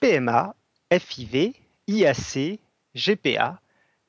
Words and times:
PMA, 0.00 0.54
FIV, 0.90 1.52
IAC, 1.86 2.58
GPA. 2.94 3.60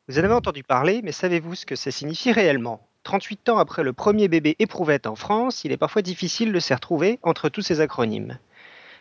Vous 0.08 0.20
en 0.20 0.24
avez 0.24 0.34
entendu 0.34 0.64
parler, 0.64 1.02
mais 1.04 1.12
savez-vous 1.12 1.56
ce 1.56 1.66
que 1.66 1.76
ça 1.76 1.92
signifie 1.92 2.32
réellement? 2.32 2.88
38 3.04 3.50
ans 3.50 3.58
après 3.58 3.84
le 3.84 3.92
premier 3.92 4.30
bébé 4.30 4.56
éprouvette 4.60 5.06
en 5.06 5.18
France, 5.18 5.66
il 5.66 5.74
est 5.74 5.78
parfois 5.78 6.02
difficile 6.02 6.54
de 6.54 6.60
s'y 6.60 6.74
retrouver 6.74 7.20
entre 7.24 7.50
tous 7.50 7.62
ces 7.62 7.82
acronymes. 7.82 8.40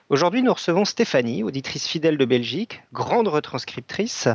Aujourd'hui, 0.09 0.43
nous 0.43 0.53
recevons 0.53 0.85
Stéphanie, 0.85 1.45
auditrice 1.45 1.87
fidèle 1.87 2.19
de 2.19 2.25
Belgique, 2.25 2.83
grande 2.93 3.29
retranscriptrice, 3.29 4.27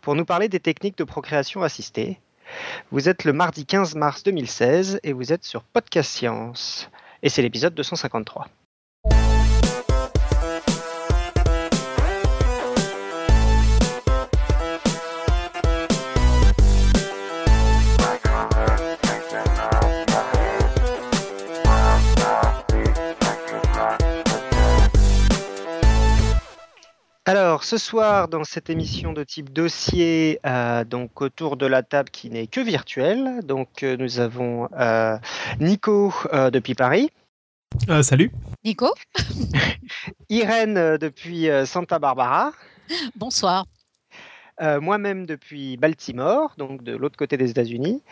pour 0.00 0.14
nous 0.14 0.24
parler 0.24 0.48
des 0.48 0.60
techniques 0.60 0.98
de 0.98 1.04
procréation 1.04 1.62
assistée. 1.64 2.20
Vous 2.92 3.08
êtes 3.08 3.24
le 3.24 3.32
mardi 3.32 3.66
15 3.66 3.96
mars 3.96 4.22
2016 4.22 5.00
et 5.02 5.12
vous 5.12 5.32
êtes 5.32 5.44
sur 5.44 5.64
Podcast 5.64 6.12
Science. 6.12 6.88
Et 7.24 7.30
c'est 7.30 7.42
l'épisode 7.42 7.74
253. 7.74 8.46
Alors, 27.28 27.64
ce 27.64 27.76
soir, 27.76 28.28
dans 28.28 28.44
cette 28.44 28.70
émission 28.70 29.12
de 29.12 29.24
type 29.24 29.52
dossier, 29.52 30.38
euh, 30.46 30.84
donc 30.84 31.20
autour 31.20 31.56
de 31.56 31.66
la 31.66 31.82
table 31.82 32.08
qui 32.10 32.30
n'est 32.30 32.46
que 32.46 32.60
virtuelle, 32.60 33.40
donc 33.42 33.82
euh, 33.82 33.96
nous 33.96 34.20
avons 34.20 34.68
euh, 34.78 35.18
Nico 35.58 36.14
depuis 36.52 36.76
Paris. 36.76 37.10
salut. 38.02 38.30
Nico. 38.64 38.94
Irène 40.28 40.98
depuis 40.98 41.48
Santa 41.64 41.98
Barbara. 41.98 42.52
Bonsoir. 43.16 43.66
Moi-même 44.60 45.26
depuis 45.26 45.76
Baltimore, 45.76 46.54
donc 46.58 46.84
de 46.84 46.96
l'autre 46.96 47.16
côté 47.18 47.36
des 47.36 47.50
États-Unis. 47.50 48.02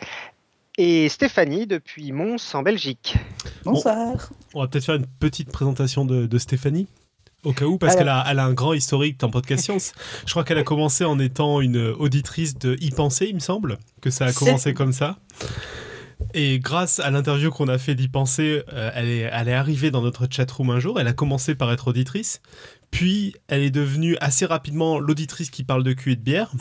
Et 0.77 1.07
Stéphanie 1.07 1.67
depuis 1.67 2.11
Mons 2.11 2.53
en 2.53 2.63
Belgique. 2.63 3.15
Bonsoir. 3.63 4.29
On, 4.53 4.61
va 4.61 4.67
peut-être 4.67 4.83
faire 4.83 4.95
une 4.95 5.07
petite 5.07 5.53
présentation 5.53 6.03
de 6.03 6.37
Stéphanie. 6.37 6.87
Au 7.45 7.53
cas 7.53 7.65
où, 7.65 7.77
parce 7.77 7.95
qu'elle 7.95 8.09
a, 8.09 8.25
elle 8.29 8.39
a 8.39 8.45
un 8.45 8.53
grand 8.53 8.73
historique 8.73 9.23
en 9.23 9.29
podcast 9.29 9.63
science. 9.63 9.93
Je 10.25 10.31
crois 10.31 10.43
qu'elle 10.43 10.57
a 10.57 10.63
commencé 10.63 11.05
en 11.05 11.19
étant 11.19 11.61
une 11.61 11.77
auditrice 11.77 12.57
de 12.57 12.75
y 12.81 12.89
penser, 12.91 13.27
il 13.29 13.35
me 13.35 13.39
semble, 13.39 13.77
que 14.01 14.09
ça 14.09 14.25
a 14.25 14.33
commencé 14.33 14.73
comme 14.73 14.93
ça. 14.93 15.17
Et 16.33 16.59
grâce 16.59 16.99
à 16.99 17.11
l'interview 17.11 17.51
qu'on 17.51 17.67
a 17.67 17.77
fait 17.77 17.95
d'y 17.95 18.07
penser, 18.07 18.63
euh, 18.73 18.91
elle, 18.93 19.07
est, 19.07 19.29
elle 19.31 19.47
est 19.47 19.53
arrivée 19.53 19.91
dans 19.91 20.01
notre 20.01 20.27
chatroom 20.29 20.69
un 20.69 20.79
jour. 20.79 20.99
Elle 20.99 21.07
a 21.07 21.13
commencé 21.13 21.55
par 21.55 21.71
être 21.71 21.89
auditrice. 21.89 22.41
Puis, 22.91 23.35
elle 23.47 23.61
est 23.61 23.71
devenue 23.71 24.17
assez 24.21 24.45
rapidement 24.45 24.99
l'auditrice 24.99 25.49
qui 25.49 25.63
parle 25.63 25.83
de 25.83 25.93
cul 25.93 26.13
et 26.13 26.15
de 26.15 26.21
bière. 26.21 26.51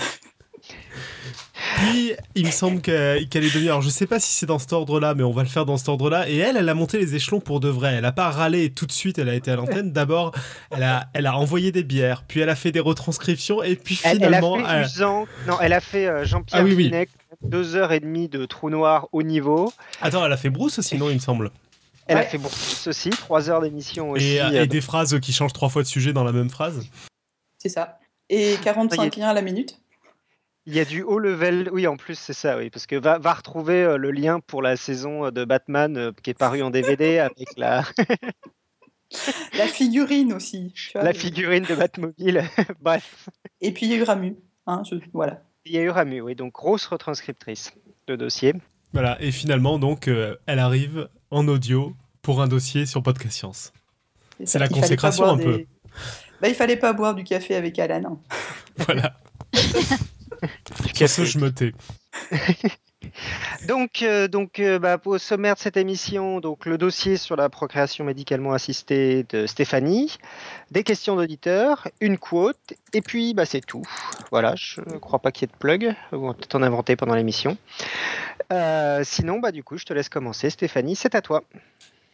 Puis, 1.77 2.13
il 2.35 2.47
me 2.47 2.51
semble 2.51 2.81
qu'elle 2.81 3.19
est 3.19 3.55
devenue. 3.55 3.69
Alors, 3.69 3.83
je 3.83 3.89
sais 3.89 4.07
pas 4.07 4.21
si 4.21 4.33
c'est 4.33 4.47
dans 4.47 4.59
cet 4.59 4.73
ordre-là, 4.73 5.15
mais 5.15 5.23
on 5.23 5.31
va 5.33 5.43
le 5.43 5.49
faire 5.49 5.67
dans 5.67 5.77
cet 5.77 5.89
ordre-là. 5.89 6.29
Et 6.29 6.39
elle, 6.39 6.57
elle 6.57 6.69
a 6.69 6.75
monté 6.75 6.99
les 6.99 7.15
échelons 7.15 7.41
pour 7.41 7.61
de 7.61 7.69
vrai. 7.69 7.95
Elle 7.95 8.05
a 8.05 8.13
pas 8.13 8.31
râlé 8.31 8.71
tout 8.71 8.87
de 8.87 8.93
suite, 8.93 9.19
elle 9.19 9.29
a 9.29 9.35
été 9.35 9.51
à 9.51 9.57
l'antenne. 9.57 9.93
D'abord, 9.93 10.33
elle 10.71 10.83
a, 10.83 11.09
elle 11.13 11.27
a 11.27 11.37
envoyé 11.37 11.73
des 11.73 11.83
bières, 11.83 12.25
puis 12.27 12.41
elle 12.41 12.49
a 12.49 12.55
fait 12.55 12.73
des 12.73 12.81
retranscriptions, 12.81 13.63
et 13.63 13.77
puis 13.77 13.97
finalement. 13.97 14.57
Elle, 14.59 14.65
a 14.65 14.85
fait 14.85 15.05
Non, 15.05 15.27
elle 15.61 15.73
a 15.73 15.81
fait 15.81 16.07
euh, 16.07 16.25
Jean-Pierre 16.25 16.63
ah, 16.63 16.65
oui, 16.65 16.93
deux 17.43 17.77
heures 17.77 17.93
et 17.93 18.01
demie 18.01 18.29
de 18.29 18.47
trou 18.47 18.71
noir 18.71 19.09
au 19.13 19.23
niveau. 19.23 19.73
Attends, 20.01 20.25
elle 20.25 20.33
a 20.33 20.37
fait 20.37 20.51
Bruce 20.51 20.79
aussi, 20.79 20.97
non, 20.97 21.11
il 21.11 21.15
me 21.15 21.21
semble. 21.21 21.51
Elle 22.07 22.19
a 22.19 22.23
fait 22.23 22.39
Bruce 22.39 22.87
aussi, 22.87 23.11
trois 23.11 23.49
heures 23.49 23.63
d'émission 23.63 24.11
aussi. 24.11 24.35
Et, 24.35 24.43
euh, 24.43 24.63
et 24.63 24.67
des 24.67 24.81
phrases 24.81 25.19
qui 25.21 25.33
changent 25.33 25.53
trois 25.55 25.69
fois 25.69 25.83
de 25.83 25.89
sujet 25.89 26.13
dans 26.13 26.25
la 26.25 26.33
même 26.33 26.51
phrase. 26.51 26.87
C'est 27.59 27.71
ça. 27.71 27.99
Et 28.29 28.57
45 28.63 29.17
liens 29.17 29.29
à 29.29 29.35
la 29.35 29.43
minute. 29.43 29.79
Il 30.67 30.75
y 30.75 30.81
a 30.81 30.85
du 30.85 31.03
haut 31.03 31.19
level, 31.19 31.69
oui, 31.73 31.87
en 31.87 31.97
plus, 31.97 32.19
c'est 32.19 32.33
ça, 32.33 32.57
oui, 32.57 32.71
parce 32.71 32.87
que 32.87 32.97
va, 32.97 33.19
va 33.19 33.35
retrouver 33.35 33.83
euh, 33.83 33.97
le 33.99 34.11
lien 34.11 34.41
pour 34.41 34.63
la 34.63 34.77
saison 34.77 35.27
euh, 35.27 35.31
de 35.31 35.45
Batman 35.45 35.97
euh, 35.97 36.13
qui 36.23 36.31
est 36.31 36.39
paru 36.39 36.63
en 36.63 36.71
DVD 36.71 37.19
avec 37.19 37.49
la. 37.59 37.85
la 39.59 39.67
figurine 39.67 40.33
aussi. 40.33 40.73
la 40.95 41.13
figurine 41.13 41.65
de 41.65 41.75
Batmobile, 41.75 42.45
bref. 42.81 43.29
Et 43.61 43.73
puis 43.73 43.87
il 43.87 43.93
y 43.93 43.95
a 43.95 43.99
eu 43.99 44.03
Ramu, 44.05 44.37
hein, 44.67 44.83
voilà. 45.13 45.43
Il 45.67 45.73
y 45.73 45.79
a 45.79 45.83
eu 45.83 45.91
Ramu, 45.91 46.23
oui, 46.23 46.35
donc 46.35 46.55
grosse 46.55 46.87
retranscriptrice 46.87 47.75
de 48.07 48.17
dossier. 48.17 48.55
Voilà, 48.95 49.21
et 49.21 49.33
finalement, 49.33 49.79
donc, 49.79 50.09
elle 50.09 50.59
arrive 50.59 51.09
en 51.31 51.49
audio 51.49 51.95
pour 52.23 52.41
un 52.41 52.47
dossier 52.49 52.87
sur 52.87 53.03
Podcast 53.03 53.37
Science. 53.37 53.73
C'est 54.45 54.59
la 54.59 54.69
consécration 54.69 55.25
un 55.25 55.37
peu. 55.37 55.65
Bah, 56.41 56.49
il 56.49 56.55
fallait 56.55 56.77
pas 56.77 56.93
boire 56.93 57.15
du 57.15 57.25
café 57.25 57.55
avec 57.55 57.79
Alan. 57.79 58.21
Hein. 58.31 58.37
voilà. 58.87 59.19
Sur 60.95 61.09
ce, 61.09 61.25
je 61.25 61.39
me 61.39 61.53
tais. 61.53 61.73
donc, 63.69 64.03
euh, 64.03 64.29
donc 64.29 64.61
euh, 64.61 64.79
bah, 64.79 64.99
au 65.05 65.19
sommaire 65.19 65.55
de 65.55 65.61
cette 65.61 65.77
émission, 65.77 66.41
donc 66.41 66.67
le 66.67 66.79
dossier 66.79 67.17
sur 67.17 67.37
la 67.37 67.49
procréation 67.49 68.05
médicalement 68.05 68.53
assistée 68.53 69.25
de 69.31 69.47
Stéphanie, 69.47 70.19
des 70.71 70.83
questions 70.83 71.17
d'auditeurs, 71.17 71.89
une 72.01 72.19
quote, 72.19 72.75
et 72.93 73.01
puis 73.01 73.35
bah, 73.35 73.47
c'est 73.47 73.65
tout. 73.65 73.83
Voilà, 74.31 74.55
je 74.57 74.81
ne 74.81 74.99
crois 74.99 75.19
pas 75.19 75.33
qu'il 75.33 75.49
y 75.49 75.51
ait 75.51 75.53
de 75.53 75.59
plug, 75.59 75.95
on 76.13 76.29
va 76.29 76.35
peut-être 76.35 76.55
en 76.55 76.63
inventer 76.63 76.97
pendant 76.97 77.15
l'émission. 77.15 77.57
Euh, 78.53 79.03
sinon, 79.05 79.39
bah, 79.39 79.53
du 79.53 79.63
coup, 79.63 79.79
je 79.79 79.85
te 79.85 79.93
laisse 79.93 80.09
commencer. 80.09 80.51
Stéphanie, 80.51 80.97
c'est 80.97 81.15
à 81.15 81.23
toi. 81.23 81.43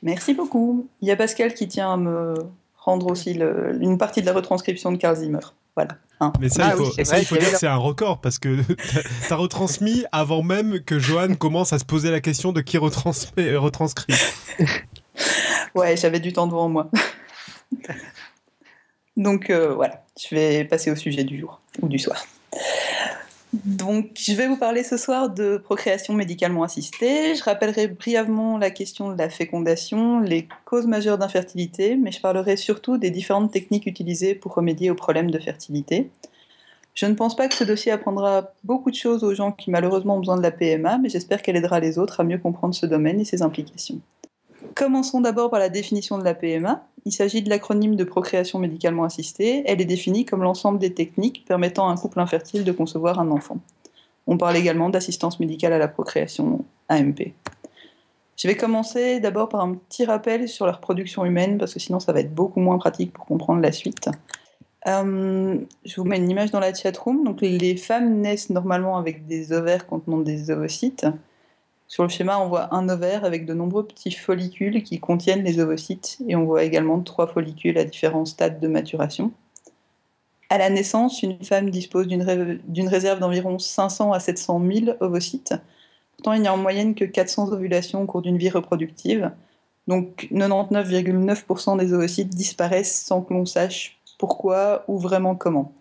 Merci 0.02 0.34
beaucoup. 0.34 0.88
Il 1.00 1.08
y 1.08 1.10
a 1.10 1.16
Pascal 1.16 1.54
qui 1.54 1.68
tient 1.68 1.92
à 1.92 1.96
me 1.96 2.34
rendre 2.78 3.10
aussi 3.10 3.32
une 3.32 3.98
partie 3.98 4.22
de 4.22 4.26
la 4.26 4.32
retranscription 4.32 4.92
de 4.92 4.96
Carl 4.96 5.16
Zimmer. 5.16 5.40
Voilà. 5.76 5.96
Hein. 6.20 6.32
Mais 6.38 6.50
ça, 6.50 6.66
il 6.66 6.72
ah 6.72 7.22
faut, 7.24 7.36
dire 7.36 7.52
que 7.52 7.58
c'est 7.58 7.66
un 7.66 7.76
record 7.76 8.20
parce 8.20 8.38
que 8.38 8.60
tu 9.26 9.32
as 9.32 9.36
retransmis 9.36 10.04
avant 10.12 10.42
même 10.42 10.80
que 10.80 10.98
Johan 10.98 11.34
commence 11.34 11.72
à 11.72 11.78
se 11.78 11.84
poser 11.84 12.10
la 12.10 12.20
question 12.20 12.52
de 12.52 12.60
qui 12.60 12.76
retransmet, 12.76 13.56
retranscrit. 13.56 14.14
ouais, 15.74 15.96
j'avais 15.96 16.20
du 16.20 16.32
temps 16.32 16.46
devant 16.46 16.68
moi. 16.68 16.90
Donc 19.16 19.50
euh, 19.50 19.74
voilà, 19.74 20.04
je 20.18 20.34
vais 20.34 20.64
passer 20.64 20.90
au 20.90 20.96
sujet 20.96 21.24
du 21.24 21.38
jour 21.40 21.60
ou 21.80 21.88
du 21.88 21.98
soir. 21.98 22.22
Donc, 23.52 24.12
je 24.16 24.32
vais 24.32 24.46
vous 24.46 24.56
parler 24.56 24.84
ce 24.84 24.96
soir 24.96 25.28
de 25.28 25.56
procréation 25.56 26.14
médicalement 26.14 26.62
assistée. 26.62 27.34
Je 27.34 27.42
rappellerai 27.42 27.88
brièvement 27.88 28.58
la 28.58 28.70
question 28.70 29.10
de 29.10 29.18
la 29.18 29.28
fécondation, 29.28 30.20
les 30.20 30.46
causes 30.64 30.86
majeures 30.86 31.18
d'infertilité, 31.18 31.96
mais 31.96 32.12
je 32.12 32.20
parlerai 32.20 32.56
surtout 32.56 32.96
des 32.96 33.10
différentes 33.10 33.50
techniques 33.50 33.86
utilisées 33.86 34.36
pour 34.36 34.54
remédier 34.54 34.90
aux 34.90 34.94
problèmes 34.94 35.32
de 35.32 35.38
fertilité. 35.38 36.10
Je 36.94 37.06
ne 37.06 37.14
pense 37.14 37.34
pas 37.34 37.48
que 37.48 37.54
ce 37.54 37.64
dossier 37.64 37.90
apprendra 37.90 38.52
beaucoup 38.62 38.90
de 38.90 38.96
choses 38.96 39.24
aux 39.24 39.34
gens 39.34 39.50
qui 39.50 39.70
malheureusement 39.70 40.16
ont 40.16 40.20
besoin 40.20 40.36
de 40.36 40.42
la 40.42 40.50
PMA, 40.52 40.98
mais 40.98 41.08
j'espère 41.08 41.42
qu'elle 41.42 41.56
aidera 41.56 41.80
les 41.80 41.98
autres 41.98 42.20
à 42.20 42.24
mieux 42.24 42.38
comprendre 42.38 42.74
ce 42.74 42.86
domaine 42.86 43.18
et 43.20 43.24
ses 43.24 43.42
implications. 43.42 44.00
Commençons 44.74 45.20
d'abord 45.20 45.50
par 45.50 45.58
la 45.58 45.68
définition 45.68 46.18
de 46.18 46.24
la 46.24 46.34
PMA. 46.34 46.86
Il 47.04 47.12
s'agit 47.12 47.42
de 47.42 47.48
l'acronyme 47.48 47.96
de 47.96 48.04
procréation 48.04 48.58
médicalement 48.58 49.04
assistée. 49.04 49.62
Elle 49.66 49.80
est 49.80 49.86
définie 49.86 50.24
comme 50.24 50.42
l'ensemble 50.42 50.78
des 50.78 50.92
techniques 50.92 51.44
permettant 51.46 51.88
à 51.88 51.92
un 51.92 51.96
couple 51.96 52.20
infertile 52.20 52.64
de 52.64 52.72
concevoir 52.72 53.18
un 53.18 53.30
enfant. 53.30 53.58
On 54.26 54.36
parle 54.36 54.56
également 54.56 54.90
d'assistance 54.90 55.40
médicale 55.40 55.72
à 55.72 55.78
la 55.78 55.88
procréation, 55.88 56.64
AMP. 56.88 57.32
Je 58.36 58.48
vais 58.48 58.56
commencer 58.56 59.20
d'abord 59.20 59.48
par 59.48 59.60
un 59.60 59.74
petit 59.74 60.04
rappel 60.04 60.48
sur 60.48 60.66
la 60.66 60.72
reproduction 60.72 61.24
humaine, 61.24 61.58
parce 61.58 61.74
que 61.74 61.80
sinon 61.80 62.00
ça 62.00 62.12
va 62.12 62.20
être 62.20 62.34
beaucoup 62.34 62.60
moins 62.60 62.78
pratique 62.78 63.12
pour 63.12 63.26
comprendre 63.26 63.60
la 63.60 63.72
suite. 63.72 64.08
Euh, 64.86 65.58
je 65.84 65.96
vous 65.96 66.04
mets 66.04 66.16
une 66.16 66.30
image 66.30 66.50
dans 66.50 66.60
la 66.60 66.72
chatroom. 66.72 67.24
Donc 67.24 67.40
les 67.40 67.76
femmes 67.76 68.20
naissent 68.20 68.50
normalement 68.50 68.96
avec 68.96 69.26
des 69.26 69.52
ovaires 69.52 69.86
contenant 69.86 70.18
des 70.18 70.50
ovocytes. 70.50 71.06
Sur 71.90 72.04
le 72.04 72.08
schéma, 72.08 72.38
on 72.38 72.46
voit 72.46 72.72
un 72.72 72.88
ovaire 72.88 73.24
avec 73.24 73.46
de 73.46 73.52
nombreux 73.52 73.84
petits 73.84 74.12
follicules 74.12 74.84
qui 74.84 75.00
contiennent 75.00 75.42
les 75.42 75.58
ovocytes 75.58 76.18
et 76.28 76.36
on 76.36 76.44
voit 76.44 76.62
également 76.62 77.00
trois 77.00 77.26
follicules 77.26 77.76
à 77.78 77.84
différents 77.84 78.26
stades 78.26 78.60
de 78.60 78.68
maturation. 78.68 79.32
À 80.50 80.58
la 80.58 80.70
naissance, 80.70 81.24
une 81.24 81.42
femme 81.42 81.68
dispose 81.68 82.06
d'une 82.06 82.88
réserve 82.88 83.18
d'environ 83.18 83.58
500 83.58 84.12
à 84.12 84.20
700 84.20 84.62
000 84.72 84.96
ovocytes. 85.00 85.54
Pourtant, 86.12 86.34
il 86.34 86.42
n'y 86.42 86.46
a 86.46 86.54
en 86.54 86.58
moyenne 86.58 86.94
que 86.94 87.04
400 87.04 87.50
ovulations 87.50 88.00
au 88.02 88.06
cours 88.06 88.22
d'une 88.22 88.38
vie 88.38 88.50
reproductive. 88.50 89.32
Donc 89.88 90.28
99,9% 90.30 91.76
des 91.76 91.92
ovocytes 91.92 92.28
disparaissent 92.28 93.02
sans 93.04 93.22
que 93.22 93.34
l'on 93.34 93.46
sache 93.46 93.98
pourquoi 94.16 94.84
ou 94.86 94.96
vraiment 94.96 95.34
comment. 95.34 95.72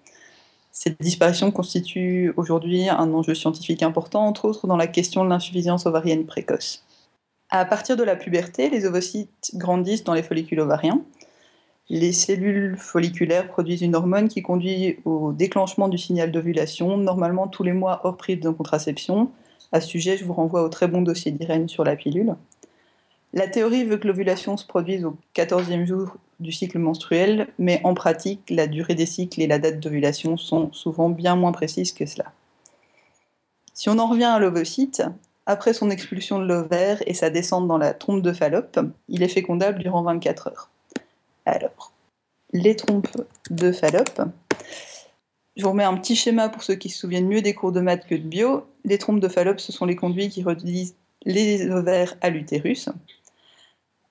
Cette 0.82 1.02
disparition 1.02 1.52
constitue 1.52 2.32
aujourd'hui 2.38 2.88
un 2.88 3.14
enjeu 3.14 3.36
scientifique 3.36 3.84
important, 3.84 4.26
entre 4.26 4.46
autres 4.46 4.66
dans 4.66 4.78
la 4.78 4.88
question 4.88 5.26
de 5.26 5.30
l'insuffisance 5.30 5.86
ovarienne 5.86 6.26
précoce. 6.26 6.86
À 7.50 7.66
partir 7.66 7.98
de 7.98 8.04
la 8.04 8.16
puberté, 8.16 8.70
les 8.70 8.86
ovocytes 8.86 9.52
grandissent 9.56 10.06
dans 10.06 10.14
les 10.14 10.24
follicules 10.24 10.62
ovariens. 10.62 11.02
Les 11.90 12.14
cellules 12.14 12.78
folliculaires 12.78 13.50
produisent 13.50 13.82
une 13.82 13.94
hormone 13.94 14.30
qui 14.30 14.42
conduit 14.42 15.00
au 15.04 15.34
déclenchement 15.34 15.90
du 15.90 15.98
signal 15.98 16.32
d'ovulation, 16.32 16.96
normalement 16.96 17.50
tous 17.50 17.64
les 17.64 17.74
mois 17.74 18.00
hors 18.06 18.16
prise 18.16 18.40
de 18.40 18.50
contraception. 18.50 19.32
À 19.74 19.82
ce 19.82 19.90
sujet, 19.90 20.16
je 20.16 20.24
vous 20.24 20.32
renvoie 20.32 20.64
au 20.64 20.70
très 20.70 20.88
bon 20.88 21.02
dossier 21.02 21.34
d'Irène 21.34 21.68
sur 21.68 21.84
la 21.84 21.98
pilule. 21.98 22.38
La 23.34 23.50
théorie 23.50 23.84
veut 23.84 23.98
que 23.98 24.08
l'ovulation 24.08 24.56
se 24.56 24.66
produise 24.66 25.04
au 25.04 25.18
14e 25.36 25.84
jour 25.84 26.16
du 26.40 26.52
cycle 26.52 26.80
menstruel, 26.80 27.48
mais 27.58 27.82
en 27.84 27.94
pratique, 27.94 28.50
la 28.50 28.68
durée 28.68 28.96
des 28.96 29.06
cycles 29.06 29.42
et 29.42 29.48
la 29.48 29.60
date 29.60 29.80
d'ovulation 29.80 30.38
sont 30.38 30.72
souvent 30.72 31.10
bien 31.10 31.36
moins 31.36 31.52
précises 31.52 31.92
que 31.92 32.06
cela. 32.06 32.32
Si 33.74 33.90
on 33.90 34.00
en 34.00 34.08
revient 34.08 34.26
à 34.26 34.40
l'ovocyte, 34.40 35.04
après 35.46 35.74
son 35.74 35.90
expulsion 35.90 36.40
de 36.40 36.46
l'ovaire 36.46 37.02
et 37.08 37.14
sa 37.14 37.30
descente 37.30 37.68
dans 37.68 37.78
la 37.78 37.94
trompe 37.94 38.22
de 38.22 38.34
Fallope, 38.34 38.80
il 39.08 39.24
est 39.24 39.30
fécondable 39.30 39.80
durant 39.80 40.04
24 40.04 40.48
heures. 40.48 40.70
Alors, 41.46 41.92
les 42.54 42.76
trompes 42.76 43.18
de 43.50 43.72
Fallope. 43.72 44.22
Je 45.56 45.64
vous 45.64 45.72
remets 45.72 45.84
un 45.84 45.98
petit 45.98 46.16
schéma 46.16 46.50
pour 46.50 46.64
ceux 46.64 46.76
qui 46.76 46.90
se 46.90 47.00
souviennent 47.00 47.28
mieux 47.28 47.42
des 47.42 47.54
cours 47.54 47.72
de 47.72 47.82
maths 47.82 48.06
que 48.06 48.16
de 48.16 48.22
bio. 48.22 48.68
Les 48.86 48.98
trompes 48.98 49.20
de 49.20 49.28
Fallope, 49.28 49.60
ce 49.60 49.72
sont 49.72 49.86
les 49.86 49.96
conduits 49.96 50.30
qui 50.30 50.44
relisent 50.44 50.96
les 51.26 51.70
ovaires 51.70 52.16
à 52.22 52.30
l'utérus. 52.30 52.90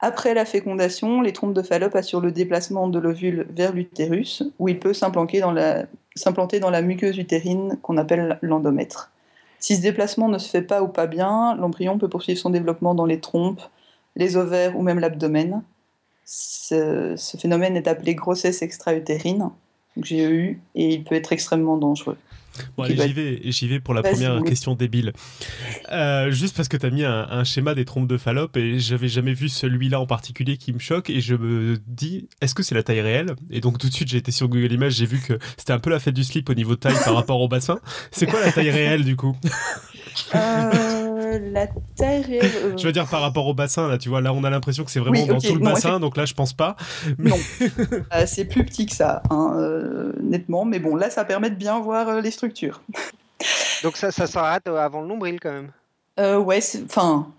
Après 0.00 0.32
la 0.32 0.44
fécondation, 0.44 1.20
les 1.20 1.32
trompes 1.32 1.54
de 1.54 1.62
Fallope 1.62 1.96
assurent 1.96 2.20
le 2.20 2.30
déplacement 2.30 2.86
de 2.86 3.00
l'ovule 3.00 3.46
vers 3.50 3.72
l'utérus, 3.72 4.44
où 4.60 4.68
il 4.68 4.78
peut 4.78 4.94
s'implanter 4.94 5.40
dans, 5.40 5.50
la, 5.50 6.82
muqueuse 6.82 7.18
utérine 7.18 7.78
qu'on 7.82 7.96
appelle 7.96 8.38
l'endomètre. 8.40 9.10
Si 9.58 9.74
ce 9.74 9.82
déplacement 9.82 10.28
ne 10.28 10.38
se 10.38 10.48
fait 10.48 10.62
pas 10.62 10.82
ou 10.82 10.88
pas 10.88 11.08
bien, 11.08 11.56
l'embryon 11.56 11.98
peut 11.98 12.08
poursuivre 12.08 12.38
son 12.38 12.50
développement 12.50 12.94
dans 12.94 13.06
les 13.06 13.18
trompes, 13.18 13.62
les 14.14 14.36
ovaires 14.36 14.78
ou 14.78 14.82
même 14.82 15.00
l'abdomen. 15.00 15.62
Ce, 16.24 17.16
phénomène 17.36 17.76
est 17.76 17.88
appelé 17.88 18.14
grossesse 18.14 18.62
extra-utérine, 18.62 19.50
GEU, 20.00 20.60
et 20.76 20.94
il 20.94 21.02
peut 21.02 21.16
être 21.16 21.32
extrêmement 21.32 21.76
dangereux. 21.76 22.18
Bon, 22.76 22.84
allez, 22.84 22.96
j'y 22.96 23.12
vais, 23.12 23.40
j'y 23.44 23.69
vais 23.69 23.81
pour 23.81 23.94
la 23.94 24.02
première 24.02 24.43
question 24.43 24.75
débile. 24.75 25.12
Euh, 25.93 26.31
juste 26.31 26.56
parce 26.56 26.69
que 26.69 26.76
tu 26.76 26.87
as 26.87 26.90
mis 26.90 27.05
un, 27.05 27.44
schéma 27.44 27.75
des 27.75 27.84
trompes 27.84 28.08
de 28.08 28.16
Fallope 28.16 28.56
et 28.56 28.78
j'avais 28.78 29.08
jamais 29.08 29.32
vu 29.32 29.49
celui-là 29.49 30.00
en 30.00 30.06
particulier 30.06 30.56
qui 30.56 30.72
me 30.72 30.78
choque 30.78 31.10
et 31.10 31.20
je 31.20 31.34
me 31.34 31.78
dis, 31.87 32.28
est-ce 32.40 32.55
que 32.55 32.62
c'est 32.62 32.75
la 32.75 32.82
taille 32.82 33.00
réelle? 33.00 33.34
Et 33.50 33.60
donc 33.60 33.78
tout 33.78 33.88
de 33.88 33.94
suite, 33.94 34.08
j'ai 34.08 34.19
été 34.19 34.32
sur 34.32 34.49
Google 34.49 34.72
Images, 34.72 34.94
j'ai 34.94 35.06
vu 35.06 35.20
que 35.20 35.38
c'était 35.56 35.72
un 35.72 35.78
peu 35.78 35.90
la 35.90 35.99
fête 35.99 36.14
du 36.14 36.25
slip 36.25 36.49
au 36.50 36.55
niveau 36.55 36.76
taille 36.76 36.96
par 37.05 37.14
rapport 37.14 37.40
au 37.40 37.49
bassin. 37.49 37.81
C'est 38.10 38.26
quoi 38.26 38.40
la 38.40 38.52
taille 38.52 38.70
réelle 38.70 39.05
du 39.05 39.16
coup? 39.16 39.37
Euh, 40.34 40.88
La 41.38 41.66
taille 41.96 42.22
réelle. 42.22 42.50
Euh, 42.64 42.76
je 42.76 42.86
veux 42.86 42.92
dire 42.92 43.06
par 43.06 43.20
rapport 43.20 43.46
au 43.46 43.54
bassin, 43.54 43.88
là, 43.88 43.98
tu 43.98 44.08
vois, 44.08 44.20
là 44.20 44.32
on 44.32 44.44
a 44.44 44.50
l'impression 44.50 44.84
que 44.84 44.90
c'est 44.90 45.00
vraiment 45.00 45.26
dans 45.26 45.38
tout 45.38 45.54
le 45.54 45.60
bassin, 45.60 46.00
donc 46.00 46.16
là 46.16 46.25
je 46.25 46.34
pense 46.34 46.52
pas. 46.52 46.76
Non, 47.19 47.36
c'est 48.26 48.44
plus 48.46 48.64
petit 48.64 48.86
que 48.86 48.94
ça, 48.94 49.22
hein, 49.30 49.56
nettement, 50.22 50.64
mais 50.64 50.78
bon, 50.78 50.96
là 50.96 51.10
ça 51.10 51.25
permet 51.25 51.50
de 51.50 51.56
bien 51.56 51.80
voir 51.80 52.20
les 52.20 52.30
structures 52.30 52.82
Donc 53.82 53.96
ça, 53.96 54.10
ça 54.10 54.26
s'arrête 54.26 54.66
avant 54.66 55.00
le 55.00 55.06
nombril 55.06 55.38
quand 55.40 55.52
même 55.52 55.70
euh, 56.19 56.38
Ouais, 56.38 56.60
enfin, 56.84 57.32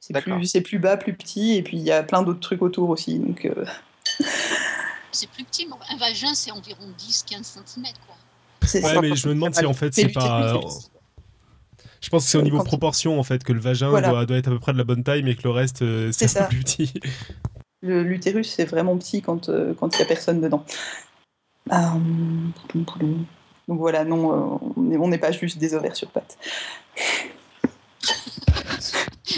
c'est 0.00 0.18
plus, 0.20 0.62
plus, 0.62 0.78
bas, 0.78 0.96
plus 0.96 1.14
petit, 1.14 1.56
et 1.56 1.62
puis 1.62 1.76
il 1.76 1.82
y 1.82 1.90
a 1.90 2.02
plein 2.02 2.22
d'autres 2.22 2.40
trucs 2.40 2.62
autour 2.62 2.90
aussi. 2.90 3.18
Donc, 3.18 3.44
euh. 3.44 3.64
C'est 5.10 5.28
plus 5.30 5.42
petit, 5.42 5.66
mais 5.66 5.74
un 5.90 5.96
vagin 5.96 6.34
c'est 6.34 6.50
environ 6.50 6.84
10-15 6.98 7.42
cm. 7.42 7.86
Quoi. 8.06 8.80
Ouais, 8.80 9.00
mais 9.00 9.16
je 9.16 9.26
me 9.26 9.34
demande 9.34 9.54
si 9.54 9.64
en 9.64 9.72
fait 9.72 9.92
c'est 9.94 10.08
pas. 10.08 10.60
Je 12.00 12.08
pense 12.10 12.24
que 12.24 12.30
c'est 12.30 12.38
au 12.38 12.42
niveau 12.42 12.62
proportion 12.62 13.18
en 13.18 13.22
fait 13.22 13.44
que 13.44 13.52
le 13.52 13.60
vagin 13.60 13.88
doit, 13.88 14.24
doit, 14.26 14.36
être 14.36 14.48
à 14.48 14.50
peu 14.50 14.58
près 14.58 14.72
de 14.72 14.78
la 14.78 14.84
bonne 14.84 15.02
taille, 15.02 15.22
mais 15.22 15.34
que 15.34 15.42
le 15.42 15.50
reste 15.50 15.82
euh, 15.82 16.10
c'est 16.12 16.38
un 16.38 16.44
peu 16.44 16.48
plus 16.50 16.60
petit. 16.60 16.94
L'utérus 17.82 18.50
c'est 18.50 18.64
vraiment 18.64 18.96
petit 18.96 19.22
quand 19.22 19.48
il 19.48 19.74
quand 19.78 19.96
n'y 19.96 20.02
a 20.02 20.06
personne 20.06 20.40
dedans. 20.40 20.64
Donc 23.68 23.78
voilà, 23.78 24.04
non, 24.04 24.32
euh, 24.32 24.94
on 24.98 25.08
n'est 25.08 25.18
pas 25.18 25.30
juste 25.30 25.58
des 25.58 25.74
ovaires 25.74 25.94
sur 25.94 26.10
pattes. 26.10 26.38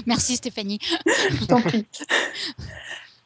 Merci 0.06 0.36
Stéphanie. 0.36 0.78
Je 1.06 1.44
t'en 1.46 1.60
prie. 1.60 1.86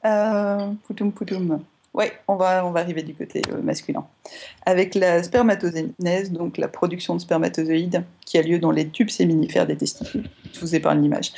Euh, 0.04 0.72
poutoum 0.86 1.64
Ouais, 1.94 2.12
on 2.26 2.34
va, 2.34 2.66
on 2.66 2.72
va 2.72 2.80
arriver 2.80 3.02
du 3.02 3.14
côté 3.14 3.40
euh, 3.52 3.62
masculin. 3.62 4.04
Avec 4.66 4.96
la 4.96 5.22
spermatogénèse, 5.22 6.32
donc 6.32 6.58
la 6.58 6.66
production 6.68 7.14
de 7.14 7.20
spermatozoïdes, 7.20 8.04
qui 8.26 8.36
a 8.36 8.42
lieu 8.42 8.58
dans 8.58 8.72
les 8.72 8.88
tubes 8.88 9.10
séminifères 9.10 9.66
des 9.66 9.76
testicules. 9.76 10.28
Je 10.52 10.60
vous 10.60 10.74
épargne 10.74 11.00
l'image. 11.02 11.32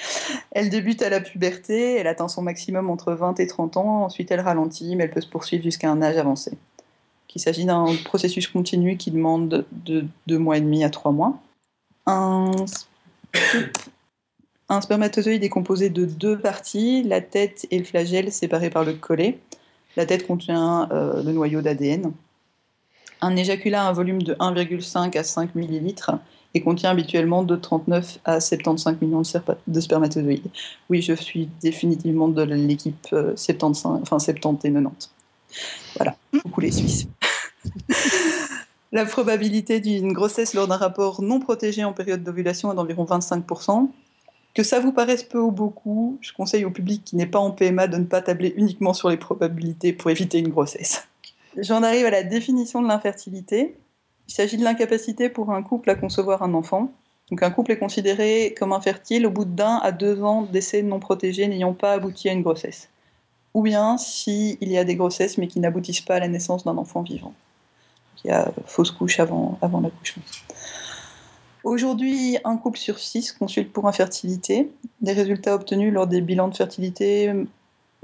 Elle 0.53 0.71
débute 0.71 1.03
à 1.03 1.11
la 1.11 1.21
puberté, 1.21 1.97
elle 1.97 2.07
atteint 2.07 2.29
son 2.29 2.43
maximum 2.43 2.89
entre 2.89 3.13
20 3.13 3.39
et 3.39 3.47
30 3.47 3.77
ans, 3.77 4.05
ensuite 4.05 4.31
elle 4.31 4.41
ralentit, 4.41 4.97
mais 4.97 5.05
elle 5.05 5.11
peut 5.11 5.21
se 5.21 5.29
poursuivre 5.29 5.63
jusqu'à 5.63 5.91
un 5.91 6.01
âge 6.01 6.17
avancé. 6.17 6.53
Il 7.37 7.39
s'agit 7.39 7.67
d'un 7.67 7.85
processus 8.07 8.49
continu 8.49 8.97
qui 8.97 9.11
demande 9.11 9.67
de 9.71 10.07
deux 10.27 10.39
mois 10.39 10.57
et 10.57 10.63
demi 10.63 10.85
à 10.85 10.89
trois 10.89 11.13
mois. 11.13 11.39
Un, 12.07 12.51
spermatozoïde 14.81 15.45
est 15.45 15.51
composé 15.51 15.91
de 15.91 16.07
deux 16.07 16.39
parties, 16.39 17.03
la 17.03 17.21
tête 17.21 17.67
et 17.71 17.79
le 17.79 17.85
flagelle 17.85 18.33
séparés 18.33 18.71
par 18.71 18.85
le 18.85 18.95
collet. 18.95 19.39
La 19.97 20.07
tête 20.07 20.27
contient 20.27 20.89
euh, 20.93 21.23
le 21.23 21.33
noyau 21.33 21.63
d'ADN. 21.63 22.13
Un 23.23 23.37
éjaculat 23.37 23.85
a 23.85 23.89
un 23.89 23.93
volume 23.93 24.23
de 24.23 24.35
1,5 24.35 25.17
à 25.19 25.25
5 25.25 25.55
millilitres 25.55 26.13
et 26.55 26.61
contient 26.61 26.91
habituellement 26.91 27.43
de 27.43 27.57
39 27.57 28.19
à 28.25 28.41
75 28.41 28.97
millions 29.01 29.23
de, 29.67 29.81
spermatozoïdes. 29.81 30.49
Oui, 30.91 31.03
je 31.03 31.15
suis 31.15 31.49
définitivement 31.63 32.29
de 32.29 32.43
l'équipe 32.43 33.09
75, 33.37 33.93
euh, 33.93 34.03
enfin 34.03 34.19
70 34.19 34.67
et 34.67 34.73
90. 34.73 35.11
Voilà, 35.97 36.17
beaucoup 36.45 36.61
les 36.61 36.71
Suisses. 36.71 37.09
la 38.93 39.05
probabilité 39.07 39.81
d'une 39.81 40.13
grossesse 40.13 40.55
lors 40.55 40.69
d'un 40.69 40.77
rapport 40.77 41.23
non 41.23 41.41
protégé 41.41 41.85
en 41.85 41.93
période 41.93 42.23
d'ovulation 42.23 42.73
est 42.73 42.77
d'environ 42.77 43.05
25%. 43.05 43.89
Que 44.57 44.63
ça 44.63 44.81
vous 44.81 44.91
paraisse 44.91 45.23
peu 45.23 45.39
ou 45.39 45.51
beaucoup, 45.51 46.17
je 46.23 46.33
conseille 46.33 46.65
au 46.65 46.71
public 46.71 47.05
qui 47.05 47.15
n'est 47.15 47.27
pas 47.27 47.39
en 47.39 47.51
PMA 47.51 47.89
de 47.89 47.99
ne 47.99 48.07
pas 48.07 48.23
tabler 48.23 48.55
uniquement 48.57 48.95
sur 48.95 49.11
les 49.11 49.19
probabilités 49.19 49.93
pour 49.93 50.11
éviter 50.11 50.39
une 50.39 50.49
grossesse. 50.49 51.07
J'en 51.59 51.83
arrive 51.83 52.07
à 52.07 52.11
la 52.11 52.23
définition 52.23 52.81
de 52.81 52.89
l'infertilité. 52.89 53.77
Il 54.29 54.33
s'agit 54.33 54.57
de 54.57 54.65
l'incapacité 54.65 55.29
pour 55.29 55.51
un 55.51 55.63
couple 55.63 55.91
à 55.91 55.95
concevoir 55.95 56.43
un 56.43 56.55
enfant. 56.55 56.91
Donc 57.31 57.43
un 57.43 57.51
couple 57.51 57.73
est 57.73 57.79
considéré 57.79 58.55
comme 58.59 58.73
infertile 58.73 59.27
au 59.27 59.31
bout 59.31 59.45
d'un 59.45 59.77
à 59.83 59.93
deux 59.93 60.23
ans 60.23 60.41
d'essais 60.41 60.81
non 60.81 61.01
protégés 61.01 61.47
n'ayant 61.49 61.75
pas 61.75 61.93
abouti 61.93 62.31
à 62.31 62.33
une 62.33 62.41
grossesse. 62.41 62.89
Ou 63.53 63.61
bien 63.61 63.99
s'il 63.99 64.57
y 64.63 64.79
a 64.79 64.85
des 64.85 64.97
grossesses 64.97 65.37
mais 65.37 65.49
qui 65.49 65.61
n'aboutissent 65.61 66.01
pas 66.01 66.15
à 66.15 66.21
la 66.21 66.29
naissance 66.29 66.65
d'un 66.65 66.79
enfant 66.79 67.03
vivant 67.03 67.35
il 68.27 68.31
y 68.31 68.33
a 68.33 68.51
fausse 68.67 68.91
couche 68.91 69.21
avant, 69.21 69.59
avant 69.63 69.81
l'accouchement. 69.81 70.23
Aujourd'hui, 71.67 72.39
un 72.45 72.59
couple 72.59 72.79
sur 72.79 73.01
six 73.01 73.33
consulte 73.33 73.73
pour 73.73 73.89
infertilité. 73.89 74.71
Les 75.03 75.13
résultats 75.13 75.57
obtenus 75.57 75.93
lors 75.93 76.07
des 76.07 76.21
bilans 76.21 76.47
de 76.47 76.57
fertilité 76.57 77.33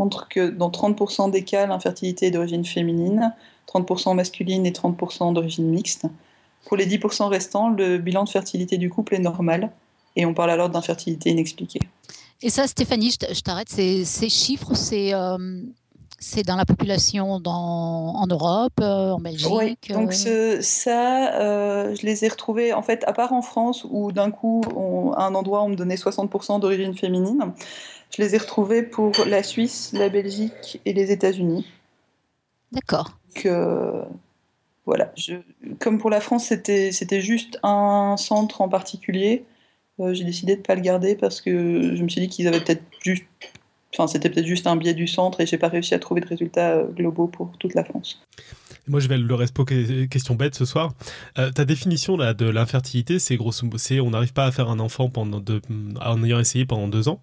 montrent 0.01 0.29
que 0.29 0.51
dans 0.51 0.69
30% 0.69 1.31
des 1.31 1.45
cas, 1.45 1.65
l'infertilité 1.69 2.27
est 2.27 2.31
d'origine 2.33 2.65
féminine, 2.65 3.33
30% 3.73 4.17
masculine 4.17 4.67
et 4.67 4.73
30% 4.73 5.33
d'origine 5.33 5.69
mixte. 5.69 6.07
Pour 6.65 6.77
les 6.77 6.89
10% 6.89 7.29
restants, 7.29 7.69
le 7.69 7.99
bilan 7.99 8.25
de 8.25 8.31
fertilité 8.31 8.79
du 8.79 8.91
couple 8.91 9.15
est 9.15 9.21
normal 9.21 9.71
et 10.17 10.27
on 10.27 10.35
parle 10.35 10.51
alors 10.51 10.69
d'infertilité 10.69 11.31
inexpliquée. 11.31 11.83
Et 12.43 12.51
ça, 12.51 12.67
Stéphanie, 12.67 13.13
je 13.13 13.41
t'arrête, 13.43 13.69
ces, 13.69 14.29
chiffres, 14.29 14.75
c'est 14.75 15.15
euh, 15.15 15.39
c'est 16.23 16.45
dans 16.45 16.57
la 16.57 16.65
population 16.65 17.41
dans, 17.41 18.15
en 18.15 18.27
Europe, 18.29 18.73
euh, 18.81 19.11
en 19.11 19.21
Belgique 19.21 19.51
Oui, 19.51 19.77
donc 19.91 20.15
euh 20.27 20.61
ça, 20.63 21.35
euh, 21.35 21.95
je 21.95 22.07
les 22.07 22.25
ai 22.25 22.29
retrouvés, 22.29 22.73
en 22.73 22.83
fait, 22.83 23.03
à 23.07 23.13
part 23.13 23.33
en 23.33 23.43
France, 23.43 23.85
où 23.91 24.13
d'un 24.13 24.31
coup, 24.31 24.63
à 25.17 25.27
un 25.27 25.35
endroit, 25.35 25.63
on 25.63 25.69
me 25.69 25.75
donnait 25.75 25.97
60% 25.97 26.61
d'origine 26.61 26.95
féminine, 26.97 27.53
je 28.17 28.23
les 28.23 28.35
ai 28.37 28.39
retrouvés 28.39 28.83
pour 28.83 29.13
la 29.27 29.43
Suisse, 29.43 29.91
la 29.95 30.09
Belgique 30.09 30.81
et 30.85 30.93
les 30.93 31.11
États-Unis. 31.11 31.67
D'accord. 32.71 33.19
Que, 33.35 34.03
voilà, 34.87 35.13
je, 35.17 35.35
comme 35.81 35.99
pour 35.99 36.11
la 36.11 36.21
France, 36.21 36.47
c'était 36.47 37.21
juste 37.21 37.59
un 37.65 38.17
centre 38.17 38.61
en 38.61 38.69
particulier. 38.69 39.45
J'ai 39.99 40.25
décidé 40.25 40.55
de 40.55 40.61
ne 40.61 40.65
pas 40.65 40.75
le 40.75 40.81
garder 40.81 41.17
parce 41.17 41.41
que 41.41 41.95
je 41.95 42.03
me 42.03 42.09
suis 42.09 42.21
dit 42.21 42.29
qu'ils 42.29 42.49
avaient 42.49 42.61
peut-être 42.61 42.83
juste 43.01 43.25
Enfin, 43.95 44.07
c'était 44.07 44.31
peut-être 44.31 44.47
juste 44.47 44.67
un 44.67 44.77
biais 44.77 44.95
du 44.95 45.07
centre 45.07 45.41
et 45.41 45.47
j'ai 45.47 45.59
pas 45.59 45.69
réussi 45.69 45.95
à 45.95 45.99
trouver 45.99 46.23
de 46.23 46.27
résultats 46.27 46.77
euh, 46.77 46.87
globaux 46.87 47.27
pour 47.27 47.53
toute 47.59 47.75
la 47.75 47.85
France. 47.85 48.23
Moi, 48.89 49.01
je 49.01 49.09
vais 49.09 49.19
le 49.19 49.35
respo 49.35 49.65
question 49.65 50.35
bête 50.35 50.55
ce 50.55 50.65
soir. 50.65 50.93
Euh, 51.39 51.51
ta 51.51 51.65
définition 51.65 52.17
là, 52.17 52.35
de 52.35 52.47
l'infertilité, 52.47 53.19
c'est 53.19 53.37
grosso 53.37 53.65
modo, 53.65 53.79
on 54.05 54.11
n'arrive 54.11 54.33
pas 54.33 54.47
à 54.47 54.51
faire 54.51 54.71
un 54.71 54.81
enfant 54.81 55.09
pendant 55.09 55.43
en 56.01 56.25
ayant 56.25 56.41
essayé 56.41 56.65
pendant 56.65 56.89
deux 56.89 57.09
ans. 57.09 57.21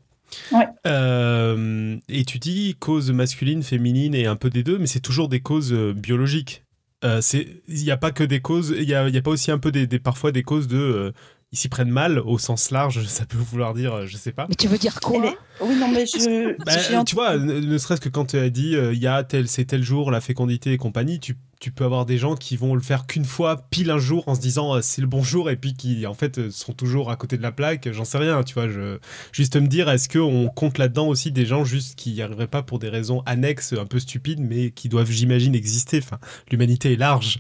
Ouais. 0.51 0.67
Euh, 0.85 1.97
et 2.07 2.23
tu 2.23 2.37
dis 2.37 2.75
cause 2.79 3.11
masculine, 3.11 3.63
féminine 3.63 4.13
et 4.13 4.27
un 4.27 4.35
peu 4.35 4.49
des 4.49 4.63
deux, 4.63 4.77
mais 4.77 4.87
c'est 4.87 4.99
toujours 4.99 5.27
des 5.27 5.41
causes 5.41 5.73
biologiques. 5.73 6.63
Il 7.03 7.53
n'y 7.69 7.91
a 7.91 7.97
pas 7.97 8.11
que 8.11 8.23
des 8.23 8.41
causes, 8.41 8.73
il 8.77 8.85
n'y 8.85 8.93
a, 8.93 9.03
a, 9.03 9.21
pas 9.21 9.31
aussi 9.31 9.51
un 9.51 9.57
peu 9.57 9.71
des, 9.71 9.87
parfois 9.99 10.31
des 10.31 10.43
causes 10.43 10.67
de 10.67 11.13
ils 11.51 11.57
s'y 11.57 11.69
prennent 11.69 11.89
mal 11.89 12.19
au 12.19 12.37
sens 12.37 12.71
large, 12.71 13.05
ça 13.07 13.25
peut 13.25 13.37
vouloir 13.37 13.73
dire, 13.73 14.07
je 14.07 14.17
sais 14.17 14.31
pas. 14.31 14.45
Mais 14.49 14.55
tu 14.55 14.67
veux 14.67 14.77
dire 14.77 14.99
quoi 14.99 15.35
Oui, 15.61 15.75
non, 15.75 15.87
mais 15.89 16.05
je. 16.05 16.55
Bah, 16.63 17.03
tu 17.03 17.15
vois, 17.15 17.37
ne 17.37 17.77
serait-ce 17.77 18.01
que 18.01 18.09
quand 18.09 18.25
tu 18.25 18.37
as 18.37 18.49
dit, 18.49 18.75
il 18.75 18.99
y 18.99 19.07
a 19.07 19.23
tel, 19.23 19.47
c'est 19.47 19.65
tel 19.65 19.83
jour, 19.83 20.11
la 20.11 20.21
fécondité 20.21 20.73
et 20.73 20.77
compagnie, 20.77 21.19
tu 21.19 21.35
tu 21.59 21.71
peux 21.71 21.83
avoir 21.83 22.05
des 22.05 22.17
gens 22.17 22.35
qui 22.35 22.55
vont 22.55 22.73
le 22.73 22.81
faire 22.81 23.05
qu'une 23.05 23.25
fois, 23.25 23.65
pile 23.69 23.91
un 23.91 23.97
jour, 23.97 24.27
en 24.27 24.35
se 24.35 24.39
disant 24.39 24.75
euh, 24.75 24.81
c'est 24.81 25.01
le 25.01 25.07
bon 25.07 25.23
jour, 25.23 25.49
et 25.49 25.57
puis 25.57 25.73
qui 25.73 26.07
en 26.07 26.13
fait 26.13 26.39
euh, 26.39 26.51
sont 26.51 26.73
toujours 26.73 27.11
à 27.11 27.17
côté 27.17 27.37
de 27.37 27.41
la 27.41 27.51
plaque. 27.51 27.91
J'en 27.91 28.05
sais 28.05 28.17
rien, 28.17 28.43
tu 28.43 28.53
vois. 28.53 28.69
Je... 28.69 28.97
Juste 29.33 29.57
me 29.57 29.67
dire, 29.67 29.89
est-ce 29.89 30.07
qu'on 30.07 30.47
compte 30.47 30.77
là-dedans 30.77 31.07
aussi 31.07 31.31
des 31.31 31.45
gens 31.45 31.65
juste 31.65 31.95
qui 31.95 32.13
n'y 32.13 32.21
arriveraient 32.21 32.47
pas 32.47 32.63
pour 32.63 32.79
des 32.79 32.89
raisons 32.89 33.21
annexes, 33.25 33.73
un 33.73 33.85
peu 33.85 33.99
stupides, 33.99 34.39
mais 34.39 34.71
qui 34.71 34.87
doivent, 34.87 35.11
j'imagine, 35.11 35.53
exister. 35.53 35.99
Enfin, 36.01 36.19
l'humanité 36.49 36.93
est 36.93 36.97
large. 36.97 37.39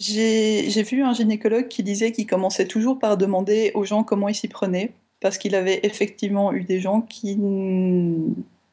J'ai 0.00 0.82
vu 0.82 1.02
un 1.02 1.12
gynécologue 1.12 1.68
qui 1.68 1.82
disait 1.82 2.12
qu'il 2.12 2.26
commençait 2.26 2.66
toujours 2.66 2.98
par 2.98 3.16
demander 3.16 3.70
aux 3.74 3.84
gens 3.84 4.04
comment 4.04 4.28
ils 4.28 4.34
s'y 4.34 4.48
prenaient, 4.48 4.92
parce 5.20 5.38
qu'il 5.38 5.54
avait 5.54 5.80
effectivement 5.84 6.52
eu 6.52 6.64
des 6.64 6.80
gens 6.80 7.00
qui 7.00 7.38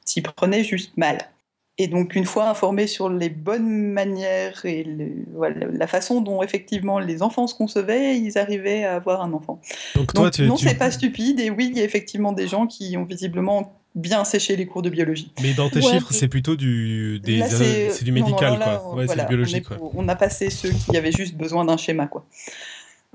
s'y 0.05 0.21
prenaient 0.21 0.63
juste 0.63 0.97
mal. 0.97 1.19
Et 1.77 1.87
donc, 1.87 2.15
une 2.15 2.25
fois 2.25 2.49
informés 2.49 2.85
sur 2.85 3.09
les 3.09 3.29
bonnes 3.29 3.91
manières 3.91 4.65
et 4.65 4.85
la 5.73 5.87
façon 5.87 6.21
dont 6.21 6.43
effectivement 6.43 6.99
les 6.99 7.23
enfants 7.23 7.47
se 7.47 7.55
concevaient, 7.55 8.19
ils 8.19 8.37
arrivaient 8.37 8.83
à 8.83 8.95
avoir 8.95 9.21
un 9.21 9.33
enfant. 9.33 9.59
Donc, 9.95 10.13
toi, 10.13 10.29
non, 10.41 10.57
c'est 10.57 10.75
pas 10.75 10.91
stupide. 10.91 11.39
Et 11.39 11.49
oui, 11.49 11.69
il 11.71 11.77
y 11.77 11.81
a 11.81 11.83
effectivement 11.83 12.33
des 12.33 12.47
gens 12.47 12.67
qui 12.67 12.97
ont 12.97 13.05
visiblement 13.05 13.81
bien 13.95 14.23
séché 14.23 14.55
les 14.55 14.65
cours 14.65 14.81
de 14.81 14.89
biologie. 14.89 15.31
Mais 15.41 15.53
dans 15.53 15.69
tes 15.69 15.81
chiffres, 15.81 16.11
c'est 16.11 16.27
plutôt 16.27 16.55
du, 16.55 17.19
des, 17.19 17.41
c'est 17.49 18.03
du 18.03 18.11
médical, 18.11 18.59
quoi. 18.59 18.95
Ouais, 18.95 19.07
c'est 19.07 19.19
du 19.19 19.25
biologique. 19.25 19.67
On, 19.93 20.07
a 20.07 20.15
passé 20.15 20.49
ceux 20.49 20.69
qui 20.69 20.95
avaient 20.95 21.11
juste 21.11 21.35
besoin 21.35 21.65
d'un 21.65 21.77
schéma, 21.77 22.07
quoi. 22.07 22.25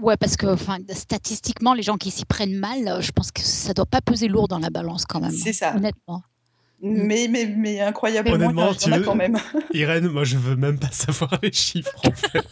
Ouais, 0.00 0.16
parce 0.18 0.36
que 0.36 0.46
enfin, 0.46 0.78
statistiquement, 0.92 1.72
les 1.72 1.82
gens 1.82 1.96
qui 1.96 2.10
s'y 2.10 2.26
prennent 2.26 2.56
mal, 2.56 3.00
je 3.00 3.12
pense 3.12 3.30
que 3.30 3.40
ça 3.40 3.72
doit 3.72 3.86
pas 3.86 4.02
peser 4.02 4.28
lourd 4.28 4.48
dans 4.48 4.58
la 4.58 4.68
balance 4.70 5.06
quand 5.06 5.20
même. 5.20 5.30
C'est 5.30 5.54
ça. 5.54 5.75
Honnêtement. 5.75 6.22
Mm. 6.83 7.02
Mais, 7.06 7.28
mais, 7.28 7.47
mais 7.47 7.80
incroyablement, 7.80 8.35
Honnêtement, 8.37 8.75
tu 8.75 8.90
veux... 8.90 9.00
quand 9.02 9.14
même. 9.14 9.38
Irène, 9.73 10.09
moi 10.09 10.25
je 10.25 10.37
veux 10.37 10.56
même 10.56 10.78
pas 10.78 10.90
savoir 10.90 11.38
les 11.42 11.52
chiffres 11.52 11.99
en 12.04 12.12
fait. 12.12 12.47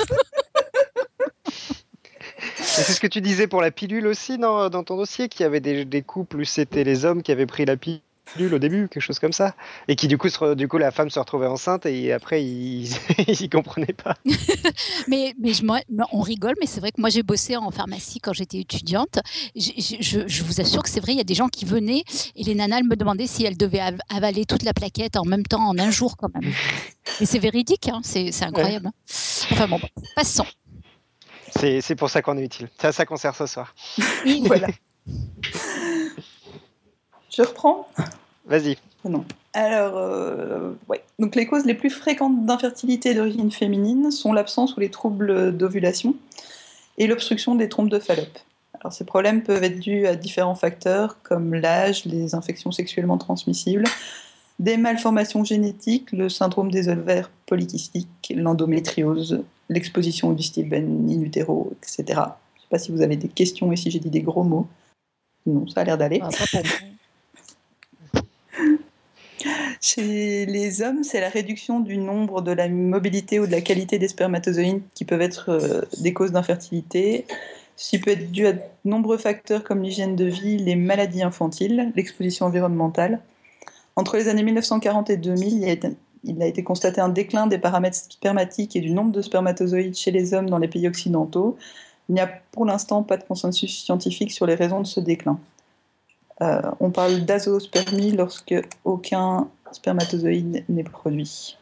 C'est 2.57 2.93
ce 2.93 3.00
que 3.00 3.07
tu 3.07 3.21
disais 3.21 3.47
pour 3.47 3.62
la 3.62 3.71
pilule 3.71 4.07
aussi 4.07 4.37
dans, 4.37 4.69
dans 4.69 4.83
ton 4.83 4.97
dossier, 4.97 5.28
qu'il 5.28 5.43
y 5.43 5.47
avait 5.47 5.61
des, 5.61 5.85
des 5.85 6.02
couples 6.02 6.38
où 6.38 6.45
c'était 6.45 6.83
les 6.85 7.04
hommes 7.04 7.23
qui 7.23 7.31
avaient 7.31 7.47
pris 7.47 7.64
la 7.64 7.76
pilule 7.76 8.00
nul 8.38 8.54
au 8.54 8.58
début, 8.58 8.88
quelque 8.88 9.02
chose 9.02 9.18
comme 9.18 9.32
ça. 9.32 9.54
Et 9.88 9.96
qui, 9.96 10.08
du 10.08 10.18
coup, 10.18 10.28
du 10.54 10.68
coup 10.68 10.78
la 10.78 10.90
femme 10.90 11.10
se 11.10 11.18
retrouvait 11.18 11.46
enceinte 11.46 11.86
et 11.86 12.12
après, 12.12 12.44
ils 12.44 12.88
n'y 13.40 13.48
comprenaient 13.48 13.86
pas. 13.86 14.14
mais 15.08 15.34
mais 15.40 15.52
je, 15.54 15.64
moi, 15.64 15.80
on 16.12 16.20
rigole, 16.20 16.54
mais 16.60 16.66
c'est 16.66 16.80
vrai 16.80 16.92
que 16.92 17.00
moi, 17.00 17.10
j'ai 17.10 17.22
bossé 17.22 17.56
en 17.56 17.70
pharmacie 17.70 18.20
quand 18.20 18.32
j'étais 18.32 18.58
étudiante. 18.58 19.20
Je, 19.56 19.70
je, 20.00 20.20
je, 20.26 20.44
vous 20.44 20.60
assure 20.60 20.82
que 20.82 20.88
c'est 20.88 21.00
vrai, 21.00 21.12
il 21.12 21.18
y 21.18 21.20
a 21.20 21.24
des 21.24 21.34
gens 21.34 21.48
qui 21.48 21.64
venaient 21.64 22.04
et 22.36 22.42
les 22.42 22.54
nanas 22.54 22.82
me 22.82 22.96
demandaient 22.96 23.26
si 23.26 23.44
elles 23.44 23.56
devaient 23.56 23.82
avaler 24.10 24.44
toute 24.44 24.62
la 24.62 24.72
plaquette 24.72 25.16
en 25.16 25.24
même 25.24 25.44
temps, 25.44 25.68
en 25.68 25.78
un 25.78 25.90
jour 25.90 26.16
quand 26.16 26.32
même. 26.34 26.52
Et 27.20 27.26
c'est 27.26 27.38
véridique, 27.38 27.88
hein, 27.88 28.00
c'est 28.02 28.30
incroyable. 28.42 28.86
Hein. 28.88 28.92
Enfin 29.52 29.68
bon, 29.68 29.78
passons. 30.16 30.46
C'est 31.50 31.94
pour 31.94 32.10
ça 32.10 32.22
qu'on 32.22 32.36
est 32.38 32.44
utile. 32.44 32.68
C'est 32.78 32.88
à 32.88 32.92
ça 32.92 33.06
qu'on 33.06 33.16
sert 33.16 33.34
ce 33.34 33.46
soir. 33.46 33.74
voilà. 34.46 34.68
Je 37.30 37.42
reprends? 37.42 37.88
Vas-y. 38.46 38.76
Non. 39.04 39.24
Alors, 39.52 39.96
euh, 39.96 40.72
ouais. 40.88 41.02
Donc, 41.18 41.36
les 41.36 41.46
causes 41.46 41.64
les 41.64 41.74
plus 41.74 41.90
fréquentes 41.90 42.44
d'infertilité 42.44 43.14
d'origine 43.14 43.50
féminine 43.50 44.10
sont 44.10 44.32
l'absence 44.32 44.76
ou 44.76 44.80
les 44.80 44.90
troubles 44.90 45.56
d'ovulation 45.56 46.16
et 46.98 47.06
l'obstruction 47.06 47.54
des 47.54 47.68
trompes 47.68 47.90
de 47.90 47.98
Fallope. 47.98 48.38
Alors, 48.80 48.92
ces 48.92 49.04
problèmes 49.04 49.42
peuvent 49.42 49.64
être 49.64 49.78
dus 49.78 50.06
à 50.06 50.16
différents 50.16 50.54
facteurs 50.54 51.22
comme 51.22 51.54
l'âge, 51.54 52.04
les 52.04 52.34
infections 52.34 52.72
sexuellement 52.72 53.18
transmissibles, 53.18 53.84
des 54.58 54.76
malformations 54.76 55.44
génétiques, 55.44 56.12
le 56.12 56.28
syndrome 56.28 56.70
des 56.70 56.88
ovaires 56.88 57.30
polykystiques, 57.46 58.32
l'endométriose, 58.34 59.42
l'exposition 59.68 60.28
au 60.28 60.34
distilbène 60.34 61.08
in 61.10 61.22
utero, 61.22 61.72
etc. 61.80 62.04
Je 62.06 62.10
ne 62.10 62.16
sais 62.16 62.68
pas 62.70 62.78
si 62.78 62.92
vous 62.92 63.02
avez 63.02 63.16
des 63.16 63.28
questions 63.28 63.72
et 63.72 63.76
si 63.76 63.90
j'ai 63.90 63.98
dit 63.98 64.10
des 64.10 64.22
gros 64.22 64.44
mots. 64.44 64.66
Non, 65.46 65.66
ça 65.66 65.80
a 65.80 65.84
l'air 65.84 65.98
d'aller. 65.98 66.20
Ah, 66.22 66.28
chez 69.84 70.46
les 70.46 70.80
hommes, 70.80 71.04
c'est 71.04 71.20
la 71.20 71.28
réduction 71.28 71.78
du 71.78 71.98
nombre, 71.98 72.40
de 72.40 72.52
la 72.52 72.68
mobilité 72.68 73.38
ou 73.38 73.46
de 73.46 73.52
la 73.52 73.60
qualité 73.60 73.98
des 73.98 74.08
spermatozoïdes 74.08 74.80
qui 74.94 75.04
peuvent 75.04 75.20
être 75.20 75.50
euh, 75.50 75.82
des 76.00 76.14
causes 76.14 76.32
d'infertilité. 76.32 77.26
Ceci 77.76 77.98
peut 77.98 78.12
être 78.12 78.32
dû 78.32 78.46
à 78.46 78.54
de 78.54 78.60
nombreux 78.86 79.18
facteurs 79.18 79.62
comme 79.62 79.82
l'hygiène 79.82 80.16
de 80.16 80.24
vie, 80.24 80.56
les 80.56 80.74
maladies 80.74 81.22
infantiles, 81.22 81.92
l'exposition 81.96 82.46
environnementale. 82.46 83.20
Entre 83.96 84.16
les 84.16 84.28
années 84.28 84.42
1940 84.42 85.10
et 85.10 85.18
2000, 85.18 85.92
il 86.24 86.42
a, 86.42 86.46
été, 86.46 86.64
constaté 86.64 87.02
un 87.02 87.10
déclin 87.10 87.46
des 87.46 87.58
paramètres 87.58 87.98
spermatiques 87.98 88.76
et 88.76 88.80
du 88.80 88.90
nombre 88.90 89.12
de 89.12 89.20
spermatozoïdes 89.20 89.96
chez 89.96 90.10
les 90.10 90.32
hommes 90.32 90.48
dans 90.48 90.58
les 90.58 90.68
pays 90.68 90.88
occidentaux. 90.88 91.58
Il 92.08 92.14
n'y 92.14 92.22
a 92.22 92.30
pour 92.52 92.64
l'instant 92.64 93.02
pas 93.02 93.18
de 93.18 93.24
consensus 93.24 93.84
scientifique 93.84 94.32
sur 94.32 94.46
les 94.46 94.54
raisons 94.54 94.80
de 94.80 94.86
ce 94.86 95.00
déclin. 95.00 95.38
Euh, 96.40 96.62
on 96.80 96.90
parle 96.90 97.26
d'azospermie 97.26 98.12
lorsque 98.12 98.54
aucun 98.84 99.48
spermatozoïde 99.75 100.64
n'est 100.69 100.85
produit. 100.85 101.57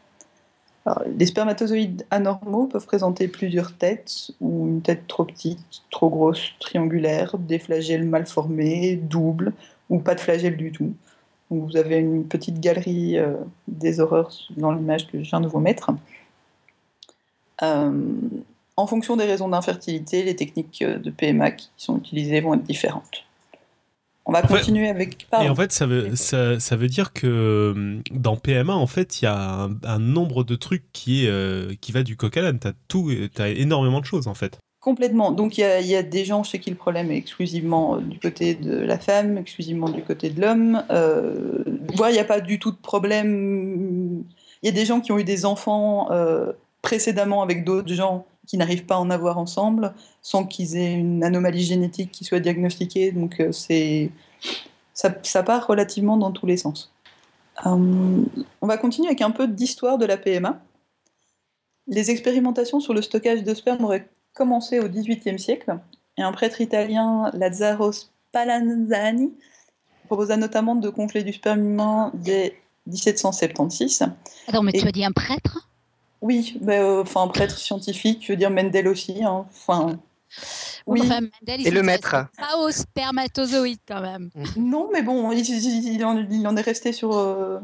les 1.17 1.25
spermatozoïdes 1.25 2.05
anormaux 2.11 2.67
peuvent 2.67 2.85
présenter 2.85 3.27
plusieurs 3.27 3.73
têtes, 3.77 4.31
ou 4.41 4.67
une 4.67 4.81
tête 4.81 5.07
trop 5.07 5.23
petite, 5.23 5.59
trop 5.89 6.09
grosse, 6.09 6.51
triangulaire, 6.59 7.37
des 7.37 7.59
flagelles 7.59 8.05
mal 8.05 8.25
formés, 8.25 8.95
doubles, 8.95 9.53
ou 9.89 9.99
pas 9.99 10.15
de 10.15 10.19
flagelles 10.19 10.57
du 10.57 10.71
tout. 10.71 10.93
vous 11.49 11.77
avez 11.77 11.97
une 11.97 12.25
petite 12.25 12.59
galerie 12.59 13.17
euh, 13.17 13.35
des 13.67 13.99
horreurs 13.99 14.31
dans 14.57 14.71
l'image 14.71 15.07
que 15.07 15.23
je 15.23 15.29
viens 15.29 15.41
de 15.41 15.47
vous 15.47 15.59
mettre. 15.59 15.91
Euh, 17.61 17.91
en 18.75 18.87
fonction 18.87 19.15
des 19.15 19.25
raisons 19.25 19.49
d'infertilité, 19.49 20.23
les 20.23 20.35
techniques 20.35 20.83
de 20.83 21.09
PMA 21.11 21.51
qui 21.51 21.69
sont 21.77 21.97
utilisées 21.97 22.41
vont 22.41 22.55
être 22.55 22.63
différentes. 22.63 23.23
On 24.33 24.41
va 24.41 24.47
continuer 24.47 24.89
avec. 24.89 25.27
Et 25.41 25.49
en 25.49 25.55
fait, 25.55 25.71
ça 25.71 25.85
veut, 25.85 26.15
ça, 26.15 26.75
veut 26.75 26.87
dire 26.87 27.13
que 27.13 27.27
euh, 27.27 28.01
dans 28.11 28.35
PMA, 28.35 28.73
en 28.73 28.87
fait, 28.87 29.21
il 29.21 29.25
y 29.25 29.27
a 29.27 29.69
un, 29.83 29.99
nombre 29.99 30.43
de 30.43 30.55
trucs 30.55 30.85
qui, 30.91 31.25
est, 31.25 31.29
euh, 31.29 31.73
qui 31.79 31.91
va 31.91 32.03
du 32.03 32.17
coq 32.17 32.35
à 32.37 32.41
l'âne. 32.41 32.59
Tu 32.59 32.67
as, 32.67 32.73
tout, 32.87 33.11
as 33.37 33.49
énormément 33.49 33.99
de 33.99 34.05
choses, 34.05 34.27
en 34.27 34.33
fait. 34.33 34.57
Complètement. 34.79 35.31
Donc, 35.31 35.57
il 35.57 35.61
y, 35.61 35.95
a, 35.95 36.03
des 36.03 36.25
gens 36.25 36.43
chez 36.43 36.59
qui 36.59 36.71
le 36.71 36.75
problème 36.75 37.11
est 37.11 37.17
exclusivement 37.17 37.95
euh, 37.95 37.99
du 37.99 38.19
côté 38.19 38.55
de 38.55 38.75
la 38.75 38.97
femme, 38.97 39.37
exclusivement 39.37 39.89
du 39.89 40.01
côté 40.01 40.29
de 40.29 40.41
l'homme. 40.41 40.83
Euh, 40.89 41.63
il 41.91 42.11
n'y 42.11 42.19
a 42.19 42.25
pas 42.25 42.41
du 42.41 42.59
tout 42.59 42.71
de 42.71 42.77
problème. 42.77 44.23
Il 44.63 44.65
y 44.65 44.69
a 44.69 44.73
des 44.73 44.85
gens 44.85 44.99
qui 44.99 45.11
ont 45.11 45.19
eu 45.19 45.23
des 45.23 45.45
enfants 45.45 46.09
précédemment 46.81 47.43
avec 47.43 47.63
d'autres 47.63 47.93
gens 47.93 48.25
qui 48.47 48.57
n'arrivent 48.57 48.85
pas 48.85 48.95
à 48.95 48.99
en 48.99 49.09
avoir 49.09 49.37
ensemble 49.37 49.93
sans 50.21 50.45
qu'ils 50.45 50.75
aient 50.77 50.93
une 50.93 51.23
anomalie 51.23 51.63
génétique 51.63 52.11
qui 52.11 52.23
soit 52.23 52.39
diagnostiquée. 52.39 53.11
Donc 53.11 53.39
euh, 53.39 53.51
c'est 53.51 54.11
ça, 54.93 55.13
ça, 55.23 55.43
part 55.43 55.67
relativement 55.67 56.17
dans 56.17 56.31
tous 56.31 56.45
les 56.45 56.57
sens. 56.57 56.91
Euh, 57.65 58.23
on 58.61 58.67
va 58.67 58.77
continuer 58.77 59.07
avec 59.07 59.21
un 59.21 59.31
peu 59.31 59.47
d'histoire 59.47 59.97
de 59.97 60.05
la 60.05 60.17
PMA. 60.17 60.61
Les 61.87 62.11
expérimentations 62.11 62.79
sur 62.79 62.93
le 62.93 63.01
stockage 63.01 63.43
de 63.43 63.53
sperme 63.53 63.83
auraient 63.85 64.09
commencé 64.33 64.79
au 64.79 64.87
XVIIIe 64.87 65.39
siècle 65.39 65.77
et 66.17 66.21
un 66.21 66.31
prêtre 66.31 66.61
italien, 66.61 67.29
Lazzaro 67.33 67.91
Spallanzani, 67.91 69.33
proposa 70.05 70.37
notamment 70.37 70.75
de 70.75 70.89
congeler 70.89 71.23
du 71.23 71.33
sperme 71.33 71.65
humain 71.65 72.11
dès 72.13 72.55
1776. 72.87 74.05
Attends, 74.47 74.63
mais 74.63 74.73
tu 74.73 74.87
as 74.87 74.91
dit 74.91 75.05
un 75.05 75.11
prêtre? 75.11 75.69
Oui, 76.23 76.57
mais, 76.61 76.79
euh, 76.79 77.01
enfin, 77.01 77.27
prêtre 77.27 77.57
scientifique, 77.57 78.23
je 78.25 78.31
veux 78.31 78.37
dire 78.37 78.49
Mendel 78.49 78.87
aussi. 78.87 79.21
Hein. 79.25 79.45
Enfin, 79.51 79.99
oui. 80.87 81.01
Mendel, 81.05 81.59
il 81.59 81.67
Et 81.67 81.71
le 81.71 81.83
maître. 81.83 82.15
Pas 82.37 82.57
aux 82.59 82.71
spermatozoïdes 82.71 83.81
quand 83.85 83.99
même. 83.99 84.29
Mm. 84.33 84.69
Non, 84.69 84.89
mais 84.93 85.01
bon, 85.01 85.33
il, 85.33 86.05
en, 86.05 86.55
est 86.55 86.61
resté 86.61 86.93
sur, 86.93 87.13
euh, 87.17 87.59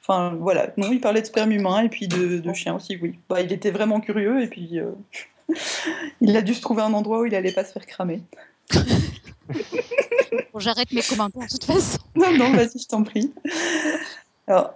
Enfin, 0.00 0.36
voilà. 0.40 0.68
Non, 0.76 0.92
il 0.92 1.00
parlait 1.00 1.20
de 1.20 1.26
sperme 1.26 1.50
humain 1.50 1.80
et 1.80 1.88
puis 1.88 2.06
de, 2.06 2.38
de 2.38 2.52
chien 2.52 2.76
aussi, 2.76 2.96
oui. 3.02 3.18
Bah, 3.28 3.40
il 3.40 3.52
était 3.52 3.72
vraiment 3.72 4.00
curieux 4.00 4.40
et 4.40 4.46
puis 4.46 4.78
euh, 4.78 4.92
il 6.20 6.36
a 6.36 6.42
dû 6.42 6.54
se 6.54 6.60
trouver 6.60 6.82
un 6.82 6.92
endroit 6.92 7.18
où 7.18 7.26
il 7.26 7.34
allait 7.34 7.50
pas 7.50 7.64
se 7.64 7.72
faire 7.72 7.86
cramer. 7.86 8.22
bon, 8.70 10.60
j'arrête 10.60 10.92
mes 10.92 11.02
commentaires 11.02 11.46
de 11.46 11.50
toute 11.50 11.64
façon. 11.64 11.98
Non, 12.14 12.32
non, 12.38 12.52
vas-y, 12.52 12.78
je 12.78 12.86
t'en 12.86 13.02
prie. 13.02 13.32
Alors, 14.46 14.74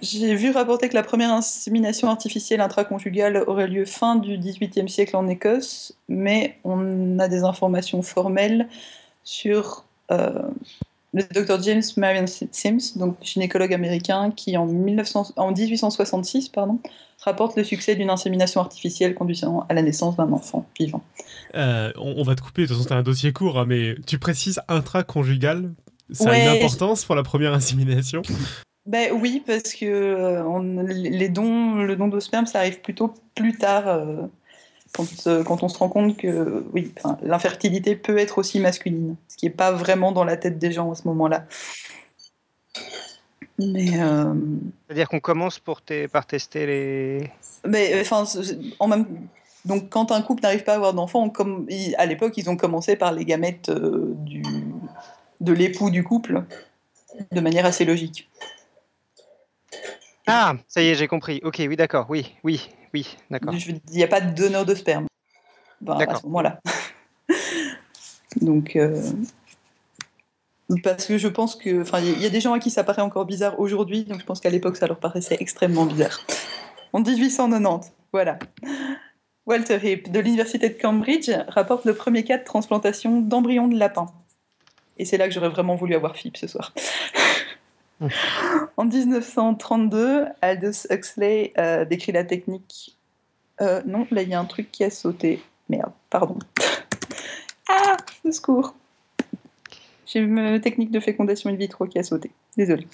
j'ai 0.00 0.34
vu 0.34 0.50
rapporter 0.50 0.88
que 0.88 0.94
la 0.94 1.02
première 1.02 1.32
insémination 1.32 2.08
artificielle 2.08 2.60
intraconjugale 2.60 3.44
aurait 3.46 3.68
lieu 3.68 3.84
fin 3.84 4.16
du 4.16 4.36
XVIIIe 4.36 4.88
siècle 4.88 5.16
en 5.16 5.28
Écosse, 5.28 5.94
mais 6.08 6.58
on 6.64 7.18
a 7.18 7.28
des 7.28 7.44
informations 7.44 8.02
formelles 8.02 8.68
sur 9.24 9.84
euh, 10.10 10.42
le 11.14 11.22
docteur 11.32 11.62
James 11.62 11.82
Marion 11.96 12.26
Sims, 12.26 12.96
donc 12.96 13.16
gynécologue 13.22 13.72
américain, 13.72 14.30
qui 14.30 14.56
en, 14.56 14.66
1900, 14.66 15.32
en 15.36 15.52
1866 15.52 16.48
pardon, 16.48 16.78
rapporte 17.22 17.56
le 17.56 17.64
succès 17.64 17.94
d'une 17.94 18.10
insémination 18.10 18.60
artificielle 18.60 19.14
conduisant 19.14 19.64
à 19.68 19.74
la 19.74 19.82
naissance 19.82 20.16
d'un 20.16 20.32
enfant 20.32 20.66
vivant. 20.78 21.02
Euh, 21.54 21.92
on, 21.96 22.22
va 22.22 22.34
te 22.34 22.42
couper, 22.42 22.62
de 22.62 22.68
toute 22.68 22.76
façon 22.76 22.88
c'est 22.88 22.94
un 22.94 23.02
dossier 23.02 23.32
court, 23.32 23.58
hein, 23.58 23.64
mais 23.66 23.94
tu 24.06 24.18
précises 24.18 24.60
intraconjugal, 24.68 25.72
ça 26.10 26.30
a 26.30 26.38
une 26.38 26.48
importance 26.48 27.04
pour 27.04 27.14
la 27.14 27.22
première 27.22 27.54
insémination? 27.54 28.22
Ben 28.84 29.12
oui, 29.12 29.42
parce 29.46 29.74
que 29.74 29.86
euh, 29.86 30.82
les 30.88 31.28
dons, 31.28 31.76
le 31.76 31.94
don 31.94 32.08
de 32.08 32.18
sperme, 32.18 32.46
ça 32.46 32.58
arrive 32.58 32.80
plutôt 32.80 33.14
plus 33.36 33.56
tard, 33.56 33.86
euh, 33.86 34.22
quand, 34.92 35.06
quand, 35.46 35.62
on 35.62 35.68
se 35.68 35.78
rend 35.78 35.88
compte 35.88 36.16
que 36.16 36.64
oui, 36.72 36.92
l'infertilité 37.22 37.94
peut 37.94 38.18
être 38.18 38.38
aussi 38.38 38.58
masculine, 38.58 39.14
ce 39.28 39.36
qui 39.36 39.46
n'est 39.46 39.52
pas 39.52 39.70
vraiment 39.70 40.10
dans 40.10 40.24
la 40.24 40.36
tête 40.36 40.58
des 40.58 40.72
gens 40.72 40.90
à 40.90 40.94
ce 40.96 41.06
moment-là. 41.08 41.46
Mais 43.58 44.00
euh, 44.00 44.34
c'est-à-dire 44.86 45.08
qu'on 45.08 45.20
commence 45.20 45.60
pour 45.60 45.82
par 46.12 46.26
tester 46.26 46.66
les. 46.66 47.30
Mais 47.64 48.00
enfin, 48.00 48.24
en 48.80 48.88
même 48.88 49.06
donc 49.64 49.90
quand 49.90 50.10
un 50.10 50.22
couple 50.22 50.42
n'arrive 50.42 50.64
pas 50.64 50.72
à 50.72 50.76
avoir 50.76 50.92
d'enfants, 50.92 51.30
comme 51.30 51.68
à 51.98 52.06
l'époque 52.06 52.36
ils 52.36 52.50
ont 52.50 52.56
commencé 52.56 52.96
par 52.96 53.12
les 53.12 53.24
gamètes 53.24 53.70
du 53.70 54.42
de 55.40 55.52
l'époux 55.52 55.90
du 55.90 56.02
couple, 56.02 56.44
de 57.30 57.40
manière 57.40 57.66
assez 57.66 57.84
logique. 57.84 58.28
Ah, 60.26 60.54
ça 60.68 60.82
y 60.82 60.88
est, 60.88 60.94
j'ai 60.94 61.08
compris. 61.08 61.40
Ok, 61.42 61.56
oui, 61.58 61.76
d'accord. 61.76 62.06
Oui, 62.08 62.34
oui, 62.44 62.68
oui, 62.94 63.16
d'accord. 63.30 63.54
Il 63.54 63.80
n'y 63.90 64.02
a 64.02 64.08
pas 64.08 64.20
de 64.20 64.34
donneur 64.34 64.64
de 64.64 64.74
sperme 64.74 65.06
ben, 65.80 65.98
à 65.98 66.14
ce 66.14 66.26
moment-là. 66.26 66.60
Donc, 68.40 68.76
euh, 68.76 69.00
parce 70.82 71.06
que 71.06 71.18
je 71.18 71.28
pense 71.28 71.56
que, 71.56 71.82
enfin, 71.82 72.00
il 72.00 72.20
y, 72.20 72.26
a 72.26 72.30
des 72.30 72.40
gens 72.40 72.52
à 72.52 72.58
qui 72.58 72.70
ça 72.70 72.84
paraît 72.84 73.02
encore 73.02 73.26
bizarre 73.26 73.58
aujourd'hui, 73.60 74.04
donc 74.04 74.20
je 74.20 74.24
pense 74.24 74.40
qu'à 74.40 74.50
l'époque 74.50 74.76
ça 74.76 74.86
leur 74.86 74.98
paraissait 74.98 75.36
extrêmement 75.40 75.84
bizarre. 75.84 76.20
En 76.92 77.00
1890, 77.00 77.92
voilà. 78.12 78.38
Walter 79.44 79.78
Heap 79.82 80.10
de 80.10 80.20
l'université 80.20 80.68
de 80.68 80.80
Cambridge 80.80 81.30
rapporte 81.48 81.84
le 81.84 81.94
premier 81.94 82.24
cas 82.24 82.38
de 82.38 82.44
transplantation 82.44 83.20
d'embryons 83.20 83.68
de 83.68 83.76
lapin. 83.76 84.06
Et 84.98 85.04
c'est 85.04 85.16
là 85.16 85.26
que 85.26 85.34
j'aurais 85.34 85.48
vraiment 85.48 85.74
voulu 85.74 85.94
avoir 85.94 86.16
Philippe 86.16 86.36
ce 86.36 86.46
soir. 86.46 86.72
en 88.76 88.84
1932, 88.84 90.26
Aldous 90.40 90.86
Huxley 90.90 91.52
euh, 91.58 91.84
décrit 91.84 92.12
la 92.12 92.24
technique. 92.24 92.96
Euh, 93.60 93.82
non, 93.86 94.06
là 94.10 94.22
il 94.22 94.28
y 94.28 94.34
a 94.34 94.40
un 94.40 94.44
truc 94.44 94.70
qui 94.72 94.84
a 94.84 94.90
sauté. 94.90 95.42
Merde, 95.68 95.92
pardon. 96.10 96.38
ah, 97.68 97.96
au 98.24 98.32
secours. 98.32 98.74
J'ai 100.06 100.18
une 100.18 100.60
technique 100.60 100.90
de 100.90 101.00
fécondation 101.00 101.48
in 101.48 101.54
vitro 101.54 101.86
qui 101.86 101.98
a 101.98 102.02
sauté. 102.02 102.30
Désolée. 102.56 102.86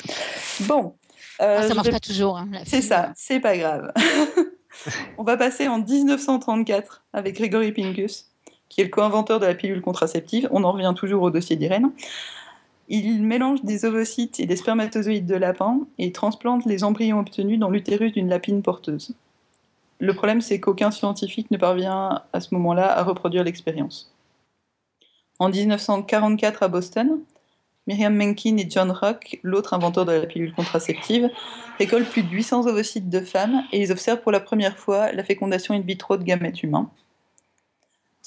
Bon. 0.60 0.94
Euh, 1.40 1.58
ah, 1.60 1.68
ça 1.68 1.74
marche 1.74 1.90
pas 1.90 2.00
toujours. 2.00 2.36
Hein, 2.38 2.48
c'est 2.64 2.82
ça, 2.82 3.12
c'est 3.16 3.40
pas 3.40 3.56
grave. 3.56 3.92
On 5.18 5.24
va 5.24 5.36
passer 5.36 5.66
en 5.66 5.78
1934 5.78 7.04
avec 7.12 7.36
Gregory 7.36 7.72
Pincus, 7.72 8.26
qui 8.68 8.80
est 8.80 8.84
le 8.84 8.90
co-inventeur 8.90 9.40
de 9.40 9.46
la 9.46 9.54
pilule 9.54 9.80
contraceptive. 9.80 10.48
On 10.52 10.62
en 10.64 10.72
revient 10.72 10.92
toujours 10.96 11.22
au 11.22 11.30
dossier 11.30 11.56
d'Irène. 11.56 11.90
Il 12.88 13.22
mélange 13.22 13.62
des 13.62 13.84
ovocytes 13.84 14.40
et 14.40 14.46
des 14.46 14.56
spermatozoïdes 14.56 15.26
de 15.26 15.34
lapin 15.34 15.80
et 15.98 16.10
transplante 16.10 16.64
les 16.64 16.84
embryons 16.84 17.20
obtenus 17.20 17.58
dans 17.58 17.68
l'utérus 17.68 18.12
d'une 18.12 18.28
lapine 18.28 18.62
porteuse. 18.62 19.14
Le 20.00 20.14
problème, 20.14 20.40
c'est 20.40 20.58
qu'aucun 20.58 20.90
scientifique 20.90 21.50
ne 21.50 21.58
parvient 21.58 22.22
à 22.32 22.40
ce 22.40 22.54
moment-là 22.54 22.96
à 22.96 23.02
reproduire 23.02 23.44
l'expérience. 23.44 24.14
En 25.38 25.50
1944 25.50 26.62
à 26.62 26.68
Boston, 26.68 27.20
Miriam 27.86 28.14
Menkin 28.14 28.56
et 28.56 28.68
John 28.68 28.90
Rock, 28.90 29.38
l'autre 29.42 29.74
inventeur 29.74 30.04
de 30.04 30.12
la 30.12 30.26
pilule 30.26 30.54
contraceptive, 30.54 31.30
récoltent 31.78 32.08
plus 32.08 32.22
de 32.22 32.30
800 32.30 32.66
ovocytes 32.66 33.08
de 33.08 33.20
femmes 33.20 33.62
et 33.72 33.82
ils 33.82 33.92
observent 33.92 34.20
pour 34.20 34.32
la 34.32 34.40
première 34.40 34.78
fois 34.78 35.12
la 35.12 35.24
fécondation 35.24 35.74
in 35.74 35.80
vitro 35.80 36.16
de 36.16 36.22
gamètes 36.22 36.62
humains. 36.62 36.90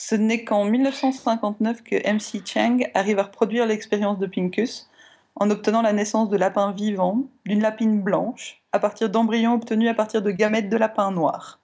Ce 0.03 0.15
n'est 0.15 0.43
qu'en 0.43 0.65
1959 0.65 1.83
que 1.83 1.95
MC 1.95 2.41
Chang 2.43 2.79
arrive 2.95 3.19
à 3.19 3.23
reproduire 3.23 3.67
l'expérience 3.67 4.17
de 4.17 4.25
Pincus 4.25 4.89
en 5.35 5.51
obtenant 5.51 5.83
la 5.83 5.93
naissance 5.93 6.31
de 6.31 6.37
lapins 6.37 6.71
vivants 6.71 7.25
d'une 7.45 7.61
lapine 7.61 8.01
blanche 8.01 8.63
à 8.71 8.79
partir 8.79 9.11
d'embryons 9.11 9.53
obtenus 9.53 9.87
à 9.87 9.93
partir 9.93 10.23
de 10.23 10.31
gamètes 10.31 10.69
de 10.69 10.75
lapins 10.75 11.11
noirs. 11.11 11.59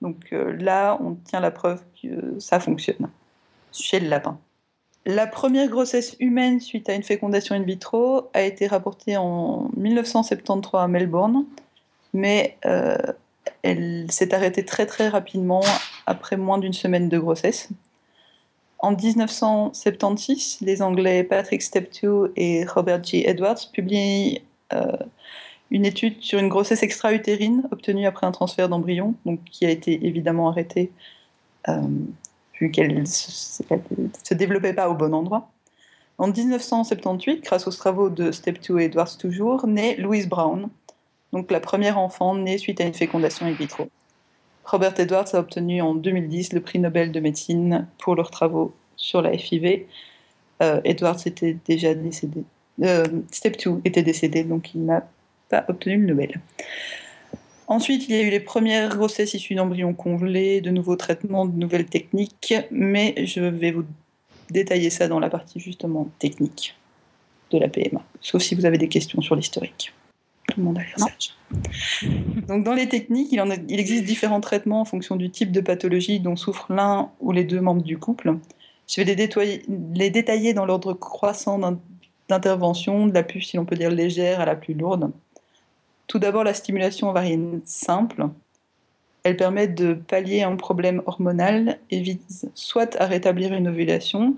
Donc 0.00 0.32
euh, 0.32 0.56
là, 0.60 0.98
on 1.02 1.14
tient 1.14 1.40
la 1.40 1.50
preuve 1.50 1.82
que 2.02 2.40
ça 2.40 2.58
fonctionne 2.58 3.10
chez 3.70 4.00
le 4.00 4.08
lapin. 4.08 4.38
La 5.04 5.26
première 5.26 5.68
grossesse 5.68 6.16
humaine 6.20 6.58
suite 6.58 6.88
à 6.88 6.94
une 6.94 7.02
fécondation 7.02 7.54
in 7.54 7.64
vitro 7.64 8.30
a 8.32 8.40
été 8.40 8.66
rapportée 8.66 9.18
en 9.18 9.70
1973 9.76 10.80
à 10.80 10.88
Melbourne, 10.88 11.44
mais 12.14 12.56
euh, 12.64 12.96
elle 13.62 14.10
s'est 14.10 14.34
arrêtée 14.34 14.64
très 14.64 14.86
très 14.86 15.08
rapidement 15.08 15.62
après 16.06 16.36
moins 16.36 16.58
d'une 16.58 16.72
semaine 16.72 17.08
de 17.08 17.18
grossesse. 17.18 17.68
En 18.78 18.96
1976, 18.96 20.58
les 20.60 20.82
Anglais 20.82 21.22
Patrick 21.22 21.62
Steptoe 21.62 22.32
et 22.36 22.64
Robert 22.64 23.04
G. 23.04 23.28
Edwards 23.28 23.70
publient 23.72 24.42
euh, 24.72 24.96
une 25.70 25.86
étude 25.86 26.20
sur 26.20 26.40
une 26.40 26.48
grossesse 26.48 26.82
extra-utérine 26.82 27.62
obtenue 27.70 28.06
après 28.06 28.26
un 28.26 28.32
transfert 28.32 28.68
d'embryon, 28.68 29.14
qui 29.50 29.64
a 29.64 29.70
été 29.70 30.04
évidemment 30.04 30.48
arrêtée 30.48 30.90
euh, 31.68 31.80
vu 32.60 32.72
qu'elle 32.72 33.00
ne 33.00 33.04
se 33.04 34.34
développait 34.34 34.74
pas 34.74 34.90
au 34.90 34.94
bon 34.94 35.14
endroit. 35.14 35.48
En 36.18 36.28
1978, 36.28 37.42
grâce 37.42 37.66
aux 37.66 37.70
travaux 37.70 38.10
de 38.10 38.32
Steptoe 38.32 38.80
et 38.80 38.84
Edwards 38.84 39.16
toujours, 39.16 39.66
naît 39.66 39.96
Louise 39.96 40.28
Brown, 40.28 40.68
donc 41.32 41.50
la 41.50 41.60
première 41.60 41.98
enfant 41.98 42.34
née 42.34 42.58
suite 42.58 42.80
à 42.80 42.84
une 42.84 42.94
fécondation 42.94 43.46
in 43.46 43.52
vitro. 43.52 43.88
Robert 44.64 44.98
Edwards 44.98 45.34
a 45.34 45.38
obtenu 45.38 45.80
en 45.80 45.94
2010 45.94 46.52
le 46.52 46.60
prix 46.60 46.78
Nobel 46.78 47.10
de 47.10 47.20
médecine 47.20 47.88
pour 47.98 48.14
leurs 48.14 48.30
travaux 48.30 48.72
sur 48.96 49.22
la 49.22 49.36
FIV. 49.36 49.86
Euh, 50.62 50.80
Edwards 50.84 51.18
était 51.26 51.56
déjà 51.66 51.94
décédé. 51.94 52.44
Euh, 52.82 53.06
Step 53.30 53.56
2 53.64 53.80
était 53.84 54.02
décédé, 54.02 54.44
donc 54.44 54.74
il 54.74 54.84
n'a 54.84 55.08
pas 55.48 55.64
obtenu 55.68 55.96
le 55.96 56.06
Nobel. 56.06 56.40
Ensuite, 57.66 58.08
il 58.08 58.14
y 58.14 58.18
a 58.18 58.22
eu 58.22 58.30
les 58.30 58.40
premières 58.40 58.90
grossesses 58.90 59.34
issues 59.34 59.54
d'embryons 59.54 59.94
congelés, 59.94 60.60
de 60.60 60.70
nouveaux 60.70 60.96
traitements, 60.96 61.46
de 61.46 61.56
nouvelles 61.56 61.86
techniques, 61.86 62.54
mais 62.70 63.14
je 63.24 63.40
vais 63.40 63.72
vous 63.72 63.84
détailler 64.50 64.90
ça 64.90 65.08
dans 65.08 65.18
la 65.18 65.30
partie 65.30 65.58
justement 65.58 66.08
technique 66.18 66.76
de 67.50 67.58
la 67.58 67.68
PMA, 67.68 68.02
sauf 68.20 68.42
si 68.42 68.54
vous 68.54 68.66
avez 68.66 68.78
des 68.78 68.88
questions 68.88 69.22
sur 69.22 69.36
l'historique. 69.36 69.92
Tout 70.52 70.60
le 70.60 70.66
monde 70.66 70.78
a. 70.78 71.06
Donc, 72.46 72.64
dans 72.64 72.74
les 72.74 72.88
techniques, 72.88 73.32
il, 73.32 73.40
en 73.40 73.48
il, 73.50 73.80
existe 73.80 74.04
différents 74.04 74.40
traitements 74.42 74.82
en 74.82 74.84
fonction 74.84 75.16
du 75.16 75.30
type 75.30 75.50
de 75.50 75.62
pathologie 75.62 76.20
dont 76.20 76.36
souffrent 76.36 76.70
l'un 76.70 77.10
ou 77.20 77.32
les 77.32 77.44
deux 77.44 77.60
membres 77.60 77.82
du 77.82 77.96
couple. 77.96 78.36
Je 78.86 79.00
vais 79.00 79.14
les, 79.14 79.62
les 79.94 80.10
détailler 80.10 80.52
dans 80.52 80.66
l'ordre 80.66 80.92
croissant 80.92 81.58
d'intervention, 82.28 83.06
de 83.06 83.14
la 83.14 83.22
plus, 83.22 83.40
si 83.40 83.56
l'on 83.56 83.64
peut 83.64 83.76
dire, 83.76 83.90
légère 83.90 84.40
à 84.40 84.44
la 84.44 84.54
plus 84.54 84.74
lourde. 84.74 85.10
Tout 86.06 86.18
d'abord, 86.18 86.44
la 86.44 86.52
stimulation 86.52 87.08
ovarienne 87.08 87.62
simple. 87.64 88.28
Elle 89.22 89.38
permet 89.38 89.68
de 89.68 89.94
pallier 89.94 90.42
un 90.42 90.56
problème 90.56 91.00
hormonal 91.06 91.78
et 91.90 92.00
vise 92.00 92.50
soit 92.54 93.00
à 93.00 93.06
rétablir 93.06 93.54
une 93.54 93.68
ovulation, 93.68 94.36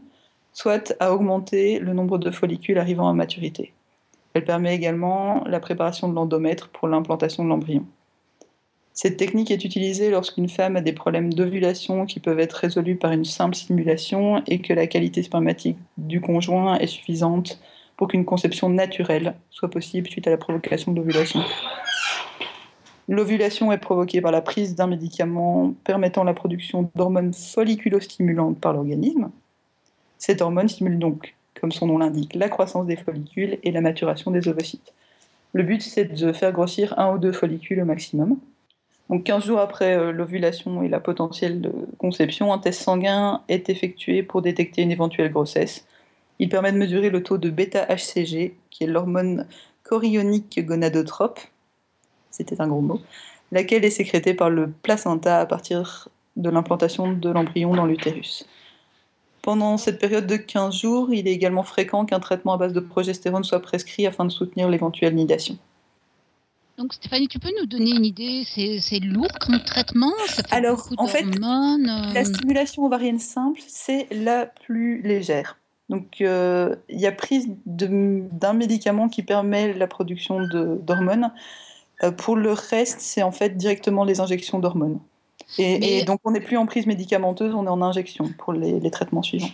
soit 0.53 0.95
à 1.01 1.13
augmenter 1.13 1.81
le 1.81 1.93
nombre 1.93 2.19
de 2.19 2.31
follicules 2.31 2.79
arrivant 2.79 3.09
à 3.09 3.15
maturité. 3.15 3.74
Elle 4.35 4.45
permet 4.45 4.75
également 4.75 5.45
la 5.47 5.61
préparation 5.61 6.09
de 6.09 6.15
l'endomètre 6.15 6.69
pour 6.69 6.89
l'implantation 6.89 7.45
de 7.45 7.49
l'embryon. 7.49 7.87
Cette 8.93 9.17
technique 9.17 9.51
est 9.51 9.65
utilisée 9.65 10.11
lorsqu'une 10.11 10.49
femme 10.49 10.77
a 10.77 10.81
des 10.81 10.93
problèmes 10.93 11.33
d'ovulation 11.33 12.07
qui 12.07 12.21
peuvent 12.21 12.39
être 12.39 12.53
résolus 12.53 12.97
par 12.97 13.13
une 13.13 13.25
simple 13.25 13.57
stimulation 13.57 14.43
et 14.47 14.61
que 14.61 14.73
la 14.73 14.87
qualité 14.87 15.23
spermatique 15.23 15.79
du 15.99 16.21
conjoint 16.21 16.79
est 16.79 16.87
suffisante 16.87 17.61
pour 17.97 18.09
qu'une 18.09 18.25
conception 18.25 18.69
naturelle 18.69 19.35
soit 19.51 19.71
possible 19.71 20.09
suite 20.09 20.27
à 20.27 20.31
la 20.31 20.37
provocation 20.37 20.93
de 20.93 20.99
l'ovulation. 20.99 21.41
L'ovulation 23.09 23.71
est 23.71 23.79
provoquée 23.79 24.21
par 24.21 24.33
la 24.33 24.41
prise 24.41 24.75
d'un 24.75 24.87
médicament 24.87 25.75
permettant 25.85 26.25
la 26.25 26.35
production 26.35 26.91
d'hormones 26.95 27.35
folliculostimulantes 27.35 28.61
par 28.61 28.73
l'organisme. 28.73 29.31
Cette 30.19 30.41
hormone 30.41 30.69
stimule 30.69 30.99
donc 30.99 31.35
comme 31.61 31.73
son 31.73 31.87
nom 31.87 31.99
l'indique, 31.99 32.35
la 32.35 32.49
croissance 32.49 32.87
des 32.87 32.97
follicules 32.97 33.59
et 33.63 33.71
la 33.71 33.81
maturation 33.81 34.31
des 34.31 34.49
ovocytes. 34.49 34.93
Le 35.53 35.63
but, 35.63 35.83
c'est 35.83 36.05
de 36.05 36.33
faire 36.33 36.53
grossir 36.53 36.99
un 36.99 37.15
ou 37.15 37.19
deux 37.19 37.33
follicules 37.33 37.81
au 37.81 37.85
maximum. 37.85 38.39
Donc 39.11 39.25
15 39.25 39.45
jours 39.45 39.61
après 39.61 39.97
euh, 39.97 40.13
l'ovulation 40.13 40.83
et 40.83 40.89
la 40.89 41.01
potentielle 41.01 41.71
conception, 41.99 42.53
un 42.53 42.59
test 42.59 42.83
sanguin 42.83 43.43
est 43.49 43.69
effectué 43.69 44.23
pour 44.23 44.43
détecter 44.43 44.83
une 44.83 44.91
éventuelle 44.91 45.31
grossesse. 45.31 45.87
Il 46.39 46.49
permet 46.49 46.73
de 46.73 46.79
mesurer 46.79 47.11
le 47.11 47.23
taux 47.23 47.39
de 47.39 47.51
bêta-HCG, 47.51 48.55
qui 48.71 48.85
est 48.85 48.87
l'hormone 48.87 49.47
chorionique 49.85 50.65
gonadotrope, 50.65 51.39
c'était 52.31 52.61
un 52.61 52.67
gros 52.67 52.81
mot, 52.81 53.01
laquelle 53.53 53.85
est 53.85 53.91
sécrétée 53.91 54.35
par 54.35 54.51
le 54.51 54.71
placenta 54.83 55.39
à 55.39 55.47
partir 55.47 56.09
de 56.37 56.51
l'implantation 56.51 57.13
de 57.13 57.31
l'embryon 57.31 57.75
dans 57.75 57.87
l'utérus. 57.87 58.49
Pendant 59.45 59.77
cette 59.77 59.99
période 59.99 60.27
de 60.27 60.37
15 60.37 60.75
jours, 60.75 61.13
il 61.13 61.29
est 61.29 61.33
également 61.33 61.65
fréquent 61.65 62.07
qu'un 62.07 62.19
traitement 62.19 62.55
à 62.55 62.57
base 62.57 62.73
de 62.73 62.81
progestérone 62.81 63.45
soit 63.45 63.61
prescrit 63.61 64.07
afin 64.07 64.25
de 64.25 64.31
soutenir 64.31 64.71
l'éventuelle 64.71 65.15
nidation. 65.15 65.59
Donc 66.79 66.95
Stéphanie, 66.95 67.29
tu 67.29 67.39
peux 67.39 67.51
nous 67.61 67.67
donner 67.67 67.91
une 67.91 68.07
idée? 68.07 68.45
C'est 68.47 69.01
lourd 69.01 69.29
comme 69.43 69.63
traitement? 69.63 70.15
Alors, 70.51 70.89
en 70.97 71.07
fait, 71.07 71.27
la 71.39 71.77
euh? 72.17 72.25
stimulation 72.25 72.87
ovarienne 72.87 73.19
simple, 73.19 73.61
c'est 73.67 74.09
la 74.13 74.47
plus 74.47 75.03
légère. 75.03 75.59
Donc, 75.91 76.23
euh, 76.23 76.75
il 76.89 76.99
y 76.99 77.07
a 77.07 77.13
prise 77.13 77.47
d'un 77.67 78.55
médicament 78.55 79.11
qui 79.11 79.23
permet 79.23 79.75
la 79.75 79.87
production 79.87 80.41
d'hormones. 80.49 81.35
Euh, 82.03 82.11
pour 82.13 82.37
le 82.37 82.53
reste, 82.53 83.01
c'est 83.01 83.23
en 83.23 83.31
fait 83.31 83.59
directement 83.59 84.05
les 84.05 84.21
injections 84.21 84.59
d'hormones. 84.59 85.01
Et, 85.59 86.05
donc, 86.05 86.21
on 86.25 86.33
n'est 86.33 86.41
plus 86.41 86.57
en 86.57 86.67
prise 86.67 86.87
médicamenteuse, 86.87 87.55
on 87.55 87.67
est 87.67 87.71
en 87.71 87.83
injection 87.83 88.31
pour 88.39 88.53
les, 88.53 88.91
traitements 88.91 89.23
suivants. 89.23 89.51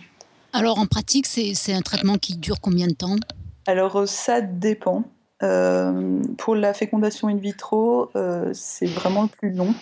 Alors, 0.53 0.79
en 0.79 0.85
pratique, 0.85 1.25
c'est 1.27 1.73
un 1.73 1.81
traitement 1.81 2.17
qui 2.17 2.37
dure 2.37 2.59
combien 2.59 2.87
de 2.87 2.93
temps? 2.93 3.15
Alors, 3.67 4.07
ça 4.07 4.41
dépend. 4.41 5.03
Euh, 5.43 6.21
pour 6.37 6.55
la 6.55 6.73
fécondation 6.73 7.27
in 7.27 7.37
vitro, 7.37 8.09
c'est 8.53 8.87
vraiment 8.87 9.23
le 9.23 9.27
plus 9.27 9.51
long. 9.51 9.73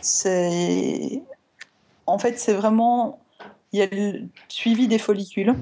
c'est 0.00 1.22
en 2.06 2.18
fait, 2.18 2.38
c'est 2.38 2.54
vraiment 2.54 3.18
il 3.72 3.80
y 3.80 3.82
a 3.82 3.86
le 3.86 4.22
suivi 4.48 4.88
des 4.88 4.98
follicules. 4.98 5.54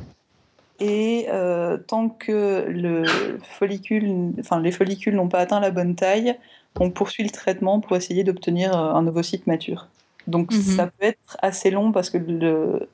Et 0.79 1.27
euh, 1.31 1.79
tant 1.79 2.09
que 2.11 2.67
le 2.69 3.05
follicule, 3.43 4.33
enfin, 4.39 4.61
les 4.61 4.71
follicules 4.71 5.15
n'ont 5.15 5.29
pas 5.29 5.39
atteint 5.39 5.59
la 5.59 5.71
bonne 5.71 5.95
taille, 5.95 6.37
on 6.81 6.91
poursuit 6.91 7.25
le 7.25 7.31
traitement 7.31 7.81
pour 7.81 7.97
essayer 7.97 8.25
d'obtenir 8.25 8.77
euh, 8.77 8.93
un 8.93 9.07
ovocyte 9.07 9.47
mature. 9.47 9.89
Donc 10.27 10.53
mhm. 10.53 10.61
ça 10.61 10.87
peut 10.87 11.07
être 11.07 11.37
assez 11.41 11.71
long 11.71 11.93
parce 11.93 12.11
que 12.11 12.19
le, 12.19 12.89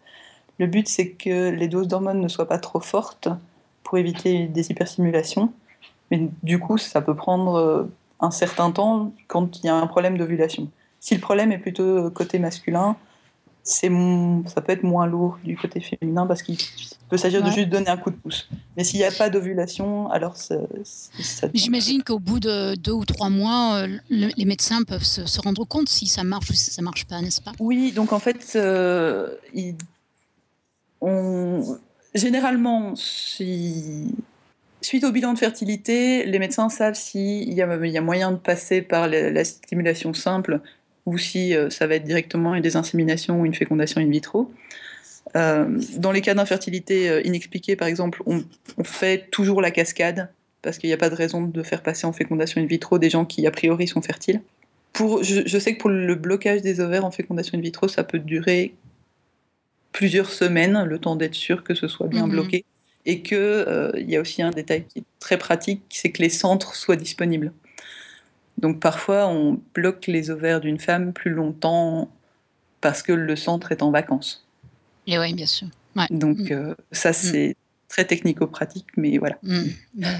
le 0.58 0.66
but 0.66 0.88
c'est 0.88 1.10
que 1.10 1.50
les 1.50 1.68
doses 1.68 1.88
d'hormones 1.88 2.20
ne 2.20 2.28
soient 2.28 2.48
pas 2.48 2.58
trop 2.58 2.80
fortes 2.80 3.28
pour 3.82 3.98
éviter 3.98 4.46
des 4.46 4.70
hyperstimulations. 4.70 5.52
Mais 6.10 6.28
du 6.42 6.58
coup, 6.58 6.76
ça 6.78 7.00
peut 7.00 7.16
prendre 7.16 7.54
euh, 7.54 7.84
un 8.20 8.30
certain 8.30 8.70
temps 8.70 9.12
quand 9.28 9.58
il 9.58 9.66
y 9.66 9.68
a 9.68 9.74
un 9.74 9.86
problème 9.86 10.18
d'ovulation. 10.18 10.68
Si 11.00 11.14
le 11.14 11.20
problème 11.20 11.52
est 11.52 11.58
plutôt 11.58 12.10
côté 12.10 12.38
masculin, 12.38 12.96
c'est 13.64 13.90
ça 14.46 14.60
peut 14.60 14.72
être 14.72 14.82
moins 14.82 15.06
lourd 15.06 15.38
du 15.44 15.56
côté 15.56 15.80
féminin 15.80 16.26
parce 16.26 16.42
qu'il 16.42 16.58
peut 17.08 17.16
s'agir 17.16 17.42
de 17.42 17.50
juste 17.50 17.68
donner 17.68 17.88
un 17.88 17.96
coup 17.96 18.10
de 18.10 18.16
pouce. 18.16 18.48
Mais 18.76 18.82
s'il 18.82 18.98
n'y 18.98 19.04
a 19.04 19.12
pas 19.12 19.30
d'ovulation, 19.30 20.10
alors 20.10 20.36
ça. 20.36 20.56
J'imagine 21.54 22.02
qu'au 22.02 22.18
bout 22.18 22.40
de 22.40 22.74
deux 22.74 22.92
ou 22.92 23.04
trois 23.04 23.28
mois, 23.28 23.76
euh, 23.76 23.98
les 24.10 24.44
médecins 24.44 24.82
peuvent 24.82 25.04
se, 25.04 25.40
rendre 25.40 25.64
compte 25.64 25.88
si 25.88 26.06
ça 26.06 26.24
marche 26.24 26.50
ou 26.50 26.54
si 26.54 26.70
ça 26.70 26.82
marche 26.82 27.04
pas, 27.04 27.20
n'est-ce 27.20 27.40
pas? 27.40 27.52
Oui, 27.60 27.92
donc 27.92 28.12
en 28.12 28.18
fait, 28.18 28.52
euh, 28.56 29.36
on... 31.00 31.78
généralement, 32.16 32.96
si... 32.96 34.12
suite 34.80 35.04
au 35.04 35.12
bilan 35.12 35.34
de 35.34 35.38
fertilité, 35.38 36.24
les 36.26 36.38
médecins 36.40 36.68
savent 36.68 36.94
s'il 36.94 37.52
y, 37.52 37.54
y 37.54 37.62
a 37.98 38.00
moyen 38.00 38.32
de 38.32 38.38
passer 38.38 38.82
par 38.82 39.06
la 39.06 39.44
stimulation 39.44 40.12
simple 40.14 40.60
ou 41.06 41.18
si 41.18 41.54
euh, 41.54 41.70
ça 41.70 41.86
va 41.86 41.96
être 41.96 42.04
directement 42.04 42.54
une 42.54 42.62
désinsémination 42.62 43.40
ou 43.40 43.46
une 43.46 43.54
fécondation 43.54 44.00
in 44.00 44.08
vitro. 44.08 44.52
Euh, 45.36 45.80
dans 45.96 46.12
les 46.12 46.20
cas 46.20 46.34
d'infertilité 46.34 47.08
euh, 47.08 47.20
inexpliquée, 47.24 47.76
par 47.76 47.88
exemple, 47.88 48.22
on, 48.26 48.44
fait 48.84 49.30
toujours 49.30 49.62
la 49.62 49.70
cascade 49.70 50.30
parce 50.60 50.78
qu'il 50.78 50.88
n'y 50.88 50.94
a 50.94 50.98
pas 50.98 51.10
de 51.10 51.14
raison 51.14 51.42
de 51.42 51.62
faire 51.62 51.82
passer 51.82 52.06
en 52.06 52.12
fécondation 52.12 52.60
in 52.60 52.66
vitro 52.66 52.98
des 52.98 53.10
gens 53.10 53.24
qui 53.24 53.46
a 53.46 53.50
priori 53.50 53.88
sont 53.88 54.02
fertiles. 54.02 54.42
Pour, 54.92 55.24
je, 55.24 55.58
sais 55.58 55.74
que 55.74 55.80
pour 55.80 55.90
le 55.90 56.14
blocage 56.14 56.60
des 56.60 56.80
ovaires 56.80 57.04
en 57.04 57.10
fécondation 57.10 57.56
in 57.56 57.60
vitro, 57.60 57.88
ça 57.88 58.04
peut 58.04 58.18
durer 58.18 58.74
plusieurs 59.90 60.30
semaines, 60.30 60.84
le 60.84 60.98
temps 60.98 61.16
d'être 61.16 61.34
sûr 61.34 61.64
que 61.64 61.74
ce 61.74 61.88
soit 61.88 62.08
bien 62.08 62.26
mhm. 62.26 62.32
bloqué. 62.32 62.64
Et 63.04 63.22
qu'il 63.22 63.92
il 63.96 64.10
y 64.10 64.16
a 64.16 64.20
aussi 64.20 64.42
un 64.42 64.50
détail 64.50 64.84
qui 64.84 65.00
est 65.00 65.04
très 65.18 65.38
pratique, 65.38 65.82
c'est 65.88 66.10
que 66.10 66.22
les 66.22 66.28
centres 66.28 66.76
soient 66.76 66.94
disponibles. 66.94 67.52
Donc 68.58 68.80
parfois, 68.80 69.26
on 69.28 69.60
bloque 69.74 70.06
les 70.06 70.30
ovaires 70.30 70.60
d'une 70.60 70.78
femme 70.78 71.12
plus 71.12 71.30
longtemps 71.30 72.08
parce 72.80 73.02
que 73.02 73.12
le 73.12 73.36
centre 73.36 73.72
est 73.72 73.82
en 73.82 73.90
vacances. 73.90 74.46
Et 75.06 75.18
oui, 75.18 75.34
bien 75.34 75.46
sûr. 75.46 75.68
Donc 76.10 76.38
mm. 76.38 76.52
euh, 76.52 76.74
ça, 76.92 77.10
mm. 77.10 77.14
c'est 77.14 77.56
très 77.88 78.04
technico-pratique, 78.04 78.86
mais 78.96 79.18
voilà. 79.18 79.38
Mm. 79.42 79.64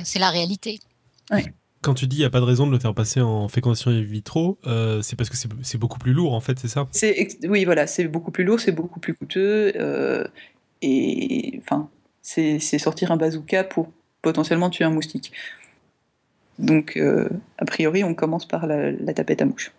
C'est 0.04 0.18
la 0.18 0.30
réalité. 0.30 0.80
Quand 1.82 1.94
tu 1.94 2.06
dis 2.06 2.16
qu'il 2.16 2.22
n'y 2.22 2.26
a 2.26 2.30
pas 2.30 2.40
de 2.40 2.44
raison 2.44 2.66
de 2.66 2.72
le 2.72 2.78
faire 2.78 2.94
passer 2.94 3.20
en 3.20 3.48
fécondation 3.48 3.90
in 3.90 4.02
vitro, 4.02 4.58
euh, 4.66 5.02
c'est 5.02 5.16
parce 5.16 5.28
que 5.28 5.36
c'est 5.36 5.78
beaucoup 5.78 5.98
plus 5.98 6.12
lourd, 6.12 6.32
en 6.32 6.40
fait, 6.40 6.58
c'est 6.58 6.68
ça? 6.68 6.86
Oui, 7.48 7.64
voilà, 7.64 7.88
c'est 7.88 8.04
beaucoup 8.04 8.30
plus 8.30 8.44
lourd, 8.44 8.60
c'est 8.60 8.72
beaucoup 8.72 9.00
plus 9.00 9.14
coûteux. 9.14 9.72
Euh, 9.76 10.24
et 10.80 11.60
enfin, 11.60 11.88
c'est 12.22 12.60
sortir 12.60 13.10
un 13.10 13.16
bazooka 13.16 13.64
pour 13.64 13.90
potentiellement 14.20 14.70
tuer 14.70 14.84
un 14.84 14.90
moustique. 14.90 15.32
Donc, 16.58 16.96
euh, 16.96 17.28
a 17.58 17.64
priori, 17.64 18.04
on 18.04 18.14
commence 18.14 18.46
par 18.46 18.66
la, 18.66 18.92
tapette 19.14 19.42
à 19.42 19.46
mouche. 19.46 19.72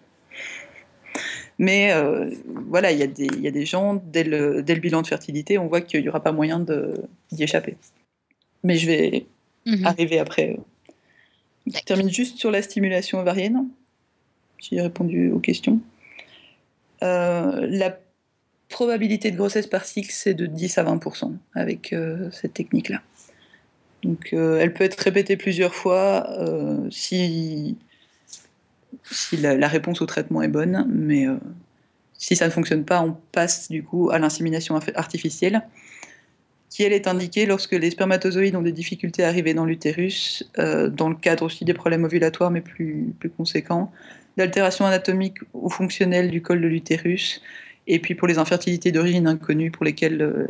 Mais 1.60 1.94
euh, 1.94 2.32
voilà, 2.68 2.92
il 2.92 2.98
y, 2.98 3.48
a 3.48 3.52
des 3.52 3.66
gens, 3.66 4.02
dès 4.06 4.24
le, 4.24 4.62
bilan 4.62 5.02
de 5.02 5.08
fertilité, 5.08 5.58
on 5.58 5.68
voit 5.68 5.82
qu'il 5.82 6.02
n'y 6.02 6.10
aura 6.10 6.22
pas 6.22 6.32
moyen 6.32 6.60
d'y 6.60 7.44
échapper. 7.44 7.78
Mais 8.64 8.76
je 8.78 8.88
vais 8.88 9.26
mhm. 9.66 9.86
arriver 9.86 10.20
après. 10.20 10.58
Je 11.68 11.80
termine 11.82 12.10
juste 12.10 12.38
sur 12.38 12.50
la 12.52 12.62
stimulation 12.62 13.20
ovarienne. 13.20 13.68
J'ai 14.58 14.82
répondu 14.82 15.32
aux 15.32 15.40
questions. 15.40 15.80
Euh, 17.04 17.68
la 17.70 17.98
probabilité 18.70 19.30
de 19.30 19.38
grossesse 19.38 19.68
par 19.68 19.86
cycle, 19.86 20.12
c'est 20.12 20.34
de 20.34 20.48
10 20.48 20.78
à 20.80 20.84
20% 20.84 21.34
avec 21.54 21.96
cette 22.32 22.54
technique-là. 22.54 23.02
Donc 24.04 24.30
euh, 24.34 24.60
elle 24.60 24.74
peut 24.74 24.84
être 24.84 25.00
répétée 25.00 25.38
plusieurs 25.38 25.74
fois 25.74 26.28
euh, 26.40 26.90
si, 26.92 27.78
si 29.10 29.38
la, 29.38 29.68
réponse 29.68 30.02
au 30.02 30.06
traitement 30.06 30.42
est 30.42 30.50
bonne, 30.50 30.86
mais 30.94 31.28
euh, 31.28 31.36
si 32.18 32.36
ça 32.36 32.46
ne 32.46 32.52
fonctionne 32.52 32.84
pas, 32.84 33.02
on 33.02 33.16
passe 33.32 33.70
du 33.70 33.84
coup 33.84 34.10
à 34.12 34.20
l'insémination 34.20 34.78
artificielle, 34.96 35.64
qui 36.70 36.84
elle 36.84 36.94
est 36.94 37.08
indiquée 37.08 37.46
lorsque 37.46 37.74
les 37.74 37.92
spermatozoïdes 37.92 38.56
ont 38.56 38.62
des 38.62 38.72
difficultés 38.72 39.24
à 39.24 39.28
arriver 39.28 39.54
dans 39.54 39.66
l'utérus, 39.66 40.50
dans 40.58 41.08
le 41.08 41.16
cadre 41.16 41.44
aussi 41.46 41.66
des 41.66 41.74
problèmes 41.76 42.04
ovulatoires 42.04 42.50
mais 42.50 42.62
plus, 42.62 43.14
plus 43.20 43.30
conséquents, 43.30 43.92
d'altération 44.38 44.86
anatomique 44.86 45.38
ou 45.54 45.70
fonctionnelle 45.70 46.32
du 46.32 46.42
col 46.42 46.62
de 46.62 46.68
l'utérus, 46.68 47.44
et 47.86 48.00
puis 48.00 48.16
pour 48.16 48.28
les 48.28 48.40
infertilités 48.40 48.92
d'origine 48.92 49.28
inconnue 49.28 49.70
pour 49.70 49.86
lesquelles 49.86 50.48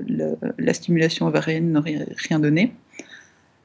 la 0.57 0.73
stimulation 0.73 1.27
ovarienne 1.27 1.73
n'aurait 1.73 2.05
rien 2.29 2.39
donné. 2.39 2.71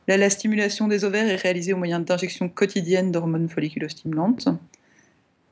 La, 0.08 0.30
stimulation 0.30 0.88
des 0.88 1.04
ovaires 1.04 1.28
est 1.28 1.36
réalisée 1.36 1.74
au 1.74 1.76
moyen 1.76 2.00
d'injections 2.00 2.48
quotidiennes 2.48 3.12
d'hormones 3.12 3.48
folliculostimulantes. 3.48 4.48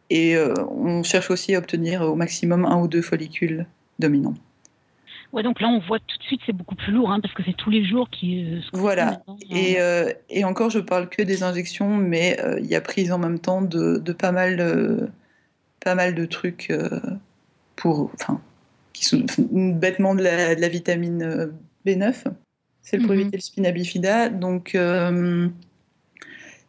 Et 0.08 0.34
euh, 0.34 0.54
on 0.70 1.02
cherche 1.02 1.30
aussi 1.30 1.54
à 1.54 1.58
obtenir 1.58 2.00
au 2.00 2.14
maximum 2.14 2.64
un 2.64 2.80
ou 2.80 2.88
deux 2.88 3.02
follicules 3.02 3.66
dominants. 3.98 4.34
Ouais, 5.32 5.42
donc 5.42 5.60
là, 5.60 5.68
on 5.68 5.80
voit 5.80 5.98
tout 5.98 6.16
de 6.16 6.22
suite, 6.22 6.40
c'est 6.46 6.54
beaucoup 6.54 6.74
plus 6.74 6.90
lourd, 6.90 7.10
hein, 7.10 7.20
parce 7.20 7.34
que 7.34 7.42
c'est 7.44 7.56
tous 7.56 7.68
les 7.68 7.84
jours 7.84 8.08
qui. 8.08 8.44
Euh, 8.44 8.60
voilà. 8.72 9.20
Et, 9.50 9.78
euh, 9.78 10.10
et, 10.30 10.44
encore, 10.44 10.70
je 10.70 10.78
parle 10.78 11.10
que 11.10 11.20
des 11.20 11.42
injections, 11.42 11.94
mais 11.96 12.40
il 12.58 12.66
y 12.66 12.76
a 12.76 12.80
prise 12.80 13.12
en 13.12 13.18
même 13.18 13.38
temps 13.38 13.60
de, 13.60 13.98
pas, 14.12 14.32
mal, 14.32 15.10
pas 15.84 15.94
mal 15.94 16.14
de 16.14 16.24
trucs 16.24 16.72
pour. 17.74 18.10
Enfin, 18.14 18.40
qui 18.94 19.04
sont 19.04 19.26
bêtement 19.38 20.14
de 20.14 20.22
la, 20.22 20.54
de 20.54 20.60
la 20.62 20.68
vitamine 20.68 21.52
B9 21.84 22.24
c'est 22.86 22.98
le 22.98 23.14
éviter 23.14 23.36
le 23.36 23.42
spina 23.42 23.72
bifida. 23.72 24.28
Donc, 24.28 24.76
euh, 24.76 25.48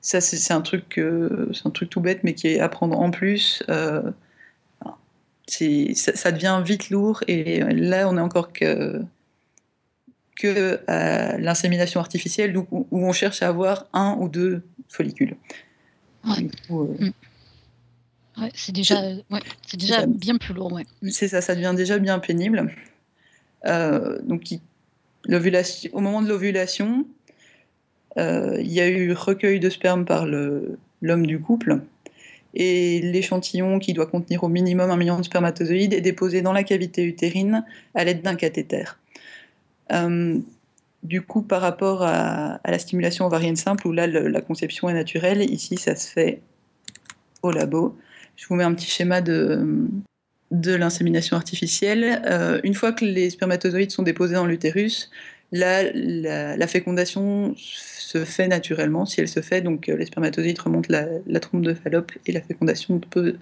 ça, 0.02 0.20
c'est 0.20 0.52
un, 0.52 0.62
truc, 0.62 1.00
c'est 1.54 1.68
un 1.68 1.70
truc 1.70 1.92
tout 1.92 2.02
bête, 2.02 2.24
mais 2.24 2.34
qui 2.34 2.48
est 2.48 2.60
à 2.60 2.70
prendre 2.70 3.00
en 3.00 3.12
plus. 3.12 3.62
Euh, 3.70 4.02
ça, 5.48 6.16
ça, 6.16 6.32
devient 6.32 6.62
vite 6.66 6.90
lourd, 6.90 7.24
et 7.28 7.60
là, 7.60 8.10
on 8.10 8.18
est 8.18 8.22
encore 8.22 8.52
que, 8.52 9.00
que 10.36 10.80
à 10.88 11.38
l'insémination 11.38 12.00
artificielle, 12.00 12.58
où, 12.58 12.88
on 12.92 13.14
cherche 13.14 13.44
à 13.44 13.50
avoir 13.50 13.86
un 13.94 14.18
ou 14.20 14.28
deux 14.28 14.64
follicules. 14.88 15.38
Ouais. 16.26 16.50
Euh, 16.72 17.12
mm. 18.38 18.50
c'est 18.56 18.72
déjà, 18.74 19.02
c'est 19.68 19.78
déjà 19.78 20.08
bien 20.08 20.38
plus 20.38 20.56
lourd. 20.56 20.80
Mm. 21.04 21.10
C'est 21.12 21.28
ça, 21.28 21.42
ça 21.42 21.54
devient 21.54 21.76
déjà 21.78 22.00
bien 22.00 22.18
pénible. 22.18 22.74
donc, 23.64 24.50
il 24.50 24.62
au 25.30 26.00
moment 26.00 26.22
de 26.22 26.30
l'ovulation, 26.30 27.06
euh, 28.18 28.58
il 28.60 28.72
y 28.72 28.82
a 28.82 28.88
eu 28.88 29.14
recueil 29.14 29.60
de 29.60 29.70
sperme 29.70 30.06
par 30.06 30.26
l'homme 30.26 31.26
du 31.26 31.40
couple. 31.40 31.82
Et 32.54 33.02
l'échantillon, 33.02 33.78
qui 33.78 33.94
doit 33.94 34.08
contenir 34.08 34.44
au 34.44 34.48
minimum 34.48 34.90
un 34.90 34.98
million 34.98 35.18
de 35.18 35.24
spermatozoïdes, 35.24 35.94
est 35.94 36.02
déposé 36.02 36.42
dans 36.42 36.54
la 36.54 36.64
cavité 36.64 37.04
utérine 37.04 37.64
à 37.94 38.04
l'aide 38.04 38.22
d'un 38.22 38.36
cathéter. 38.36 38.86
Euh, 39.92 40.40
du 41.04 41.22
coup, 41.22 41.42
par 41.42 41.62
rapport 41.62 42.02
à, 42.02 42.60
la 42.66 42.80
stimulation 42.80 43.26
ovarienne 43.28 43.56
simple, 43.56 43.88
où 43.88 43.92
là, 43.92 44.08
la 44.08 44.42
conception 44.42 44.90
est 44.90 44.94
naturelle, 44.94 45.42
ici, 45.42 45.78
ça 45.78 45.96
se 45.96 46.12
fait 46.12 46.42
au 47.44 47.52
labo. 47.52 47.96
Je 48.36 48.48
vous 48.48 48.56
mets 48.56 48.64
un 48.64 48.74
petit 48.74 48.90
schéma 48.90 49.22
de, 49.22 49.88
de 50.52 50.74
l'insémination 50.74 51.36
artificielle, 51.36 52.22
euh, 52.26 52.60
une 52.64 52.74
fois 52.74 52.94
que 52.94 53.06
les 53.06 53.30
spermatozoïdes 53.30 53.92
sont 53.92 54.04
déposés 54.04 54.36
dans 54.36 54.46
l'utérus, 54.46 55.10
la, 55.52 55.84
la, 55.94 56.68
fécondation 56.68 57.54
se 57.58 58.26
fait 58.26 58.48
naturellement, 58.48 59.06
si 59.06 59.22
elle 59.22 59.30
se 59.30 59.42
fait, 59.42 59.62
donc 59.62 59.88
les 59.88 60.06
spermatozoïdes 60.06 60.60
remontent 60.60 60.88
la, 60.90 61.06
la 61.26 61.40
trompe 61.40 61.62
de 61.62 61.74
Fallope 61.74 62.12
et 62.26 62.32
la 62.32 62.42
fécondation 62.42 63.00
peut 63.00 63.38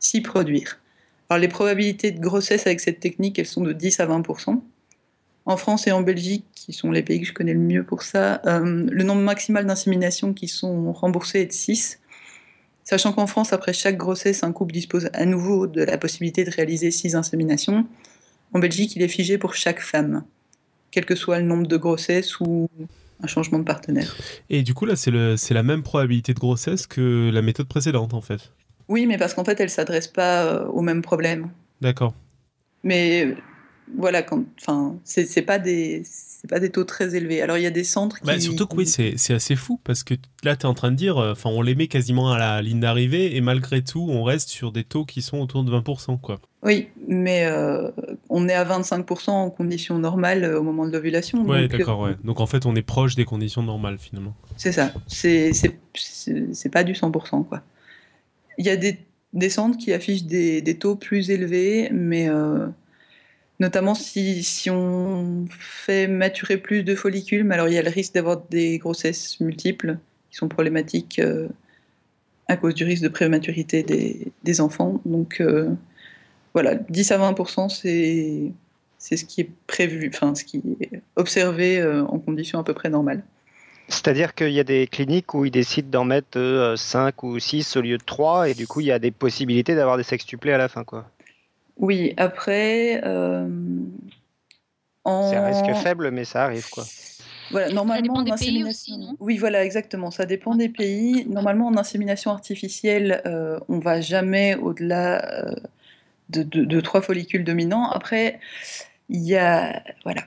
s'y 0.00 0.20
produire. 0.20 0.80
Alors 1.28 1.40
les 1.40 1.48
probabilités 1.48 2.10
de 2.10 2.20
grossesse 2.20 2.66
avec 2.66 2.80
cette 2.80 3.00
technique, 3.00 3.38
elles 3.38 3.46
sont 3.46 3.62
de 3.62 3.72
10 3.72 4.00
à 4.00 4.06
20 4.06 4.22
en 5.46 5.56
France 5.56 5.86
et 5.86 5.92
en 5.92 6.00
Belgique, 6.00 6.44
qui 6.54 6.72
sont 6.72 6.90
les 6.90 7.02
pays 7.02 7.20
que 7.20 7.26
je 7.26 7.32
connais 7.32 7.52
le 7.52 7.60
mieux 7.60 7.84
pour 7.84 8.02
ça, 8.02 8.40
euh, 8.46 8.86
le 8.90 9.04
nombre 9.04 9.22
maximal 9.22 9.66
d'inséminations 9.66 10.32
qui 10.32 10.48
sont 10.48 10.92
remboursées 10.92 11.40
est 11.40 11.46
de 11.46 11.52
6. 11.52 12.00
Sachant 12.84 13.12
qu'en 13.12 13.26
France, 13.26 13.52
après 13.54 13.72
chaque 13.72 13.96
grossesse, 13.96 14.44
un 14.44 14.52
couple 14.52 14.72
dispose 14.72 15.08
à 15.14 15.24
nouveau 15.24 15.66
de 15.66 15.82
la 15.82 15.96
possibilité 15.96 16.44
de 16.44 16.50
réaliser 16.50 16.90
6 16.90 17.16
inséminations. 17.16 17.86
En 18.52 18.58
Belgique, 18.58 18.94
il 18.94 19.02
est 19.02 19.08
figé 19.08 19.38
pour 19.38 19.54
chaque 19.54 19.80
femme, 19.80 20.24
quel 20.90 21.06
que 21.06 21.14
soit 21.14 21.38
le 21.38 21.46
nombre 21.46 21.66
de 21.66 21.76
grossesses 21.78 22.38
ou 22.40 22.68
un 23.22 23.26
changement 23.26 23.58
de 23.58 23.64
partenaire. 23.64 24.14
Et 24.50 24.62
du 24.62 24.74
coup, 24.74 24.84
là, 24.84 24.96
c'est 24.96 25.54
la 25.54 25.62
même 25.62 25.82
probabilité 25.82 26.34
de 26.34 26.38
grossesse 26.38 26.86
que 26.86 27.30
la 27.32 27.40
méthode 27.40 27.68
précédente, 27.68 28.12
en 28.12 28.20
fait 28.20 28.52
Oui, 28.88 29.06
mais 29.06 29.16
parce 29.16 29.32
qu'en 29.32 29.44
fait, 29.44 29.58
elle 29.60 29.66
ne 29.66 29.70
s'adresse 29.70 30.08
pas 30.08 30.44
euh, 30.44 30.66
au 30.66 30.82
même 30.82 31.00
problème. 31.00 31.50
D'accord. 31.80 32.14
Mais 32.82 33.34
voilà, 33.96 34.22
quand, 34.22 34.44
enfin, 34.60 34.96
c'est 35.04 35.42
pas 35.42 35.58
des 35.58 36.02
pas 36.48 36.60
des 36.60 36.70
taux 36.70 36.84
très 36.84 37.14
élevés. 37.14 37.42
Alors 37.42 37.56
il 37.56 37.62
y 37.62 37.66
a 37.66 37.70
des 37.70 37.84
centres 37.84 38.18
bah, 38.24 38.34
qui. 38.34 38.42
surtout 38.42 38.66
que 38.66 38.76
oui, 38.76 38.86
c'est 38.86 39.34
assez 39.34 39.56
fou 39.56 39.80
parce 39.82 40.02
que 40.02 40.14
là, 40.42 40.56
tu 40.56 40.62
es 40.62 40.66
en 40.66 40.74
train 40.74 40.90
de 40.90 40.96
dire, 40.96 41.18
euh, 41.18 41.32
enfin, 41.32 41.50
on 41.50 41.62
les 41.62 41.74
met 41.74 41.86
quasiment 41.86 42.32
à 42.32 42.38
la 42.38 42.62
ligne 42.62 42.80
d'arrivée 42.80 43.36
et 43.36 43.40
malgré 43.40 43.82
tout, 43.82 44.06
on 44.10 44.22
reste 44.22 44.48
sur 44.48 44.72
des 44.72 44.84
taux 44.84 45.04
qui 45.04 45.22
sont 45.22 45.38
autour 45.38 45.64
de 45.64 45.72
20%. 45.72 46.20
Quoi. 46.20 46.40
Oui, 46.62 46.88
mais 47.08 47.46
euh, 47.46 47.90
on 48.28 48.48
est 48.48 48.54
à 48.54 48.64
25% 48.64 49.30
en 49.30 49.50
conditions 49.50 49.98
normales 49.98 50.44
euh, 50.44 50.60
au 50.60 50.62
moment 50.62 50.86
de 50.86 50.92
l'ovulation. 50.92 51.44
Oui, 51.46 51.68
d'accord, 51.68 52.00
ouais. 52.00 52.16
Donc 52.24 52.40
en 52.40 52.46
fait, 52.46 52.66
on 52.66 52.74
est 52.76 52.82
proche 52.82 53.16
des 53.16 53.24
conditions 53.24 53.62
normales 53.62 53.98
finalement. 53.98 54.34
C'est 54.56 54.72
ça. 54.72 54.92
C'est 55.06 55.52
pas 56.70 56.84
du 56.84 56.92
100%. 56.92 57.46
Quoi. 57.46 57.62
Il 58.58 58.66
y 58.66 58.70
a 58.70 58.76
des, 58.76 58.98
des 59.32 59.50
centres 59.50 59.78
qui 59.78 59.92
affichent 59.92 60.24
des, 60.24 60.62
des 60.62 60.78
taux 60.78 60.96
plus 60.96 61.30
élevés, 61.30 61.88
mais 61.92 62.28
notamment 63.60 63.94
si, 63.94 64.68
on 64.70 65.46
fait 65.48 66.06
maturer 66.06 66.56
plus 66.56 66.82
de 66.82 66.94
follicules, 66.94 67.44
mais 67.44 67.54
alors 67.54 67.68
il 67.68 67.74
y 67.74 67.78
a 67.78 67.82
le 67.82 67.90
risque 67.90 68.14
d'avoir 68.14 68.42
des 68.50 68.78
grossesses 68.78 69.40
multiples 69.40 69.98
qui 70.30 70.36
sont 70.36 70.48
problématiques 70.48 71.18
euh, 71.18 71.48
à 72.48 72.56
cause 72.56 72.74
du 72.74 72.84
risque 72.84 73.02
de 73.02 73.08
prématurité 73.08 73.82
des, 73.82 74.32
des 74.42 74.60
enfants. 74.60 75.00
Donc 75.04 75.40
euh, 75.40 75.70
voilà, 76.52 76.74
10 76.74 77.12
à 77.12 77.18
20 77.18 77.68
c'est 77.68 78.52
c'est 78.98 79.18
ce 79.18 79.26
qui 79.26 79.42
est 79.42 79.50
prévu, 79.66 80.10
enfin 80.12 80.34
ce 80.34 80.44
qui 80.44 80.62
est 80.80 81.02
observé 81.16 81.78
euh, 81.78 82.04
en 82.04 82.18
conditions 82.18 82.58
à 82.58 82.64
peu 82.64 82.72
près 82.72 82.88
normales. 82.88 83.22
C'est-à-dire 83.88 84.34
qu'il 84.34 84.52
y 84.52 84.60
a 84.60 84.64
des 84.64 84.86
cliniques 84.86 85.34
où 85.34 85.44
ils 85.44 85.50
décident 85.50 85.90
d'en 85.90 86.04
mettre 86.06 86.74
5 86.74 87.22
ou 87.22 87.38
6 87.38 87.76
au 87.76 87.82
lieu 87.82 87.98
de 87.98 88.02
3 88.02 88.48
et 88.48 88.54
du 88.54 88.66
coup 88.66 88.80
il 88.80 88.86
y 88.86 88.92
a 88.92 88.98
des 88.98 89.10
possibilités 89.10 89.74
d'avoir 89.74 89.98
des 89.98 90.02
sextuplés 90.02 90.52
à 90.52 90.58
la 90.58 90.68
fin 90.68 90.84
quoi. 90.84 91.06
Oui, 91.76 92.14
après. 92.16 93.00
Euh, 93.04 93.48
C'est 95.04 95.36
un 95.36 95.46
risque 95.46 95.82
faible, 95.82 96.10
mais 96.10 96.24
ça 96.24 96.44
arrive, 96.44 96.68
quoi. 96.70 96.84
Voilà, 97.50 97.68
normalement, 97.70 98.14
en 98.14 98.30
insémination. 98.30 99.16
oui, 99.20 99.36
voilà, 99.36 99.64
exactement. 99.64 100.10
Ça 100.10 100.24
dépend 100.24 100.54
des 100.54 100.68
pays. 100.68 101.26
Normalement, 101.28 101.66
en 101.66 101.76
insémination 101.76 102.30
artificielle, 102.30 103.22
euh, 103.26 103.60
on 103.68 103.78
va 103.78 104.00
jamais 104.00 104.54
au-delà 104.56 105.44
euh, 105.44 105.54
de, 106.30 106.42
de, 106.42 106.80
trois 106.80 107.02
follicules 107.02 107.44
dominants. 107.44 107.90
Après, 107.90 108.40
il 109.08 109.22
y 109.22 109.36
a. 109.36 109.82
Voilà 110.04 110.22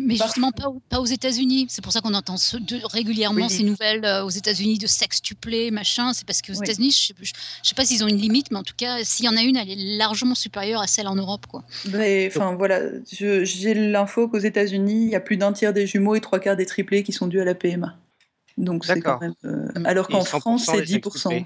mais 0.00 0.16
justement, 0.16 0.50
pas, 0.50 0.72
pas 0.88 1.00
aux 1.00 1.06
États-Unis. 1.06 1.66
C'est 1.68 1.82
pour 1.82 1.92
ça 1.92 2.00
qu'on 2.00 2.14
entend 2.14 2.36
régulièrement 2.92 3.48
ces 3.48 3.62
nouvelles 3.62 4.04
euh, 4.04 4.24
aux 4.24 4.30
États-Unis 4.30 4.78
de 4.78 4.86
sextuplé, 4.86 5.70
machin. 5.70 6.12
C'est 6.12 6.26
parce 6.26 6.42
qu'aux 6.42 6.54
États-Unis, 6.54 6.90
je 6.90 7.12
ne 7.20 7.26
sais, 7.62 7.74
pas 7.74 7.84
s'ils 7.84 8.02
ont 8.02 8.08
une 8.08 8.16
limite, 8.16 8.50
mais 8.50 8.58
en 8.58 8.64
tout 8.64 8.74
cas, 8.76 9.04
s'il 9.04 9.26
y 9.26 9.28
en 9.28 9.36
a 9.36 9.42
une, 9.42 9.56
elle 9.56 9.70
est 9.70 9.96
largement 9.96 10.34
supérieure 10.34 10.80
à 10.80 10.86
celle 10.86 11.06
en 11.06 11.14
Europe. 11.14 11.46
Quoi. 11.46 11.64
Enfin, 11.86 12.54
voilà, 12.56 12.80
j'ai 13.10 13.74
l'info 13.74 14.28
qu'aux 14.28 14.38
États-Unis, 14.38 15.04
il 15.04 15.10
y 15.10 15.16
a 15.16 15.20
plus 15.20 15.36
d'un 15.36 15.52
tiers 15.52 15.72
des 15.72 15.86
jumeaux 15.86 16.14
et 16.14 16.20
trois 16.20 16.40
quarts 16.40 16.56
des 16.56 16.66
triplés 16.66 17.02
qui 17.02 17.12
sont 17.12 17.26
dus 17.26 17.40
à 17.40 17.44
la 17.44 17.54
PMA. 17.54 17.96
Donc 18.56 18.86
c'est 18.86 19.00
quand 19.00 19.20
même. 19.20 19.34
Euh, 19.44 19.68
alors 19.84 20.08
qu'en 20.08 20.24
France, 20.24 20.64
c'est 20.66 20.82
10%. 20.82 21.44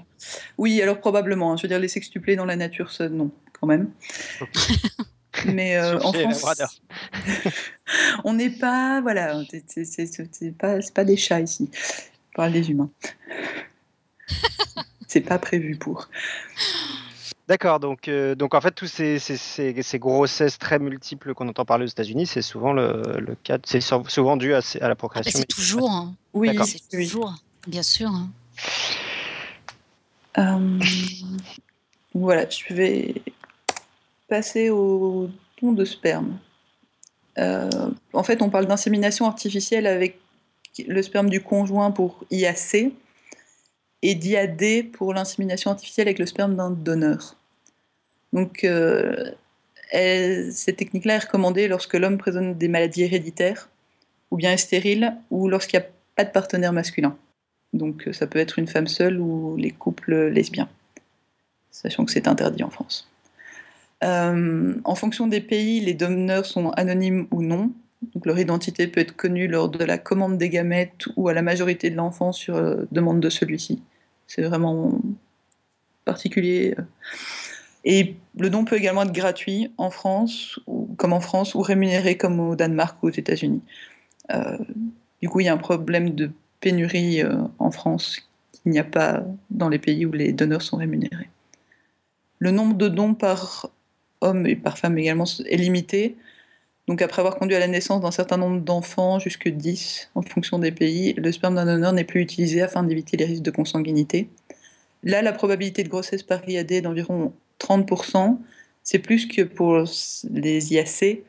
Oui, 0.57 0.81
alors 0.81 0.99
probablement. 0.99 1.51
Hein. 1.51 1.57
je 1.57 1.63
veux 1.63 1.67
dire, 1.67 1.79
les 1.79 1.89
sextuplés 1.89 2.35
dans 2.35 2.45
la 2.45 2.55
nature, 2.55 2.91
ça, 2.91 3.09
non, 3.09 3.31
quand 3.59 3.67
même. 3.67 3.89
Mais 5.53 5.77
euh, 5.77 5.99
en 5.99 6.13
France, 6.13 6.81
on 8.23 8.33
n'est 8.33 8.49
pas, 8.49 9.01
voilà, 9.01 9.41
c'est 9.67 10.57
pas, 10.57 10.79
pas 10.93 11.03
des 11.03 11.17
chats 11.17 11.41
ici. 11.41 11.69
On 12.33 12.35
parle 12.35 12.51
des 12.53 12.71
humains. 12.71 12.89
c'est 15.07 15.21
pas 15.21 15.39
prévu 15.39 15.75
pour. 15.75 16.09
D'accord, 17.47 17.79
donc, 17.81 18.07
euh, 18.07 18.33
donc 18.33 18.53
en 18.53 18.61
fait, 18.61 18.71
tous 18.71 18.87
ces, 18.87 19.19
ces, 19.19 19.35
ces, 19.35 19.99
grossesses 19.99 20.57
très 20.57 20.79
multiples 20.79 21.33
qu'on 21.33 21.49
entend 21.49 21.65
parler 21.65 21.83
aux 21.83 21.89
États-Unis, 21.89 22.25
c'est 22.25 22.41
souvent 22.41 22.71
le, 22.71 23.01
le 23.19 23.35
cas, 23.35 23.57
c'est 23.65 23.81
souvent 23.81 24.37
dû 24.37 24.53
à, 24.53 24.61
à 24.79 24.87
la 24.87 24.95
procréation. 24.95 25.31
Ah 25.33 25.37
bah, 25.37 25.39
c'est 25.39 25.53
toujours, 25.53 25.91
hein. 25.91 26.15
oui, 26.33 26.57
c'est 26.65 26.87
toujours, 26.89 27.35
bien 27.67 27.83
sûr. 27.83 28.09
Hein. 28.09 28.29
Euh, 30.37 30.79
voilà, 32.13 32.49
je 32.49 32.73
vais 32.73 33.15
passer 34.31 34.69
au 34.69 35.29
don 35.61 35.73
de 35.73 35.83
sperme. 35.83 36.39
Euh, 37.37 37.69
en 38.13 38.23
fait, 38.23 38.41
on 38.41 38.49
parle 38.49 38.65
d'insémination 38.65 39.25
artificielle 39.25 39.85
avec 39.85 40.19
le 40.87 41.01
sperme 41.01 41.29
du 41.29 41.41
conjoint 41.41 41.91
pour 41.91 42.23
IAC 42.31 42.93
et 44.01 44.15
d'IAD 44.15 44.89
pour 44.93 45.13
l'insémination 45.13 45.69
artificielle 45.69 46.07
avec 46.07 46.17
le 46.17 46.25
sperme 46.25 46.55
d'un 46.55 46.71
donneur. 46.71 47.35
Donc, 48.31 48.63
euh, 48.63 49.31
cette 49.91 50.77
technique-là 50.77 51.15
est 51.15 51.25
recommandée 51.25 51.67
lorsque 51.67 51.95
l'homme 51.95 52.17
présente 52.17 52.57
des 52.57 52.69
maladies 52.69 53.03
héréditaires, 53.03 53.67
ou 54.31 54.37
bien 54.37 54.53
est 54.53 54.57
stérile, 54.57 55.13
ou 55.29 55.49
lorsqu'il 55.49 55.77
n'y 55.77 55.85
a 55.85 55.89
pas 56.15 56.23
de 56.23 56.31
partenaire 56.31 56.71
masculin. 56.71 57.17
Donc, 57.73 58.07
ça 58.13 58.27
peut 58.27 58.39
être 58.39 58.59
une 58.59 58.67
femme 58.67 58.87
seule 58.87 59.19
ou 59.19 59.57
les 59.57 59.71
couples 59.71 60.29
lesbiens, 60.29 60.69
sachant 61.69 62.05
que 62.05 62.13
c'est 62.13 62.29
interdit 62.29 62.63
en 62.63 62.69
France. 62.69 63.10
Euh, 64.03 64.73
en 64.83 64.95
fonction 64.95 65.27
des 65.27 65.41
pays, 65.41 65.79
les 65.79 65.93
donneurs 65.93 66.45
sont 66.45 66.71
anonymes 66.71 67.27
ou 67.31 67.41
non. 67.41 67.71
Donc 68.13 68.25
leur 68.25 68.39
identité 68.39 68.87
peut 68.87 68.99
être 68.99 69.15
connue 69.15 69.47
lors 69.47 69.69
de 69.69 69.83
la 69.83 69.97
commande 69.97 70.37
des 70.37 70.49
gamètes 70.49 71.05
ou 71.15 71.29
à 71.29 71.33
la 71.33 71.43
majorité 71.43 71.89
de 71.91 71.95
l'enfant 71.95 72.31
sur 72.31 72.55
euh, 72.55 72.83
demande 72.91 73.19
de 73.19 73.29
celui-ci. 73.29 73.83
C'est 74.25 74.41
vraiment 74.41 74.99
particulier. 76.03 76.75
Et 77.85 78.15
le 78.37 78.49
don 78.49 78.65
peut 78.65 78.77
également 78.77 79.03
être 79.03 79.11
gratuit 79.11 79.71
en 79.77 79.91
France, 79.91 80.59
ou, 80.65 80.87
comme 80.97 81.13
en 81.13 81.19
France, 81.19 81.53
ou 81.53 81.61
rémunéré 81.61 82.17
comme 82.17 82.39
au 82.39 82.55
Danemark 82.55 83.01
ou 83.03 83.07
aux 83.07 83.11
États-Unis. 83.11 83.61
Euh, 84.31 84.57
du 85.21 85.29
coup, 85.29 85.41
il 85.41 85.45
y 85.45 85.49
a 85.49 85.53
un 85.53 85.57
problème 85.57 86.11
de 86.11 86.31
pénurie 86.59 87.21
en 87.59 87.71
France 87.71 88.19
qu'il 88.51 88.71
n'y 88.71 88.79
a 88.79 88.83
pas 88.83 89.23
dans 89.49 89.69
les 89.69 89.79
pays 89.79 90.05
où 90.05 90.11
les 90.11 90.31
donneurs 90.31 90.61
sont 90.61 90.77
rémunérés. 90.77 91.29
Le 92.39 92.51
nombre 92.51 92.75
de 92.75 92.87
dons 92.87 93.13
par 93.13 93.69
hommes 94.21 94.45
et 94.47 94.55
par 94.55 94.77
femmes 94.77 94.97
également, 94.97 95.25
est 95.45 95.57
limité. 95.57 96.15
Donc 96.87 97.01
après 97.01 97.21
avoir 97.21 97.35
conduit 97.35 97.55
à 97.55 97.59
la 97.59 97.67
naissance 97.67 98.01
d'un 98.01 98.11
certain 98.11 98.37
nombre 98.37 98.61
d'enfants, 98.61 99.19
jusque 99.19 99.47
10 99.47 100.11
en 100.15 100.21
fonction 100.21 100.59
des 100.59 100.71
pays, 100.71 101.13
le 101.13 101.31
sperme 101.31 101.55
d'un 101.55 101.65
donneur 101.65 101.93
n'est 101.93 102.03
plus 102.03 102.21
utilisé 102.21 102.61
afin 102.61 102.83
d'éviter 102.83 103.17
les 103.17 103.25
risques 103.25 103.43
de 103.43 103.51
consanguinité. 103.51 104.29
Là, 105.03 105.21
la 105.21 105.31
probabilité 105.31 105.83
de 105.83 105.89
grossesse 105.89 106.23
par 106.23 106.47
IAD 106.47 106.71
est 106.71 106.81
d'environ 106.81 107.33
30%. 107.59 108.37
C'est 108.83 108.99
plus 108.99 109.27
que 109.27 109.43
pour 109.43 109.83
les 110.31 110.73
IAC, 110.73 111.19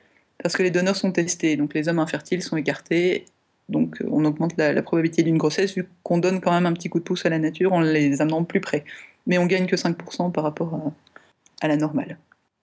parce 0.42 0.56
que 0.56 0.62
les 0.62 0.70
donneurs 0.70 0.96
sont 0.96 1.12
testés. 1.12 1.56
Donc 1.56 1.74
les 1.74 1.88
hommes 1.88 1.98
infertiles 1.98 2.42
sont 2.42 2.56
écartés. 2.56 3.26
Donc 3.68 3.98
on 4.10 4.24
augmente 4.24 4.56
la, 4.56 4.82
probabilité 4.82 5.22
d'une 5.22 5.38
grossesse, 5.38 5.74
vu 5.74 5.86
qu'on 6.02 6.18
donne 6.18 6.40
quand 6.40 6.52
même 6.52 6.66
un 6.66 6.72
petit 6.72 6.88
coup 6.88 6.98
de 6.98 7.04
pouce 7.04 7.24
à 7.26 7.28
la 7.30 7.38
nature 7.38 7.72
en 7.72 7.80
les 7.80 8.20
amenant 8.20 8.44
plus 8.44 8.60
près. 8.60 8.84
Mais 9.26 9.38
on 9.38 9.46
gagne 9.46 9.66
que 9.66 9.76
5% 9.76 10.32
par 10.32 10.44
rapport 10.44 10.92
à 11.60 11.68
la 11.68 11.76
normale. 11.76 12.18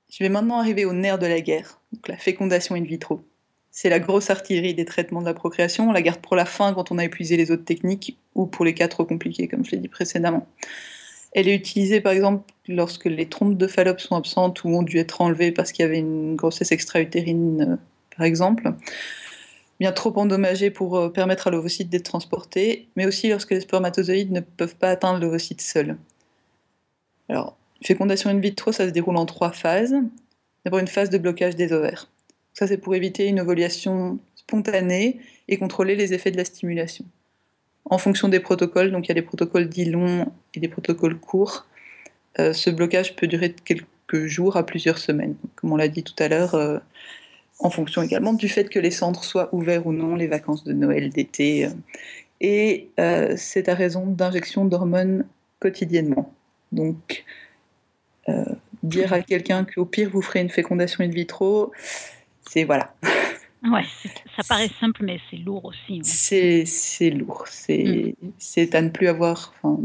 Je 0.09 0.23
vais 0.23 0.29
maintenant 0.29 0.59
arriver 0.59 0.85
au 0.85 0.93
nerf 0.93 1.19
de 1.19 1.27
la 1.27 1.39
guerre, 1.39 1.79
donc 1.93 2.07
la 2.07 2.17
fécondation 2.17 2.75
in 2.75 2.83
vitro. 2.83 3.23
C'est 3.71 3.89
la 3.89 3.99
grosse 3.99 4.31
artillerie 4.31 4.73
des 4.73 4.85
traitements 4.85 5.21
de 5.21 5.27
la 5.27 5.35
procréation. 5.35 5.89
On 5.89 5.91
la 5.91 6.01
garde 6.01 6.19
pour 6.19 6.35
la 6.35 6.45
fin 6.45 6.73
quand 6.73 6.91
on 6.91 6.97
a 6.97 7.05
épuisé 7.05 7.37
les 7.37 7.51
autres 7.51 7.63
techniques 7.63 8.17
ou 8.33 8.47
pour 8.47 8.65
les 8.65 8.73
cas 8.73 8.87
trop 8.87 9.05
compliqués, 9.05 9.47
comme 9.47 9.63
je 9.63 9.71
l'ai 9.71 9.77
dit 9.77 9.87
précédemment. 9.87 10.47
Elle 11.33 11.47
est 11.47 11.55
utilisée 11.55 12.01
par 12.01 12.11
exemple 12.11 12.51
lorsque 12.67 13.05
les 13.05 13.29
trompes 13.29 13.55
de 13.55 13.67
Fallope 13.67 14.01
sont 14.01 14.15
absentes 14.15 14.63
ou 14.63 14.69
ont 14.69 14.81
dû 14.81 14.97
être 14.97 15.21
enlevées 15.21 15.51
parce 15.51 15.71
qu'il 15.71 15.83
y 15.83 15.87
avait 15.87 15.99
une 15.99 16.35
grossesse 16.35 16.71
extra-utérine, 16.71 17.61
euh, 17.61 17.75
par 18.17 18.25
exemple. 18.25 18.73
Bien 19.79 19.91
trop 19.91 20.17
endommagée 20.17 20.71
pour 20.71 20.97
euh, 20.97 21.09
permettre 21.09 21.47
à 21.47 21.51
l'ovocyte 21.51 21.89
d'être 21.89 22.03
transporté, 22.05 22.87
mais 22.95 23.05
aussi 23.05 23.29
lorsque 23.29 23.51
les 23.51 23.61
spermatozoïdes 23.61 24.31
ne 24.31 24.41
peuvent 24.41 24.75
pas 24.75 24.89
atteindre 24.89 25.19
l'ovocyte 25.19 25.61
seul. 25.61 25.97
Alors, 27.29 27.58
fécondation 27.83 28.29
in 28.29 28.39
vitro, 28.39 28.71
ça 28.71 28.85
se 28.85 28.91
déroule 28.91 29.17
en 29.17 29.25
trois 29.25 29.51
phases. 29.51 29.95
D'abord 30.65 30.79
une 30.79 30.87
phase 30.87 31.09
de 31.09 31.17
blocage 31.17 31.55
des 31.55 31.71
ovaires. 31.71 32.09
Ça, 32.53 32.67
c'est 32.67 32.77
pour 32.77 32.95
éviter 32.95 33.27
une 33.27 33.39
ovulation 33.39 34.19
spontanée 34.35 35.19
et 35.47 35.57
contrôler 35.57 35.95
les 35.95 36.13
effets 36.13 36.31
de 36.31 36.37
la 36.37 36.45
stimulation. 36.45 37.05
En 37.85 37.97
fonction 37.97 38.27
des 38.27 38.39
protocoles, 38.39 38.91
donc 38.91 39.05
il 39.05 39.09
y 39.09 39.11
a 39.11 39.15
des 39.15 39.21
protocoles 39.21 39.69
dits 39.69 39.85
longs 39.85 40.31
et 40.53 40.59
des 40.59 40.67
protocoles 40.67 41.17
courts, 41.17 41.65
euh, 42.39 42.53
ce 42.53 42.69
blocage 42.69 43.15
peut 43.15 43.27
durer 43.27 43.53
quelques 43.53 44.25
jours 44.25 44.57
à 44.57 44.65
plusieurs 44.65 44.97
semaines. 44.97 45.35
Comme 45.55 45.71
on 45.71 45.75
l'a 45.77 45.87
dit 45.87 46.03
tout 46.03 46.15
à 46.19 46.27
l'heure, 46.27 46.55
euh, 46.55 46.79
en 47.59 47.69
fonction 47.69 48.01
également 48.01 48.33
du 48.33 48.47
fait 48.47 48.69
que 48.69 48.79
les 48.79 48.91
centres 48.91 49.23
soient 49.23 49.53
ouverts 49.53 49.87
ou 49.87 49.93
non, 49.93 50.15
les 50.15 50.27
vacances 50.27 50.63
de 50.63 50.73
Noël, 50.73 51.09
d'été. 51.09 51.65
Euh, 51.65 51.69
et 52.41 52.89
c'est 53.35 53.67
à 53.67 53.73
raison 53.73 54.05
d'injection 54.05 54.63
d'hormones 54.63 55.25
quotidiennement. 55.59 56.33
Donc, 56.71 57.25
dire 58.83 59.13
à 59.13 59.21
quelqu'un 59.21 59.65
qu'au 59.65 59.85
pire 59.85 60.09
vous 60.09 60.21
ferez 60.21 60.41
une 60.41 60.49
fécondation 60.49 61.03
in 61.03 61.09
vitro, 61.09 61.71
c'est 62.49 62.63
voilà. 62.63 62.93
Ouais, 63.63 63.83
ça 64.37 64.43
paraît 64.47 64.69
simple, 64.79 65.03
mais 65.03 65.19
c'est 65.29 65.37
lourd 65.37 65.65
aussi. 65.65 65.99
C'est 66.03 67.09
lourd. 67.09 67.45
Mm. 67.67 68.11
C'est 68.37 68.75
à 68.75 68.81
ne 68.81 68.89
plus 68.89 69.07
avoir. 69.07 69.53
Enfin, 69.61 69.81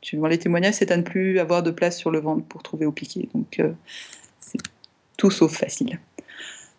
suivant 0.00 0.28
les 0.28 0.38
témoignages, 0.38 0.74
c'est 0.74 0.90
à 0.92 0.96
ne 0.96 1.02
plus 1.02 1.38
avoir 1.40 1.62
de 1.62 1.70
place 1.70 1.98
sur 1.98 2.10
le 2.10 2.20
ventre 2.20 2.44
pour 2.46 2.62
trouver 2.62 2.86
au 2.86 2.92
piqué. 2.92 3.28
Donc, 3.34 3.58
euh, 3.58 3.72
c'est 4.38 4.60
tout 5.16 5.30
sauf 5.30 5.56
facile. 5.56 5.98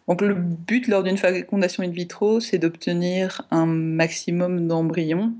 Donc, 0.07 0.21
le 0.21 0.33
but 0.33 0.87
lors 0.87 1.03
d'une 1.03 1.17
fécondation 1.17 1.83
in 1.83 1.89
vitro, 1.89 2.39
c'est 2.39 2.57
d'obtenir 2.57 3.41
un 3.51 3.65
maximum 3.65 4.67
d'embryons 4.67 5.33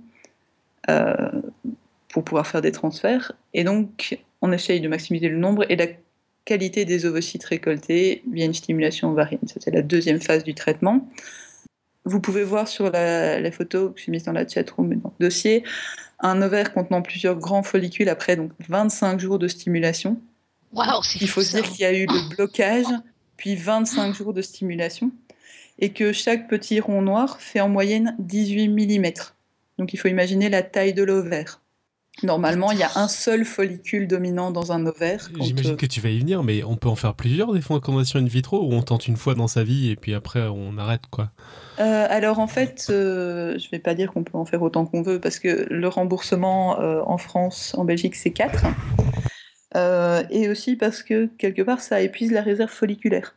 euh, 0.89 1.41
pour 2.10 2.24
pouvoir 2.26 2.47
faire 2.47 2.62
des 2.62 2.74
transferts. 2.74 3.32
Et 3.54 3.63
donc, 3.63 4.19
on 4.41 4.51
essaye 4.51 4.82
de 4.82 4.88
maximiser 4.88 5.30
le 5.30 5.38
nombre 5.38 5.65
et 5.69 5.75
la 5.75 5.88
qualité 6.45 6.86
des 6.86 7.06
ovocytes 7.06 7.43
récoltés 7.45 8.23
via 8.32 8.45
une 8.45 8.54
stimulation 8.54 9.12
ovarienne. 9.12 9.41
C'était 9.47 9.71
la 9.71 9.82
deuxième 9.82 10.19
phase 10.19 10.43
du 10.43 10.56
traitement. 10.56 11.08
Vous 12.04 12.19
pouvez 12.19 12.43
voir 12.43 12.67
sur 12.67 12.89
la, 12.89 13.51
photo 13.51 13.91
que 13.91 14.01
j'ai 14.01 14.12
mise 14.12 14.23
dans 14.23 14.32
la 14.32 14.47
chatroom 14.47 14.91
et 14.93 14.95
dans 14.95 15.13
le 15.19 15.25
dossier 15.25 15.63
un 16.19 16.41
ovaire 16.41 16.73
contenant 16.73 17.01
plusieurs 17.01 17.38
grands 17.38 17.63
follicules 17.63 18.10
après 18.10 18.36
donc 18.36 18.51
25 18.67 19.19
jours 19.19 19.39
de 19.39 19.47
stimulation. 19.47 20.19
Il 21.19 21.27
faut 21.27 21.41
se 21.41 21.56
dire 21.56 21.63
qu'il 21.63 21.82
y 21.82 21.86
a 21.86 21.93
eu 21.93 22.06
le 22.06 22.36
blocage, 22.36 22.86
puis 23.38 23.56
25 23.56 24.13
jours 24.13 24.34
de 24.34 24.41
stimulation, 24.41 25.12
et 25.80 25.91
que 25.91 26.13
chaque 26.13 26.47
petit 26.47 26.80
rond 26.80 27.01
noir 27.01 27.41
fait 27.41 27.60
en 27.60 27.69
moyenne 27.69 28.15
18 28.19 28.69
mm. 28.69 29.12
Donc 29.77 29.93
il 29.93 29.97
faut 29.97 30.08
imaginer 30.08 30.49
la 30.49 30.62
taille 30.62 30.93
de 30.93 31.04
l'ovaire. 31.04 31.62
Normalement, 32.24 32.71
il 32.71 32.78
y 32.78 32.84
a 32.84 32.91
un 32.95 33.08
seul 33.08 33.45
follicule 33.45 34.08
dominant 34.08 34.52
dans 34.52 34.71
un 34.71 34.86
ovaire. 34.86 35.30
J'imagine 35.39 35.76
que 35.76 35.88
tu 35.88 36.02
vas 36.02 36.10
y 36.10 36.19
venir, 36.19 36.43
mais 36.43 36.63
on 36.63 36.76
peut 36.76 36.89
en 36.89 36.95
faire 36.95 37.15
plusieurs 37.15 37.52
des 37.52 37.62
fécondations 37.62 38.19
in 38.19 38.26
vitro 38.26 38.62
ou 38.62 38.74
on 38.74 38.84
tente 38.84 39.08
une 39.08 39.17
fois 39.17 39.34
dans 39.34 39.47
sa 39.47 39.63
vie 39.63 39.89
et 39.89 39.95
puis 39.95 40.13
après 40.13 40.41
on 40.47 40.78
arrête 40.78 41.02
quoi 41.10 41.32
euh, 41.80 42.06
Alors 42.10 42.38
en 42.39 42.47
fait, 42.47 42.88
euh, 42.89 43.58
je 43.58 43.65
ne 43.65 43.71
vais 43.71 43.80
pas 43.80 43.95
dire 43.95 44.12
qu'on 44.12 44.24
peut 44.24 44.38
en 44.38 44.45
faire 44.45 44.62
autant 44.62 44.86
qu'on 44.86 45.02
veut 45.02 45.19
parce 45.19 45.39
que 45.39 45.65
le 45.69 45.88
remboursement 45.88 46.80
euh, 46.80 47.02
en 47.08 47.17
France, 47.17 47.74
en 47.76 47.86
Belgique, 47.86 48.15
c'est 48.15 48.32
4. 48.32 48.65
et 50.30 50.50
aussi 50.50 50.76
parce 50.76 51.02
que 51.02 51.26
quelque 51.38 51.63
part, 51.63 51.80
ça 51.80 52.02
épuise 52.02 52.32
la 52.32 52.43
réserve 52.43 52.69
folliculaire. 52.69 53.36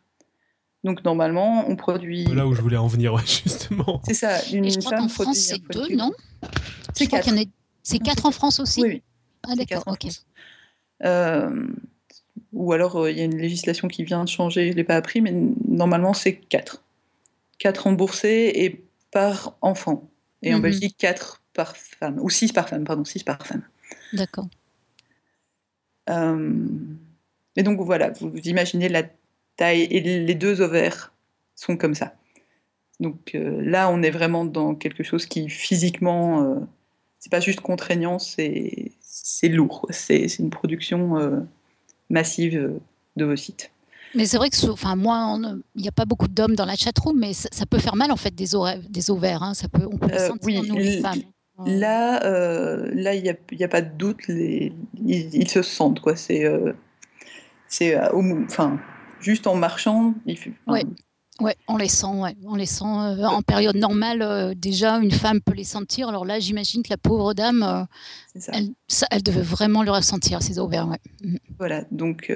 Donc 0.82 1.02
normalement, 1.04 1.64
on 1.66 1.76
produit. 1.76 2.26
Là 2.26 2.46
où 2.46 2.54
je 2.54 2.60
voulais 2.60 2.76
en 2.76 2.88
venir, 2.88 3.16
justement. 3.26 4.02
C'est 4.04 4.14
ça. 4.14 4.44
Une, 4.52 4.70
je 4.70 4.80
femme 4.80 5.08
France, 5.08 5.38
c'est 5.38 5.62
deux, 5.72 5.96
non? 5.96 6.12
C'est 6.92 7.06
quatre. 7.06 7.30
C'est 7.84 7.98
quatre 7.98 8.26
en 8.26 8.32
France 8.32 8.58
aussi 8.58 8.82
Oui. 8.82 9.02
Ah 9.46 9.54
d'accord, 9.54 9.84
ok. 9.86 10.06
Euh, 11.04 11.66
ou 12.52 12.72
alors 12.72 12.96
euh, 12.96 13.10
il 13.10 13.18
y 13.18 13.20
a 13.20 13.24
une 13.24 13.36
législation 13.36 13.88
qui 13.88 14.04
vient 14.04 14.24
de 14.24 14.28
changer, 14.28 14.68
je 14.68 14.70
ne 14.70 14.76
l'ai 14.76 14.84
pas 14.84 14.96
appris, 14.96 15.20
mais 15.20 15.32
normalement 15.68 16.14
c'est 16.14 16.34
quatre. 16.34 16.82
Quatre 17.58 17.84
remboursés 17.84 18.52
et 18.54 18.84
par 19.12 19.56
enfant. 19.60 20.08
Et 20.42 20.52
en 20.54 20.56
mhm. 20.56 20.62
Belgique, 20.62 20.96
quatre 20.98 21.42
par 21.52 21.76
femme. 21.76 22.18
Ou 22.20 22.30
six 22.30 22.52
par 22.52 22.68
femme, 22.68 22.84
pardon, 22.84 23.04
six 23.04 23.22
par 23.22 23.46
femme. 23.46 23.62
D'accord. 24.14 24.48
Euh, 26.08 26.66
et 27.56 27.62
donc 27.62 27.80
voilà, 27.80 28.10
vous, 28.10 28.32
imaginez 28.38 28.88
la 28.88 29.04
taille, 29.56 29.82
et 29.82 30.00
les 30.00 30.34
deux 30.34 30.60
ovaires 30.62 31.12
sont 31.54 31.76
comme 31.76 31.94
ça. 31.94 32.14
Donc 32.98 33.32
là, 33.34 33.90
on 33.90 34.02
est 34.02 34.10
vraiment 34.10 34.44
dans 34.44 34.74
quelque 34.74 35.02
chose 35.02 35.26
qui 35.26 35.48
physiquement 35.48 36.66
c'est 37.24 37.30
pas 37.30 37.40
juste 37.40 37.60
contraignant, 37.60 38.18
c'est 38.18 38.92
lourd. 39.44 39.86
C'est 39.88 40.26
une 40.38 40.50
production 40.50 41.16
euh, 41.16 41.40
massive 42.10 42.54
euh, 42.54 42.78
d'ovocytes. 43.16 43.70
Mais 44.14 44.26
c'est 44.26 44.36
vrai 44.36 44.50
que, 44.50 44.66
enfin, 44.70 44.94
moi, 44.94 45.38
il 45.74 45.80
n'y 45.80 45.88
a 45.88 45.92
pas 45.92 46.04
beaucoup 46.04 46.28
d'hommes 46.28 46.54
dans 46.54 46.66
la 46.66 46.76
chatroom, 46.76 47.18
mais 47.18 47.32
ça, 47.32 47.64
peut 47.64 47.78
faire 47.78 47.96
mal 47.96 48.12
en 48.12 48.16
fait 48.16 48.34
des, 48.34 48.54
ovaires. 48.54 48.78
Des 48.90 49.10
ovaires 49.10 49.42
hein. 49.42 49.54
ça 49.54 49.68
peut, 49.68 49.88
on 49.90 49.96
peut 49.96 50.08
le 50.08 50.20
euh, 50.20 50.28
sentir 50.28 50.62
nous 50.64 50.76
les 50.76 51.00
femmes. 51.00 51.22
Là, 51.64 52.20
là, 52.92 53.14
il 53.14 53.22
n'y 53.22 53.30
a, 53.30 53.64
a, 53.64 53.68
pas 53.68 53.80
de 53.80 53.96
doute, 53.96 54.26
les, 54.28 54.74
ils, 55.02 55.48
se 55.48 55.62
sentent 55.62 56.00
quoi. 56.00 56.16
C'est, 56.16 56.44
c'est, 57.68 57.98
enfin, 57.98 58.78
juste 59.20 59.46
en 59.46 59.54
marchant, 59.54 60.12
il, 60.26 60.36
Ouais, 60.66 60.84
on 61.40 61.76
les 61.76 61.88
sent, 61.88 62.06
ouais. 62.06 62.36
on 62.44 62.54
les 62.54 62.66
sent 62.66 62.84
euh, 62.84 63.24
en 63.24 63.42
période 63.42 63.76
normale. 63.76 64.22
Euh, 64.22 64.54
déjà, 64.54 64.96
une 64.98 65.10
femme 65.10 65.40
peut 65.40 65.54
les 65.54 65.64
sentir. 65.64 66.08
Alors 66.08 66.24
là, 66.24 66.38
j'imagine 66.38 66.82
que 66.82 66.90
la 66.90 66.96
pauvre 66.96 67.34
dame, 67.34 67.62
euh, 67.62 68.40
elle, 68.48 68.70
elle, 69.10 69.22
devait 69.22 69.42
vraiment 69.42 69.82
le 69.82 69.90
ressentir, 69.90 70.42
ses 70.42 70.58
ovaires. 70.58 70.88
Ouais. 70.88 71.00
Mm. 71.22 71.36
Voilà, 71.58 71.84
donc 71.90 72.32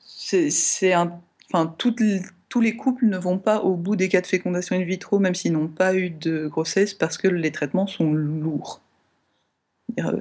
c'est 0.00 0.92
un, 0.92 1.20
enfin, 1.52 1.74
toutes, 1.78 2.00
tous 2.48 2.60
les 2.60 2.76
couples 2.76 3.06
ne 3.06 3.18
vont 3.18 3.38
pas 3.38 3.62
au 3.62 3.74
bout 3.74 3.96
des 3.96 4.08
cas 4.08 4.20
de 4.20 4.26
fécondation 4.26 4.76
in 4.76 4.84
vitro, 4.84 5.18
même 5.18 5.34
s'ils 5.34 5.52
n'ont 5.52 5.68
pas 5.68 5.94
eu 5.94 6.10
de 6.10 6.46
grossesse, 6.46 6.94
parce 6.94 7.18
que 7.18 7.28
les 7.28 7.50
traitements 7.50 7.86
sont 7.86 8.12
lourds. 8.12 8.80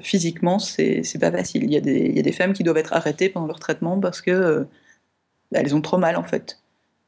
Physiquement, 0.01 0.59
c'est 0.59 1.03
pas 1.19 1.31
facile. 1.31 1.65
Il 1.65 1.71
y, 1.71 1.77
a 1.77 1.81
des, 1.81 2.07
il 2.07 2.15
y, 2.15 2.19
a 2.19 2.23
des, 2.23 2.31
femmes 2.31 2.53
qui 2.53 2.63
doivent 2.63 2.77
être 2.77 2.93
arrêtées 2.93 3.29
pendant 3.29 3.47
leur 3.47 3.59
traitement 3.59 3.99
parce 3.99 4.21
que 4.21 4.65
elles 5.51 5.75
ont 5.75 5.81
trop 5.81 5.97
mal 5.97 6.15
en 6.15 6.23
fait 6.23 6.57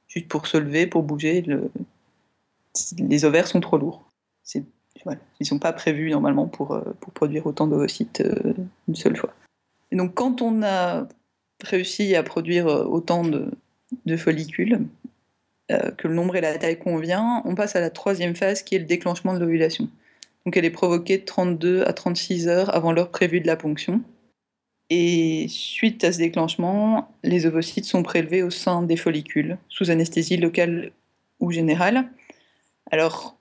juste 0.09 0.27
pour 0.27 0.47
se 0.47 0.57
lever, 0.57 0.85
pour 0.87 1.03
bouger. 1.03 1.41
Le... 1.41 1.71
Les 2.97 3.25
ovaires 3.25 3.47
sont 3.47 3.61
trop 3.61 3.77
lourds. 3.77 4.09
Ils 5.05 5.15
ne 5.41 5.45
sont 5.45 5.59
pas 5.59 5.73
prévus 5.73 6.09
normalement 6.11 6.47
pour, 6.47 6.73
euh, 6.73 6.81
produire 7.13 7.45
autant 7.45 7.67
d'ovocytes 7.67 8.21
euh, 8.21 8.53
une 8.87 8.95
seule 8.95 9.15
fois. 9.15 9.33
Et 9.91 9.95
donc 9.95 10.13
quand 10.13 10.41
on 10.41 10.61
a 10.63 11.07
réussi 11.63 12.15
à 12.15 12.23
produire 12.23 12.67
euh, 12.67 12.83
autant 12.83 13.23
de, 13.23 13.51
follicules, 14.17 14.81
que 15.97 16.07
le 16.07 16.15
nombre 16.15 16.35
et 16.35 16.41
la 16.41 16.57
taille 16.57 16.79
convient, 16.79 17.43
on 17.45 17.53
passe 17.53 17.75
à 17.75 17.79
la 17.79 17.91
troisième 17.91 18.35
phase 18.35 18.63
qui 18.63 18.73
est 18.73 18.79
le 18.79 18.85
déclenchement 18.85 19.35
de 19.35 19.39
l'ovulation. 19.39 19.87
Donc 20.45 20.57
elle 20.57 20.65
est 20.65 20.71
provoquée 20.71 21.19
de 21.19 21.25
32 21.25 21.83
à 21.83 21.93
36 21.93 22.47
heures 22.47 22.75
avant 22.75 22.91
l'heure 22.91 23.11
prévue 23.11 23.39
de 23.39 23.45
la 23.45 23.55
ponction. 23.55 24.01
Et 24.89 25.45
suite 25.49 26.03
à 26.03 26.11
ce 26.11 26.17
déclenchement, 26.17 27.13
les 27.23 27.45
ovocytes 27.45 27.85
sont 27.85 28.01
prélevés 28.01 28.41
au 28.41 28.49
sein 28.49 28.81
des 28.81 28.97
follicules, 28.97 29.57
sous 29.69 29.91
anesthésie 29.91 30.37
locale 30.37 30.91
ou 31.39 31.51
générale. 31.51 32.09
Alors 32.89 33.37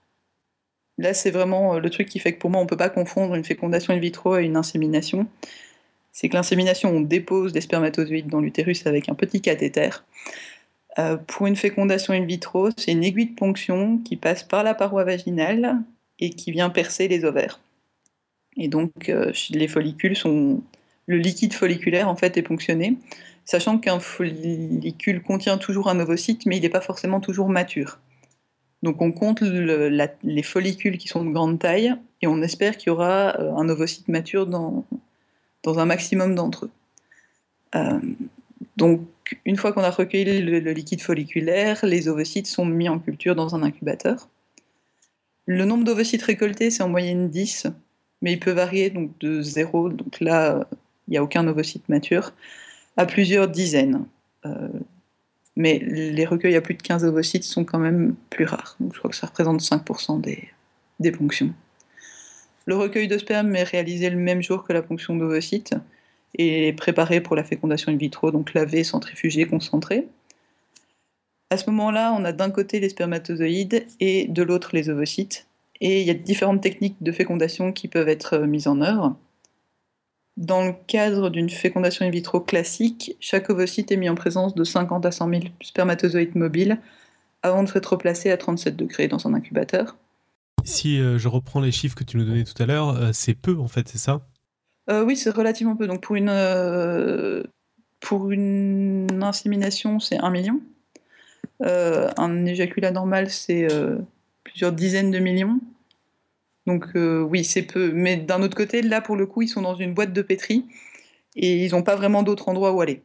là, 0.98 1.14
c'est 1.14 1.30
vraiment 1.30 1.74
euh, 1.74 1.80
le 1.80 1.88
truc 1.90 2.08
qui 2.08 2.18
fait 2.18 2.34
que 2.34 2.38
pour 2.38 2.50
moi, 2.50 2.60
on 2.60 2.64
ne 2.64 2.68
peut 2.68 2.76
pas 2.76 2.90
confondre 2.90 3.34
une 3.34 3.44
fécondation 3.44 3.94
in 3.94 3.98
vitro 3.98 4.36
et 4.36 4.44
une 4.44 4.56
insémination. 4.56 5.26
C'est 6.12 6.28
que 6.28 6.34
l'insémination, 6.34 6.90
on 6.90 7.00
dépose 7.00 7.52
des 7.52 7.60
spermatozoïdes 7.60 8.28
dans 8.28 8.40
l'utérus 8.40 8.86
avec 8.86 9.08
un 9.08 9.14
petit 9.14 9.40
cathéter. 9.40 9.90
Euh, 10.98 11.16
pour 11.16 11.46
une 11.46 11.56
fécondation 11.56 12.12
in 12.12 12.24
vitro, 12.24 12.70
c'est 12.76 12.92
une 12.92 13.04
aiguille 13.04 13.30
de 13.30 13.34
ponction 13.34 13.98
qui 13.98 14.16
passe 14.16 14.42
par 14.42 14.64
la 14.64 14.74
paroi 14.74 15.04
vaginale 15.04 15.76
et 16.18 16.30
qui 16.30 16.50
vient 16.50 16.70
percer 16.70 17.08
les 17.08 17.24
ovaires. 17.24 17.60
Et 18.56 18.68
donc, 18.68 19.08
euh, 19.08 19.32
les 19.50 19.68
follicules 19.68 20.16
sont 20.16 20.60
le 21.08 21.16
liquide 21.16 21.54
folliculaire 21.54 22.08
en 22.08 22.14
fait 22.14 22.36
est 22.36 22.42
ponctionné, 22.42 22.96
sachant 23.44 23.78
qu'un 23.78 23.98
follicule 23.98 25.22
contient 25.22 25.58
toujours 25.58 25.88
un 25.88 25.98
ovocyte, 25.98 26.46
mais 26.46 26.58
il 26.58 26.62
n'est 26.62 26.68
pas 26.68 26.82
forcément 26.82 27.18
toujours 27.18 27.48
mature. 27.48 27.98
Donc 28.82 29.02
on 29.02 29.10
compte 29.10 29.40
les 29.40 30.42
follicules 30.42 30.98
qui 30.98 31.08
sont 31.08 31.24
de 31.24 31.30
grande 31.30 31.58
taille 31.58 31.94
et 32.22 32.26
on 32.28 32.42
espère 32.42 32.76
qu'il 32.76 32.88
y 32.88 32.90
aura 32.90 33.40
euh, 33.40 33.52
un 33.56 33.68
ovocyte 33.68 34.06
mature 34.06 34.46
dans, 34.46 34.84
un 35.66 35.84
maximum 35.84 36.34
d'entre 36.34 36.66
eux. 36.66 36.70
Euh, 37.74 38.00
donc 38.76 39.02
une 39.44 39.56
fois 39.56 39.72
qu'on 39.72 39.82
a 39.82 39.90
recueilli 39.90 40.40
le, 40.40 40.72
liquide 40.72 41.00
folliculaire, 41.00 41.84
les 41.84 42.08
ovocytes 42.08 42.46
sont 42.46 42.64
mis 42.64 42.88
en 42.88 42.98
culture 42.98 43.34
dans 43.34 43.54
un 43.54 43.62
incubateur. 43.62 44.28
Le 45.46 45.64
nombre 45.64 45.84
d'ovocytes 45.84 46.22
récoltés, 46.22 46.70
c'est 46.70 46.82
en 46.82 46.88
moyenne 46.88 47.30
10, 47.30 47.66
mais 48.20 48.32
il 48.32 48.40
peut 48.40 48.52
varier 48.52 48.90
donc 48.90 49.18
de 49.18 49.40
0, 49.40 49.88
donc 49.88 50.20
là 50.20 50.68
il 51.08 51.12
n'y 51.12 51.16
a 51.16 51.22
aucun 51.22 51.46
ovocyte 51.46 51.88
mature, 51.88 52.32
à 52.96 53.06
plusieurs 53.06 53.48
dizaines. 53.48 54.04
Euh, 54.46 54.68
mais 55.56 55.78
les 55.80 56.24
recueils 56.24 56.54
à 56.54 56.60
plus 56.60 56.74
de 56.74 56.82
15 56.82 57.04
ovocytes 57.04 57.42
sont 57.42 57.64
quand 57.64 57.80
même 57.80 58.14
plus 58.30 58.44
rares. 58.44 58.76
Donc 58.78 58.94
je 58.94 58.98
crois 58.98 59.10
que 59.10 59.16
ça 59.16 59.26
représente 59.26 59.60
5% 59.60 60.20
des, 60.20 60.48
des 61.00 61.10
ponctions. 61.10 61.52
Le 62.66 62.76
recueil 62.76 63.08
de 63.08 63.18
sperme 63.18 63.56
est 63.56 63.64
réalisé 63.64 64.10
le 64.10 64.18
même 64.18 64.42
jour 64.42 64.62
que 64.62 64.72
la 64.72 64.82
ponction 64.82 65.16
d'ovocytes. 65.16 65.74
et 66.34 66.74
préparé 66.74 67.22
pour 67.22 67.34
la 67.34 67.42
fécondation 67.42 67.90
in 67.90 67.96
vitro, 67.96 68.30
donc 68.30 68.52
lavé, 68.52 68.84
centrifugé, 68.84 69.46
concentré. 69.46 70.06
À 71.50 71.56
ce 71.56 71.70
moment-là, 71.70 72.14
on 72.16 72.24
a 72.26 72.32
d'un 72.32 72.50
côté 72.50 72.78
les 72.78 72.90
spermatozoïdes 72.90 73.86
et 74.00 74.28
de 74.28 74.42
l'autre 74.42 74.70
les 74.74 74.90
ovocytes. 74.90 75.46
Et 75.80 76.02
il 76.02 76.06
y 76.06 76.10
a 76.10 76.14
différentes 76.14 76.60
techniques 76.60 76.96
de 77.00 77.10
fécondation 77.12 77.72
qui 77.72 77.88
peuvent 77.88 78.08
être 78.08 78.38
mises 78.40 78.68
en 78.68 78.82
œuvre. 78.82 79.16
Dans 80.38 80.64
le 80.64 80.72
cadre 80.86 81.28
d'une 81.28 81.50
fécondation 81.50 82.06
in 82.06 82.10
vitro 82.10 82.40
classique, 82.40 83.14
chaque 83.20 83.50
ovocyte 83.50 83.92
est 83.92 83.96
mis 83.96 84.08
en 84.08 84.14
présence 84.14 84.54
de 84.54 84.64
50 84.64 85.04
à 85.04 85.10
100 85.10 85.28
000 85.28 85.42
spermatozoïdes 85.60 86.36
mobiles 86.36 86.80
avant 87.42 87.62
de 87.62 87.68
s'être 87.68 87.96
placé 87.96 88.30
à 88.30 88.38
37 88.38 88.76
degrés 88.76 89.08
dans 89.08 89.26
un 89.26 89.34
incubateur. 89.34 89.96
Si 90.64 90.98
euh, 90.98 91.18
je 91.18 91.28
reprends 91.28 91.60
les 91.60 91.72
chiffres 91.72 91.94
que 91.94 92.04
tu 92.04 92.16
nous 92.16 92.24
donnais 92.24 92.44
tout 92.44 92.60
à 92.62 92.66
l'heure, 92.66 92.96
euh, 92.96 93.10
c'est 93.12 93.34
peu 93.34 93.58
en 93.58 93.68
fait, 93.68 93.88
c'est 93.88 93.98
ça? 93.98 94.22
Oui, 94.90 95.18
c'est 95.18 95.28
relativement 95.28 95.76
peu. 95.76 95.86
Donc 95.86 96.00
pour 96.00 96.16
une, 96.16 96.32
pour 98.00 98.30
une 98.30 99.20
insémination, 99.22 100.00
c'est 100.00 100.16
1 100.16 100.30
million. 100.30 100.62
Euh, 101.64 102.10
un 102.16 102.46
éjaculat 102.46 102.90
normal, 102.90 103.30
c'est 103.30 103.70
euh, 103.72 103.98
plusieurs 104.44 104.72
dizaines 104.72 105.10
de 105.10 105.18
millions. 105.18 105.60
Donc 106.68 106.84
euh, 106.94 107.20
oui, 107.22 107.42
c'est 107.42 107.62
peu. 107.62 107.90
Mais 107.92 108.16
d'un 108.16 108.42
autre 108.42 108.56
côté, 108.56 108.82
là, 108.82 109.00
pour 109.00 109.16
le 109.16 109.26
coup, 109.26 109.42
ils 109.42 109.48
sont 109.48 109.62
dans 109.62 109.74
une 109.74 109.94
boîte 109.94 110.12
de 110.12 110.22
pétri 110.22 110.66
et 111.34 111.64
ils 111.64 111.72
n'ont 111.72 111.82
pas 111.82 111.96
vraiment 111.96 112.22
d'autre 112.22 112.48
endroit 112.48 112.72
où 112.72 112.80
aller. 112.80 113.02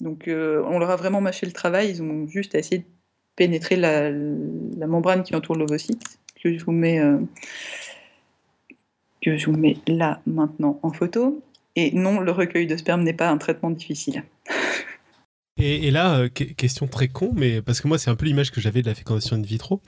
Donc 0.00 0.24
on 0.28 0.78
leur 0.78 0.90
a 0.90 0.96
vraiment 0.96 1.20
mâché 1.20 1.44
le 1.44 1.52
travail, 1.52 1.90
ils 1.90 2.02
ont 2.02 2.26
juste 2.26 2.54
essayé 2.54 2.78
de 2.78 2.86
pénétrer 3.36 3.76
la, 3.76 4.10
membrane 4.86 5.22
qui 5.22 5.34
entoure 5.34 5.56
l'ovocyte, 5.56 6.02
que 6.42 6.56
je 6.56 6.64
vous 6.64 6.72
mets 6.72 6.98
que 9.20 9.36
je 9.36 9.46
vous 9.46 9.56
mets 9.56 9.76
là 9.86 10.22
maintenant 10.26 10.78
en 10.82 10.92
photo. 10.92 11.42
Et 11.76 11.92
non, 11.92 12.20
le 12.20 12.32
recueil 12.32 12.66
de 12.66 12.76
sperme 12.76 13.02
n'est 13.02 13.14
pas 13.14 13.28
un 13.28 13.38
traitement 13.38 13.70
difficile. 13.70 14.24
Et, 15.62 15.90
là, 15.90 16.20
euh, 16.20 16.28
question 16.28 16.86
très 16.86 17.08
con, 17.08 17.32
mais 17.34 17.60
parce 17.60 17.80
que 17.82 17.88
moi, 17.88 17.98
c'est 17.98 18.10
un 18.10 18.14
peu 18.14 18.24
l'image 18.24 18.50
que 18.50 18.60
j'avais 18.60 18.80
de 18.80 18.86
la 18.86 18.94
fécondation 18.94 19.36
in 19.36 19.42
vitro. 19.42 19.82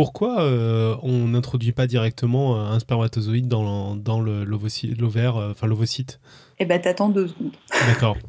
Pourquoi 0.00 0.40
euh, 0.40 0.96
on 1.02 1.28
n'introduit 1.28 1.72
pas 1.72 1.86
directement 1.86 2.56
euh, 2.56 2.70
un 2.70 2.80
spermatozoïde 2.80 3.48
dans, 3.48 3.94
dans 3.96 4.18
l'ovaire, 4.18 5.36
enfin 5.36 5.66
l'ovocyte? 5.66 6.20
Eh 6.58 6.64
ben, 6.64 6.80
t'attends 6.80 7.10
deux 7.10 7.28
secondes. 7.28 7.52
D'accord. 7.86 8.16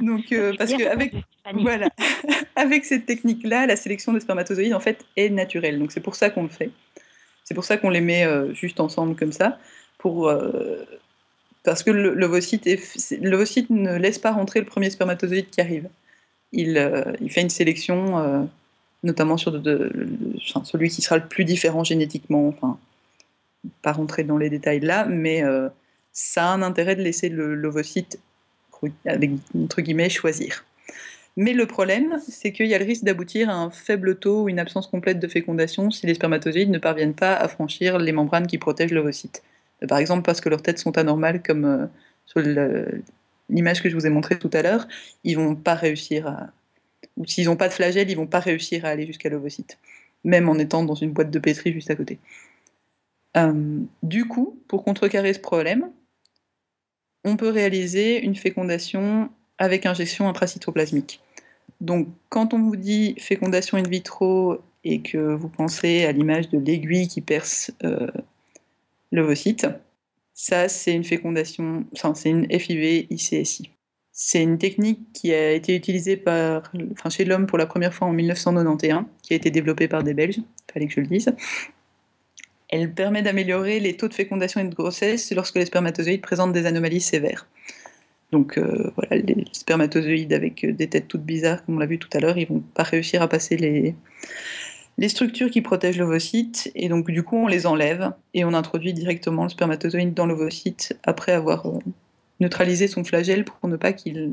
Donc, 0.00 0.32
parce 0.56 0.72
que 0.72 0.86
avec, 0.86 1.12
voilà, 1.54 1.88
avec 2.54 2.84
cette 2.84 3.04
technique-là, 3.04 3.66
la 3.66 3.74
sélection 3.74 4.12
des 4.12 4.20
spermatozoïdes 4.20 4.74
en 4.74 4.80
fait 4.80 5.04
est 5.16 5.28
naturelle. 5.28 5.80
Donc, 5.80 5.90
c'est 5.90 5.98
pour 5.98 6.14
ça 6.14 6.30
qu'on 6.30 6.44
le 6.44 6.48
fait. 6.48 6.70
C'est 7.42 7.54
pour 7.54 7.64
ça 7.64 7.78
qu'on 7.78 7.90
les 7.90 8.00
met 8.00 8.28
juste 8.54 8.78
ensemble 8.78 9.16
comme 9.16 9.32
ça, 9.32 9.58
pour 9.98 10.32
parce 11.64 11.82
que 11.82 11.90
l'ovocyte 11.90 13.70
ne 13.70 13.96
laisse 13.96 14.20
pas 14.20 14.30
rentrer 14.30 14.60
le 14.60 14.66
premier 14.66 14.90
spermatozoïde 14.90 15.50
qui 15.50 15.60
arrive. 15.60 15.88
Il, 16.52 16.78
euh, 16.78 17.12
fait 17.28 17.42
une 17.42 17.50
sélection, 17.50 18.18
euh, 18.18 18.44
notamment 19.02 19.36
sur 19.36 19.52
celui 20.64 20.88
qui 20.90 21.02
sera 21.02 21.18
le 21.18 21.26
plus 21.26 21.44
différent 21.44 21.84
génétiquement. 21.84 22.48
Enfin, 22.48 22.78
pas 23.82 23.92
rentrer 23.92 24.24
dans 24.24 24.38
les 24.38 24.50
détails 24.50 24.80
là, 24.80 25.04
mais 25.04 25.42
euh, 25.42 25.68
ça 26.12 26.46
a 26.46 26.54
un 26.54 26.62
intérêt 26.62 26.96
de 26.96 27.02
laisser 27.02 27.28
l'ovocyte, 27.28 28.18
avec 29.06 29.30
entre 29.56 29.80
guillemets, 29.80 30.10
choisir. 30.10 30.64
Mais 31.36 31.52
le 31.52 31.66
problème, 31.66 32.18
c'est 32.28 32.52
qu'il 32.52 32.66
y 32.66 32.74
a 32.74 32.78
le 32.78 32.84
risque 32.84 33.04
d'aboutir 33.04 33.48
à 33.48 33.54
un 33.54 33.70
faible 33.70 34.16
taux 34.16 34.42
ou 34.42 34.48
une 34.48 34.58
absence 34.58 34.88
complète 34.88 35.20
de 35.20 35.28
fécondation 35.28 35.90
si 35.92 36.04
les 36.06 36.14
spermatozoïdes 36.14 36.70
ne 36.70 36.78
parviennent 36.78 37.14
pas 37.14 37.34
à 37.34 37.46
franchir 37.46 37.98
les 37.98 38.10
membranes 38.10 38.48
qui 38.48 38.58
protègent 38.58 38.92
l'ovocyte. 38.92 39.44
Par 39.88 39.98
exemple, 39.98 40.22
parce 40.22 40.40
que 40.40 40.48
leurs 40.48 40.62
têtes 40.62 40.80
sont 40.80 40.98
anormales, 40.98 41.40
comme 41.42 41.64
euh, 41.64 41.86
sur 42.26 42.40
l'image 43.48 43.82
que 43.82 43.88
je 43.88 43.94
vous 43.94 44.06
ai 44.06 44.10
montrée 44.10 44.36
tout 44.36 44.50
à 44.52 44.62
l'heure, 44.62 44.88
ils 45.22 45.36
vont 45.36 45.54
pas 45.54 45.74
réussir 45.74 46.26
à. 46.26 46.48
Ou 47.18 47.26
s'ils 47.26 47.46
n'ont 47.46 47.56
pas 47.56 47.68
de 47.68 47.74
flagelle, 47.74 48.10
ils 48.10 48.16
vont 48.16 48.26
pas 48.26 48.40
réussir 48.40 48.84
à 48.84 48.88
aller 48.88 49.06
jusqu'à 49.06 49.28
l'ovocyte, 49.28 49.78
même 50.24 50.48
en 50.48 50.54
étant 50.54 50.82
dans 50.84 50.94
une 50.94 51.12
boîte 51.12 51.30
de 51.30 51.38
pétri 51.38 51.72
juste 51.72 51.90
à 51.90 51.96
côté. 51.96 52.18
Euh, 53.36 53.80
du 54.02 54.26
coup, 54.26 54.58
pour 54.68 54.84
contrecarrer 54.84 55.34
ce 55.34 55.40
problème, 55.40 55.90
on 57.24 57.36
peut 57.36 57.50
réaliser 57.50 58.22
une 58.22 58.36
fécondation 58.36 59.30
avec 59.58 59.84
injection 59.84 60.28
intracytoplasmique. 60.28 61.20
Donc, 61.80 62.08
quand 62.28 62.54
on 62.54 62.62
vous 62.62 62.76
dit 62.76 63.14
fécondation 63.18 63.76
in 63.76 63.82
vitro 63.82 64.58
et 64.84 65.02
que 65.02 65.18
vous 65.18 65.48
pensez 65.48 66.04
à 66.04 66.12
l'image 66.12 66.48
de 66.48 66.58
l'aiguille 66.58 67.08
qui 67.08 67.20
perce 67.20 67.72
euh, 67.84 68.08
l'ovocyte. 69.12 69.66
Ça, 70.34 70.68
c'est 70.68 70.94
une 70.94 71.04
fécondation, 71.04 71.84
enfin, 71.92 72.14
c'est 72.14 72.30
une 72.30 72.46
FIV 72.58 73.06
ICSI. 73.10 73.70
C'est 74.20 74.42
une 74.42 74.58
technique 74.58 75.12
qui 75.12 75.32
a 75.32 75.52
été 75.52 75.76
utilisée 75.76 76.16
par, 76.16 76.72
enfin, 76.90 77.08
chez 77.08 77.24
l'homme 77.24 77.46
pour 77.46 77.56
la 77.56 77.66
première 77.66 77.94
fois 77.94 78.08
en 78.08 78.12
1991, 78.12 79.04
qui 79.22 79.32
a 79.32 79.36
été 79.36 79.52
développée 79.52 79.86
par 79.86 80.02
des 80.02 80.12
Belges, 80.12 80.40
fallait 80.72 80.88
que 80.88 80.92
je 80.92 81.00
le 81.00 81.06
dise. 81.06 81.32
Elle 82.68 82.92
permet 82.92 83.22
d'améliorer 83.22 83.78
les 83.78 83.96
taux 83.96 84.08
de 84.08 84.14
fécondation 84.14 84.60
et 84.60 84.64
de 84.64 84.74
grossesse 84.74 85.32
lorsque 85.32 85.54
les 85.54 85.66
spermatozoïdes 85.66 86.20
présentent 86.20 86.52
des 86.52 86.66
anomalies 86.66 87.00
sévères. 87.00 87.46
Donc 88.32 88.58
euh, 88.58 88.90
voilà, 88.96 89.22
les 89.22 89.44
spermatozoïdes 89.52 90.32
avec 90.32 90.66
des 90.66 90.88
têtes 90.88 91.06
toutes 91.06 91.22
bizarres, 91.22 91.64
comme 91.64 91.76
on 91.76 91.78
l'a 91.78 91.86
vu 91.86 92.00
tout 92.00 92.10
à 92.12 92.18
l'heure, 92.18 92.38
ils 92.38 92.48
vont 92.48 92.64
pas 92.74 92.82
réussir 92.82 93.22
à 93.22 93.28
passer 93.28 93.56
les, 93.56 93.94
les 94.98 95.08
structures 95.08 95.48
qui 95.48 95.62
protègent 95.62 95.98
l'ovocyte, 95.98 96.72
et 96.74 96.88
donc 96.88 97.08
du 97.08 97.22
coup 97.22 97.36
on 97.36 97.46
les 97.46 97.66
enlève 97.68 98.10
et 98.34 98.44
on 98.44 98.52
introduit 98.52 98.94
directement 98.94 99.44
le 99.44 99.50
spermatozoïde 99.50 100.12
dans 100.12 100.26
l'ovocyte 100.26 100.98
après 101.04 101.30
avoir 101.30 101.66
euh, 101.66 101.78
neutralisé 102.40 102.88
son 102.88 103.04
flagelle 103.04 103.44
pour 103.44 103.68
ne 103.68 103.76
pas 103.76 103.92
qu'il 103.92 104.30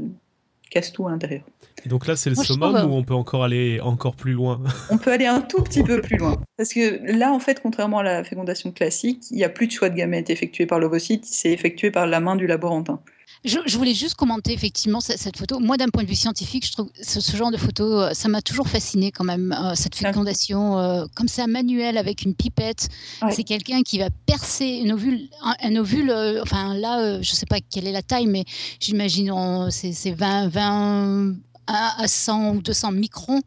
casse 0.70 0.92
tout 0.92 1.08
à 1.08 1.12
l'intérieur. 1.12 1.44
Et 1.86 1.90
donc 1.90 2.08
là 2.08 2.16
c'est 2.16 2.30
le 2.30 2.36
summum 2.36 2.76
ou 2.90 2.96
on 2.96 3.04
peut 3.04 3.14
encore 3.14 3.44
aller 3.44 3.80
encore 3.82 4.16
plus 4.16 4.34
loin? 4.34 4.62
On 4.90 4.98
peut 4.98 5.12
aller 5.12 5.28
un 5.28 5.42
tout 5.42 5.62
petit 5.62 5.84
peu 5.84 6.02
plus 6.02 6.18
loin. 6.18 6.42
Parce 6.58 6.74
que 6.74 7.00
là 7.18 7.32
en 7.32 7.40
fait, 7.40 7.62
contrairement 7.62 8.00
à 8.00 8.04
la 8.04 8.24
fécondation 8.24 8.72
classique, 8.72 9.24
il 9.32 9.38
n'y 9.38 9.44
a 9.44 9.50
plus 9.50 9.68
de 9.68 9.72
choix 9.72 9.90
de 9.90 9.96
gamètes 9.96 10.30
effectué 10.30 10.66
par 10.66 10.80
l'ovocyte, 10.80 11.26
c'est 11.26 11.52
effectué 11.52 11.92
par 11.92 12.08
la 12.08 12.20
main 12.20 12.36
du 12.36 12.48
laborantin. 12.48 13.02
Je, 13.46 13.78
voulais 13.78 13.94
juste 13.94 14.16
commenter 14.16 14.54
effectivement 14.54 15.00
cette, 15.00 15.38
photo. 15.38 15.60
Moi, 15.60 15.78
d'un 15.78 15.90
point 15.90 16.04
de 16.04 16.08
vue 16.08 16.16
scientifique, 16.16 16.66
je 16.66 16.72
trouve 16.72 16.90
ce, 17.00 17.20
ce 17.22 17.38
genre 17.38 17.52
de 17.52 17.58
photo, 17.58 18.02
euh, 18.02 18.14
ça 18.14 18.28
m'a 18.28 18.42
toujours 18.42 18.68
fasciné 18.68 19.12
quand 19.12 19.24
même, 19.24 19.56
euh, 19.58 19.76
cette 19.76 19.96
fécondation 19.96 20.80
euh, 20.80 21.06
comme 21.16 21.28
ça 21.28 21.46
manuelle 21.46 21.98
avec 21.98 22.24
une 22.24 22.34
pipette. 22.34 22.90
C'est 23.30 23.44
quelqu'un 23.44 23.84
qui 23.84 24.00
va 24.00 24.10
percer 24.26 24.66
une 24.66 24.92
ovule, 24.92 25.30
un, 25.62 25.76
ovule. 25.76 26.12
enfin 26.42 26.74
là, 26.74 27.22
je 27.22 27.32
ne 27.32 27.36
sais 27.36 27.46
pas 27.46 27.60
quelle 27.60 27.88
est 27.88 27.92
la 27.92 28.02
taille, 28.02 28.28
mais 28.28 28.46
j'imagine 28.80 29.32
c'est 29.70 30.12
20, 30.12 30.48
20 30.48 31.36
à 31.68 32.08
100 32.08 32.56
ou 32.56 32.62
200 32.62 32.92
microns. 32.94 33.42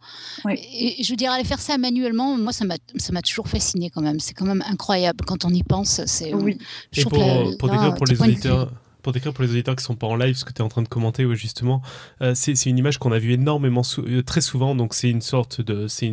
Et, 0.49 1.03
je 1.03 1.11
veux 1.11 1.17
dire, 1.17 1.33
aller 1.33 1.45
faire 1.45 1.61
ça 1.61 1.77
manuellement, 1.79 2.37
moi, 2.37 2.53
ça 2.53 2.65
m'a 2.65 3.23
toujours 3.23 3.49
fasciné 3.49 3.91
quand 3.91 4.01
même. 4.01 4.21
C'est 4.21 4.35
quand 4.35 4.47
même 4.47 4.63
incroyable 4.69 5.25
quand 5.25 5.45
on 5.45 5.51
y 5.51 5.63
pense. 5.63 6.01
C'est 6.07 6.35
oui. 6.35 6.59
Et 6.97 7.03
pour, 7.03 7.13
pour, 7.59 7.95
pour 7.95 8.07
les 8.07 8.21
auditeurs 8.21 8.73
pour 9.03 9.13
décrire 9.13 9.33
pour 9.33 9.45
les 9.45 9.51
auditeurs 9.51 9.77
qui 9.77 9.85
sont 9.85 9.95
pas 9.95 10.07
en 10.07 10.17
live 10.17 10.35
ce 10.37 10.45
que 10.45 10.53
tu 10.53 10.59
es 10.59 10.65
en 10.65 10.69
train 10.69 10.83
de 10.83 10.89
commenter, 10.89 11.25
ouais, 11.25 11.37
justement, 11.37 11.83
euh, 12.23 12.33
c'est 12.35 12.67
une 12.67 12.79
image 12.79 12.99
qu'on 12.99 13.13
a 13.13 13.19
vue 13.19 13.33
énormément, 13.33 13.83
euh, 13.99 14.23
très 14.23 14.41
souvent. 14.41 14.75
Donc 14.75 14.95
c'est 14.95 15.11
une 15.11 15.21
sorte 15.21 15.61
de, 15.61 15.87
c'est 15.89 16.09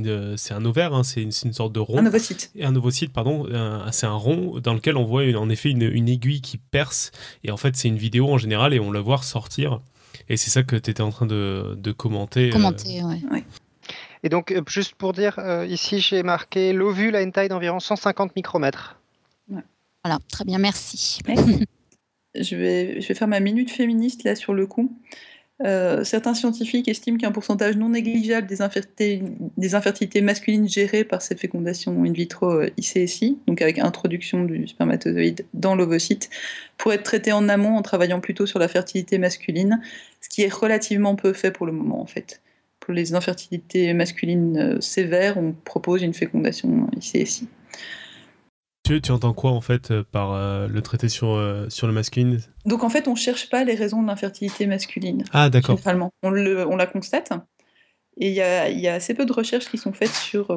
un 0.52 0.66
ovaire, 0.66 0.94
hein, 0.94 1.04
c'est 1.04 1.22
une, 1.22 1.32
une, 1.44 1.54
sorte 1.54 1.74
de 1.74 1.80
rond. 1.80 1.98
Un 1.98 2.06
ovocyte. 2.06 2.52
Et 2.56 2.66
un 2.66 2.76
ovocyte, 2.76 3.12
pardon. 3.12 3.46
C'est 3.92 4.06
un 4.06 4.14
rond 4.14 4.60
dans 4.60 4.74
lequel 4.74 4.98
on 4.98 5.06
voit 5.06 5.24
en 5.36 5.50
effet 5.50 5.70
une, 5.70 5.84
une, 5.84 6.10
aiguille 6.10 6.42
qui 6.42 6.58
perce. 6.58 7.12
Et 7.44 7.52
en 7.52 7.58
fait, 7.58 7.76
c'est 7.76 7.88
une 7.88 7.98
vidéo 7.98 8.32
en 8.32 8.38
général 8.38 8.74
et 8.74 8.80
on 8.80 8.92
la 8.92 9.02
voit 9.02 9.18
ressortir. 9.18 9.82
Et 10.30 10.38
c'est 10.38 10.50
ça 10.50 10.64
que 10.64 10.76
tu 10.76 10.92
étais 10.92 11.02
en 11.02 11.12
train 11.12 11.26
de, 11.26 11.76
de 11.78 11.92
commenter. 11.92 12.50
Euh. 12.50 12.52
Commenter, 12.52 13.02
euh... 13.02 13.34
ouais. 13.34 13.44
Et 14.24 14.30
donc, 14.30 14.56
juste 14.68 14.96
pour 14.96 15.14
dire, 15.14 15.40
ici 15.68 16.00
j'ai 16.00 16.24
marqué 16.24 16.74
l'ovule 16.74 17.16
a 17.16 17.22
une 17.22 17.32
taille 17.32 17.50
d'environ 17.50 17.80
150 17.80 18.36
micromètres. 18.36 19.00
Voilà, 20.04 20.20
très 20.30 20.46
bien, 20.46 20.60
merci. 20.60 21.20
je 22.40 22.56
vais, 22.56 23.02
faire 23.02 23.28
ma 23.28 23.40
minute 23.40 23.72
féministe 23.72 24.24
là 24.24 24.36
sur 24.36 24.54
le 24.54 24.68
coup. 24.68 24.92
Euh, 25.64 26.04
certains 26.04 26.34
scientifiques 26.34 26.90
estiment 26.90 27.18
qu'un 27.18 27.32
pourcentage 27.32 27.78
non 27.78 27.88
négligeable 27.88 28.46
des, 28.46 28.58
des, 29.56 29.76
infertilités 29.76 30.20
masculines 30.20 30.68
gérées 30.68 31.06
par 31.06 31.22
cette 31.22 31.40
fécondation 31.40 32.04
in 32.04 32.12
vitro 32.12 32.52
euh, 32.52 32.70
ICSI, 32.76 33.40
donc 33.48 33.62
avec 33.62 33.80
introduction 33.80 34.44
du 34.44 34.68
spermatozoïde 34.68 35.46
dans 35.54 35.76
l'ovocyte, 35.76 36.30
pourrait 36.78 36.96
être 36.96 37.04
traité 37.04 37.32
en 37.32 37.48
amont 37.48 37.78
en 37.78 37.82
travaillant 37.84 38.20
plutôt 38.20 38.46
sur 38.46 38.60
la 38.60 38.68
fertilité 38.68 39.18
masculine, 39.18 39.82
ce 40.20 40.28
qui 40.28 40.42
est 40.42 40.54
relativement 40.54 41.16
peu 41.16 41.32
fait 41.32 41.52
pour 41.52 41.66
le 41.66 41.72
moment 41.72 42.02
en 42.02 42.06
fait. 42.06 42.42
Pour 42.82 42.94
les 42.94 43.14
infertilités 43.14 43.94
masculines 43.94 44.58
euh, 44.58 44.82
sévères, 44.82 45.38
on 45.38 45.54
propose 45.54 46.04
une 46.04 46.14
fécondation 46.14 46.90
ICSI. 46.98 47.48
Tu, 48.86 49.02
entends 49.12 49.34
quoi 49.34 49.50
en 49.50 49.62
fait 49.62 49.90
euh, 49.90 50.04
par 50.04 50.34
euh, 50.34 50.68
le 50.68 50.80
traité 50.84 51.10
sur, 51.10 51.30
euh, 51.30 51.68
sur 51.70 51.88
le 51.88 51.94
masculin 51.94 52.38
Donc 52.66 52.84
en 52.84 52.90
fait, 52.90 53.08
on 53.08 53.16
cherche 53.16 53.50
pas 53.50 53.64
les 53.64 53.74
raisons 53.74 54.04
de 54.04 54.08
l'infertilité 54.08 54.68
masculine. 54.68 55.24
Ah 55.34 55.50
d'accord. 55.50 55.80
On, 56.22 56.24
on 56.24 56.76
la 56.76 56.86
constate. 56.86 57.32
Et 58.18 58.28
il 58.30 58.36
y 58.36 58.42
a, 58.42 58.70
y 58.70 58.88
a, 58.88 58.94
assez 58.94 59.16
peu 59.16 59.26
de 59.26 59.34
recherches 59.34 59.70
qui 59.72 59.80
sont 59.80 59.92
faites 59.92 60.14
sur 60.14 60.56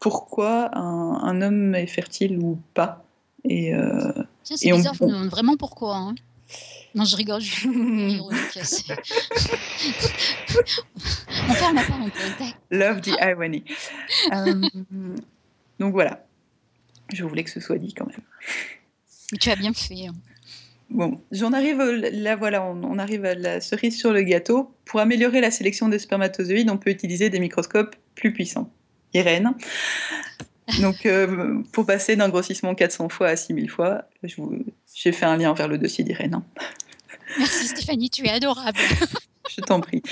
pourquoi 0.00 0.68
un, 0.76 1.14
un, 1.22 1.40
homme 1.40 1.74
est 1.74 1.86
fertile 1.86 2.38
ou 2.38 2.58
pas. 2.74 3.02
Et 3.48 3.72
Tiens, 4.44 4.56
c'est 4.56 4.68
Et 4.68 4.72
on- 4.74 4.76
bizarre, 4.76 4.94
je 4.94 5.04
me 5.04 5.08
demande 5.08 5.28
vraiment 5.28 5.56
pourquoi. 5.56 5.96
hein. 5.96 6.14
Non, 6.94 7.04
je 7.04 7.16
rigole, 7.16 7.40
je 7.40 7.50
suis 7.50 7.68
ironique. 7.68 8.58
on. 8.58 8.94
Love 12.70 13.00
the 13.00 13.16
irony. 13.20 13.64
Donc 15.80 15.92
voilà. 15.92 16.25
Je 17.12 17.24
voulais 17.24 17.44
que 17.44 17.50
ce 17.50 17.60
soit 17.60 17.78
dit 17.78 17.94
quand 17.94 18.06
même. 18.06 18.20
Mais 19.32 19.38
tu 19.38 19.50
as 19.50 19.56
bien 19.56 19.72
fait. 19.72 20.06
hein. 20.06 20.14
Bon, 20.88 21.20
j'en 21.32 21.52
arrive 21.52 21.80
là, 21.82 22.36
voilà, 22.36 22.62
on, 22.64 22.82
on 22.84 22.98
arrive 22.98 23.24
à 23.24 23.34
la 23.34 23.60
cerise 23.60 23.98
sur 23.98 24.12
le 24.12 24.22
gâteau. 24.22 24.72
Pour 24.84 25.00
améliorer 25.00 25.40
la 25.40 25.50
sélection 25.50 25.88
des 25.88 25.98
spermatozoïdes, 25.98 26.70
on 26.70 26.78
peut 26.78 26.90
utiliser 26.90 27.28
des 27.28 27.40
microscopes 27.40 27.96
plus 28.14 28.32
puissants. 28.32 28.70
Irène. 29.14 29.54
Donc, 30.80 31.06
euh, 31.06 31.62
pour 31.72 31.86
passer 31.86 32.16
d'un 32.16 32.28
grossissement 32.28 32.74
400 32.74 33.08
fois 33.08 33.28
à 33.28 33.36
6000 33.36 33.70
fois, 33.70 34.08
j'ai 34.94 35.12
fait 35.12 35.24
un 35.26 35.36
lien 35.36 35.52
vers 35.54 35.68
le 35.68 35.78
dossier 35.78 36.04
d'Irène. 36.04 36.34
hein. 36.34 36.44
Merci 37.38 37.66
Stéphanie, 37.68 38.10
tu 38.10 38.24
es 38.26 38.30
adorable. 38.30 38.78
Je 39.56 39.60
t'en 39.60 39.80
prie. 39.80 40.02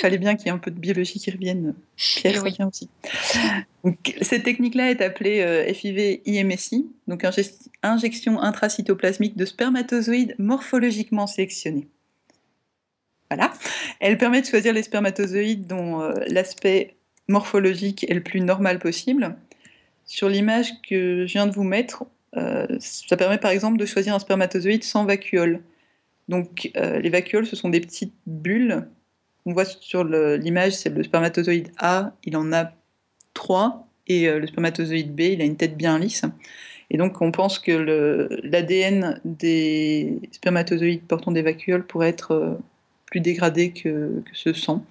Fallait 0.00 0.18
bien 0.18 0.36
qu'il 0.36 0.46
y 0.46 0.48
ait 0.48 0.52
un 0.52 0.58
peu 0.58 0.70
de 0.70 0.78
biologie 0.78 1.18
qui 1.18 1.30
revienne. 1.30 1.74
Pierre 1.96 2.42
oui. 2.42 2.50
revient 2.50 2.64
aussi. 2.64 2.88
Donc, 3.84 4.16
cette 4.20 4.44
technique-là 4.44 4.90
est 4.90 5.00
appelée 5.00 5.40
euh, 5.40 5.72
FIV-IMSI, 5.72 6.86
donc 7.06 7.24
injection 7.82 8.40
intracytoplasmique 8.40 9.36
de 9.36 9.44
spermatozoïdes 9.44 10.34
morphologiquement 10.38 11.26
sélectionnés. 11.26 11.88
Voilà. 13.30 13.52
Elle 14.00 14.18
permet 14.18 14.40
de 14.40 14.46
choisir 14.46 14.72
les 14.72 14.82
spermatozoïdes 14.82 15.66
dont 15.66 16.00
euh, 16.00 16.12
l'aspect 16.28 16.96
morphologique 17.28 18.04
est 18.08 18.14
le 18.14 18.22
plus 18.22 18.40
normal 18.40 18.78
possible. 18.78 19.36
Sur 20.06 20.28
l'image 20.28 20.72
que 20.88 21.26
je 21.26 21.32
viens 21.32 21.46
de 21.46 21.52
vous 21.52 21.64
mettre, 21.64 22.04
euh, 22.36 22.66
ça 22.80 23.16
permet 23.16 23.38
par 23.38 23.50
exemple 23.50 23.78
de 23.78 23.86
choisir 23.86 24.14
un 24.14 24.18
spermatozoïde 24.18 24.84
sans 24.84 25.04
vacuole. 25.04 25.62
Donc 26.28 26.70
euh, 26.76 27.00
les 27.00 27.10
vacuoles, 27.10 27.46
ce 27.46 27.56
sont 27.56 27.68
des 27.68 27.80
petites 27.80 28.14
bulles. 28.26 28.88
On 29.46 29.52
voit 29.52 29.64
sur 29.64 30.04
l'image, 30.04 30.72
c'est 30.72 30.88
le 30.88 31.02
spermatozoïde 31.02 31.70
A, 31.78 32.12
il 32.24 32.36
en 32.36 32.52
a 32.52 32.72
trois, 33.34 33.86
et 34.06 34.28
euh, 34.28 34.38
le 34.38 34.46
spermatozoïde 34.46 35.14
B, 35.14 35.20
il 35.20 35.42
a 35.42 35.44
une 35.44 35.56
tête 35.56 35.76
bien 35.76 35.98
lisse. 35.98 36.22
Et 36.90 36.96
donc 36.96 37.20
on 37.20 37.30
pense 37.30 37.58
que 37.58 37.72
l'ADN 38.42 39.20
des 39.24 40.20
spermatozoïdes 40.32 41.02
portant 41.02 41.32
des 41.32 41.42
vacuoles 41.42 41.86
pourrait 41.86 42.08
être 42.08 42.32
euh, 42.32 42.54
plus 43.06 43.20
dégradé 43.20 43.72
que, 43.72 44.22
que 44.24 44.34
ce 44.34 44.52
sang. 44.52 44.84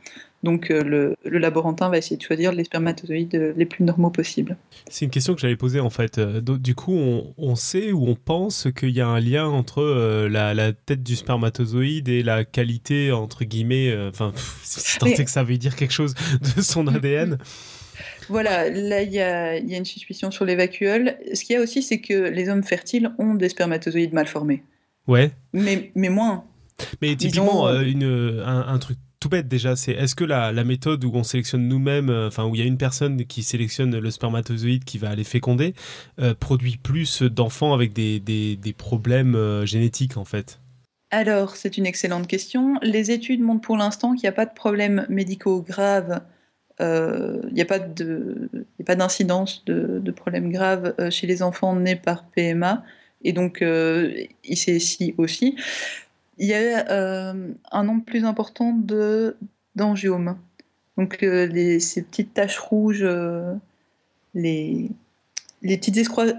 Donc 0.43 0.69
euh, 0.71 0.83
le, 0.83 1.15
le 1.23 1.37
laborantin 1.39 1.89
va 1.89 1.97
essayer 1.97 2.17
de 2.17 2.21
choisir 2.21 2.51
les 2.51 2.65
spermatozoïdes 2.65 3.35
euh, 3.35 3.53
les 3.55 3.65
plus 3.65 3.83
normaux 3.85 4.09
possibles. 4.09 4.57
C'est 4.89 5.05
une 5.05 5.11
question 5.11 5.33
que 5.35 5.39
j'avais 5.41 5.55
posée 5.55 5.79
en 5.79 5.89
fait. 5.89 6.17
Euh, 6.17 6.41
Du 6.41 6.75
coup, 6.75 6.93
on, 6.93 7.33
on 7.37 7.55
sait 7.55 7.91
ou 7.93 8.05
on 8.07 8.15
pense 8.15 8.67
qu'il 8.77 8.89
y 8.91 8.99
a 9.01 9.07
un 9.07 9.19
lien 9.21 9.45
entre 9.47 9.81
euh, 9.81 10.27
la, 10.27 10.53
la 10.53 10.73
tête 10.73 11.01
du 11.01 11.15
spermatozoïde 11.15 12.09
et 12.09 12.23
la 12.23 12.43
qualité, 12.43 13.11
entre 13.13 13.45
guillemets, 13.45 13.95
enfin, 14.09 14.33
tant 14.99 15.07
que 15.11 15.29
ça 15.29 15.43
veut 15.43 15.57
dire 15.57 15.75
quelque 15.77 15.93
chose 15.93 16.13
de 16.57 16.61
son 16.61 16.87
ADN. 16.93 17.37
Voilà, 18.29 18.69
là 18.69 19.01
il 19.01 19.11
y 19.13 19.19
a, 19.21 19.57
il 19.57 19.69
y 19.69 19.75
a 19.75 19.77
une 19.77 19.85
suspicion 19.85 20.31
sur 20.31 20.45
les 20.45 20.55
vacuoles. 20.55 21.15
Ce 21.33 21.43
qu'il 21.43 21.55
y 21.55 21.57
a 21.57 21.61
aussi, 21.61 21.81
c'est 21.81 21.99
que 22.01 22.13
les 22.29 22.49
hommes 22.49 22.63
fertiles 22.63 23.11
ont 23.17 23.35
des 23.35 23.49
spermatozoïdes 23.49 24.13
mal 24.13 24.27
formés. 24.27 24.63
Ouais. 25.07 25.31
Mais, 25.53 25.91
mais 25.95 26.09
moins. 26.09 26.45
Mais 27.01 27.15
typiquement, 27.15 27.63
ont- 27.63 27.67
euh, 27.67 27.81
une, 27.83 28.41
un, 28.45 28.67
un 28.67 28.79
truc 28.79 28.97
tout 29.23 29.29
bête 29.29 29.47
déjà, 29.47 29.77
c'est 29.77 29.93
est-ce 29.93 30.15
que 30.15 30.25
la, 30.25 30.51
la 30.51 30.65
méthode 30.65 31.05
où 31.05 31.11
on 31.13 31.23
sélectionne 31.23 31.65
nous-mêmes, 31.69 32.09
euh, 32.09 32.27
enfin 32.27 32.43
où 32.43 32.55
il 32.55 32.59
y 32.59 32.61
a 32.61 32.67
une 32.67 32.77
personne 32.77 33.25
qui 33.25 33.41
sélectionne 33.41 33.97
le 33.97 34.11
spermatozoïde 34.11 34.83
qui 34.83 34.97
va 34.97 35.11
aller 35.11 35.23
féconder, 35.23 35.75
euh, 36.19 36.33
produit 36.37 36.75
plus 36.75 37.21
d'enfants 37.21 37.73
avec 37.73 37.93
des, 37.93 38.19
des, 38.19 38.73
problèmes 38.77 39.35
euh, 39.35 39.65
génétiques 39.65 40.17
en 40.17 40.25
fait? 40.25 40.59
Alors, 41.09 41.55
c'est 41.55 41.77
une 41.77 41.85
excellente 41.85 42.27
question. 42.27 42.75
Les 42.81 43.11
études 43.11 43.39
montrent 43.39 43.61
pour 43.61 43.77
l'instant 43.77 44.11
qu'il 44.11 44.23
n'y 44.23 44.29
a 44.29 44.33
pas 44.33 44.45
de 44.45 44.53
problèmes 44.53 45.05
médicaux 45.07 45.61
graves. 45.61 46.19
Il 46.81 47.53
n'y 47.53 47.61
a 47.61 47.65
pas 47.65 47.79
d'incidence 47.79 49.63
de, 49.63 50.01
de 50.03 50.11
problèmes 50.11 50.51
graves 50.51 50.95
chez 51.11 51.27
les 51.27 51.43
enfants 51.43 51.77
nés 51.77 51.95
par 51.95 52.25
PMA 52.25 52.83
et 53.23 53.33
donc 53.33 53.61
euh, 53.61 54.25
ICSI 54.43 55.15
aussi. 55.17 55.55
Il 56.37 56.47
y 56.47 56.53
a 56.53 56.89
euh, 56.91 57.53
un 57.71 57.83
nombre 57.83 58.03
plus 58.05 58.25
important 58.25 58.73
de 58.73 59.35
d'angiomes. 59.75 60.37
Donc 60.97 61.23
euh, 61.23 61.45
les- 61.47 61.79
ces 61.79 62.01
petites 62.03 62.33
taches 62.33 62.57
rouges, 62.59 63.01
euh, 63.03 63.53
les, 64.33 64.89
les 65.61 65.77
petites 65.77 65.97
excroi- 65.97 66.33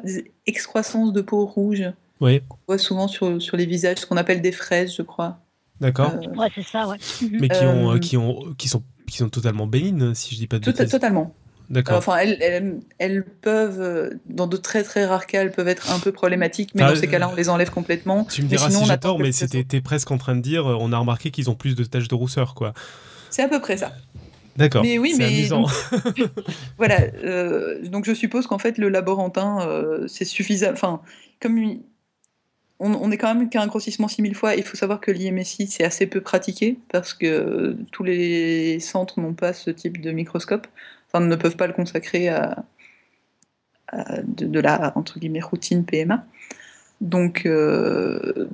excroissances 0.46 1.12
de 1.12 1.20
peau 1.20 1.44
rouge 1.46 1.84
Oui, 2.20 2.42
on 2.50 2.56
voit 2.68 2.78
souvent 2.78 3.08
sur, 3.08 3.40
sur 3.42 3.56
les 3.56 3.66
visages, 3.66 3.98
ce 3.98 4.06
qu'on 4.06 4.16
appelle 4.16 4.40
des 4.42 4.52
fraises, 4.52 4.94
je 4.94 5.02
crois. 5.02 5.38
d'accord. 5.80 6.12
Euh, 6.12 6.36
Ouais, 6.36 6.48
c'est 6.54 6.62
ça, 6.62 6.86
ouais. 6.88 6.96
Mais 7.40 7.48
qui, 7.48 7.64
ont, 7.64 7.98
qui, 7.98 8.16
ont, 8.16 8.54
qui, 8.56 8.68
sont, 8.68 8.82
qui 9.08 9.16
sont 9.18 9.28
totalement 9.28 9.66
bénignes, 9.66 10.14
si 10.14 10.34
je 10.34 10.40
dis 10.40 10.46
pas 10.46 10.58
de 10.58 10.64
tout- 10.64 10.70
bêtises. 10.72 10.90
totalement. 10.90 11.34
D'accord. 11.70 11.96
Enfin, 11.96 12.16
elles, 12.18 12.36
elles, 12.40 12.80
elles 12.98 13.24
peuvent, 13.24 13.80
euh, 13.80 14.10
dans 14.26 14.46
de 14.46 14.56
très 14.56 14.82
très 14.82 15.06
rares 15.06 15.26
cas, 15.26 15.40
elles 15.42 15.50
peuvent 15.52 15.68
être 15.68 15.90
un 15.92 15.98
peu 15.98 16.12
problématiques, 16.12 16.70
mais 16.74 16.82
dans 16.82 16.94
ces 16.96 17.08
cas-là, 17.08 17.28
on 17.30 17.34
les 17.34 17.48
enlève 17.48 17.70
complètement. 17.70 18.24
tu 18.24 18.42
me 18.42 18.48
diras 18.48 18.68
sinon, 18.68 18.80
si 18.84 18.90
j'ai 18.90 18.98
tort, 18.98 19.18
mais 19.18 19.32
c'était 19.32 19.80
presque 19.80 20.10
en 20.10 20.18
train 20.18 20.36
de 20.36 20.40
dire, 20.42 20.66
euh, 20.70 20.76
on 20.78 20.92
a 20.92 20.98
remarqué 20.98 21.30
qu'ils 21.30 21.48
ont 21.50 21.54
plus 21.54 21.74
de 21.74 21.84
taches 21.84 22.08
de 22.08 22.14
rousseur, 22.14 22.54
quoi. 22.54 22.74
C'est 23.30 23.42
à 23.42 23.48
peu 23.48 23.60
près 23.60 23.76
ça. 23.78 23.92
D'accord. 24.56 24.82
Mais 24.82 24.98
oui, 24.98 25.14
mais 25.18 25.24
amusant. 25.24 25.66
Voilà. 26.78 27.00
euh, 27.24 27.82
donc 27.88 28.04
je 28.04 28.14
suppose 28.14 28.46
qu'en 28.46 28.58
fait, 28.58 28.78
le 28.78 28.88
laborantin, 28.88 29.66
euh, 29.68 30.06
c'est 30.06 30.24
suffisant. 30.24 30.70
Enfin, 30.72 31.00
comme 31.40 31.58
il- 31.58 31.80
on, 32.80 32.92
on 32.94 33.10
est 33.10 33.16
quand 33.18 33.32
même 33.34 33.48
qu'à 33.48 33.62
un 33.62 33.66
grossissement 33.66 34.08
6000 34.08 34.34
fois, 34.34 34.54
il 34.56 34.62
faut 34.64 34.76
savoir 34.76 35.00
que 35.00 35.10
l'IMSI, 35.10 35.68
c'est 35.68 35.84
assez 35.84 36.06
peu 36.06 36.20
pratiqué 36.20 36.78
parce 36.90 37.14
que 37.14 37.26
euh, 37.26 37.76
tous 37.92 38.02
les 38.04 38.80
centres 38.80 39.20
n'ont 39.20 39.34
pas 39.34 39.52
ce 39.52 39.70
type 39.70 40.00
de 40.00 40.10
microscope, 40.10 40.66
enfin, 41.14 41.24
ne 41.24 41.36
peuvent 41.36 41.56
pas 41.56 41.66
le 41.66 41.72
consacrer 41.72 42.28
à, 42.28 42.64
de, 44.24 44.60
la 44.60 44.92
entre 44.96 45.18
guillemets 45.18 45.40
routine 45.40 45.84
PMA. 45.84 46.24
Donc, 47.00 47.46
euh, 47.46 48.48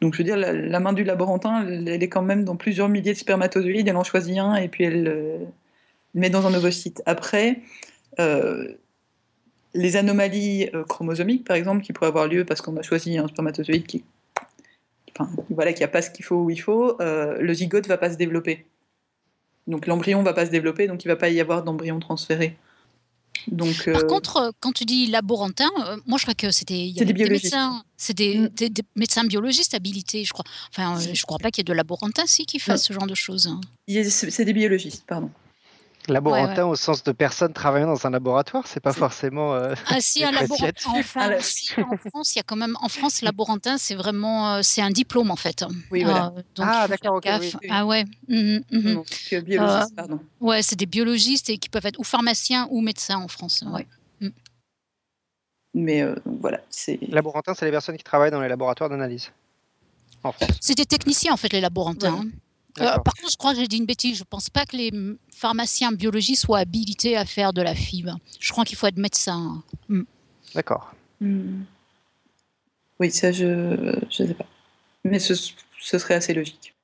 donc 0.00 0.14
je 0.14 0.18
veux 0.18 0.24
dire, 0.24 0.36
la, 0.36 0.80
main 0.80 0.92
du 0.92 1.04
laborantin, 1.04 1.66
elle, 1.66 1.88
est 1.88 2.08
quand 2.08 2.22
même 2.22 2.44
dans 2.44 2.56
plusieurs 2.56 2.88
milliers 2.88 3.12
de 3.12 3.18
spermatozoïdes, 3.18 3.88
elle 3.88 3.96
en 3.96 4.04
choisit 4.04 4.38
un 4.38 4.54
et 4.56 4.68
puis 4.68 4.84
elle 4.84 5.08
euh, 5.08 5.38
le 6.14 6.20
met 6.20 6.30
dans 6.30 6.46
un 6.46 6.54
ovocyte. 6.54 7.02
Après, 7.06 7.60
euh, 8.18 8.74
les 9.74 9.96
anomalies 9.96 10.68
euh, 10.74 10.84
chromosomiques, 10.84 11.44
par 11.44 11.56
exemple, 11.56 11.82
qui 11.82 11.92
pourraient 11.92 12.08
avoir 12.08 12.26
lieu 12.26 12.44
parce 12.44 12.60
qu'on 12.60 12.76
a 12.76 12.82
choisi 12.82 13.18
un 13.18 13.28
spermatozoïde 13.28 13.86
qui, 13.86 14.04
voilà, 15.48 15.72
qui 15.72 15.84
a 15.84 15.88
pas 15.88 16.02
ce 16.02 16.10
qu'il 16.10 16.24
faut 16.24 16.36
où 16.36 16.50
il 16.50 16.60
faut, 16.60 17.00
euh, 17.00 17.38
le 17.40 17.54
zygote 17.54 17.86
va 17.86 17.98
pas 17.98 18.10
se 18.10 18.16
développer. 18.16 18.66
Donc 19.70 19.86
l'embryon 19.86 20.22
va 20.22 20.32
pas 20.32 20.46
se 20.46 20.50
développer, 20.50 20.86
donc 20.86 21.04
il 21.04 21.08
va 21.08 21.16
pas 21.16 21.28
y 21.30 21.40
avoir 21.40 21.62
d'embryon 21.62 22.00
transféré. 22.00 22.56
Donc, 23.48 23.86
Par 23.86 24.02
euh, 24.02 24.06
contre, 24.06 24.36
euh, 24.36 24.50
quand 24.60 24.72
tu 24.72 24.84
dis 24.84 25.06
laborantin, 25.06 25.70
euh, 25.86 25.96
moi 26.06 26.18
je 26.18 26.24
crois 26.24 26.34
que 26.34 26.50
c'était 26.50 26.90
des 26.92 27.12
biologistes. 27.12 27.44
médecins, 27.44 27.82
c'est 27.96 28.12
des, 28.14 28.36
Mm. 28.38 28.48
des- 28.48 28.68
des 28.68 28.82
médecins 28.96 29.24
biologistes 29.24 29.72
habilités, 29.72 30.24
je 30.24 30.32
crois. 30.32 30.44
Enfin, 30.70 30.98
je 31.00 31.22
crois 31.22 31.38
pas 31.38 31.50
qu'il 31.50 31.62
y 31.62 31.62
ait 31.62 31.72
de 31.72 31.72
laborantin 31.72 32.24
si 32.26 32.44
qui 32.44 32.58
fassent 32.58 32.84
ce 32.84 32.92
genre 32.92 33.06
de 33.06 33.14
choses. 33.14 33.48
c'est 33.88 34.44
des 34.44 34.52
biologistes, 34.52 35.04
pardon. 35.06 35.30
Laborantin 36.08 36.66
au 36.66 36.74
sens 36.76 37.04
de 37.04 37.12
personnes 37.12 37.52
travaillant 37.52 37.86
dans 37.86 38.06
un 38.06 38.10
laboratoire, 38.10 38.66
c'est 38.66 38.80
pas 38.80 38.92
forcément. 38.92 39.54
euh, 39.54 39.74
Ah 39.86 40.00
si, 40.00 40.24
un 40.24 40.32
laborantin. 40.32 40.68
Appréciatif. 40.68 41.16
Enfin, 41.16 41.30
Ah, 41.78 41.82
en 41.92 41.96
France, 42.10 42.34
il 42.34 42.38
y 42.38 42.40
a 42.40 42.42
quand 42.42 42.56
même 42.56 42.76
en 42.80 42.88
France 42.88 43.22
laborantin, 43.22 43.76
c'est 43.78 43.94
vraiment 43.94 44.54
euh, 44.54 44.60
c'est 44.62 44.80
un 44.82 44.90
diplôme 44.90 45.30
en 45.30 45.36
fait. 45.36 45.64
Oui, 45.90 46.02
voilà. 46.04 46.32
Euh, 46.36 46.42
donc 46.54 46.66
Ah, 46.68 46.86
faire 46.86 46.88
d'accord, 46.88 47.16
ok, 47.16 47.24
gaffe. 47.24 47.40
oui, 47.42 47.52
oui. 47.62 47.68
Ah 47.70 47.86
ouais. 47.86 48.04
Donc, 48.28 49.06
euh, 49.32 49.40
biologiste, 49.42 49.94
pardon. 49.94 50.20
Ouais, 50.40 50.62
c'est 50.62 50.76
des 50.76 50.86
biologistes 50.86 51.50
et 51.50 51.58
qui 51.58 51.68
peuvent 51.68 51.86
être 51.86 51.98
ou 52.00 52.04
pharmaciens 52.04 52.66
ou 52.70 52.80
médecins 52.80 53.18
en 53.18 53.28
France. 53.28 53.62
Ouais. 53.70 53.86
Mais 55.72 56.02
euh, 56.02 56.16
donc 56.26 56.40
voilà, 56.40 56.60
c'est. 56.68 56.98
Laborantin, 57.08 57.54
c'est 57.54 57.64
les 57.64 57.70
personnes 57.70 57.96
qui 57.96 58.02
travaillent 58.02 58.32
dans 58.32 58.40
les 58.40 58.48
laboratoires 58.48 58.90
d'analyse. 58.90 59.30
En 60.24 60.32
France. 60.32 60.50
C'est 60.60 60.74
des 60.74 60.84
techniciens 60.86 61.32
en 61.32 61.36
fait 61.36 61.52
les 61.52 61.60
laborantins. 61.60 62.12
Ouais. 62.12 62.18
hein. 62.26 62.28
Euh, 62.78 62.98
par 62.98 63.14
contre, 63.14 63.30
je 63.30 63.36
crois 63.36 63.52
que 63.52 63.60
j'ai 63.60 63.66
dit 63.66 63.78
une 63.78 63.86
bêtise. 63.86 64.18
Je 64.18 64.24
pense 64.24 64.50
pas 64.50 64.64
que 64.64 64.76
les 64.76 64.92
pharmaciens 65.34 65.88
en 65.88 65.92
biologie 65.92 66.36
soient 66.36 66.58
habilités 66.58 67.16
à 67.16 67.24
faire 67.24 67.52
de 67.52 67.62
la 67.62 67.74
FIV. 67.74 68.12
Je 68.38 68.52
crois 68.52 68.64
qu'il 68.64 68.76
faut 68.76 68.86
être 68.86 68.96
médecin. 68.96 69.62
D'accord. 70.54 70.94
Hmm. 71.20 71.62
Oui, 72.98 73.10
ça, 73.10 73.32
je 73.32 73.46
ne 73.46 74.10
sais 74.10 74.34
pas. 74.34 74.46
Mais 75.04 75.18
ce, 75.18 75.34
ce 75.34 75.98
serait 75.98 76.14
assez 76.14 76.34
logique. 76.34 76.74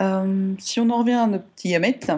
Euh, 0.00 0.54
si 0.58 0.80
on 0.80 0.90
en 0.90 0.98
revient 0.98 1.12
à 1.12 1.26
nos 1.26 1.38
petits 1.38 1.70
gamètes, 1.70 2.12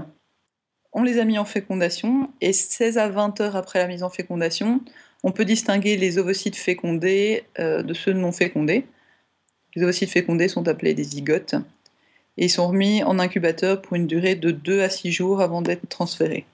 on 0.93 1.03
les 1.03 1.19
a 1.19 1.25
mis 1.25 1.39
en 1.39 1.45
fécondation 1.45 2.31
et 2.41 2.53
16 2.53 2.99
à 2.99 3.09
20 3.09 3.41
heures 3.41 3.57
après 3.57 3.79
la 3.79 3.87
mise 3.87 4.03
en 4.03 4.11
fécondation, 4.11 4.81
on 5.23 5.33
peut 5.33 5.45
distinguer 5.45 5.97
les 5.97 6.19
ovocytes 6.19 6.57
fécondés 6.57 7.45
euh, 7.59 7.83
de 7.83 7.95
ceux 7.95 8.13
non 8.13 8.33
fécondés. 8.33 8.87
Les 9.75 9.83
ovocytes 9.83 10.11
fécondés 10.11 10.49
sont 10.49 10.67
appelés 10.69 10.95
des 10.95 11.05
zygotes 11.05 11.57
et 12.39 12.47
ils 12.47 12.51
sont 12.51 12.69
remis 12.69 13.03
en 13.03 13.19
incubateur 13.19 13.83
pour 13.83 13.97
une 13.97 14.07
durée 14.07 14.37
de 14.37 14.53
2 14.53 14.81
à 14.81 14.89
6 14.89 15.13
jours 15.13 15.41
avant 15.41 15.61
d'être 15.61 15.89
transférés. 15.89 16.47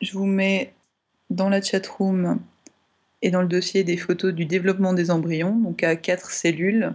Je 0.00 0.12
vous 0.12 0.26
mets 0.26 0.72
dans 1.28 1.50
la 1.50 1.60
chatroom 1.60 2.40
et 3.20 3.30
dans 3.30 3.42
le 3.42 3.48
dossier 3.48 3.84
des 3.84 3.98
photos 3.98 4.32
du 4.32 4.46
développement 4.46 4.94
des 4.94 5.10
embryons, 5.10 5.56
donc 5.56 5.82
à 5.82 5.94
4 5.94 6.30
cellules, 6.30 6.94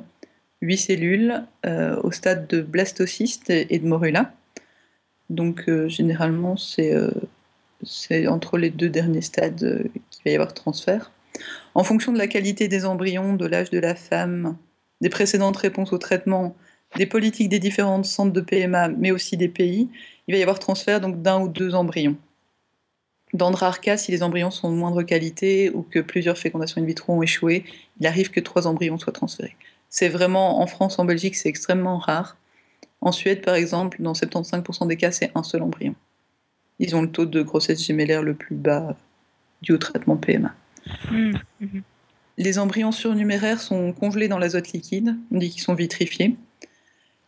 8 0.61 0.78
cellules 0.78 1.43
euh, 1.67 1.99
au 2.01 2.11
stade 2.11 2.47
de 2.47 2.61
blastocyste 2.61 3.51
et 3.51 3.78
de 3.78 3.88
morula. 3.88 4.34
Donc 5.30 5.69
euh, 5.69 5.88
généralement, 5.88 6.55
euh, 6.80 7.11
c'est 7.84 8.28
entre 8.28 8.57
les 8.57 8.71
deux 8.71 8.89
derniers 8.89 9.21
stades 9.21 9.88
qu'il 10.09 10.23
va 10.26 10.32
y 10.32 10.36
avoir 10.36 10.53
transfert. 10.55 11.11
En 11.76 11.84
fonction 11.84 12.11
de 12.11 12.17
la 12.17 12.28
qualité 12.28 12.67
des 12.67 12.86
embryons, 12.86 13.36
de 13.36 13.45
l'âge 13.45 13.69
de 13.69 13.80
la 13.80 13.93
femme, 13.93 14.57
des 15.01 15.09
précédentes 15.09 15.57
réponses 15.57 15.93
au 15.93 15.99
traitement, 15.99 16.55
des 16.98 17.06
politiques 17.06 17.50
des 17.50 17.60
différents 17.60 18.04
centres 18.04 18.34
de 18.34 18.41
PMA, 18.41 18.89
mais 18.89 19.12
aussi 19.12 19.38
des 19.38 19.50
pays, 19.50 19.89
il 20.28 20.34
va 20.34 20.39
y 20.39 20.41
avoir 20.41 20.60
transfert 20.60 21.02
donc 21.02 21.22
d'un 21.22 21.41
ou 21.41 21.48
deux 21.48 21.76
embryons. 21.76 22.18
Dans 23.34 23.52
de 23.52 23.56
rares 23.56 23.82
cas, 23.82 23.98
si 23.98 24.12
les 24.12 24.24
embryons 24.24 24.52
sont 24.52 24.72
de 24.72 24.76
moindre 24.76 25.04
qualité 25.04 25.70
ou 25.72 25.82
que 25.82 26.00
plusieurs 26.00 26.38
fécondations 26.38 26.82
in 26.82 26.86
vitro 26.86 27.14
ont 27.14 27.22
échoué, 27.22 27.66
il 28.00 28.08
arrive 28.08 28.30
que 28.30 28.39
trois 28.39 28.68
embryons 28.68 28.98
soient 28.98 29.14
transférés. 29.14 29.56
C'est 29.89 30.10
vraiment, 30.10 30.62
en 30.62 30.68
France, 30.68 31.00
en 31.00 31.06
Belgique, 31.06 31.36
c'est 31.36 31.50
extrêmement 31.50 31.98
rare. 31.98 32.38
En 33.02 33.12
Suède, 33.12 33.41
par 33.43 33.56
exemple, 33.56 34.02
dans 34.02 34.14
75% 34.14 34.88
des 34.88 34.98
cas, 34.98 35.12
c'est 35.12 35.32
un 35.36 35.43
seul 35.43 35.64
embryon. 35.64 35.96
Ils 36.80 36.96
ont 36.96 37.02
le 37.02 37.12
taux 37.12 37.26
de 37.26 37.41
grossesse 37.41 37.86
gémellaire 37.86 38.24
le 38.24 38.34
plus 38.34 38.56
bas 38.56 38.96
dû 39.62 39.74
au 39.74 39.78
traitement 39.78 40.18
PMA. 40.18 40.54
Mmh, 41.12 41.34
mmh. 41.62 41.80
Les 42.38 42.60
embryons 42.60 42.91
surnuméraires 42.91 43.62
sont 43.62 43.93
congelés 43.93 44.28
dans 44.28 44.39
l'azote 44.39 44.74
liquide, 44.74 45.16
on 45.32 45.38
dit 45.38 45.50
qu'ils 45.50 45.62
sont 45.62 45.74
vitrifiés. 45.74 46.36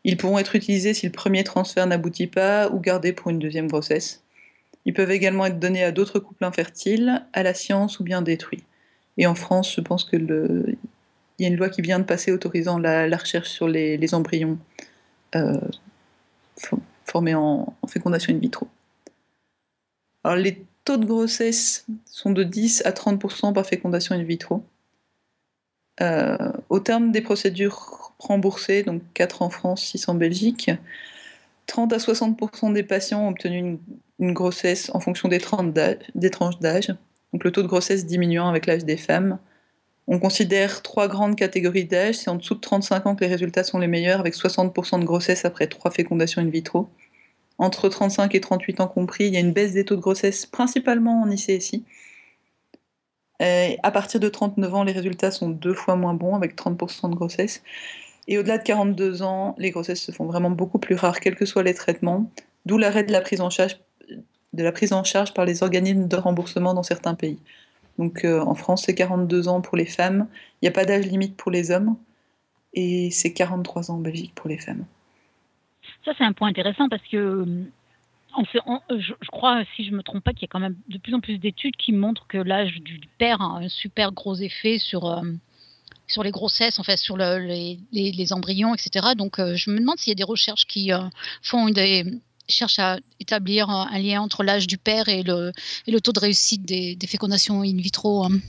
Ils 0.07 0.15
pourront 0.15 0.39
être 0.39 0.55
utilisés 0.55 0.93
si 0.93 1.05
le 1.05 1.11
premier 1.11 1.43
transfert 1.43 1.85
n'aboutit 1.85 2.27
pas 2.27 2.69
ou 2.69 2.79
gardés 2.79 3.11
pour 3.11 3.29
une 3.29 3.39
deuxième 3.39 3.67
grossesse. 3.67 4.23
Ils 4.85 4.93
peuvent 4.93 5.11
également 5.11 5.45
être 5.45 5.59
donnés 5.59 5.83
à 5.83 5.91
d'autres 5.91 6.19
couples 6.19 6.45
infertiles, 6.45 7.25
à 7.33 7.43
la 7.43 7.53
science 7.53 7.99
ou 7.99 8.05
bien 8.05 8.21
détruits. 8.21 8.63
Et 9.17 9.27
en 9.27 9.35
France, 9.35 9.75
je 9.75 9.81
pense 9.81 10.05
que 10.05 10.15
le... 10.15 10.77
il 11.37 11.43
y 11.43 11.45
a 11.45 11.49
une 11.49 11.57
loi 11.57 11.67
qui 11.67 11.81
vient 11.81 11.99
de 11.99 12.05
passer 12.05 12.31
autorisant 12.31 12.79
la, 12.79 13.17
recherche 13.17 13.49
sur 13.49 13.67
les, 13.67 14.13
embryons 14.13 14.57
euh, 15.35 15.59
formés 17.03 17.35
en, 17.35 17.75
fécondation 17.89 18.33
in 18.33 18.37
vitro. 18.37 18.69
Les 20.37 20.63
taux 20.85 20.95
de 20.95 21.05
grossesse 21.05 21.85
sont 22.05 22.31
de 22.31 22.43
10 22.43 22.83
à 22.85 22.91
30% 22.91 23.51
par 23.51 23.65
fécondation 23.65 24.15
in 24.15 24.23
vitro. 24.23 24.63
Euh, 25.99 26.53
au 26.69 26.79
terme 26.79 27.11
des 27.11 27.21
procédures 27.21 28.06
remboursées, 28.19 28.83
donc 28.83 29.01
4 29.13 29.41
en 29.41 29.49
France, 29.49 29.83
6 29.85 30.07
en 30.09 30.15
Belgique, 30.15 30.71
30 31.67 31.93
à 31.93 31.97
60% 31.97 32.73
des 32.73 32.83
patients 32.83 33.25
ont 33.25 33.29
obtenu 33.29 33.77
une, 34.19 34.33
grossesse 34.33 34.89
en 34.93 34.99
fonction 34.99 35.29
des, 35.29 35.39
des 36.15 36.29
tranches 36.29 36.59
d'âge, 36.59 36.87
donc 37.33 37.43
le 37.43 37.51
taux 37.51 37.61
de 37.61 37.67
grossesse 37.67 38.05
diminuant 38.05 38.49
avec 38.49 38.65
l'âge 38.65 38.85
des 38.85 38.97
femmes. 38.97 39.37
On 40.07 40.19
considère 40.19 40.81
trois 40.81 41.09
grandes 41.09 41.35
catégories 41.35 41.85
d'âge. 41.85 42.15
C'est 42.15 42.29
en 42.29 42.35
dessous 42.35 42.55
de 42.55 42.61
35 42.61 43.05
ans 43.05 43.15
que 43.15 43.25
les 43.25 43.29
résultats 43.29 43.65
sont 43.65 43.77
les 43.77 43.87
meilleurs, 43.87 44.21
avec 44.21 44.35
60% 44.35 45.01
de 45.01 45.05
grossesse 45.05 45.43
après 45.43 45.67
trois 45.67 45.91
fécondations 45.91 46.41
in 46.41 46.49
vitro. 46.49 46.87
Entre 47.57 47.89
35 47.89 48.33
et 48.33 48.39
38 48.39 48.79
ans 48.79 48.87
compris, 48.87 49.25
il 49.25 49.33
y 49.33 49.37
a 49.37 49.41
une 49.41 49.51
baisse 49.51 49.73
des 49.73 49.83
taux 49.83 49.97
de 49.97 50.01
grossesse, 50.01 50.45
principalement 50.45 51.21
en 51.21 51.29
ICSI. 51.29 51.83
À 53.39 53.91
partir 53.91 54.19
de 54.19 54.29
39 54.29 54.75
ans, 54.75 54.83
les 54.83 54.93
résultats 54.93 55.31
sont 55.31 55.49
deux 55.49 55.73
fois 55.73 55.95
moins 55.95 56.13
bons, 56.13 56.35
avec 56.35 56.55
30% 56.55 57.09
de 57.09 57.15
grossesse. 57.15 57.61
Et 58.27 58.37
au-delà 58.37 58.57
de 58.57 58.63
42 58.63 59.23
ans, 59.23 59.55
les 59.57 59.71
grossesses 59.71 60.01
se 60.01 60.11
font 60.11 60.25
vraiment 60.25 60.49
beaucoup 60.49 60.79
plus 60.79 60.95
rares, 60.95 61.19
quels 61.19 61.35
que 61.35 61.45
soient 61.45 61.63
les 61.63 61.73
traitements, 61.73 62.29
d'où 62.65 62.77
l'arrêt 62.77 63.03
de 63.03 63.11
la 63.11 63.21
prise 63.21 63.41
en 63.41 63.49
charge 63.49 63.77
de 64.53 64.63
la 64.63 64.71
prise 64.71 64.93
en 64.93 65.03
charge 65.03 65.33
par 65.33 65.45
les 65.45 65.61
organismes 65.61 66.07
de 66.07 66.15
remboursement 66.15 66.73
dans 66.73 66.83
certains 66.83 67.15
pays. 67.15 67.39
Donc 67.97 68.23
euh, 68.25 68.41
en 68.41 68.55
France, 68.55 68.83
c'est 68.85 68.95
42 68.95 69.47
ans 69.47 69.61
pour 69.61 69.77
les 69.77 69.85
femmes, 69.85 70.27
il 70.61 70.65
n'y 70.65 70.69
a 70.69 70.71
pas 70.71 70.85
d'âge 70.85 71.05
limite 71.05 71.35
pour 71.35 71.51
les 71.51 71.71
hommes, 71.71 71.97
et 72.73 73.09
c'est 73.11 73.33
43 73.33 73.91
ans 73.91 73.95
en 73.95 73.99
Belgique 73.99 74.33
pour 74.35 74.49
les 74.49 74.57
femmes. 74.57 74.85
Ça, 76.05 76.11
c'est 76.17 76.23
un 76.23 76.33
point 76.33 76.49
intéressant 76.49 76.89
parce 76.89 77.01
que 77.11 77.45
je, 78.51 79.27
crois, 79.31 79.63
si 79.75 79.83
je 79.85 79.91
ne 79.91 79.97
me 79.97 80.03
trompe 80.03 80.23
pas, 80.23 80.31
qu'il 80.31 80.43
y 80.43 80.45
a 80.45 80.49
quand 80.51 80.59
même 80.59 80.75
de 80.87 80.97
plus 80.97 81.13
en 81.13 81.19
plus 81.19 81.37
d'études 81.39 81.75
qui 81.75 81.91
montrent 81.91 82.27
que 82.27 82.37
l'âge 82.37 82.75
du 82.81 82.99
père 83.17 83.41
a 83.41 83.57
un 83.57 83.67
super 83.67 84.11
gros 84.11 84.35
effet 84.35 84.77
sur, 84.77 85.05
euh, 85.05 85.21
sur 86.07 86.23
les 86.23 86.31
grossesses, 86.31 86.79
en 86.79 86.83
fait, 86.83 86.97
sur 86.97 87.17
les, 87.17 88.33
embryons, 88.33 88.73
etc. 88.73 89.07
Donc, 89.15 89.39
euh, 89.39 89.55
je 89.55 89.69
me 89.69 89.79
demande 89.79 89.99
s'il 89.99 90.11
y 90.11 90.13
a 90.13 90.15
des 90.15 90.23
recherches 90.23 90.65
qui 90.65 90.91
euh, 90.91 90.99
font 91.41 91.69
des 91.69 92.05
cherchent 92.49 92.79
à 92.79 92.97
établir 93.19 93.69
un 93.69 93.99
lien 93.99 94.21
entre 94.21 94.41
l'âge 94.41 94.67
du 94.67 94.77
père 94.77 95.09
et 95.09 95.21
le, 95.21 95.51
et 95.85 95.91
le 95.91 95.99
taux 95.99 96.13
de 96.13 96.19
réussite 96.19 96.63
des, 96.63 96.97
fécondations 97.05 97.61
in 97.61 97.75
vitro. 97.75 98.23
Hein. 98.23 98.39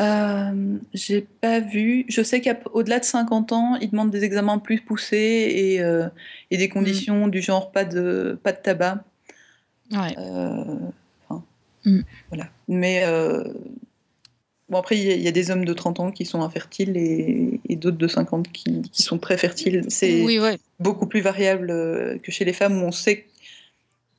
Euh, 0.00 0.78
j'ai 0.94 1.20
pas 1.20 1.60
vu. 1.60 2.06
Je 2.08 2.22
sais 2.22 2.40
qu'au-delà 2.40 2.98
de 2.98 3.04
50 3.04 3.52
ans, 3.52 3.76
ils 3.76 3.90
demandent 3.90 4.10
des 4.10 4.24
examens 4.24 4.58
plus 4.58 4.80
poussés 4.80 5.52
et, 5.54 5.82
euh, 5.82 6.08
et 6.50 6.56
des 6.56 6.70
conditions 6.70 7.26
mm. 7.26 7.30
du 7.30 7.42
genre 7.42 7.72
pas 7.72 7.84
de, 7.84 8.38
pas 8.42 8.52
de 8.52 8.58
tabac. 8.58 9.04
Ouais. 9.92 10.16
Mm. 11.84 12.00
Voilà. 12.30 12.48
Mais 12.68 13.04
Bon, 14.68 14.78
après, 14.78 14.98
il 14.98 15.22
y, 15.22 15.28
a 15.28 15.32
des 15.32 15.50
hommes 15.52 15.64
de 15.64 15.72
30 15.72 16.00
ans 16.00 16.10
qui 16.10 16.24
sont 16.24 16.42
infertiles 16.42 16.96
et, 16.96 17.76
d'autres 17.76 17.98
de 17.98 18.08
50 18.08 18.50
qui, 18.50 18.82
qui 18.82 19.02
sont 19.02 19.18
très 19.18 19.38
fertiles. 19.38 19.84
C'est 19.88 20.26
beaucoup 20.80 21.06
plus 21.06 21.20
variable 21.20 21.70
euh, 21.70 22.18
que 22.18 22.32
chez 22.32 22.44
les 22.44 22.52
femmes 22.52 22.82
où 22.82 22.86
on 22.86 22.90
sait 22.90 23.26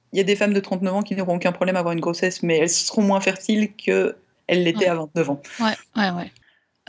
qu'il 0.10 0.18
y 0.18 0.22
a 0.22 0.24
des 0.24 0.38
femmes 0.38 0.54
de 0.54 0.60
39 0.62 0.94
ans 0.94 1.02
qui 1.02 1.16
n'auront 1.18 1.36
aucun 1.36 1.52
problème 1.52 1.76
à 1.76 1.80
avoir 1.80 1.94
une 1.94 2.00
grossesse, 2.00 2.44
mais 2.44 2.60
elles 2.60 2.70
seront 2.70 3.02
moins 3.02 3.20
fertiles 3.20 3.74
qu'elles 3.74 4.16
l'étaient 4.50 4.88
à 4.88 4.96
29 4.96 5.30
ans. 5.32 5.42
Ouais, 5.60 5.76
ouais, 5.98 6.12
ouais. 6.12 6.32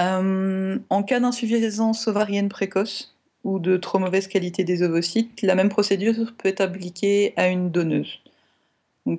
Euh, 0.00 0.78
en 0.88 1.02
cas 1.02 1.18
d'insuffisance 1.18 2.06
ovarienne 2.06 2.48
précoce 2.48 3.16
ou 3.42 3.58
de 3.58 3.76
trop 3.76 3.98
mauvaise 3.98 4.28
qualité 4.28 4.62
des 4.62 4.84
ovocytes, 4.84 5.42
la 5.42 5.56
même 5.56 5.68
procédure 5.68 6.32
peut 6.38 6.48
être 6.48 6.60
appliquée 6.60 7.34
à 7.36 7.48
une 7.48 7.72
donneuse. 7.72 8.20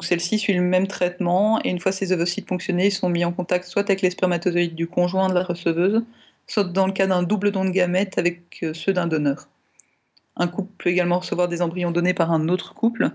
Celle-ci 0.01 0.39
suit 0.39 0.53
le 0.53 0.61
même 0.61 0.87
traitement 0.87 1.59
et 1.63 1.69
une 1.69 1.79
fois 1.79 1.91
ces 1.91 2.11
ovocytes 2.11 2.47
fonctionnés, 2.47 2.87
ils 2.87 2.91
sont 2.91 3.09
mis 3.09 3.25
en 3.25 3.31
contact 3.31 3.65
soit 3.65 3.83
avec 3.83 4.01
les 4.01 4.09
spermatozoïdes 4.09 4.75
du 4.75 4.87
conjoint 4.87 5.29
de 5.29 5.33
la 5.33 5.43
receveuse, 5.43 6.03
soit 6.47 6.63
dans 6.63 6.87
le 6.87 6.93
cas 6.93 7.07
d'un 7.07 7.23
double 7.23 7.51
don 7.51 7.65
de 7.65 7.71
gamètes 7.71 8.17
avec 8.17 8.59
euh, 8.63 8.73
ceux 8.73 8.93
d'un 8.93 9.07
donneur. 9.07 9.47
Un 10.35 10.47
couple 10.47 10.71
peut 10.77 10.89
également 10.89 11.19
recevoir 11.19 11.47
des 11.47 11.61
embryons 11.61 11.91
donnés 11.91 12.13
par 12.13 12.31
un 12.31 12.47
autre 12.49 12.73
couple, 12.73 13.11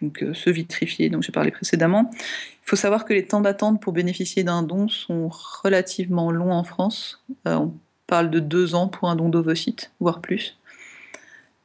donc 0.00 0.22
euh, 0.22 0.34
ceux 0.34 0.50
vitrifiés 0.50 1.10
dont 1.10 1.20
j'ai 1.20 1.32
parlé 1.32 1.50
précédemment. 1.50 2.10
Il 2.14 2.68
faut 2.68 2.76
savoir 2.76 3.04
que 3.04 3.12
les 3.12 3.26
temps 3.26 3.40
d'attente 3.40 3.80
pour 3.80 3.92
bénéficier 3.92 4.44
d'un 4.44 4.62
don 4.62 4.88
sont 4.88 5.28
relativement 5.62 6.30
longs 6.30 6.52
en 6.52 6.64
France. 6.64 7.22
Euh, 7.46 7.56
on 7.56 7.74
parle 8.06 8.30
de 8.30 8.40
deux 8.40 8.74
ans 8.74 8.88
pour 8.88 9.10
un 9.10 9.16
don 9.16 9.28
d'ovocytes, 9.28 9.90
voire 10.00 10.20
plus. 10.20 10.56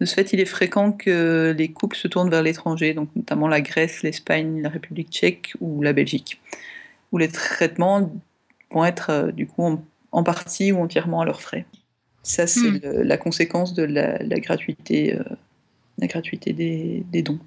De 0.04 0.06
ce 0.06 0.16
fait, 0.16 0.34
il 0.34 0.41
est 0.41 0.45
fréquent 0.45 0.91
que 0.91 1.56
les 1.58 1.72
couples 1.72 1.95
se 1.95 2.10
tournent 2.10 2.30
vers 2.30 2.43
l'étranger, 2.43 2.93
donc 2.93 3.08
notamment 3.16 3.47
la 3.47 3.62
Grèce, 3.62 4.04
l'Espagne, 4.04 4.62
la 4.62 4.68
République 4.68 5.10
tchèque 5.10 5.54
ou 5.62 5.82
la 5.82 5.93
Belgique, 5.93 6.41
où 7.14 7.18
les 7.18 7.30
traitements 7.30 8.12
vont 8.72 8.84
être 8.84 9.12
euh, 9.12 9.32
du 9.32 9.47
coup 9.47 9.64
en, 10.12 10.24
partie 10.24 10.74
ou 10.74 10.82
entièrement 10.82 11.22
à 11.22 11.26
leurs 11.26 11.39
frais. 11.39 11.66
Ça, 12.22 12.47
c'est 12.47 12.86
hmm. 12.86 13.01
la 13.01 13.16
conséquence 13.16 13.74
de 13.74 13.84
la, 13.84 14.18
gratuité, 14.41 15.16
euh, 15.16 15.24
la 15.99 16.08
gratuité 16.08 16.51
des, 16.51 17.22
dons. 17.22 17.39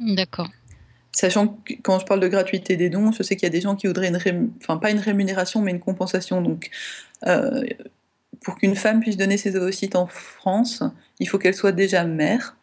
D'accord. 0.00 0.48
Sachant 1.12 1.48
que 1.48 1.74
quand 1.82 1.98
je 1.98 2.06
parle 2.06 2.20
de 2.20 2.28
gratuité 2.28 2.76
des 2.76 2.88
dons, 2.88 3.12
je 3.12 3.22
sais 3.22 3.36
qu'il 3.36 3.44
y 3.44 3.50
a 3.50 3.52
des 3.52 3.60
gens 3.60 3.76
qui 3.76 3.86
voudraient 3.86 4.08
une 4.08 4.50
enfin 4.62 4.78
pas 4.78 4.90
une 4.90 4.98
rémunération, 4.98 5.60
mais 5.60 5.72
une 5.72 5.80
compensation. 5.80 6.40
Donc, 6.40 6.70
euh, 7.26 7.64
pour 8.46 8.54
qu'une 8.54 8.76
femme 8.76 9.00
puisse 9.00 9.16
donner 9.16 9.38
ses 9.38 9.56
ovocytes 9.56 9.96
en 9.96 10.06
France, 10.06 10.84
il 11.18 11.28
faut 11.28 11.36
qu'elle 11.36 11.52
soit 11.52 11.72
déjà 11.72 12.04
mère. 12.04 12.56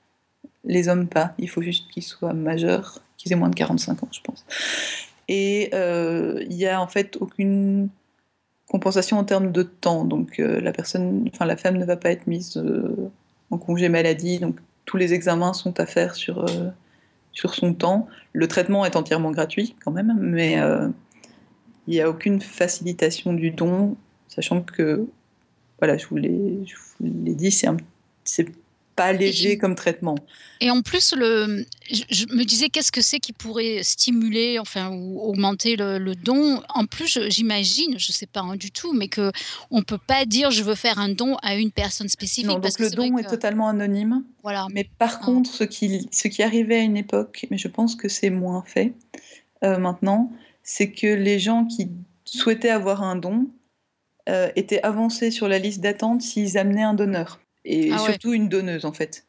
Les 0.63 0.87
hommes 0.87 1.09
pas. 1.09 1.33
Il 1.37 1.49
faut 1.49 1.61
juste 1.61 1.91
qu'ils 1.91 2.03
soient 2.03 2.31
majeurs, 2.31 3.01
qu'ils 3.17 3.33
aient 3.33 3.35
moins 3.35 3.49
de 3.49 3.55
45 3.55 4.01
ans, 4.01 4.07
je 4.09 4.21
pense. 4.21 4.45
Et 5.27 5.71
euh, 5.73 6.41
il 6.49 6.55
n'y 6.55 6.67
a 6.67 6.79
en 6.79 6.87
fait 6.87 7.17
aucune 7.19 7.89
compensation 8.69 9.17
en 9.17 9.25
termes 9.25 9.51
de 9.51 9.61
temps. 9.61 10.05
Donc 10.05 10.39
euh, 10.39 10.61
la 10.61 10.71
personne, 10.71 11.29
la 11.37 11.57
femme 11.57 11.75
ne 11.75 11.83
va 11.83 11.97
pas 11.97 12.11
être 12.11 12.27
mise 12.27 12.55
euh, 12.55 13.11
en 13.51 13.57
congé 13.57 13.89
maladie. 13.89 14.39
Donc 14.39 14.61
tous 14.85 14.95
les 14.95 15.13
examens 15.13 15.51
sont 15.51 15.81
à 15.81 15.85
faire 15.85 16.15
sur 16.15 16.45
sur 17.33 17.55
son 17.55 17.73
temps. 17.73 18.07
Le 18.31 18.47
traitement 18.47 18.85
est 18.85 18.95
entièrement 18.95 19.31
gratuit 19.31 19.75
quand 19.83 19.91
même, 19.91 20.17
mais 20.17 20.57
il 21.87 21.93
n'y 21.93 21.99
a 21.99 22.09
aucune 22.09 22.39
facilitation 22.39 23.33
du 23.33 23.51
don, 23.51 23.97
sachant 24.29 24.61
que 24.61 25.09
voilà, 25.83 25.97
je 25.97 26.07
vous 26.07 26.15
l'ai 26.15 27.35
dit, 27.35 27.51
c'est 27.51 28.47
pas 28.95 29.11
léger 29.11 29.57
comme 29.57 29.75
traitement. 29.75 30.15
Et 30.61 30.71
en 30.71 30.81
plus, 30.81 31.13
le, 31.13 31.65
je, 31.91 32.25
me 32.33 32.45
disais, 32.45 32.69
qu'est-ce 32.69 32.93
que 32.93 33.01
c'est 33.01 33.19
qui 33.19 33.33
pourrait 33.33 33.81
stimuler, 33.83 34.59
enfin, 34.59 34.91
ou 34.91 35.19
augmenter 35.19 35.75
le, 35.75 36.13
don? 36.15 36.61
En 36.69 36.85
plus, 36.85 37.19
j'imagine, 37.27 37.99
je 37.99 38.11
ne 38.11 38.13
sais 38.13 38.27
pas 38.27 38.39
hein, 38.39 38.55
du 38.55 38.71
tout, 38.71 38.93
mais 38.93 39.09
que 39.09 39.33
on 39.71 39.81
peut 39.81 39.97
pas 39.97 40.23
dire 40.23 40.51
je 40.51 40.63
veux 40.63 40.75
faire 40.75 40.99
un 40.99 41.09
don 41.09 41.35
à 41.41 41.55
une 41.55 41.71
personne 41.71 42.07
spécifique. 42.07 42.45
Non, 42.45 42.61
parce 42.61 42.77
donc 42.77 42.89
le 42.89 42.95
don 42.95 43.17
est 43.17 43.29
totalement 43.29 43.67
anonyme. 43.67 44.23
Voilà. 44.41 44.67
Mais 44.71 44.89
par 44.97 45.19
ah. 45.21 45.25
contre, 45.25 45.51
ce 45.51 45.65
qui, 45.65 46.07
ce 46.13 46.29
qui 46.29 46.43
arrivait 46.43 46.77
à 46.77 46.83
une 46.83 46.95
époque, 46.95 47.45
mais 47.51 47.57
je 47.57 47.67
pense 47.67 47.97
que 47.97 48.07
c'est 48.07 48.29
moins 48.29 48.63
fait 48.65 48.93
euh, 49.65 49.77
maintenant, 49.79 50.31
c'est 50.63 50.91
que 50.91 51.07
les 51.07 51.39
gens 51.39 51.65
qui 51.65 51.89
souhaitaient 52.23 52.69
avoir 52.69 53.03
un 53.03 53.17
don 53.17 53.49
euh, 54.29 54.49
étaient 54.55 54.81
avancés 54.83 55.31
sur 55.31 55.47
la 55.47 55.59
liste 55.59 55.81
d'attente 55.81 56.21
s'ils 56.21 56.57
amenaient 56.57 56.83
un 56.83 56.93
donneur. 56.93 57.39
Et 57.65 57.91
Ah 57.91 58.03
ouais. 58.03 58.17
surtout 58.17 58.33
une 58.33 58.49
donneuse, 58.49 58.85
en 58.85 58.93
fait. 58.93 59.25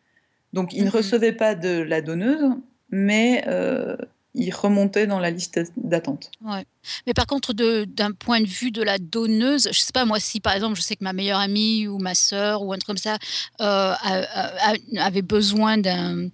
Donc, 0.52 0.72
ils 0.74 0.84
ne 0.84 0.90
Mhm. 0.90 0.96
recevaient 0.96 1.32
pas 1.32 1.54
de 1.54 1.80
la 1.82 2.00
donneuse, 2.02 2.50
mais 2.90 3.44
euh, 3.48 3.96
ils 4.34 4.50
remontaient 4.52 5.06
dans 5.06 5.20
la 5.20 5.30
liste 5.30 5.60
d'attente. 5.76 6.30
Ouais. 6.44 6.64
Mais 7.06 7.14
par 7.14 7.26
contre, 7.26 7.52
d'un 7.54 8.12
point 8.12 8.40
de 8.40 8.46
vue 8.46 8.70
de 8.70 8.82
la 8.82 8.98
donneuse, 8.98 9.68
je 9.72 9.78
sais 9.80 9.92
pas, 9.92 10.04
moi, 10.04 10.18
si 10.20 10.40
par 10.40 10.54
exemple, 10.54 10.76
je 10.76 10.82
sais 10.82 10.96
que 10.96 11.04
ma 11.04 11.12
meilleure 11.12 11.38
amie 11.38 11.86
ou 11.88 11.98
ma 11.98 12.14
sœur 12.14 12.62
ou 12.62 12.72
un 12.72 12.76
truc 12.76 12.86
comme 12.88 12.96
ça 12.96 13.14
euh, 13.14 13.16
a- 13.60 13.94
a- 13.94 14.72
a- 14.72 15.04
avait 15.04 15.22
besoin 15.22 15.78
d'un 15.78 16.28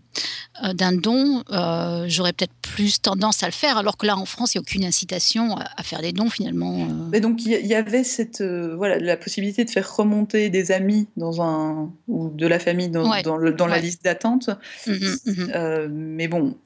euh, 0.64 0.72
d'un 0.74 0.92
don, 0.92 1.42
euh, 1.52 2.04
j'aurais 2.08 2.32
peut-être 2.32 2.52
plus 2.62 3.00
tendance 3.00 3.42
à 3.42 3.46
le 3.46 3.52
faire, 3.52 3.76
alors 3.78 3.96
que 3.96 4.04
là, 4.06 4.16
en 4.18 4.24
France, 4.26 4.54
il 4.54 4.58
n'y 4.58 4.60
a 4.60 4.62
aucune 4.62 4.84
incitation 4.84 5.56
à, 5.56 5.64
à 5.76 5.82
faire 5.84 6.00
des 6.02 6.12
dons 6.12 6.28
finalement. 6.28 6.80
euh. 6.82 7.08
Mais 7.12 7.20
donc, 7.20 7.44
il 7.46 7.52
y, 7.52 7.54
il 7.54 7.66
y 7.66 7.74
avait 7.74 8.02
cette, 8.04 8.42
voilà, 8.42 8.98
la 8.98 9.16
possibilité 9.16 9.64
de 9.64 9.70
faire 9.70 9.94
remonter 9.96 10.50
des 10.50 10.72
amis 10.72 11.06
dans 11.16 11.40
un, 11.40 11.92
ou 12.08 12.28
de 12.30 12.46
la 12.46 12.58
famille 12.58 12.88
dans, 12.88 13.08
Ouais. 13.10 13.22
dans, 13.22 13.36
le- 13.36 13.52
dans 13.52 13.66
la 13.68 13.78
liste 13.78 14.04
d'attente. 14.04 14.50
Mhm, 14.86 15.16
mhm. 15.26 15.52
Euh, 15.54 15.88
mais 15.90 16.26
bon, 16.28 16.56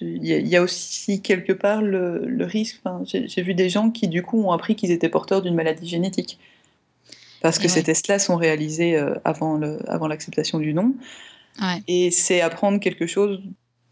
il 0.00 0.24
y, 0.26 0.32
a- 0.32 0.38
il 0.38 0.48
y 0.48 0.56
a 0.56 0.62
aussi 0.62 1.20
quelque 1.22 1.52
part 1.52 1.82
le, 1.82 2.24
le 2.26 2.44
risque. 2.44 2.80
enfin, 2.84 3.02
J'ai 3.04 3.42
vu 3.42 3.54
des 3.54 3.68
gens 3.68 3.90
qui, 3.90 4.08
du 4.08 4.22
coup, 4.22 4.40
ont 4.42 4.52
appris 4.52 4.76
qu'ils 4.76 4.90
étaient 4.90 5.08
porteurs 5.08 5.42
d'une 5.42 5.54
maladie 5.54 5.88
génétique. 5.88 6.38
Parce 7.40 7.58
que 7.58 7.68
ces 7.68 7.82
tests-là 7.82 8.18
sont 8.18 8.36
réalisés 8.36 8.96
euh, 8.98 9.14
avant 9.24 9.56
l'acceptation 10.08 10.58
du 10.58 10.72
don. 10.74 10.94
Ouais. 11.60 11.82
Et 11.88 12.10
c'est 12.10 12.42
apprendre 12.42 12.78
quelque 12.80 13.06
chose 13.06 13.40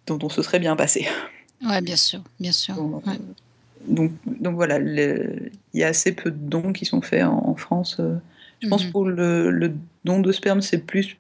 dont 0.07 0.19
on 0.23 0.29
se 0.29 0.43
serait 0.43 0.59
bien 0.59 0.77
passé. 0.77 1.07
ouais, 1.67 1.81
bien 1.81 1.97
sûr, 1.97 2.23
bien 2.39 2.53
sûr. 2.53 2.75
Donc, 2.75 3.07
Ouais. 3.07 3.19
donc, 3.87 4.13
donc 4.27 4.55
voilà, 4.55 4.79
il 4.79 5.51
y 5.73 5.83
a 5.83 5.89
assez 5.89 6.13
peu 6.13 6.31
de 6.31 6.37
dons 6.37 6.73
qui 6.75 6.85
sont 6.85 7.01
faits 7.01 7.25
en, 7.25 7.49
en 7.49 7.55
France. 7.57 7.97
euh. 8.01 8.17
Je 8.61 8.69
pense 8.69 8.85
Mhm. 8.85 8.91
pour 8.93 9.05
le, 9.07 9.51
le 9.51 9.73
don 10.05 10.21
de 10.21 10.33
sperme, 10.33 10.61
c'est 10.61 10.79
plus 10.85 11.17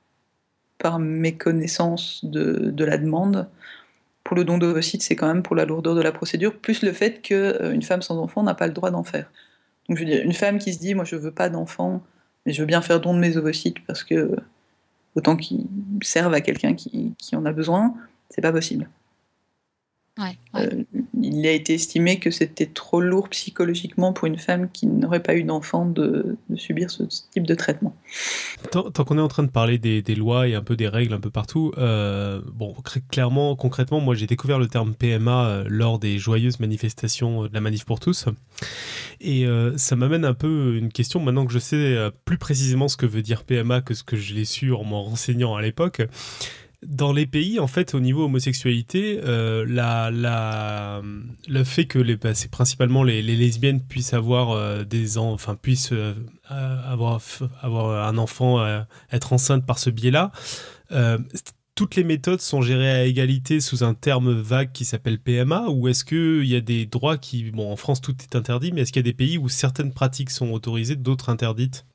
par 0.78 0.98
méconnaissance 0.98 2.24
de, 2.24 2.70
de 2.70 2.84
la 2.84 2.98
demande. 2.98 3.48
Pour 4.28 4.36
le 4.36 4.44
don 4.44 4.58
d'ovocytes, 4.58 5.00
c'est 5.00 5.16
quand 5.16 5.26
même 5.26 5.42
pour 5.42 5.56
la 5.56 5.64
lourdeur 5.64 5.94
de 5.94 6.02
la 6.02 6.12
procédure, 6.12 6.54
plus 6.54 6.82
le 6.82 6.92
fait 6.92 7.22
qu'une 7.22 7.80
femme 7.80 8.02
sans 8.02 8.18
enfant 8.18 8.42
n'a 8.42 8.52
pas 8.52 8.66
le 8.66 8.74
droit 8.74 8.90
d'en 8.90 9.02
faire. 9.02 9.30
Donc 9.88 9.96
je 9.96 10.04
veux 10.04 10.10
dire, 10.10 10.22
une 10.22 10.34
femme 10.34 10.58
qui 10.58 10.74
se 10.74 10.78
dit, 10.78 10.94
moi 10.94 11.06
je 11.06 11.16
veux 11.16 11.30
pas 11.30 11.48
d'enfant, 11.48 12.02
mais 12.44 12.52
je 12.52 12.60
veux 12.60 12.66
bien 12.66 12.82
faire 12.82 13.00
don 13.00 13.14
de 13.14 13.20
mes 13.20 13.38
ovocytes 13.38 13.78
parce 13.86 14.04
que 14.04 14.36
autant 15.14 15.34
qu'ils 15.34 15.66
servent 16.02 16.34
à 16.34 16.42
quelqu'un 16.42 16.74
qui, 16.74 17.14
qui 17.16 17.36
en 17.36 17.46
a 17.46 17.52
besoin, 17.52 17.94
c'est 18.28 18.42
pas 18.42 18.52
possible. 18.52 18.90
Ouais, 20.18 20.36
ouais. 20.54 20.66
Euh, 20.66 20.84
il 21.22 21.46
a 21.46 21.52
été 21.52 21.74
estimé 21.74 22.18
que 22.18 22.30
c'était 22.30 22.66
trop 22.66 23.00
lourd 23.00 23.28
psychologiquement 23.28 24.12
pour 24.12 24.26
une 24.26 24.38
femme 24.38 24.68
qui 24.70 24.86
n'aurait 24.86 25.22
pas 25.22 25.34
eu 25.34 25.44
d'enfant 25.44 25.86
de, 25.86 26.36
de 26.48 26.56
subir 26.56 26.90
ce 26.90 27.04
type 27.32 27.46
de 27.46 27.54
traitement. 27.54 27.94
Tant, 28.70 28.90
tant 28.90 29.04
qu'on 29.04 29.18
est 29.18 29.22
en 29.22 29.28
train 29.28 29.42
de 29.42 29.50
parler 29.50 29.78
des, 29.78 30.02
des 30.02 30.14
lois 30.14 30.48
et 30.48 30.54
un 30.54 30.62
peu 30.62 30.76
des 30.76 30.88
règles 30.88 31.14
un 31.14 31.20
peu 31.20 31.30
partout, 31.30 31.72
euh, 31.78 32.40
bon, 32.52 32.74
clairement, 33.10 33.56
concrètement, 33.56 34.00
moi 34.00 34.14
j'ai 34.14 34.26
découvert 34.26 34.58
le 34.58 34.68
terme 34.68 34.94
PMA 34.94 35.46
euh, 35.46 35.64
lors 35.68 35.98
des 35.98 36.18
joyeuses 36.18 36.60
manifestations 36.60 37.44
de 37.44 37.50
la 37.52 37.60
Manif 37.60 37.84
pour 37.84 38.00
tous. 38.00 38.26
Et 39.20 39.46
euh, 39.46 39.76
ça 39.76 39.96
m'amène 39.96 40.24
un 40.24 40.34
peu 40.34 40.76
une 40.76 40.90
question, 40.90 41.20
maintenant 41.20 41.46
que 41.46 41.52
je 41.52 41.58
sais 41.58 42.10
plus 42.24 42.38
précisément 42.38 42.88
ce 42.88 42.96
que 42.96 43.06
veut 43.06 43.22
dire 43.22 43.44
PMA 43.44 43.80
que 43.80 43.94
ce 43.94 44.02
que 44.02 44.16
je 44.16 44.34
l'ai 44.34 44.44
su 44.44 44.72
en 44.72 44.84
m'en 44.84 45.02
renseignant 45.02 45.54
à 45.54 45.62
l'époque. 45.62 46.02
Dans 46.86 47.12
les 47.12 47.26
pays, 47.26 47.58
en 47.58 47.66
fait, 47.66 47.92
au 47.94 48.00
niveau 48.00 48.26
homosexualité, 48.26 49.18
euh, 49.24 49.66
la, 49.68 50.12
la, 50.12 51.02
le 51.48 51.64
fait 51.64 51.86
que 51.86 51.98
les, 51.98 52.16
bah, 52.16 52.34
c'est 52.34 52.50
principalement 52.52 53.02
les, 53.02 53.20
les 53.20 53.34
lesbiennes 53.34 53.80
puissent 53.82 54.14
avoir 54.14 54.52
euh, 54.52 54.84
des 54.84 55.18
en- 55.18 55.32
enfin 55.32 55.56
puissent 55.56 55.90
euh, 55.92 56.14
avoir 56.48 57.20
avoir 57.62 58.06
un 58.08 58.16
enfant, 58.16 58.60
euh, 58.60 58.80
être 59.10 59.32
enceinte 59.32 59.66
par 59.66 59.80
ce 59.80 59.90
biais-là. 59.90 60.30
toutes 61.74 61.96
les 61.96 62.04
méthodes 62.04 62.40
sont 62.40 62.62
gérées 62.62 62.90
à 62.90 63.04
égalité 63.04 63.60
sous 63.60 63.82
un 63.84 63.94
terme 63.94 64.32
vague 64.32 64.70
qui 64.72 64.84
s'appelle 64.84 65.18
PMA 65.18 65.68
ou 65.70 65.88
est-ce 65.88 66.04
qu'il 66.04 66.44
y 66.48 66.56
a 66.56 66.60
des 66.60 66.86
droits 66.86 67.18
qui... 67.18 67.50
Bon, 67.52 67.70
en 67.72 67.76
France, 67.76 68.00
tout 68.00 68.14
est 68.22 68.36
interdit, 68.36 68.72
mais 68.72 68.80
est-ce 68.82 68.92
qu'il 68.92 69.00
y 69.00 69.06
a 69.08 69.10
des 69.10 69.16
pays 69.16 69.36
où 69.38 69.48
certaines 69.48 69.92
pratiques 69.92 70.30
sont 70.30 70.50
autorisées, 70.50 70.96
d'autres 70.96 71.28
interdites? 71.28 71.86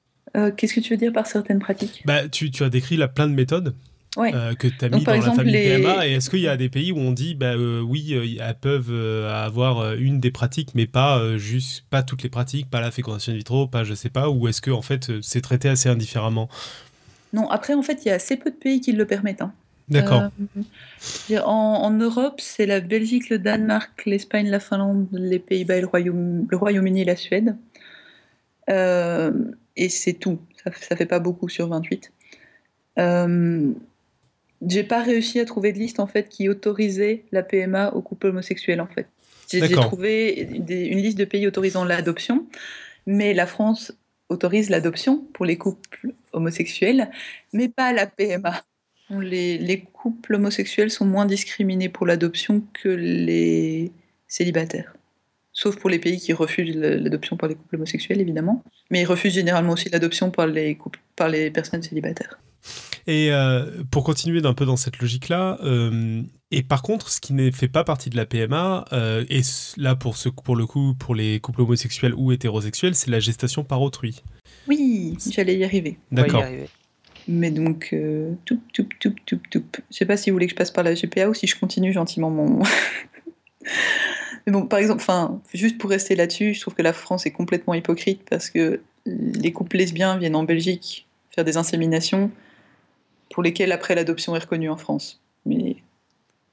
Qu'est-ce 0.58 0.74
que 0.74 0.80
tu 0.80 0.94
veux 0.94 0.98
dire 0.98 1.12
par 1.14 1.28
certaines 1.28 1.60
pratiques? 1.60 2.02
Bah, 2.06 2.28
tu, 2.30 2.50
tu 2.50 2.64
as 2.64 2.70
décrit 2.70 2.98
là 2.98 3.08
plein 3.08 3.28
de 3.28 3.34
méthodes 3.34 3.76
Ouais. 4.16 4.32
euh, 4.36 4.54
que 4.54 4.68
tu 4.68 4.86
as 4.86 4.90
mis 4.90 5.04
dans 5.04 5.14
exemple, 5.14 5.30
la 5.32 5.36
famille 5.38 5.54
les- 5.54 5.64
PMA. 5.64 6.08
Et 6.08 6.14
est-ce 6.14 6.30
qu'il 6.30 6.42
y 6.42 6.48
a 6.48 6.56
des 6.56 6.70
pays 6.70 6.92
où 6.92 6.98
on 6.98 7.12
dit, 7.12 7.34
bah, 7.34 7.54
euh, 7.56 7.82
oui, 7.82 8.14
euh, 8.14 8.26
elles 8.48 8.56
peuvent 8.60 8.92
euh, 8.92 9.34
avoir 9.34 9.94
une 9.96 10.20
des 10.20 10.30
pratiques, 10.30 10.76
mais 10.76 10.86
pas 10.86 11.38
juste, 11.38 11.86
pas 11.90 12.04
toutes 12.04 12.22
les 12.24 12.30
pratiques, 12.30 12.70
pas 12.70 12.80
la 12.82 12.92
fécondation 12.92 13.34
in 13.34 13.36
vitro, 13.38 13.68
pas 13.68 13.84
je 13.84 13.94
sais 13.96 14.10
pas, 14.10 14.30
ou 14.30 14.48
est-ce 14.48 14.62
que 14.62 14.70
en 14.72 14.82
fait 14.84 15.12
c'est 15.22 15.42
traité 15.42 15.68
assez 15.70 15.90
indifféremment? 15.90 16.48
Non, 17.34 17.50
après, 17.50 17.74
en 17.74 17.82
fait, 17.82 18.06
il 18.06 18.10
y 18.10 18.12
a 18.12 18.16
assez 18.16 18.38
peu 18.38 18.52
de 18.52 18.56
pays 18.56 18.80
qui 18.82 18.92
le 18.92 19.06
permettent. 19.06 19.42
hein. 19.42 19.52
D'accord. 19.90 20.30
En, 21.32 21.50
en 21.50 21.90
Europe, 21.92 22.40
c'est 22.40 22.68
la 22.68 22.80
Belgique, 22.80 23.30
le 23.30 23.40
Danemark, 23.40 24.04
l'Espagne, 24.06 24.48
la 24.50 24.60
Finlande, 24.60 25.08
les 25.12 25.40
Pays-Bas, 25.40 25.82
le 25.82 25.88
Royaume- 25.88 26.46
le 26.50 26.56
Royaume-Uni 26.58 27.02
et 27.02 27.06
la 27.06 27.16
Suède. 27.16 27.56
Et 28.70 29.90
c'est 29.90 30.14
tout. 30.14 30.40
Ça, 30.64 30.72
ça 30.80 30.96
fait 30.96 31.06
pas 31.08 31.20
beaucoup 31.20 31.50
sur 31.50 31.68
28. 31.68 32.12
Euh, 33.00 33.72
j'ai 34.68 34.84
pas 34.84 35.02
réussi 35.04 35.40
à 35.40 35.46
trouver 35.46 35.74
de 35.74 35.80
liste 35.80 36.00
en 36.00 36.08
fait 36.08 36.30
qui 36.30 36.50
autorisait 36.50 37.26
la 37.32 37.44
PMA 37.44 37.94
aux 37.94 38.02
couples 38.02 38.28
homosexuels 38.28 38.82
en 38.82 38.88
fait. 38.88 39.08
J'ai 39.52 39.60
trouvé 39.88 40.46
des- 40.60 40.86
une 40.86 41.00
liste 41.00 41.18
de 41.18 41.26
pays 41.26 41.46
autorisant 41.48 41.84
l'adoption, 41.86 42.48
mais 43.06 43.34
la 43.34 43.46
France 43.46 43.94
autorise 44.30 44.70
l'adoption 44.70 45.26
pour 45.34 45.46
les 45.46 45.58
couples 45.58 46.14
homosexuels, 46.32 47.10
mais 47.52 47.68
pas 47.70 47.94
la 47.94 48.08
PMA. 48.08 48.64
Les, 49.10 49.58
les 49.60 49.82
couples 49.82 50.36
homosexuels 50.36 50.90
sont 50.90 51.06
moins 51.06 51.26
discriminés 51.26 51.90
pour 51.90 52.08
l'adoption 52.08 52.64
que 52.74 52.90
les 52.90 53.92
célibataires. 54.28 54.96
Sauf 55.52 55.76
pour 55.78 55.90
les 55.92 56.00
pays 56.00 56.18
qui 56.20 56.34
refusent 56.34 56.76
l'adoption 56.76 57.38
par 57.38 57.48
les 57.48 57.54
couples 57.54 57.76
homosexuels, 57.76 58.20
évidemment. 58.22 58.64
Mais 58.90 59.02
ils 59.02 59.06
refusent 59.06 59.34
généralement 59.36 59.74
aussi 59.74 59.90
l'adoption 59.90 60.32
par 60.32 60.48
les, 60.48 60.74
couples, 60.76 61.00
par 61.16 61.30
les 61.30 61.52
personnes 61.52 61.84
célibataires. 61.84 62.40
Et 63.08 63.32
euh, 63.32 63.84
pour 63.92 64.04
continuer 64.04 64.42
d'un 64.42 64.54
peu 64.54 64.66
dans 64.66 64.78
cette 64.78 65.00
logique-là, 65.00 65.58
euh, 65.64 66.22
et 66.52 66.64
par 66.64 66.82
contre, 66.82 67.10
ce 67.10 67.20
qui 67.20 67.34
ne 67.34 67.52
fait 67.52 67.68
pas 67.68 67.84
partie 67.84 68.10
de 68.10 68.16
la 68.16 68.26
PMA, 68.26 68.86
euh, 68.94 69.26
et 69.30 69.42
là 69.78 69.96
pour, 69.96 70.18
ce, 70.18 70.30
pour 70.30 70.56
le 70.56 70.66
coup, 70.66 70.94
pour 70.98 71.16
les 71.16 71.40
couples 71.40 71.62
homosexuels 71.62 72.14
ou 72.16 72.32
hétérosexuels, 72.32 72.96
c'est 72.96 73.12
la 73.12 73.20
gestation 73.20 73.64
par 73.64 73.82
autrui. 73.82 74.22
Oui, 74.68 75.18
j'allais 75.32 75.58
y 75.58 75.64
arriver. 75.64 75.98
D'accord. 76.12 76.44
Mais 77.28 77.52
donc, 77.52 77.90
euh, 77.94 78.34
toup, 78.46 78.62
toup, 78.74 78.88
toup, 79.00 79.16
toup, 79.26 79.42
toup. 79.50 79.78
Je 79.90 79.98
sais 79.98 80.06
pas 80.06 80.18
si 80.18 80.30
vous 80.30 80.36
voulez 80.36 80.46
que 80.46 80.52
je 80.52 80.56
passe 80.56 80.72
par 80.72 80.84
la 80.84 80.94
GPA 80.94 81.30
ou 81.30 81.34
si 81.34 81.48
je 81.48 81.58
continue 81.58 81.92
gentiment 81.92 82.30
mon. 82.30 82.60
Mais 84.46 84.52
bon, 84.52 84.68
par 84.68 84.80
exemple, 84.80 85.02
enfin, 85.02 85.42
juste 85.54 85.78
pour 85.78 85.90
rester 85.90 86.16
là-dessus, 86.16 86.54
je 86.54 86.62
trouve 86.62 86.76
que 86.76 86.82
la 86.82 86.94
France 86.94 87.26
est 87.26 87.32
complètement 87.32 87.74
hypocrite 87.74 88.22
parce 88.30 88.50
que 88.50 88.82
les 89.06 89.52
couples 89.54 89.78
lesbiens 89.78 90.18
viennent 90.18 90.36
en 90.36 90.44
Belgique 90.44 91.08
faire 91.32 91.46
des 91.46 91.58
inséminations 91.58 92.30
pour 93.34 93.42
lesquelles 93.44 93.72
après 93.72 93.96
l'adoption 93.96 94.36
est 94.36 94.40
reconnue 94.40 94.70
en 94.70 94.78
France. 94.78 95.20
Mais, 95.48 95.78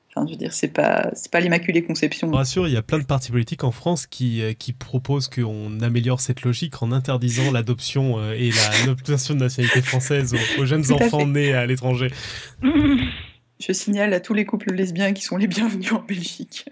enfin, 0.08 0.26
je 0.26 0.32
veux 0.32 0.38
dire, 0.38 0.52
c'est 0.54 0.68
pas, 0.72 1.10
c'est 1.12 1.30
pas 1.30 1.40
l'immaculée 1.40 1.84
conception. 1.84 2.30
Rassure, 2.30 2.66
il 2.66 2.72
y 2.72 2.76
a 2.78 2.82
plein 2.82 2.98
de 2.98 3.04
partis 3.04 3.30
politiques 3.30 3.64
en 3.64 3.70
France 3.70 4.06
qui, 4.06 4.40
euh, 4.42 4.54
qui 4.54 4.72
proposent 4.72 5.28
qu'on 5.28 5.78
améliore 5.80 6.20
cette 6.20 6.40
logique 6.42 6.82
en 6.82 6.90
interdisant 6.90 7.50
l'adoption 7.52 8.18
euh, 8.18 8.32
et 8.32 8.50
la- 8.50 8.86
l'obtention 8.86 9.34
de 9.34 9.40
nationalité 9.40 9.82
française 9.82 10.34
aux, 10.34 10.62
aux 10.62 10.64
jeunes 10.64 10.90
enfants 10.90 11.18
fait. 11.20 11.26
nés 11.26 11.52
à 11.52 11.66
l'étranger. 11.66 12.10
Je 13.60 13.72
signale 13.74 14.14
à 14.14 14.20
tous 14.20 14.32
les 14.32 14.46
couples 14.46 14.72
lesbiens 14.72 15.12
qui 15.12 15.22
sont 15.22 15.36
les 15.36 15.46
bienvenus 15.46 15.92
en 15.92 16.00
Belgique. 16.00 16.64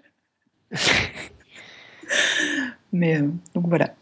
Mais 2.92 3.20
euh, 3.20 3.28
donc 3.54 3.66
voilà. 3.68 3.94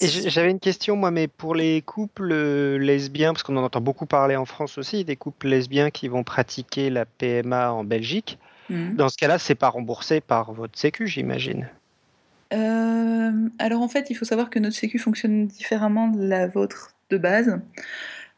J'avais 0.00 0.50
une 0.50 0.60
question, 0.60 0.96
moi, 0.96 1.10
mais 1.10 1.28
pour 1.28 1.54
les 1.54 1.82
couples 1.82 2.30
euh, 2.30 2.78
lesbiens, 2.78 3.32
parce 3.32 3.42
qu'on 3.42 3.56
en 3.56 3.64
entend 3.64 3.80
beaucoup 3.80 4.06
parler 4.06 4.36
en 4.36 4.44
France 4.44 4.78
aussi, 4.78 5.04
des 5.04 5.16
couples 5.16 5.48
lesbiens 5.48 5.90
qui 5.90 6.08
vont 6.08 6.22
pratiquer 6.22 6.90
la 6.90 7.04
PMA 7.04 7.72
en 7.72 7.84
Belgique. 7.84 8.38
Mhm. 8.70 8.94
Dans 8.96 9.08
ce 9.08 9.16
cas-là, 9.16 9.38
c'est 9.38 9.54
pas 9.54 9.68
remboursé 9.68 10.20
par 10.20 10.52
votre 10.52 10.78
sécu, 10.78 11.06
j'imagine. 11.06 11.68
Euh, 12.52 13.32
alors 13.58 13.82
en 13.82 13.88
fait, 13.88 14.08
il 14.10 14.14
faut 14.14 14.24
savoir 14.24 14.50
que 14.50 14.58
notre 14.58 14.76
sécu 14.76 14.98
fonctionne 14.98 15.46
différemment 15.46 16.08
de 16.08 16.26
la 16.26 16.46
vôtre 16.46 16.94
de 17.10 17.18
base. 17.18 17.60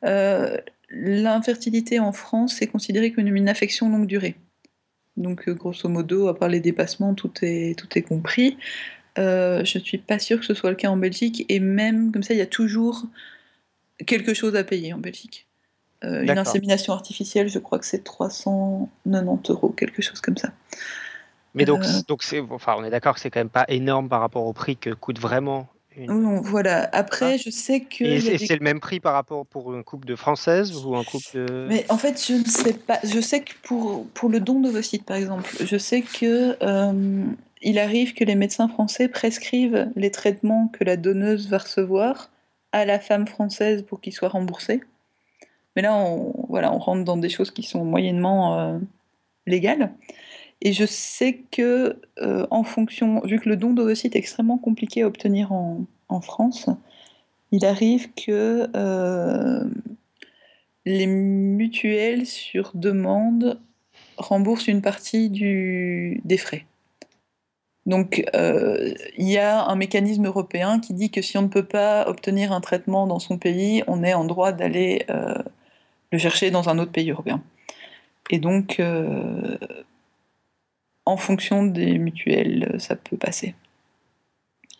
Euh, 0.04 0.56
L'infertilité 0.92 2.00
en 2.00 2.10
France 2.10 2.60
est 2.62 2.66
considérée 2.66 3.12
comme 3.12 3.28
une 3.28 3.48
affection 3.48 3.88
longue 3.88 4.06
durée. 4.06 4.34
Donc 5.16 5.48
grosso 5.48 5.88
modo, 5.88 6.26
à 6.26 6.36
part 6.36 6.48
les 6.48 6.58
dépassements, 6.58 7.14
tout 7.14 7.30
est, 7.42 7.78
tout 7.78 7.86
est 7.96 8.02
compris. 8.02 8.56
Euh, 9.18 9.64
je 9.64 9.78
ne 9.78 9.84
suis 9.84 9.98
pas 9.98 10.18
sûre 10.18 10.40
que 10.40 10.46
ce 10.46 10.54
soit 10.54 10.70
le 10.70 10.76
cas 10.76 10.88
en 10.88 10.96
Belgique, 10.96 11.44
et 11.48 11.60
même 11.60 12.12
comme 12.12 12.22
ça, 12.22 12.34
il 12.34 12.38
y 12.38 12.42
a 12.42 12.46
toujours 12.46 13.06
quelque 14.06 14.34
chose 14.34 14.56
à 14.56 14.64
payer 14.64 14.92
en 14.92 14.98
Belgique. 14.98 15.46
Euh, 16.02 16.22
une 16.22 16.38
insémination 16.38 16.94
artificielle, 16.94 17.48
je 17.48 17.58
crois 17.58 17.78
que 17.78 17.84
c'est 17.84 18.04
390 18.04 19.50
euros, 19.50 19.68
quelque 19.70 20.00
chose 20.00 20.20
comme 20.20 20.36
ça. 20.36 20.50
Mais 21.54 21.64
donc, 21.64 21.82
donc 22.06 22.22
c'est, 22.22 22.40
enfin, 22.40 22.76
on 22.78 22.84
est 22.84 22.90
d'accord 22.90 23.14
que 23.14 23.20
c'est 23.20 23.30
quand 23.30 23.40
même 23.40 23.50
pas 23.50 23.66
énorme 23.68 24.08
par 24.08 24.20
rapport 24.20 24.46
au 24.46 24.52
prix 24.52 24.76
que 24.76 24.90
coûte 24.90 25.18
vraiment 25.18 25.68
voilà. 26.06 26.88
Après, 26.92 27.38
je 27.38 27.50
sais 27.50 27.80
que. 27.80 28.04
Et 28.04 28.38
c'est 28.38 28.54
le 28.54 28.64
même 28.64 28.80
prix 28.80 29.00
par 29.00 29.14
rapport 29.14 29.46
pour 29.46 29.74
une 29.74 29.84
coupe 29.84 30.04
de 30.04 30.16
française 30.16 30.84
ou 30.84 30.96
un 30.96 31.04
couple 31.04 31.26
de. 31.34 31.66
Mais 31.68 31.84
en 31.88 31.98
fait, 31.98 32.24
je 32.24 32.34
ne 32.34 32.44
sais 32.44 32.74
pas. 32.74 32.98
Je 33.04 33.20
sais 33.20 33.40
que 33.40 33.52
pour, 33.62 34.06
pour 34.14 34.28
le 34.28 34.40
don 34.40 34.60
d'ovocytes, 34.60 35.04
par 35.04 35.16
exemple, 35.16 35.50
je 35.64 35.76
sais 35.76 36.02
que 36.02 36.56
euh, 36.62 37.24
il 37.62 37.78
arrive 37.78 38.14
que 38.14 38.24
les 38.24 38.34
médecins 38.34 38.68
français 38.68 39.08
prescrivent 39.08 39.90
les 39.96 40.10
traitements 40.10 40.68
que 40.68 40.84
la 40.84 40.96
donneuse 40.96 41.48
va 41.48 41.58
recevoir 41.58 42.30
à 42.72 42.84
la 42.84 42.98
femme 42.98 43.26
française 43.26 43.82
pour 43.82 44.00
qu'il 44.00 44.12
soit 44.12 44.28
remboursé. 44.28 44.80
Mais 45.76 45.82
là, 45.82 45.94
on, 45.94 46.46
voilà, 46.48 46.72
on 46.72 46.78
rentre 46.78 47.04
dans 47.04 47.16
des 47.16 47.28
choses 47.28 47.50
qui 47.50 47.62
sont 47.62 47.84
moyennement 47.84 48.58
euh, 48.58 48.78
légales. 49.46 49.92
Et 50.62 50.72
je 50.72 50.84
sais 50.84 51.42
que, 51.50 52.00
euh, 52.20 52.46
en 52.50 52.64
fonction, 52.64 53.20
vu 53.24 53.38
que 53.38 53.48
le 53.48 53.56
don 53.56 53.72
d'ovocytes 53.72 54.14
est 54.14 54.18
extrêmement 54.18 54.58
compliqué 54.58 55.02
à 55.02 55.06
obtenir 55.06 55.52
en, 55.52 55.86
France, 56.22 56.68
il 57.52 57.64
arrive 57.64 58.12
que 58.14 58.68
euh, 58.74 59.64
les 60.84 61.06
mutuelles, 61.06 62.26
sur 62.26 62.72
demande, 62.74 63.60
remboursent 64.16 64.66
une 64.66 64.82
partie 64.82 65.30
des 65.30 66.36
frais. 66.36 66.66
Donc, 67.90 68.24
euh, 68.34 68.94
il 69.18 69.28
y 69.28 69.36
a 69.36 69.66
un 69.66 69.76
mécanisme 69.76 70.24
européen 70.26 70.80
qui 70.80 70.94
dit 70.94 71.10
que 71.10 71.20
si 71.20 71.36
on 71.36 71.42
ne 71.42 71.48
peut 71.48 71.66
pas 71.66 72.08
obtenir 72.08 72.52
un 72.52 72.62
traitement 72.62 73.06
dans 73.06 73.18
son 73.18 73.36
pays, 73.36 73.82
on 73.86 74.02
est 74.02 74.14
en 74.14 74.24
droit 74.24 74.52
d'aller 74.52 75.04
le 76.12 76.18
chercher 76.18 76.50
dans 76.50 76.68
un 76.68 76.78
autre 76.78 76.92
pays 76.92 77.10
européen. 77.10 77.42
Et 78.30 78.38
donc, 78.38 78.80
en 81.04 81.16
fonction 81.16 81.64
des 81.64 81.98
mutuelles, 81.98 82.76
ça 82.78 82.96
peut 82.96 83.16
passer. 83.16 83.54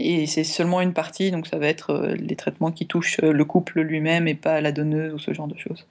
Et 0.02 0.26
c'est 0.26 0.44
seulement 0.44 0.80
une 0.80 0.94
partie, 0.94 1.30
donc 1.30 1.46
ça 1.46 1.58
va 1.58 1.66
être 1.66 1.90
euh, 1.90 2.14
les 2.14 2.34
traitements 2.34 2.72
qui 2.72 2.86
touchent 2.86 3.20
euh, 3.22 3.32
le 3.32 3.44
couple 3.44 3.82
lui-même 3.82 4.28
et 4.28 4.34
pas 4.34 4.62
la 4.62 4.72
donneuse 4.72 5.12
ou 5.12 5.18
ce 5.18 5.34
genre 5.34 5.46
de 5.46 5.58
choses. 5.58 5.86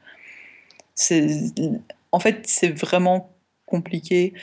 En 2.12 2.20
fait, 2.20 2.42
c'est 2.48 2.72
vraiment 2.72 3.32
compliqué. 3.68 4.34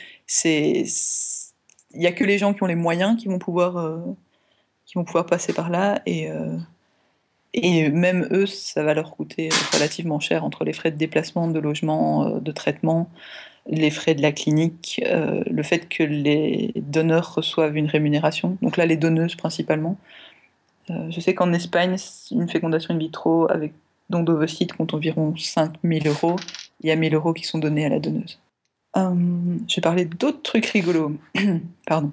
Il 1.93 1.99
n'y 1.99 2.07
a 2.07 2.11
que 2.11 2.23
les 2.23 2.37
gens 2.37 2.53
qui 2.53 2.63
ont 2.63 2.67
les 2.67 2.75
moyens 2.75 3.19
qui 3.19 3.27
vont 3.27 3.39
pouvoir, 3.39 3.77
euh, 3.77 3.99
qui 4.85 4.95
vont 4.95 5.03
pouvoir 5.03 5.25
passer 5.25 5.53
par 5.53 5.69
là. 5.69 6.01
Et, 6.05 6.29
et 7.53 7.89
même 7.89 8.27
eux, 8.31 8.45
ça 8.45 8.83
va 8.83 8.93
leur 8.93 9.11
coûter 9.11 9.49
relativement 9.73 10.19
cher 10.19 10.43
entre 10.43 10.63
les 10.63 10.73
frais 10.73 10.91
de 10.91 10.97
déplacement, 10.97 11.47
de 11.47 11.59
logement, 11.59 12.39
de 12.39 12.51
traitement 12.51 13.09
les 13.69 13.91
frais 13.91 14.15
de 14.15 14.21
la 14.21 14.31
clinique, 14.31 15.01
euh, 15.05 15.43
le 15.49 15.63
fait 15.63 15.89
que 15.89 16.03
les 16.03 16.71
donneurs 16.75 17.35
reçoivent 17.35 17.75
une 17.75 17.87
rémunération, 17.87 18.57
donc 18.61 18.77
là 18.77 18.85
les 18.85 18.97
donneuses 18.97 19.35
principalement. 19.35 19.97
Euh, 20.89 21.07
je 21.09 21.19
sais 21.19 21.33
qu'en 21.33 21.51
Espagne, 21.53 21.97
une 22.31 22.49
fécondation 22.49 22.93
in 22.93 22.97
vitro 22.97 23.51
avec 23.51 23.73
don 24.09 24.23
d'ovocytes 24.23 24.73
compte 24.73 24.93
environ 24.93 25.35
5000 25.35 26.07
euros. 26.07 26.37
Il 26.81 26.87
y 26.87 26.91
a 26.91 26.95
1000 26.95 27.13
euros 27.13 27.33
qui 27.33 27.43
sont 27.43 27.57
donnés 27.57 27.85
à 27.85 27.89
la 27.89 27.99
donneuse. 27.99 28.39
Euh, 28.95 29.13
je 29.67 29.75
vais 29.75 29.81
parler 29.81 30.05
d'autres 30.05 30.41
trucs 30.41 30.65
rigolos. 30.67 31.17
Pardon. 31.85 32.11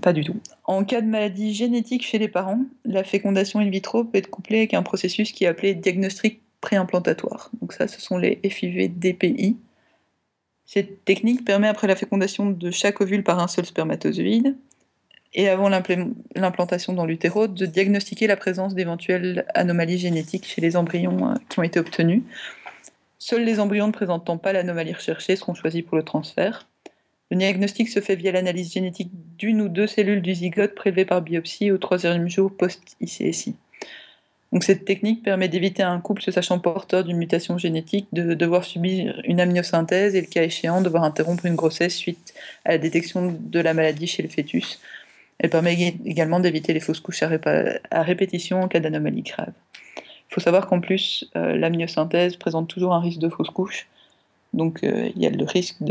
Pas 0.00 0.12
du 0.12 0.24
tout. 0.24 0.36
En 0.64 0.84
cas 0.84 1.00
de 1.00 1.06
maladie 1.06 1.52
génétique 1.52 2.06
chez 2.06 2.18
les 2.18 2.28
parents, 2.28 2.60
la 2.84 3.02
fécondation 3.02 3.58
in 3.58 3.68
vitro 3.68 4.04
peut 4.04 4.18
être 4.18 4.30
couplée 4.30 4.58
avec 4.58 4.74
un 4.74 4.82
processus 4.82 5.32
qui 5.32 5.44
est 5.44 5.48
appelé 5.48 5.74
diagnostic 5.74 6.40
préimplantatoire. 6.60 7.50
Donc 7.60 7.72
ça, 7.72 7.88
ce 7.88 8.00
sont 8.00 8.16
les 8.16 8.38
FIV-DPI. 8.44 9.56
Cette 10.64 11.04
technique 11.04 11.44
permet 11.44 11.66
après 11.66 11.88
la 11.88 11.96
fécondation 11.96 12.50
de 12.50 12.70
chaque 12.70 13.00
ovule 13.00 13.24
par 13.24 13.40
un 13.40 13.48
seul 13.48 13.66
spermatozoïde 13.66 14.56
et 15.32 15.48
avant 15.48 15.68
l'implantation 15.68 16.92
dans 16.92 17.06
l'utéro 17.06 17.46
de 17.46 17.66
diagnostiquer 17.66 18.26
la 18.26 18.36
présence 18.36 18.74
d'éventuelles 18.74 19.46
anomalies 19.54 19.98
génétiques 19.98 20.46
chez 20.46 20.60
les 20.60 20.76
embryons 20.76 21.30
euh, 21.30 21.34
qui 21.48 21.58
ont 21.58 21.62
été 21.62 21.78
obtenus. 21.78 22.22
Seuls 23.22 23.44
les 23.44 23.60
embryons 23.60 23.86
ne 23.86 23.92
présentant 23.92 24.38
pas 24.38 24.54
l'anomalie 24.54 24.94
recherchée 24.94 25.36
seront 25.36 25.52
choisis 25.52 25.82
pour 25.82 25.98
le 25.98 26.02
transfert. 26.02 26.66
Le 27.30 27.36
diagnostic 27.36 27.90
se 27.90 28.00
fait 28.00 28.16
via 28.16 28.32
l'analyse 28.32 28.72
génétique 28.72 29.10
d'une 29.36 29.60
ou 29.60 29.68
deux 29.68 29.86
cellules 29.86 30.22
du 30.22 30.34
zygote 30.34 30.74
prélevées 30.74 31.04
par 31.04 31.20
biopsie 31.20 31.70
au 31.70 31.76
troisième 31.76 32.30
jour 32.30 32.50
post-ICSI. 32.56 33.54
Cette 34.62 34.86
technique 34.86 35.22
permet 35.22 35.48
d'éviter 35.48 35.82
à 35.82 35.90
un 35.90 36.00
couple 36.00 36.22
se 36.22 36.30
sachant 36.30 36.58
porteur 36.58 37.04
d'une 37.04 37.18
mutation 37.18 37.58
génétique 37.58 38.08
de 38.12 38.32
devoir 38.32 38.64
subir 38.64 39.20
une 39.24 39.38
amniosynthèse 39.38 40.14
et 40.14 40.22
le 40.22 40.26
cas 40.26 40.42
échéant 40.42 40.80
devoir 40.80 41.04
interrompre 41.04 41.44
une 41.44 41.56
grossesse 41.56 41.94
suite 41.94 42.32
à 42.64 42.70
la 42.70 42.78
détection 42.78 43.38
de 43.38 43.60
la 43.60 43.74
maladie 43.74 44.06
chez 44.06 44.22
le 44.22 44.30
fœtus. 44.30 44.80
Elle 45.38 45.50
permet 45.50 45.94
également 46.04 46.40
d'éviter 46.40 46.72
les 46.72 46.80
fausses 46.80 47.00
couches 47.00 47.22
à, 47.22 48.02
répétition 48.02 48.62
en 48.62 48.68
cas 48.68 48.80
d'anomalie 48.80 49.22
grave. 49.22 49.52
Il 50.30 50.34
faut 50.34 50.40
savoir 50.40 50.66
qu'en 50.66 50.80
plus, 50.80 51.28
euh, 51.36 51.56
l'amniosynthèse 51.56 52.36
présente 52.36 52.68
toujours 52.68 52.94
un 52.94 53.00
risque 53.00 53.18
de 53.18 53.28
fausse 53.28 53.50
couche. 53.50 53.88
Donc 54.52 54.84
euh, 54.84 55.10
il 55.14 55.22
y 55.22 55.26
a 55.26 55.30
le 55.30 55.44
risque 55.44 55.82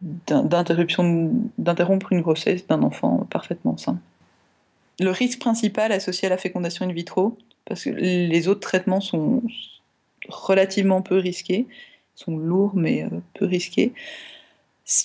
d'interrompre 0.00 2.12
une 2.12 2.20
grossesse 2.20 2.66
d'un 2.66 2.82
enfant 2.82 3.26
parfaitement 3.30 3.76
sain 3.76 3.98
le 5.00 5.10
risque 5.10 5.38
principal 5.38 5.92
associé 5.92 6.26
à 6.26 6.30
la 6.30 6.38
fécondation 6.38 6.86
in 6.86 6.92
vitro, 6.92 7.36
parce 7.64 7.84
que 7.84 7.90
les 7.90 8.48
autres 8.48 8.60
traitements 8.60 9.00
sont 9.00 9.42
relativement 10.28 11.02
peu 11.02 11.18
risqués, 11.18 11.66
sont 12.14 12.36
lourds 12.36 12.74
mais 12.74 13.04
euh, 13.04 13.20
peu 13.34 13.44
risqués. 13.44 13.92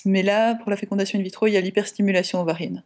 Mais 0.04 0.22
là, 0.22 0.54
pour 0.54 0.70
la 0.70 0.76
fécondation 0.76 1.18
in 1.18 1.22
vitro, 1.22 1.46
il 1.46 1.52
y 1.52 1.56
a 1.56 1.60
l'hyperstimulation 1.60 2.40
ovarienne. 2.40 2.84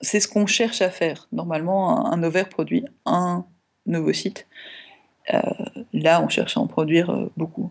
C'est 0.00 0.20
ce 0.20 0.28
qu'on 0.28 0.46
cherche 0.46 0.82
à 0.82 0.90
faire. 0.90 1.28
Normalement, 1.32 2.06
un, 2.06 2.22
ovaire 2.22 2.48
produit 2.48 2.84
un 3.04 3.44
ovocyte. 3.94 4.46
Euh, 5.34 5.40
là, 5.92 6.22
on 6.22 6.28
cherche 6.28 6.56
à 6.56 6.60
en 6.60 6.66
produire 6.66 7.10
euh, 7.10 7.30
beaucoup. 7.36 7.70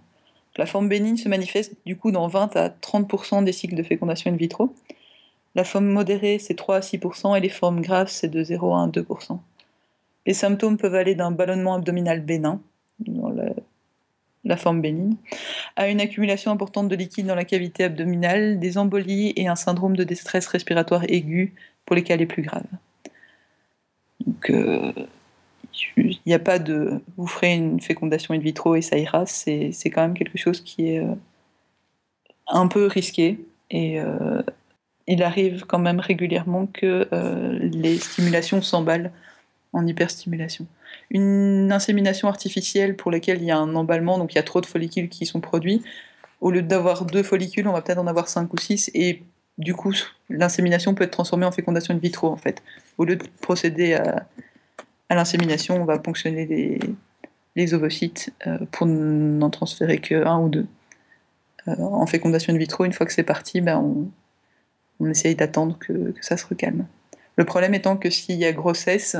La 0.57 0.65
forme 0.65 0.87
bénigne 0.87 1.17
se 1.17 1.27
manifeste 1.27 1.73
du 1.85 1.97
coup 1.97 2.11
dans 2.11 2.27
20 2.27 2.55
à 2.55 2.69
30% 2.69 3.43
des 3.43 3.51
cycles 3.51 3.75
de 3.75 3.83
fécondation 3.83 4.31
in 4.31 4.35
vitro. 4.35 4.73
La 5.55 5.63
forme 5.63 5.87
modérée, 5.87 6.37
c'est 6.39 6.55
3 6.55 6.77
à 6.77 6.79
6%, 6.81 7.37
et 7.37 7.39
les 7.39 7.49
formes 7.49 7.81
graves, 7.81 8.09
c'est 8.09 8.27
de 8.27 8.43
0 8.43 8.75
à 8.75 8.87
2%. 8.87 9.39
Les 10.25 10.33
symptômes 10.33 10.77
peuvent 10.77 10.95
aller 10.95 11.15
d'un 11.15 11.31
ballonnement 11.31 11.75
abdominal 11.75 12.19
bénin, 12.21 12.61
dans 12.99 13.33
la, 14.43 14.57
forme 14.57 14.81
bénigne, 14.81 15.15
à 15.75 15.87
une 15.89 16.01
accumulation 16.01 16.51
importante 16.51 16.89
de 16.89 16.95
liquide 16.95 17.27
dans 17.27 17.35
la 17.35 17.45
cavité 17.45 17.85
abdominale, 17.85 18.59
des 18.59 18.77
embolies 18.77 19.33
et 19.35 19.47
un 19.47 19.55
syndrome 19.55 19.95
de 19.95 20.03
déstress 20.03 20.47
respiratoire 20.47 21.03
aigu 21.07 21.53
pour 21.85 21.95
les 21.95 22.03
cas 22.03 22.15
les 22.15 22.25
plus 22.25 22.41
graves. 22.41 22.63
Donc, 24.25 24.49
euh, 24.49 24.91
il 25.97 26.19
n'y 26.25 26.33
a 26.33 26.39
pas 26.39 26.59
de 26.59 27.01
vous 27.17 27.27
ferez 27.27 27.53
une 27.53 27.81
fécondation 27.81 28.33
in 28.33 28.39
vitro 28.39 28.75
et 28.75 28.81
ça 28.81 28.97
ira, 28.97 29.25
c'est 29.25 29.71
quand 29.85 30.01
même 30.01 30.13
quelque 30.13 30.37
chose 30.37 30.61
qui 30.61 30.89
est 30.89 30.99
euh, 30.99 31.15
un 32.47 32.67
peu 32.67 32.85
risqué 32.87 33.39
et, 33.71 33.99
euh, 33.99 34.41
il 35.07 35.21
arrive 35.21 35.65
quand 35.65 35.77
même 35.77 35.99
régulièrement 35.99 36.65
que 36.65 37.07
euh, 37.13 37.59
les 37.61 37.97
stimulations 37.97 38.61
s'emballent 38.63 39.11
en 39.71 39.85
hyperstimulation. 39.85 40.65
Une 41.11 41.71
insémination 41.71 42.27
artificielle 42.27 42.95
pour 42.95 43.11
laquelle 43.11 43.39
il 43.39 43.45
y 43.45 43.51
a 43.51 43.57
un 43.57 43.75
emballement, 43.75 44.17
donc 44.17 44.33
il 44.33 44.37
y 44.37 44.39
a 44.39 44.43
trop 44.43 44.61
de 44.61 44.65
follicules 44.65 45.09
qui 45.09 45.27
sont 45.27 45.41
produits, 45.41 45.83
au 46.41 46.49
lieu 46.49 46.63
d'avoir 46.63 47.05
deux 47.05 47.21
follicules, 47.21 47.67
on 47.67 47.73
va 47.73 47.81
peut-être 47.81 47.99
en 47.99 48.07
avoir 48.07 48.27
cinq 48.27 48.51
ou 48.53 48.57
six, 48.57 48.89
et 48.95 49.21
du 49.57 49.73
coup, 49.73 49.93
l'insémination 50.29 50.95
peut 50.95 51.03
être 51.03 51.11
transformée 51.11 51.45
en 51.45 51.51
fécondation 51.51 51.93
in 51.93 51.97
vitro, 51.97 52.27
en 52.27 52.37
fait. 52.37 52.63
Au 52.97 53.05
lieu 53.05 53.15
de 53.15 53.25
procéder 53.41 53.93
à, 53.93 54.25
l'insémination, 55.13 55.79
on 55.81 55.85
va 55.85 55.99
ponctionner 55.99 56.45
les, 57.55 57.73
ovocytes 57.73 58.33
euh, 58.47 58.57
pour 58.71 58.87
n'en 58.87 59.49
transférer 59.49 59.99
qu'un 59.99 60.39
ou 60.39 60.49
deux. 60.49 60.67
Euh, 61.67 61.75
en 61.79 62.05
fécondation 62.05 62.53
in 62.53 62.57
vitro, 62.57 62.85
une 62.85 62.93
fois 62.93 63.05
que 63.05 63.13
c'est 63.13 63.23
parti, 63.23 63.61
ben 63.61 63.77
on, 64.99 65.09
essaye 65.09 65.35
d'attendre 65.35 65.77
que, 65.77 66.13
ça 66.21 66.37
se 66.37 66.45
recalme. 66.45 66.85
Le 67.35 67.45
problème 67.45 67.73
étant 67.73 67.97
que 67.97 68.09
s'il 68.09 68.37
y 68.37 68.45
a 68.45 68.51
grossesse, 68.51 69.15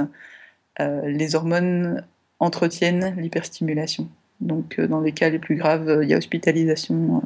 euh, 0.79 1.01
les 1.05 1.35
hormones 1.35 2.03
entretiennent 2.39 3.15
l'hyperstimulation. 3.19 4.09
Donc 4.39 4.79
dans 4.79 5.01
les 5.01 5.11
cas 5.11 5.29
les 5.29 5.39
plus 5.39 5.55
graves, 5.55 5.99
il 6.01 6.09
y 6.09 6.13
a 6.13 6.17
hospitalisation 6.17 7.21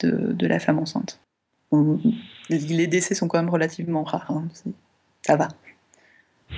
de, 0.00 0.46
la 0.46 0.58
femme 0.60 0.78
enceinte. 0.78 1.20
les 2.50 2.86
décès 2.86 3.14
sont 3.14 3.26
quand 3.26 3.38
même 3.38 3.50
relativement 3.50 4.04
rares. 4.04 4.30
Hein. 4.30 4.48
Ça 5.22 5.36
va. 5.36 5.48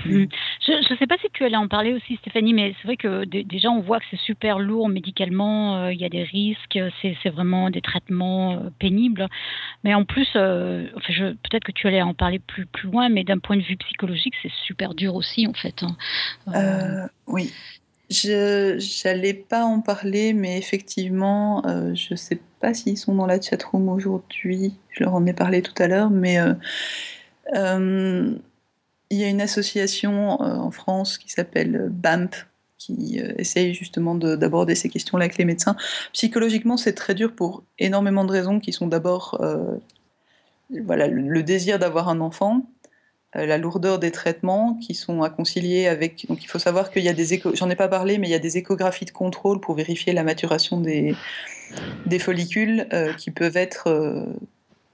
Mm. 0.07 0.27
Je 0.67 0.93
ne 0.93 0.99
sais 0.99 1.07
pas 1.07 1.17
si 1.19 1.27
tu 1.33 1.45
allais 1.45 1.57
en 1.57 1.69
parler 1.69 1.93
aussi, 1.93 2.17
Stéphanie, 2.17 2.55
mais 2.55 2.75
c'est 2.81 2.87
vrai 2.87 2.97
que 2.97 3.25
déjà, 3.25 3.71
on 3.71 3.81
voit 3.81 3.99
que 3.99 4.05
c'est 4.11 4.21
super 4.21 4.59
lourd 4.59 4.89
médicalement, 4.89 5.77
euh, 5.77 5.93
il 5.93 6.01
y 6.01 6.05
a 6.05 6.09
des 6.09 6.23
risques, 6.23 6.79
c'est 7.03 7.31
vraiment 7.31 7.71
des 7.71 7.81
traitements 7.81 8.55
euh, 8.55 8.71
pénibles. 8.79 9.27
Mais 9.85 9.95
en 9.95 10.05
plus, 10.05 10.29
euh, 10.37 10.87
enfin, 10.97 11.13
peut-être 11.43 11.65
que 11.65 11.73
tu 11.73 11.87
allais 11.87 12.03
en 12.03 12.15
parler 12.15 12.39
plus, 12.39 12.67
plus 12.67 12.89
loin, 12.89 13.09
mais 13.09 13.25
d'un 13.25 13.39
point 13.39 13.57
de 13.57 13.63
vue 13.63 13.77
psychologique, 13.77 14.35
c'est 14.43 14.53
super 14.67 14.95
dur 14.95 15.15
aussi, 15.15 15.47
en 15.47 15.55
fait. 15.55 15.83
Hein. 15.83 17.09
oui. 17.27 17.53
Je 18.11 19.05
n'allais 19.05 19.35
pas 19.35 19.65
en 19.65 19.81
parler, 19.81 20.33
mais 20.33 20.59
effectivement, 20.59 21.63
je 21.95 22.09
ne 22.11 22.17
sais 22.17 22.41
pas 22.59 22.75
s'ils 22.75 22.99
sont 22.99 23.15
dans 23.15 23.27
la 23.27 23.41
chatroom 23.41 23.89
aujourd'hui. 23.89 24.75
Je 24.91 25.05
leur 25.05 25.15
en 25.15 25.25
ai 25.27 25.33
parlé 25.33 25.63
tout 25.63 25.81
à 25.81 25.87
l'heure, 25.87 26.11
mais 26.11 26.39
il 29.11 29.19
y 29.19 29.25
a 29.25 29.29
une 29.29 29.41
association 29.41 30.41
en 30.41 30.71
France 30.71 31.19
qui 31.19 31.31
s'appelle 31.31 31.89
BAMP, 31.91 32.31
qui 32.79 33.21
essaye 33.37 33.75
justement 33.75 34.15
d'aborder 34.15 34.75
ces 34.75 34.89
questions-là 34.89 35.25
avec 35.25 35.37
les 35.37 35.45
médecins. 35.45 35.77
Psychologiquement, 36.13 36.77
c'est 36.77 36.95
très 36.95 37.15
dur 37.15 37.35
pour 37.35 37.63
énormément 37.79 38.25
de 38.25 38.31
raisons 38.31 38.61
qui 38.61 38.73
sont 38.73 38.87
d'abord 38.87 39.41
voilà, 40.71 41.09
le 41.09 41.43
désir 41.43 41.79
d'avoir 41.79 42.09
un 42.09 42.21
enfant, 42.21 42.63
euh, 43.37 43.47
la 43.47 43.59
lourdeur 43.59 43.99
des 43.99 44.11
traitements 44.11 44.75
qui 44.75 44.95
sont 44.95 45.23
à 45.23 45.31
concilier 45.31 45.87
avec. 45.87 46.27
Donc 46.29 46.43
il 46.43 46.47
faut 46.47 46.59
savoir 46.59 46.91
qu'il 46.91 47.03
y 47.03 47.09
a 47.09 47.13
des 47.13 47.41
j'en 47.55 47.71
ai 47.71 47.77
pas 47.77 47.89
parlé, 47.89 48.19
mais 48.19 48.27
il 48.27 48.31
y 48.31 48.35
a 48.35 48.41
des 48.41 48.57
échographies 48.59 49.05
de 49.05 49.11
contrôle 49.11 49.61
pour 49.61 49.75
vérifier 49.75 50.13
la 50.13 50.25
maturation 50.25 50.81
des, 50.81 51.15
des 52.07 52.19
follicules 52.19 52.87
euh, 52.93 53.13
qui 53.15 53.31
peuvent 53.31 53.57
être 53.57 53.89
euh, 53.89 54.27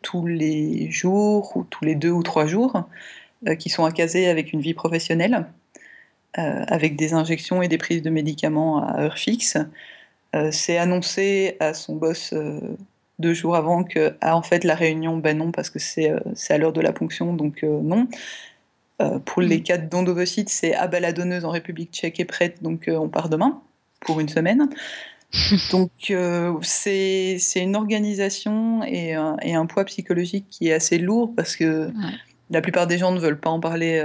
tous 0.03 0.27
les 0.27 0.91
jours 0.91 1.57
ou 1.57 1.65
tous 1.65 1.85
les 1.85 1.95
deux 1.95 2.11
ou 2.11 2.23
trois 2.23 2.47
jours, 2.47 2.85
qui 3.59 3.69
sont 3.69 3.89
caser 3.91 4.29
avec 4.29 4.53
une 4.53 4.61
vie 4.61 4.75
professionnelle, 4.75 5.47
avec 6.35 6.97
des 6.97 7.15
injections 7.15 7.63
et 7.63 7.69
des 7.69 7.79
prises 7.79 8.03
de 8.03 8.11
médicaments 8.11 8.83
à 8.83 9.03
heure 9.03 9.19
fixe. 9.19 9.57
C'est 10.51 10.79
annoncé 10.79 11.57
à 11.61 11.75
son 11.75 11.97
boss 11.97 12.35
deux 13.19 13.35
jours 13.35 13.57
avant 13.57 13.85
que, 13.85 14.15
ah, 14.21 14.37
en 14.37 14.43
fait, 14.43 14.65
la 14.65 14.75
réunion, 14.75 15.17
ben 15.17 15.39
non, 15.39 15.53
parce 15.53 15.71
que 15.71 15.79
c'est 15.79 16.11
euh, 16.11 16.21
à 16.51 16.59
l'heure 16.59 16.73
de 16.73 16.81
la 16.81 16.93
ponction, 16.93 17.35
donc 17.35 17.65
euh, 17.65 17.81
non. 17.83 18.09
Euh, 19.03 19.19
pour 19.19 19.43
les 19.43 19.59
mm. 19.59 19.63
cas 19.63 19.79
de 19.79 19.89
don 19.89 20.07
c'est 20.47 20.75
ah 20.75 20.87
ben 20.87 21.03
la 21.03 21.13
donneuse 21.13 21.45
en 21.45 21.51
République 21.51 21.93
tchèque 21.93 22.19
est 22.19 22.25
prête, 22.25 22.63
donc 22.63 22.89
on 22.89 23.11
part 23.11 23.29
demain 23.29 23.61
pour 24.01 24.21
une 24.21 24.29
semaine. 24.29 24.71
donc 25.71 25.91
c'est 26.63 27.39
une 27.57 27.77
organisation 27.77 28.83
et 28.85 29.13
un, 29.13 29.67
poids 29.67 29.85
psychologique 29.85 30.47
qui 30.49 30.69
est 30.69 30.73
assez 30.73 30.97
lourd 30.97 31.35
parce 31.37 31.57
que 31.57 31.91
la 32.51 32.61
plupart 32.61 32.87
des 32.87 32.99
gens 32.99 33.13
ne 33.13 33.19
veulent 33.19 33.41
pas 33.41 33.51
en 33.51 33.61
parler 33.61 34.03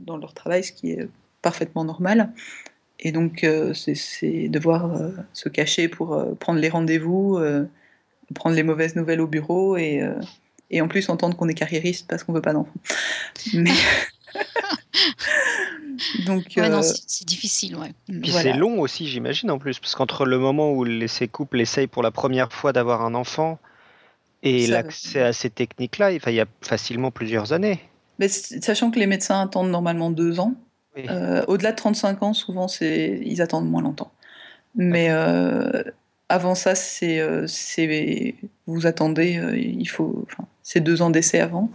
dans 0.00 0.16
leur 0.16 0.34
travail, 0.34 0.64
ce 0.64 0.72
qui 0.72 0.92
est 0.92 1.08
parfaitement 1.42 1.84
normal. 1.84 2.32
Et 3.00 3.12
donc 3.12 3.46
c'est 3.74 4.48
devoir 4.48 4.98
se 5.32 5.48
cacher 5.48 5.88
pour 5.88 6.36
prendre 6.38 6.58
les 6.58 6.68
rendez-vous 6.68 7.38
prendre 8.34 8.56
les 8.56 8.62
mauvaises 8.62 8.96
nouvelles 8.96 9.20
au 9.20 9.26
bureau 9.26 9.76
et, 9.76 10.00
euh, 10.00 10.14
et 10.70 10.80
en 10.80 10.88
plus 10.88 11.08
entendre 11.08 11.36
qu'on 11.36 11.48
est 11.48 11.54
carriériste 11.54 12.06
parce 12.08 12.24
qu'on 12.24 12.32
veut 12.32 12.42
pas 12.42 12.52
d'enfants. 12.52 12.72
Mais... 13.54 13.72
Donc, 16.26 16.44
ouais, 16.56 16.70
euh, 16.70 16.82
c'est 16.82 17.26
difficile, 17.26 17.76
ouais. 17.76 17.94
Puis 18.06 18.30
c'est 18.30 18.52
long 18.52 18.80
aussi, 18.80 19.08
j'imagine, 19.08 19.50
en 19.50 19.58
plus, 19.58 19.78
parce 19.78 19.94
qu'entre 19.94 20.26
le 20.26 20.38
moment 20.38 20.72
où 20.72 20.84
ces 21.08 21.26
couples 21.26 21.58
essayent 21.60 21.86
pour 21.86 22.02
la 22.02 22.10
première 22.10 22.52
fois 22.52 22.74
d'avoir 22.74 23.02
un 23.02 23.14
enfant 23.14 23.58
et 24.48 24.66
l'accès 24.66 25.22
à 25.22 25.32
ces 25.32 25.50
techniques-là, 25.50 26.12
il 26.12 26.34
y 26.34 26.40
a 26.40 26.46
facilement 26.60 27.10
plusieurs 27.10 27.52
années. 27.52 27.80
Mais 28.18 28.28
sachant 28.28 28.90
que 28.90 28.98
les 28.98 29.06
médecins 29.06 29.40
attendent 29.40 29.70
normalement 29.70 30.10
deux 30.10 30.40
ans, 30.40 30.54
euh, 31.10 31.44
au-delà 31.48 31.72
de 31.72 31.76
35 31.76 32.22
ans, 32.22 32.32
souvent, 32.32 32.66
ils 32.80 33.42
attendent 33.42 33.68
moins 33.68 33.82
longtemps. 33.82 34.12
Mais 34.74 35.10
avant 36.28 36.54
ça, 36.54 36.74
c'est 36.74 37.20
euh, 37.20 37.46
vous 38.66 38.86
attendez, 38.86 39.38
euh, 39.38 39.56
il 39.56 39.88
faut, 39.88 40.26
c'est 40.62 40.80
deux 40.80 41.02
ans 41.02 41.10
d'essai 41.10 41.40
avant. 41.40 41.70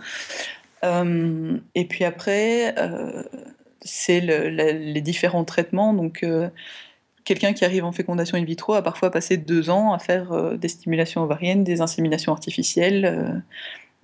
Euh, 0.83 1.57
et 1.75 1.85
puis 1.85 2.03
après, 2.03 2.75
c'est 3.81 4.19
les 4.19 5.01
différents 5.01 5.45
traitements. 5.45 5.93
Donc, 5.93 6.25
quelqu'un 7.23 7.53
qui 7.53 7.65
arrive 7.65 7.85
en 7.85 7.91
fécondation 7.91 8.37
in 8.37 8.43
vitro 8.43 8.73
a 8.73 8.81
parfois 8.81 9.11
passé 9.11 9.37
deux 9.37 9.69
ans 9.69 9.93
à 9.93 9.99
faire 9.99 10.57
des 10.57 10.67
stimulations 10.67 11.23
ovariennes, 11.23 11.63
des 11.63 11.81
inséminations 11.81 12.31
artificielles. 12.31 13.43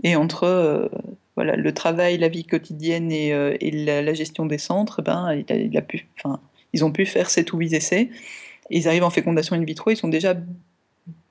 et 0.04 0.16
entre 0.16 0.90
voilà, 1.36 1.56
le 1.56 1.74
travail, 1.74 2.18
la 2.18 2.28
vie 2.28 2.44
quotidienne 2.44 3.12
et, 3.12 3.72
la, 3.72 4.14
gestion 4.14 4.46
des 4.46 4.58
centres, 4.58 5.02
ben, 5.02 5.44
ils 6.74 6.86
ont 6.86 6.92
pu 6.92 7.06
faire 7.06 7.30
ces 7.30 7.46
ou 7.52 7.58
huit 7.58 7.74
essais 7.74 8.10
ils 8.70 8.88
arrivent 8.88 9.04
en 9.04 9.10
fécondation 9.10 9.56
in 9.56 9.64
vitro, 9.64 9.92
ils 9.92 9.98
sont 9.98 10.08
déjà 10.08 10.36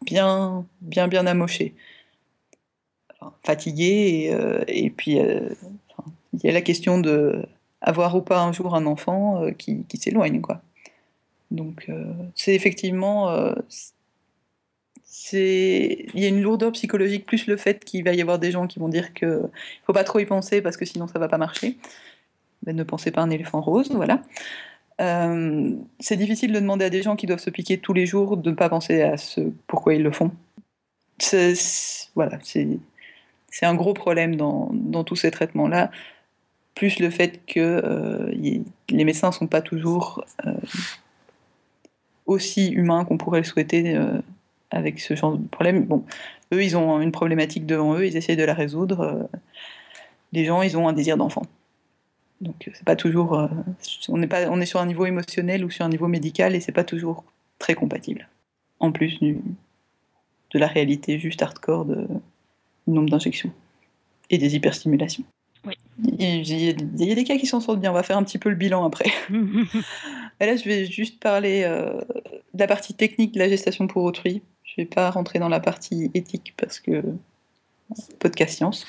bien, 0.05 0.67
bien, 0.81 1.09
bien 1.09 1.27
amochés. 1.27 1.75
fatigués, 3.45 4.25
et, 4.25 4.35
euh, 4.35 4.63
et 4.69 4.91
puis 4.91 5.19
euh, 5.19 5.49
il 6.33 6.41
y 6.45 6.49
a 6.49 6.53
la 6.53 6.63
question 6.63 6.99
de 6.99 7.47
avoir 7.81 8.17
ou 8.17 8.23
pas 8.23 8.43
un 8.43 8.53
jour 8.53 8.75
un 8.75 8.87
enfant 8.87 9.43
euh, 9.43 9.51
qui, 9.53 9.85
qui 9.85 9.97
s'éloigne, 9.97 10.41
quoi. 10.41 10.63
Donc 11.51 11.89
c'est 12.35 12.55
effectivement 12.55 13.55
c'est 15.05 16.07
il 16.15 16.21
y 16.21 16.25
a 16.25 16.29
une 16.29 16.43
lourdeur 16.43 16.73
psychologique 16.73 17.25
plus 17.25 17.47
le 17.47 17.57
fait 17.57 17.85
qu'il 17.85 18.05
va 18.05 18.13
y 18.13 18.21
avoir 18.21 18.39
des 18.39 18.51
gens 18.51 18.67
qui 18.67 18.79
vont 18.79 18.89
dire 18.89 19.15
que 19.15 19.43
faut 19.87 19.93
pas 19.93 20.05
trop 20.05 20.19
y 20.19 20.27
penser 20.27 20.61
parce 20.61 20.77
que 20.77 20.85
sinon 20.85 21.07
ça 21.09 21.19
va 21.19 21.29
pas 21.29 21.39
marcher. 21.39 21.79
Mais 22.67 22.73
ne 22.73 22.83
pensez 22.83 23.11
pas 23.11 23.23
à 23.23 23.25
un 23.25 23.31
éléphant 23.31 23.61
rose, 23.61 23.91
voilà. 23.93 24.23
Euh, 25.01 25.75
c'est 26.01 26.17
difficile 26.17 26.53
de 26.53 26.61
demander 26.61 26.85
à 26.85 26.91
des 26.91 27.03
gens 27.03 27.17
qui 27.17 27.27
doivent 27.27 27.41
se 27.41 27.51
piquer 27.51 27.79
tous 27.79 27.93
les 27.93 28.07
jours 28.07 28.37
de 28.37 28.51
ne 28.51 28.55
pas 28.55 28.69
penser 28.69 29.03
à 29.03 29.17
ce 29.17 29.41
pourquoi 29.67 29.95
ils 29.95 30.03
le 30.03 30.13
font. 30.13 30.33
C'est, 31.19 31.55
voilà, 32.15 32.39
c'est, 32.43 32.79
un 33.63 33.75
gros 33.75 33.95
problème 33.95 34.37
dans, 34.37 34.71
dans 34.73 35.05
tous 35.05 35.17
ces 35.17 35.31
traitements-là, 35.31 35.91
plus 36.75 36.99
le 36.99 37.11
fait 37.11 37.41
que 37.47 37.61
euh, 37.61 38.31
les 38.91 39.05
médecins 39.05 39.29
ne 39.29 39.33
sont 39.33 39.47
pas 39.47 39.63
toujours 39.63 40.25
euh, 40.47 40.53
aussi 42.27 42.69
humains 42.69 43.05
qu'on 43.05 43.19
pourrait 43.19 43.41
le 43.41 43.45
souhaiter 43.45 43.99
avec 44.71 45.01
ce 45.01 45.15
genre 45.15 45.37
de 45.37 45.47
problème. 45.49 45.85
Bon, 45.85 46.05
eux, 46.53 46.63
ils 46.63 46.77
ont 46.77 47.01
une 47.01 47.13
problématique 47.13 47.67
devant 47.67 47.95
eux, 47.95 48.07
ils 48.07 48.17
essayent 48.17 48.37
de 48.37 48.45
la 48.45 48.55
résoudre. 48.55 49.29
les 50.33 50.45
gens, 50.45 50.63
ils 50.63 50.77
ont 50.77 50.89
un 50.89 50.93
désir 50.93 51.17
d'enfant. 51.17 51.43
Donc 52.41 52.69
euh, 52.69 52.71
c'est 52.75 52.85
pas 52.85 52.97
toujours, 52.97 53.39
euh, 53.39 53.49
on 54.09 54.21
est 54.23 54.27
pas, 54.27 54.49
on 54.51 54.61
est 54.61 54.67
sur 54.67 54.81
un 54.81 54.87
niveau 54.87 55.07
émotionnel 55.07 55.65
ou 55.65 55.71
sur 55.71 55.85
un 55.85 55.89
niveau 55.89 56.09
médical 56.09 56.55
et 56.55 56.61
c'est 56.61 56.73
pas 56.73 56.85
toujours 56.85 57.25
très 57.59 57.75
compatible. 57.75 58.29
En 58.79 58.93
plus 58.93 59.19
du, 59.21 59.39
de 60.53 60.59
la 60.59 60.67
réalité 60.67 61.19
juste 61.19 61.43
hardcore 61.43 61.87
de, 61.87 62.07
du 62.87 62.95
nombre 62.95 63.09
d'injections 63.09 63.53
et 64.29 64.39
des 64.39 64.55
hyperstimulations. 64.55 65.25
Oui. 65.65 65.75
Il, 66.19 66.47
y 66.47 67.11
a, 67.11 67.15
des 67.15 67.25
cas 67.25 67.39
qui 67.39 67.47
s'en 67.47 67.61
sortent 67.61 67.81
bien. 67.81 67.91
On 67.91 67.95
va 67.95 68.03
faire 68.03 68.19
un 68.19 68.23
petit 68.23 68.39
peu 68.39 68.51
le 68.51 68.55
bilan 68.55 68.85
après. 68.85 69.11
là, 70.41 70.57
je 70.57 70.65
vais 70.65 70.85
juste 70.85 71.21
parler 71.21 71.63
euh, 71.65 72.01
de 72.55 72.59
la 72.59 72.67
partie 72.67 72.95
technique 72.95 73.33
de 73.33 73.39
la 73.39 73.49
gestation 73.49 73.87
pour 73.87 74.05
autrui. 74.05 74.43
Je 74.65 74.75
vais 74.79 74.87
pas 74.87 75.11
rentrer 75.11 75.39
dans 75.39 75.49
la 75.49 75.61
partie 75.61 76.11
éthique 76.15 76.55
parce 76.57 76.81
que 76.81 77.03
podcast 78.19 78.57
science. 78.57 78.87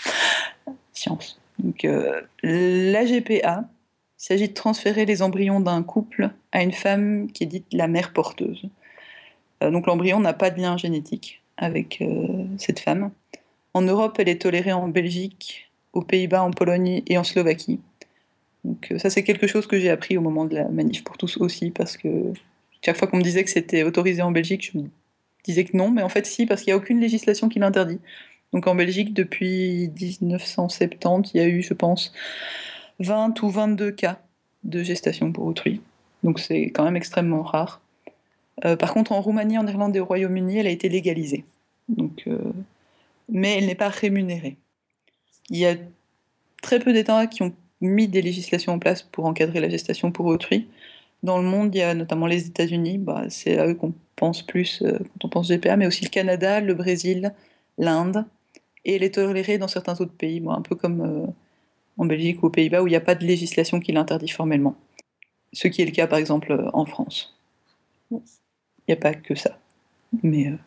Science. 0.93 1.39
Donc, 1.59 1.85
euh, 1.85 2.21
l'AGPA, 2.43 3.63
il 4.19 4.23
s'agit 4.23 4.49
de 4.49 4.53
transférer 4.53 5.05
les 5.05 5.21
embryons 5.21 5.59
d'un 5.59 5.83
couple 5.83 6.31
à 6.51 6.63
une 6.63 6.71
femme 6.71 7.31
qui 7.31 7.43
est 7.43 7.47
dite 7.47 7.67
la 7.71 7.87
mère 7.87 8.13
porteuse. 8.13 8.67
Euh, 9.63 9.71
donc 9.71 9.87
l'embryon 9.87 10.19
n'a 10.19 10.33
pas 10.33 10.49
de 10.49 10.59
lien 10.59 10.77
génétique 10.77 11.41
avec 11.57 12.01
euh, 12.01 12.45
cette 12.57 12.79
femme. 12.79 13.11
En 13.73 13.81
Europe, 13.81 14.17
elle 14.19 14.29
est 14.29 14.41
tolérée 14.41 14.73
en 14.73 14.87
Belgique, 14.87 15.71
aux 15.93 16.01
Pays-Bas, 16.01 16.43
en 16.43 16.51
Pologne 16.51 17.03
et 17.07 17.17
en 17.17 17.23
Slovaquie. 17.23 17.79
Donc 18.63 18.93
ça, 18.97 19.09
c'est 19.09 19.23
quelque 19.23 19.47
chose 19.47 19.67
que 19.67 19.79
j'ai 19.79 19.89
appris 19.89 20.17
au 20.17 20.21
moment 20.21 20.45
de 20.45 20.55
la 20.55 20.67
manif 20.67 21.03
pour 21.03 21.17
tous 21.17 21.37
aussi, 21.37 21.71
parce 21.71 21.97
que 21.97 22.33
chaque 22.83 22.97
fois 22.97 23.07
qu'on 23.07 23.17
me 23.17 23.23
disait 23.23 23.43
que 23.43 23.49
c'était 23.49 23.83
autorisé 23.83 24.21
en 24.21 24.31
Belgique, 24.31 24.71
je 24.71 24.77
me 24.77 24.85
disais 25.43 25.63
que 25.63 25.75
non, 25.75 25.89
mais 25.89 26.01
en 26.01 26.09
fait 26.09 26.25
si, 26.25 26.45
parce 26.45 26.61
qu'il 26.61 26.73
n'y 26.73 26.75
a 26.75 26.77
aucune 26.77 26.99
législation 26.99 27.49
qui 27.49 27.59
l'interdit. 27.59 27.99
Donc 28.53 28.67
en 28.67 28.75
Belgique, 28.75 29.13
depuis 29.13 29.91
1970, 29.99 31.31
il 31.33 31.37
y 31.37 31.43
a 31.43 31.47
eu, 31.47 31.61
je 31.61 31.73
pense, 31.73 32.13
20 32.99 33.41
ou 33.43 33.49
22 33.49 33.91
cas 33.91 34.21
de 34.63 34.83
gestation 34.83 35.31
pour 35.31 35.45
autrui. 35.45 35.81
Donc 36.23 36.39
c'est 36.39 36.63
quand 36.69 36.83
même 36.83 36.95
extrêmement 36.95 37.43
rare. 37.43 37.81
Euh, 38.65 38.75
par 38.75 38.93
contre, 38.93 39.11
en 39.11 39.21
Roumanie, 39.21 39.57
en 39.57 39.67
Irlande 39.67 39.95
et 39.95 39.99
au 39.99 40.05
Royaume-Uni, 40.05 40.57
elle 40.57 40.67
a 40.67 40.71
été 40.71 40.89
légalisée. 40.89 41.45
Donc, 41.89 42.23
euh, 42.27 42.39
mais 43.29 43.57
elle 43.57 43.67
n'est 43.67 43.75
pas 43.75 43.89
rémunérée. 43.89 44.57
Il 45.49 45.57
y 45.57 45.65
a 45.65 45.75
très 46.61 46.79
peu 46.79 46.91
d'États 46.91 47.27
qui 47.27 47.43
ont 47.43 47.53
mis 47.81 48.07
des 48.07 48.21
législations 48.21 48.73
en 48.73 48.79
place 48.79 49.03
pour 49.03 49.25
encadrer 49.25 49.59
la 49.59 49.69
gestation 49.69 50.11
pour 50.11 50.25
autrui. 50.25 50.67
Dans 51.23 51.37
le 51.37 51.47
monde, 51.47 51.73
il 51.73 51.79
y 51.79 51.81
a 51.81 51.93
notamment 51.93 52.27
les 52.27 52.47
États-Unis, 52.47 52.97
bah, 52.97 53.25
c'est 53.29 53.57
à 53.57 53.67
eux 53.67 53.75
qu'on 53.75 53.93
pense 54.15 54.41
plus 54.41 54.81
euh, 54.81 54.97
quand 54.99 55.25
on 55.25 55.29
pense 55.29 55.47
GPA, 55.49 55.77
mais 55.77 55.87
aussi 55.87 56.03
le 56.03 56.09
Canada, 56.09 56.59
le 56.61 56.73
Brésil, 56.73 57.33
l'Inde, 57.77 58.25
et 58.85 58.95
elle 58.95 59.03
est 59.03 59.15
tolérée 59.15 59.57
dans 59.57 59.67
certains 59.67 59.99
autres 59.99 60.13
pays, 60.13 60.41
un 60.47 60.61
peu 60.61 60.75
comme 60.75 61.01
euh, 61.01 61.27
en 61.97 62.05
Belgique 62.05 62.41
ou 62.41 62.47
aux 62.47 62.49
Pays-Bas, 62.49 62.81
où 62.81 62.87
il 62.87 62.91
n'y 62.91 62.95
a 62.95 63.01
pas 63.01 63.15
de 63.15 63.25
législation 63.25 63.79
qui 63.79 63.91
l'interdit 63.91 64.29
formellement. 64.29 64.75
Ce 65.53 65.67
qui 65.67 65.81
est 65.81 65.85
le 65.85 65.91
cas, 65.91 66.07
par 66.07 66.19
exemple, 66.19 66.51
euh, 66.51 66.69
en 66.73 66.85
France. 66.85 67.37
Il 68.11 68.19
n'y 68.87 68.93
a 68.93 68.97
pas 68.97 69.13
que 69.13 69.35
ça. 69.35 69.59
Mais 70.23 70.47
euh. 70.47 70.57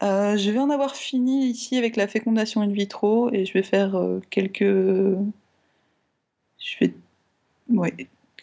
Je 0.00 0.50
vais 0.50 0.58
en 0.58 0.70
avoir 0.70 0.94
fini 0.94 1.46
ici 1.46 1.76
avec 1.76 1.96
la 1.96 2.06
fécondation 2.06 2.60
in 2.60 2.68
vitro 2.68 3.32
et 3.32 3.44
je 3.44 3.52
vais 3.52 3.62
faire 3.62 3.98
quelques. 4.30 4.62
Je 6.58 6.74
vais. 6.80 6.94
Ouais. 7.70 7.94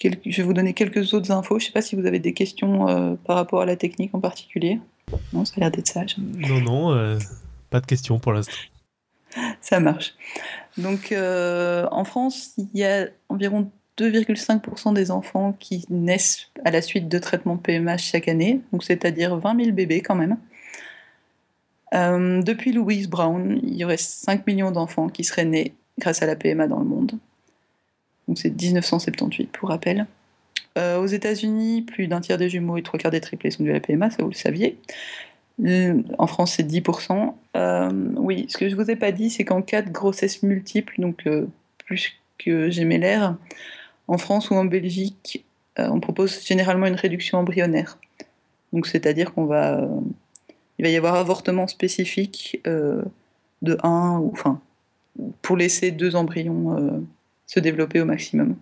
je 0.01 0.37
vais 0.37 0.43
vous 0.43 0.53
donner 0.53 0.73
quelques 0.73 1.13
autres 1.13 1.31
infos. 1.31 1.59
Je 1.59 1.65
ne 1.65 1.67
sais 1.67 1.73
pas 1.73 1.81
si 1.81 1.95
vous 1.95 2.05
avez 2.05 2.19
des 2.19 2.33
questions 2.33 2.87
euh, 2.87 3.15
par 3.25 3.35
rapport 3.35 3.61
à 3.61 3.65
la 3.65 3.75
technique 3.75 4.13
en 4.13 4.19
particulier. 4.19 4.79
Non, 5.33 5.45
ça 5.45 5.53
a 5.57 5.59
l'air 5.61 5.71
d'être 5.71 5.87
sage. 5.87 6.17
Non, 6.17 6.59
non, 6.61 6.91
euh, 6.91 7.17
pas 7.69 7.79
de 7.79 7.85
questions 7.85 8.19
pour 8.19 8.33
l'instant. 8.33 8.53
ça 9.61 9.79
marche. 9.79 10.15
Donc, 10.77 11.11
euh, 11.11 11.87
en 11.91 12.03
France, 12.03 12.53
il 12.57 12.79
y 12.79 12.83
a 12.83 13.07
environ 13.29 13.71
2,5% 13.97 14.93
des 14.93 15.11
enfants 15.11 15.53
qui 15.53 15.85
naissent 15.89 16.51
à 16.65 16.71
la 16.71 16.81
suite 16.81 17.07
de 17.07 17.19
traitements 17.19 17.57
PMH 17.57 18.01
chaque 18.01 18.27
année, 18.27 18.61
donc 18.73 18.83
c'est-à-dire 18.83 19.37
20 19.37 19.63
000 19.63 19.71
bébés 19.71 20.01
quand 20.01 20.15
même. 20.15 20.37
Depuis 21.93 22.71
Louise 22.73 23.07
Brown, 23.07 23.59
il 23.63 23.75
y 23.75 23.85
aurait 23.85 23.97
5 23.97 24.45
millions 24.47 24.71
d'enfants 24.71 25.07
qui 25.07 25.23
seraient 25.23 25.45
nés 25.45 25.73
grâce 25.99 26.21
à 26.21 26.25
la 26.25 26.35
PMA 26.35 26.67
dans 26.67 26.79
le 26.79 26.85
monde. 26.85 27.11
Donc 28.27 28.37
c'est 28.37 28.49
1978 28.49 29.51
pour 29.51 29.69
rappel. 29.69 30.07
Euh, 30.77 30.99
aux 30.99 31.05
États-Unis, 31.05 31.83
plus 31.83 32.07
d'un 32.07 32.19
tiers 32.19 32.37
des 32.37 32.49
jumeaux 32.49 32.77
et 32.77 32.83
trois 32.83 32.99
quarts 32.99 33.11
des 33.11 33.21
triplés 33.21 33.51
sont 33.51 33.63
dus 33.63 33.69
à 33.69 33.73
la 33.73 33.79
PMA, 33.79 34.09
ça 34.09 34.23
vous 34.23 34.29
le 34.29 34.35
saviez. 34.35 34.77
En 36.17 36.27
France, 36.27 36.53
c'est 36.53 36.69
10%. 36.69 37.33
Euh, 37.55 37.91
oui, 38.17 38.45
ce 38.49 38.57
que 38.57 38.67
je 38.67 38.75
vous 38.75 38.91
ai 38.91 38.97
pas 38.97 39.13
dit, 39.13 39.29
c'est 39.29 39.45
qu'en 39.45 39.61
cas 39.61 39.81
de 39.81 39.89
grossesse 39.89 40.43
multiple, 40.43 40.95
donc 40.99 41.25
euh, 41.27 41.47
plus 41.85 42.19
que 42.37 42.69
gémellaire, 42.69 43.37
en 44.09 44.17
France 44.17 44.49
ou 44.49 44.55
en 44.55 44.65
Belgique, 44.65 45.45
on 45.77 45.99
propose 45.99 46.45
généralement 46.45 46.87
une 46.87 46.95
réduction 46.95 47.37
embryonnaire. 47.37 47.97
Donc 48.73 48.87
c'est-à-dire 48.87 49.33
qu'on 49.33 49.45
va, 49.45 49.89
il 50.77 50.85
va 50.85 50.89
y 50.89 50.95
avoir 50.97 51.15
avortement 51.15 51.67
spécifique 51.67 52.61
de 52.65 53.77
1 53.83 54.19
ou 54.19 54.31
enfin 54.33 54.59
pour 55.41 55.55
laisser 55.55 55.91
deux 55.91 56.15
embryons 56.15 57.05
se 57.47 57.59
développer 57.59 58.01
au 58.01 58.05
maximum. 58.05 58.55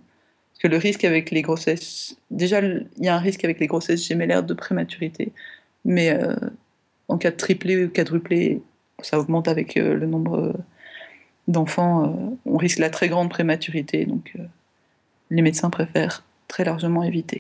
Parce 0.54 0.62
que 0.62 0.68
le 0.68 0.78
risque 0.78 1.04
avec 1.04 1.32
les 1.32 1.42
grossesses, 1.42 2.18
déjà 2.32 2.62
il 2.62 2.88
y 3.00 3.08
a 3.08 3.16
un 3.16 3.20
risque 3.20 3.44
avec 3.44 3.60
les 3.60 3.68
grossesses 3.68 4.06
gémellaires 4.06 4.44
de 4.44 4.54
prématurité, 4.54 5.32
mais 5.86 6.12
euh, 6.12 6.36
en 7.08 7.18
cas 7.18 7.32
de 7.32 7.36
triplé 7.36 7.86
ou 7.86 7.90
quadruplé, 7.90 8.62
ça 9.02 9.20
augmente 9.20 9.48
avec 9.48 9.78
euh, 9.78 9.96
le 9.96 10.06
nombre 10.06 10.54
d'enfants. 11.48 12.06
Euh, 12.06 12.36
on 12.46 12.58
risque 12.58 12.80
la 12.80 12.90
très 12.90 13.10
grande 13.10 13.30
prématurité, 13.30 14.06
donc 14.06 14.36
les 15.30 15.42
médecins 15.42 15.70
préfèrent 15.70 16.24
très 16.48 16.64
largement 16.64 17.04
éviter. 17.04 17.40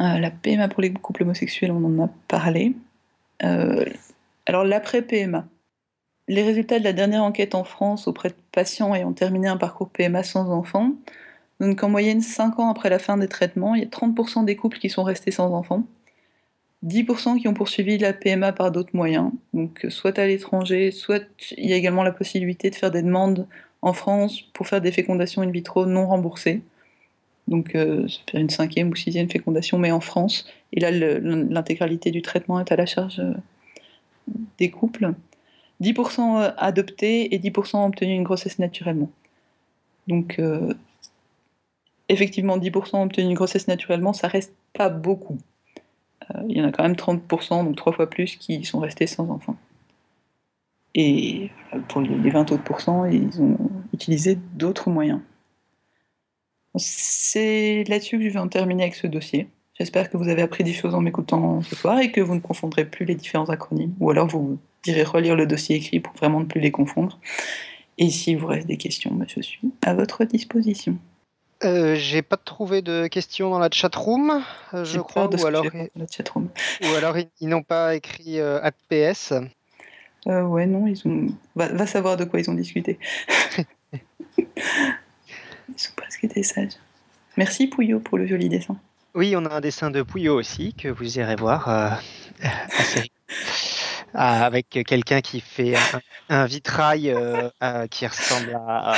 la 0.00 0.30
PMA 0.30 0.68
pour 0.68 0.82
les 0.82 0.92
couples 0.92 1.22
homosexuels, 1.22 1.70
on 1.70 1.84
en 1.84 2.04
a 2.04 2.10
parlé. 2.26 2.74
Alors 4.46 4.64
l'après-PMA, 4.64 5.46
les 6.28 6.42
résultats 6.42 6.78
de 6.78 6.84
la 6.84 6.92
dernière 6.92 7.22
enquête 7.22 7.54
en 7.54 7.64
France 7.64 8.08
auprès 8.08 8.30
de 8.30 8.34
patients 8.52 8.94
ayant 8.94 9.12
terminé 9.12 9.48
un 9.48 9.56
parcours 9.56 9.90
PMA 9.90 10.22
sans 10.22 10.50
enfants 10.50 10.92
donnent 11.60 11.76
qu'en 11.76 11.88
moyenne 11.88 12.20
5 12.20 12.58
ans 12.58 12.70
après 12.70 12.90
la 12.90 12.98
fin 12.98 13.16
des 13.16 13.28
traitements, 13.28 13.74
il 13.74 13.82
y 13.82 13.84
a 13.84 13.88
30% 13.88 14.44
des 14.44 14.56
couples 14.56 14.78
qui 14.78 14.90
sont 14.90 15.04
restés 15.04 15.30
sans 15.30 15.52
enfants, 15.52 15.84
10% 16.84 17.38
qui 17.40 17.48
ont 17.48 17.54
poursuivi 17.54 17.98
la 17.98 18.12
PMA 18.12 18.52
par 18.52 18.70
d'autres 18.70 18.94
moyens, 18.94 19.30
donc 19.52 19.86
soit 19.88 20.18
à 20.18 20.26
l'étranger, 20.26 20.90
soit 20.90 21.22
il 21.56 21.68
y 21.68 21.72
a 21.72 21.76
également 21.76 22.02
la 22.02 22.12
possibilité 22.12 22.70
de 22.70 22.74
faire 22.74 22.90
des 22.90 23.02
demandes 23.02 23.46
en 23.82 23.92
France 23.92 24.40
pour 24.52 24.66
faire 24.66 24.80
des 24.80 24.92
fécondations 24.92 25.42
in 25.42 25.50
vitro 25.50 25.86
non 25.86 26.06
remboursées. 26.06 26.62
Donc, 27.46 27.74
euh, 27.74 28.06
faire 28.30 28.40
une 28.40 28.50
cinquième 28.50 28.90
ou 28.90 28.96
sixième 28.96 29.28
fécondation, 29.28 29.78
mais 29.78 29.90
en 29.90 30.00
France. 30.00 30.46
Et 30.72 30.80
là, 30.80 30.90
l'intégralité 30.90 32.10
du 32.10 32.22
traitement 32.22 32.58
est 32.60 32.72
à 32.72 32.76
la 32.76 32.86
charge 32.86 33.20
euh, 33.20 33.34
des 34.58 34.70
couples. 34.70 35.12
10% 35.82 36.40
euh, 36.40 36.50
adoptés 36.56 37.34
et 37.34 37.38
10% 37.38 37.76
ont 37.76 37.86
obtenu 37.86 38.14
une 38.14 38.22
grossesse 38.22 38.58
naturellement. 38.58 39.10
Donc, 40.08 40.38
euh, 40.38 40.72
effectivement, 42.08 42.56
10% 42.56 42.96
ont 42.96 43.02
obtenu 43.02 43.26
une 43.26 43.34
grossesse 43.34 43.68
naturellement, 43.68 44.12
ça 44.12 44.28
reste 44.28 44.54
pas 44.72 44.88
beaucoup. 44.88 45.38
Il 46.48 46.56
y 46.56 46.62
en 46.62 46.66
a 46.66 46.72
quand 46.72 46.82
même 46.82 46.94
30%, 46.94 47.64
donc 47.64 47.76
trois 47.76 47.92
fois 47.92 48.08
plus, 48.08 48.36
qui 48.36 48.64
sont 48.64 48.80
restés 48.80 49.06
sans 49.06 49.28
enfants. 49.30 49.56
Et 50.94 51.50
pour 51.88 52.00
les 52.00 52.30
20 52.30 52.50
autres 52.52 52.62
ils 53.10 53.42
ont 53.42 53.58
utilisé 53.92 54.38
d'autres 54.54 54.88
moyens. 54.88 55.20
C'est 56.76 57.84
là-dessus 57.88 58.18
que 58.18 58.24
je 58.24 58.30
vais 58.30 58.38
en 58.38 58.48
terminer 58.48 58.84
avec 58.84 58.94
ce 58.94 59.06
dossier. 59.06 59.48
J'espère 59.78 60.08
que 60.08 60.16
vous 60.16 60.28
avez 60.28 60.42
appris 60.42 60.62
des 60.62 60.72
choses 60.72 60.94
en 60.94 61.00
m'écoutant 61.00 61.60
ce 61.62 61.74
soir 61.74 61.98
et 61.98 62.12
que 62.12 62.20
vous 62.20 62.34
ne 62.34 62.40
confondrez 62.40 62.84
plus 62.84 63.04
les 63.04 63.14
différents 63.14 63.48
acronymes, 63.48 63.94
ou 63.98 64.10
alors 64.10 64.28
vous 64.28 64.58
direz 64.84 65.02
relire 65.02 65.34
le 65.34 65.46
dossier 65.46 65.76
écrit 65.76 66.00
pour 66.00 66.14
vraiment 66.14 66.40
ne 66.40 66.44
plus 66.44 66.60
les 66.60 66.70
confondre. 66.70 67.18
Et 67.98 68.10
si 68.10 68.34
vous 68.34 68.46
reste 68.46 68.66
des 68.66 68.76
questions, 68.76 69.12
bah, 69.12 69.24
je 69.28 69.40
suis 69.40 69.72
à 69.82 69.94
votre 69.94 70.24
disposition. 70.24 70.98
Euh, 71.64 71.94
j'ai 71.94 72.22
pas 72.22 72.36
trouvé 72.36 72.82
de 72.82 73.06
questions 73.06 73.50
dans 73.50 73.58
la 73.58 73.70
chatroom, 73.70 74.42
euh, 74.74 74.84
je 74.84 75.00
crois, 75.00 75.28
ou 75.28 75.46
alors, 75.46 75.64
la 75.64 76.06
chatroom. 76.10 76.50
ou 76.82 76.94
alors 76.96 77.16
ils, 77.40 77.48
n'ont 77.48 77.62
pas 77.62 77.94
écrit 77.94 78.38
euh, 78.38 78.60
APS. 78.62 79.32
Euh, 80.26 80.42
ouais, 80.42 80.66
non, 80.66 80.86
ils 80.86 81.00
ont. 81.06 81.26
Va, 81.54 81.86
savoir 81.86 82.16
de 82.16 82.24
quoi 82.24 82.40
ils 82.40 82.50
ont 82.50 82.54
discuté. 82.54 82.98
ils 85.68 85.80
sont 85.80 85.92
presque 85.96 86.24
été 86.24 86.42
sages. 86.42 86.74
Merci 87.36 87.66
Pouillot 87.66 88.00
pour 88.00 88.18
le 88.18 88.26
joli 88.26 88.48
dessin. 88.48 88.76
Oui, 89.14 89.34
on 89.36 89.44
a 89.44 89.54
un 89.54 89.60
dessin 89.60 89.90
de 89.90 90.02
Pouillot 90.02 90.34
aussi 90.34 90.74
que 90.74 90.88
vous 90.88 91.18
irez 91.18 91.36
voir. 91.36 92.00
avec 94.14 94.78
quelqu'un 94.86 95.20
qui 95.20 95.40
fait 95.40 95.74
un, 96.28 96.46
vitrail 96.46 97.10
euh, 97.10 97.86
qui 97.88 98.06
ressemble 98.06 98.54
à, 98.54 98.94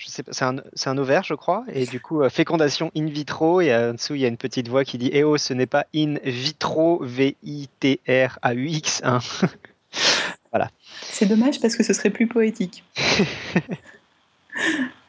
je 0.00 0.08
sais 0.08 0.22
pas, 0.22 0.32
c'est 0.32 0.44
un, 0.44 0.56
un, 0.86 0.98
ovaire, 0.98 1.24
je 1.24 1.34
crois, 1.34 1.64
et 1.72 1.86
du 1.86 2.00
coup, 2.00 2.22
euh, 2.22 2.30
fécondation 2.30 2.90
in 2.96 3.06
vitro, 3.06 3.60
et 3.60 3.74
en 3.74 3.94
dessous, 3.94 4.14
il 4.14 4.20
y 4.20 4.24
a 4.24 4.28
une 4.28 4.36
petite 4.36 4.68
voix 4.68 4.84
qui 4.84 4.98
dit 4.98 5.10
Eh 5.12 5.24
oh, 5.24 5.36
ce 5.36 5.52
n'est 5.52 5.66
pas 5.66 5.86
in 5.94 6.14
vitro, 6.24 7.00
V-I-T-R-A-U-X. 7.02 9.02
Hein. 9.04 9.18
voilà. 10.52 10.70
C'est 11.02 11.26
dommage 11.26 11.60
parce 11.60 11.76
que 11.76 11.82
ce 11.82 11.92
serait 11.92 12.10
plus 12.10 12.26
poétique. 12.26 12.84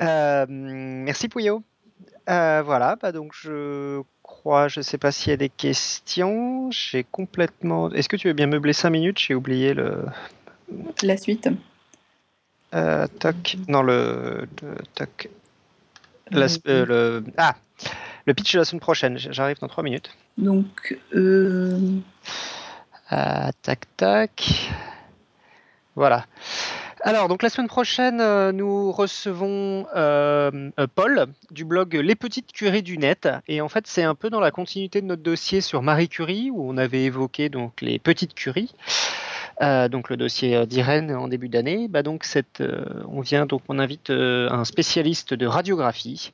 Euh, 0.00 0.46
merci 0.48 1.28
Pouillot. 1.28 1.62
voilà, 2.26 2.96
bah 3.00 3.12
donc 3.12 3.32
je 3.34 4.02
je 4.68 4.80
ne 4.80 4.82
sais 4.82 4.98
pas 4.98 5.12
s'il 5.12 5.30
y 5.30 5.32
a 5.32 5.36
des 5.36 5.48
questions. 5.48 6.70
J'ai 6.70 7.04
complètement. 7.04 7.90
Est-ce 7.92 8.08
que 8.08 8.16
tu 8.16 8.28
veux 8.28 8.34
bien 8.34 8.46
meubler 8.46 8.72
5 8.72 8.90
minutes? 8.90 9.18
J'ai 9.18 9.34
oublié 9.34 9.74
le. 9.74 10.04
La 11.02 11.16
suite. 11.16 11.48
Euh, 12.74 13.06
toc. 13.18 13.56
Non, 13.68 13.82
le. 13.82 14.46
toc. 14.94 15.28
Euh, 16.34 16.48
le... 16.86 17.24
Ah 17.36 17.54
Le 18.24 18.34
pitch 18.34 18.54
de 18.54 18.58
la 18.58 18.64
semaine 18.64 18.80
prochaine. 18.80 19.16
J'arrive 19.18 19.58
dans 19.60 19.68
3 19.68 19.84
minutes. 19.84 20.10
Donc. 20.38 20.98
Euh... 21.14 21.78
tac, 23.62 23.84
tac. 23.96 24.70
Voilà. 25.94 26.26
Alors, 27.06 27.28
donc 27.28 27.44
la 27.44 27.50
semaine 27.50 27.68
prochaine, 27.68 28.20
euh, 28.20 28.50
nous 28.50 28.90
recevons 28.90 29.86
euh, 29.94 30.50
euh, 30.76 30.86
Paul 30.92 31.26
du 31.52 31.64
blog 31.64 31.94
Les 31.94 32.16
Petites 32.16 32.50
Curies 32.50 32.82
du 32.82 32.98
Net. 32.98 33.28
Et 33.46 33.60
en 33.60 33.68
fait, 33.68 33.86
c'est 33.86 34.02
un 34.02 34.16
peu 34.16 34.28
dans 34.28 34.40
la 34.40 34.50
continuité 34.50 35.00
de 35.02 35.06
notre 35.06 35.22
dossier 35.22 35.60
sur 35.60 35.82
Marie 35.82 36.08
Curie, 36.08 36.50
où 36.50 36.68
on 36.68 36.76
avait 36.76 37.04
évoqué 37.04 37.48
donc 37.48 37.80
les 37.80 38.00
petites 38.00 38.34
curies. 38.34 38.74
donc 39.60 40.10
le 40.10 40.16
dossier 40.16 40.66
d'Irène 40.66 41.14
en 41.14 41.28
début 41.28 41.48
d'année. 41.48 41.86
Bah 41.86 42.02
donc 42.02 42.26
on 43.06 43.20
vient 43.20 43.46
donc 43.46 43.62
on 43.68 43.78
invite 43.78 44.10
un 44.10 44.64
spécialiste 44.64 45.32
de 45.32 45.46
radiographie 45.46 46.32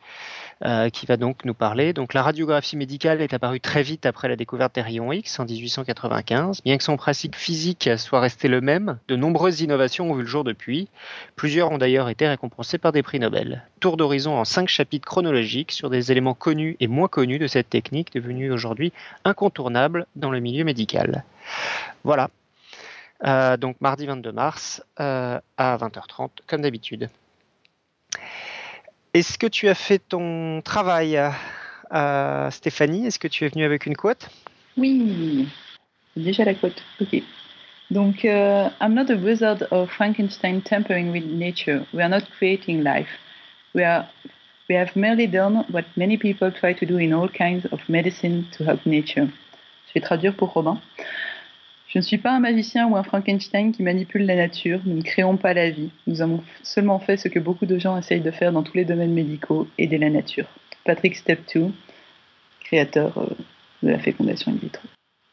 euh, 0.64 0.90
qui 0.90 1.07
va 1.07 1.16
donc 1.16 1.44
nous 1.44 1.55
parler. 1.55 1.92
Donc 1.92 2.14
la 2.14 2.22
radiographie 2.22 2.76
médicale 2.76 3.20
est 3.20 3.34
apparue 3.34 3.61
très 3.61 3.82
vite 3.82 4.07
après 4.07 4.28
la 4.28 4.36
découverte 4.36 4.74
des 4.74 4.82
rayons 4.82 5.12
X 5.12 5.40
en 5.40 5.44
1895. 5.44 6.62
Bien 6.62 6.78
que 6.78 6.84
son 6.84 6.96
principe 6.96 7.34
physique 7.34 7.90
soit 7.96 8.20
resté 8.20 8.48
le 8.48 8.61
même, 8.61 8.98
de 9.09 9.16
nombreuses 9.16 9.61
innovations 9.61 10.11
ont 10.11 10.14
vu 10.14 10.22
le 10.22 10.28
jour 10.28 10.44
depuis. 10.44 10.88
Plusieurs 11.36 11.72
ont 11.72 11.78
d'ailleurs 11.78 12.09
été 12.09 12.28
récompensées 12.28 12.78
par 12.78 12.92
des 12.92 13.03
prix 13.03 13.18
Nobel. 13.18 13.64
Tour 13.81 13.97
d'horizon 13.97 14.36
en 14.36 14.44
cinq 14.44 14.68
chapitres 14.68 15.06
chronologiques 15.06 15.72
sur 15.72 15.90
des 15.90 16.12
éléments 16.12 16.35
connus 16.35 16.76
et 16.81 16.86
moins 16.86 17.09
connus 17.09 17.39
de 17.39 17.47
cette 17.47 17.70
technique 17.70 18.12
devenue 18.12 18.52
aujourd'hui 18.52 18.93
incontournable 19.24 20.06
dans 20.16 20.31
le 20.31 20.40
milieu 20.40 20.64
médical. 20.64 21.24
Voilà. 22.05 22.31
Euh, 23.24 23.56
donc 23.56 23.81
mardi 23.81 24.06
22 24.06 24.32
mars 24.32 24.82
euh, 24.98 25.39
à 25.56 25.76
20h30 25.76 26.31
comme 26.47 26.62
d'habitude. 26.62 27.09
Est-ce 29.14 29.36
que 29.36 29.47
tu 29.47 29.68
as 29.68 29.74
fait 29.74 29.98
ton 29.98 30.62
travail, 30.62 31.20
Stéphanie? 32.51 33.06
Est-ce 33.06 33.18
que 33.18 33.28
tu 33.28 33.44
es 33.44 33.48
venue 33.48 33.64
avec 33.64 33.84
une 33.86 33.94
quote? 33.94 34.28
Oui, 34.78 35.48
déjà 36.16 36.44
la 36.44 36.55
quote. 36.55 36.82
Ok. 37.01 37.22
Donc, 37.90 38.24
uh, 38.24 38.70
I'm 38.80 38.94
not 38.94 39.10
a 39.10 39.16
wizard 39.16 39.68
of 39.70 39.90
Frankenstein 39.90 40.62
tampering 40.62 41.12
with 41.12 41.26
nature. 41.26 41.84
We 41.93 42.01
are 42.01 42.09
not 42.09 42.22
creating 42.39 42.82
life. 42.82 43.10
We 43.74 43.84
are 43.84 44.06
we 44.70 44.76
have 44.76 44.97
merely 44.97 45.26
done 45.26 45.66
what 45.70 45.84
many 45.97 46.16
people 46.16 46.51
try 46.51 46.72
to 46.72 46.86
do 46.86 46.97
in 46.97 47.12
all 47.12 47.28
kinds 47.28 47.66
of 47.70 47.80
medicine 47.90 48.47
to 48.52 48.64
help 48.64 48.86
nature. 48.86 49.28
Je 49.89 49.93
vais 49.94 50.01
traduire 50.01 50.34
pour 50.34 50.55
Robin. 50.55 50.80
Je 51.93 51.98
ne 51.98 52.02
suis 52.02 52.16
pas 52.16 52.32
un 52.32 52.40
magicien 52.40 52.89
ou 52.89 52.97
un 52.97 53.02
Frankenstein 53.02 53.70
qui 53.70 53.82
manipule 53.82 54.24
la 54.24 54.35
nature. 54.35 54.81
Nous 54.86 54.97
ne 54.97 55.02
créons 55.02 55.36
pas 55.36 55.52
la 55.52 55.69
vie. 55.69 55.90
Nous 56.06 56.23
avons 56.23 56.43
seulement 56.62 56.98
fait 56.98 57.19
ce 57.19 57.28
que 57.28 57.39
beaucoup 57.39 57.66
de 57.66 57.78
gens 57.78 57.98
essayent 57.98 58.23
de 58.23 58.31
faire 58.31 58.51
dans 58.51 58.62
tous 58.62 58.78
les 58.78 58.86
domaines 58.86 59.12
médicaux, 59.12 59.69
aider 59.77 59.98
la 59.98 60.09
nature. 60.09 60.47
Patrick 60.86 61.14
Step 61.16 61.40
2, 61.55 61.70
créateur 62.60 63.19
euh, 63.19 63.27
de 63.82 63.90
la 63.90 63.98
fécondation 63.98 64.52
in 64.52 64.55
vitro. 64.56 64.89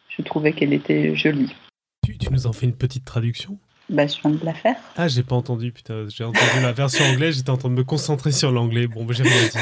Je 0.09 0.21
trouvais 0.21 0.51
qu'elle 0.51 0.73
était 0.73 1.15
jolie. 1.15 1.55
Tu, 2.03 2.17
tu 2.17 2.29
nous 2.29 2.45
en 2.45 2.51
fais 2.51 2.65
une 2.65 2.75
petite 2.75 3.05
traduction? 3.05 3.57
Bah, 3.89 4.07
je 4.07 4.15
viens 4.21 4.31
de 4.31 4.45
la 4.45 4.53
faire. 4.53 4.75
Ah, 4.97 5.07
j'ai 5.07 5.23
pas 5.23 5.35
entendu, 5.35 5.71
putain. 5.71 6.05
J'ai 6.09 6.23
entendu 6.23 6.61
la 6.61 6.71
version 6.71 7.03
anglaise, 7.05 7.37
j'étais 7.37 7.49
en 7.49 7.57
train 7.57 7.69
de 7.69 7.75
me 7.75 7.83
concentrer 7.83 8.31
sur 8.31 8.51
l'anglais. 8.51 8.87
Bon, 8.87 9.05
bah, 9.05 9.13
j'ai 9.15 9.23
rien 9.23 9.47
dit. 9.47 9.57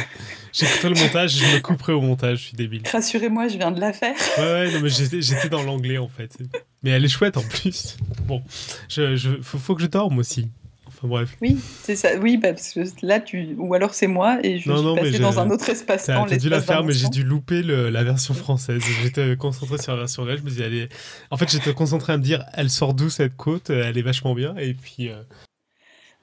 J'écoutais 0.54 0.90
le 0.90 0.96
montage, 0.96 1.38
je 1.38 1.56
me 1.56 1.60
couperai 1.60 1.94
au 1.94 2.02
montage, 2.02 2.40
je 2.40 2.44
suis 2.46 2.58
débile. 2.58 2.82
Rassurez-moi, 2.92 3.48
je 3.48 3.58
viens 3.58 3.72
de 3.72 3.80
la 3.80 3.94
faire. 3.94 4.16
Ouais, 4.38 4.44
ouais, 4.44 4.72
non, 4.72 4.80
mais 4.82 4.90
j'étais 4.90 5.50
dans 5.50 5.64
l'anglais 5.64 5.98
en 5.98 6.08
fait. 6.08 6.38
Mais 6.84 6.92
elle 6.92 7.06
est 7.06 7.10
chouette 7.10 7.38
en 7.38 7.44
plus. 7.44 7.98
Bon, 8.26 8.44
je, 8.90 9.16
je 9.16 9.30
faut, 9.42 9.76
que 9.76 9.82
je 9.82 9.88
dorme 9.88 10.20
aussi. 10.20 10.50
Enfin 10.98 11.08
bref. 11.08 11.38
Oui, 11.42 11.58
c'est 11.84 11.96
ça. 11.96 12.18
Oui, 12.20 12.38
bah, 12.38 12.54
parce 12.54 12.74
que 12.74 12.82
là, 13.04 13.20
tu. 13.20 13.56
Ou 13.58 13.74
alors 13.76 13.94
c'est 13.94 14.08
moi 14.08 14.40
et 14.44 14.58
je 14.58 14.72
suis 14.72 14.96
passé 14.96 15.20
dans 15.20 15.40
un 15.40 15.50
autre 15.52 15.70
espace-temps. 15.70 16.26
T'as 16.26 16.38
dû 16.38 16.50
la 16.50 16.62
faire, 16.62 16.84
mais 16.84 16.94
j'ai 16.94 17.10
dû 17.10 17.24
louper 17.24 17.62
la 17.62 18.04
version 18.04 18.34
française. 18.34 18.82
J'étais 19.04 19.36
concentré 19.38 19.78
sur 19.78 19.94
la 19.94 20.00
version 20.00 20.26
là. 20.26 20.36
Je 20.36 20.42
me. 20.42 20.88
En 21.30 21.38
fait, 21.38 21.50
j'étais 21.50 21.74
concentré 21.74 22.14
à 22.14 22.18
me 22.18 22.24
dire, 22.24 22.46
elle 22.54 22.70
sort 22.70 22.94
d'où 22.94 23.10
cette 23.10 23.36
côte? 23.36 23.70
Elle 23.70 23.98
est 23.98 24.02
vachement 24.02 24.34
bien. 24.34 24.56
Et 24.58 24.74
puis. 24.74 25.10
Euh, 25.10 25.22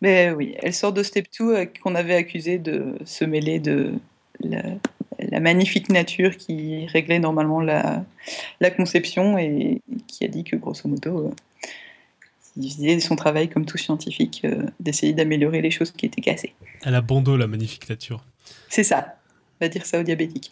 mais 0.01 0.33
oui, 0.33 0.55
elle 0.61 0.75
sort 0.75 0.93
de 0.93 1.03
Step 1.03 1.27
2 1.39 1.45
euh, 1.45 1.67
qu'on 1.83 1.95
avait 1.95 2.15
accusé 2.15 2.59
de 2.59 2.97
se 3.05 3.25
mêler 3.25 3.59
de 3.59 3.95
la, 4.41 5.41
magnifique 5.41 5.89
nature 5.89 6.37
qui 6.37 6.87
réglait 6.87 7.21
normalement 7.21 7.61
la, 7.61 8.05
la, 8.61 8.71
conception 8.71 9.39
et 9.39 9.81
qui 10.07 10.25
a 10.25 10.29
dit 10.29 10.45
que 10.45 10.57
grosso 10.57 10.89
modo, 10.89 11.29
euh, 11.29 11.31
il 12.57 12.71
faisait 12.71 13.01
son 13.01 13.17
travail 13.17 13.49
comme 13.49 13.67
tout 13.67 13.79
scientifique, 13.79 14.43
euh, 14.45 14.65
d'essayer 14.81 15.13
d'améliorer 15.13 15.61
les 15.61 15.71
choses 15.71 15.91
qui 15.91 16.07
étaient 16.07 16.21
cassées. 16.21 16.55
Elle 16.83 16.95
a 16.95 17.01
bon 17.01 17.21
dos, 17.21 17.37
la 17.37 17.47
magnifique 17.47 17.89
nature. 17.89 18.25
C'est 18.69 18.85
ça, 18.85 19.17
on 19.61 19.65
va 19.65 19.69
dire 19.69 19.87
ça 19.87 20.01
aux 20.01 20.03
diabétiques. 20.03 20.51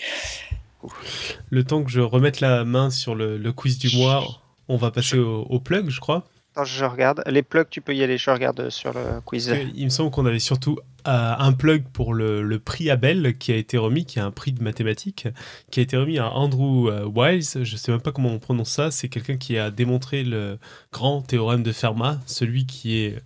Le 1.50 1.64
temps 1.64 1.84
que 1.84 1.90
je 1.90 2.00
remette 2.00 2.40
la 2.40 2.64
main 2.64 2.90
sur 2.90 3.14
le, 3.14 3.52
quiz 3.52 3.78
du 3.78 3.96
mois, 3.96 4.24
on 4.68 4.76
va 4.76 4.90
passer 4.90 5.18
au 5.18 5.60
plug, 5.60 5.90
je 5.90 6.00
crois. 6.00 6.24
Attends, 6.54 6.64
je 6.64 6.84
regarde. 6.84 7.22
Les 7.26 7.42
plugs, 7.42 7.68
tu 7.70 7.80
peux 7.80 7.94
y 7.94 8.02
aller. 8.02 8.18
Je 8.18 8.30
regarde 8.30 8.68
sur 8.68 8.92
le 8.92 9.20
quiz. 9.24 9.54
Il 9.74 9.84
me 9.84 9.90
semble 9.90 10.10
qu'on 10.10 10.26
avait 10.26 10.38
surtout 10.38 10.78
euh, 11.06 11.34
un 11.38 11.52
plug 11.52 11.84
pour 11.92 12.14
le, 12.14 12.58
prix 12.58 12.90
Abel 12.90 13.36
qui 13.38 13.52
a 13.52 13.56
été 13.56 13.78
remis, 13.78 14.04
qui 14.04 14.18
est 14.18 14.22
un 14.22 14.30
prix 14.30 14.52
de 14.52 14.62
mathématiques, 14.62 15.28
qui 15.70 15.80
a 15.80 15.82
été 15.82 15.96
remis 15.96 16.18
à 16.18 16.30
Andrew 16.30 16.88
euh, 16.88 17.04
Wiles. 17.04 17.42
Je 17.64 17.72
ne 17.72 17.76
sais 17.78 17.92
même 17.92 18.00
pas 18.00 18.12
comment 18.12 18.30
on 18.30 18.38
prononce 18.38 18.70
ça. 18.70 18.90
C'est 18.90 19.08
quelqu'un 19.08 19.36
qui 19.36 19.58
a 19.58 19.70
démontré 19.70 20.24
le 20.24 20.58
grand 20.92 21.22
théorème 21.22 21.62
de 21.62 21.72
Fermat, 21.72 22.20
celui 22.26 22.66
qui 22.66 22.98
est 22.98 23.22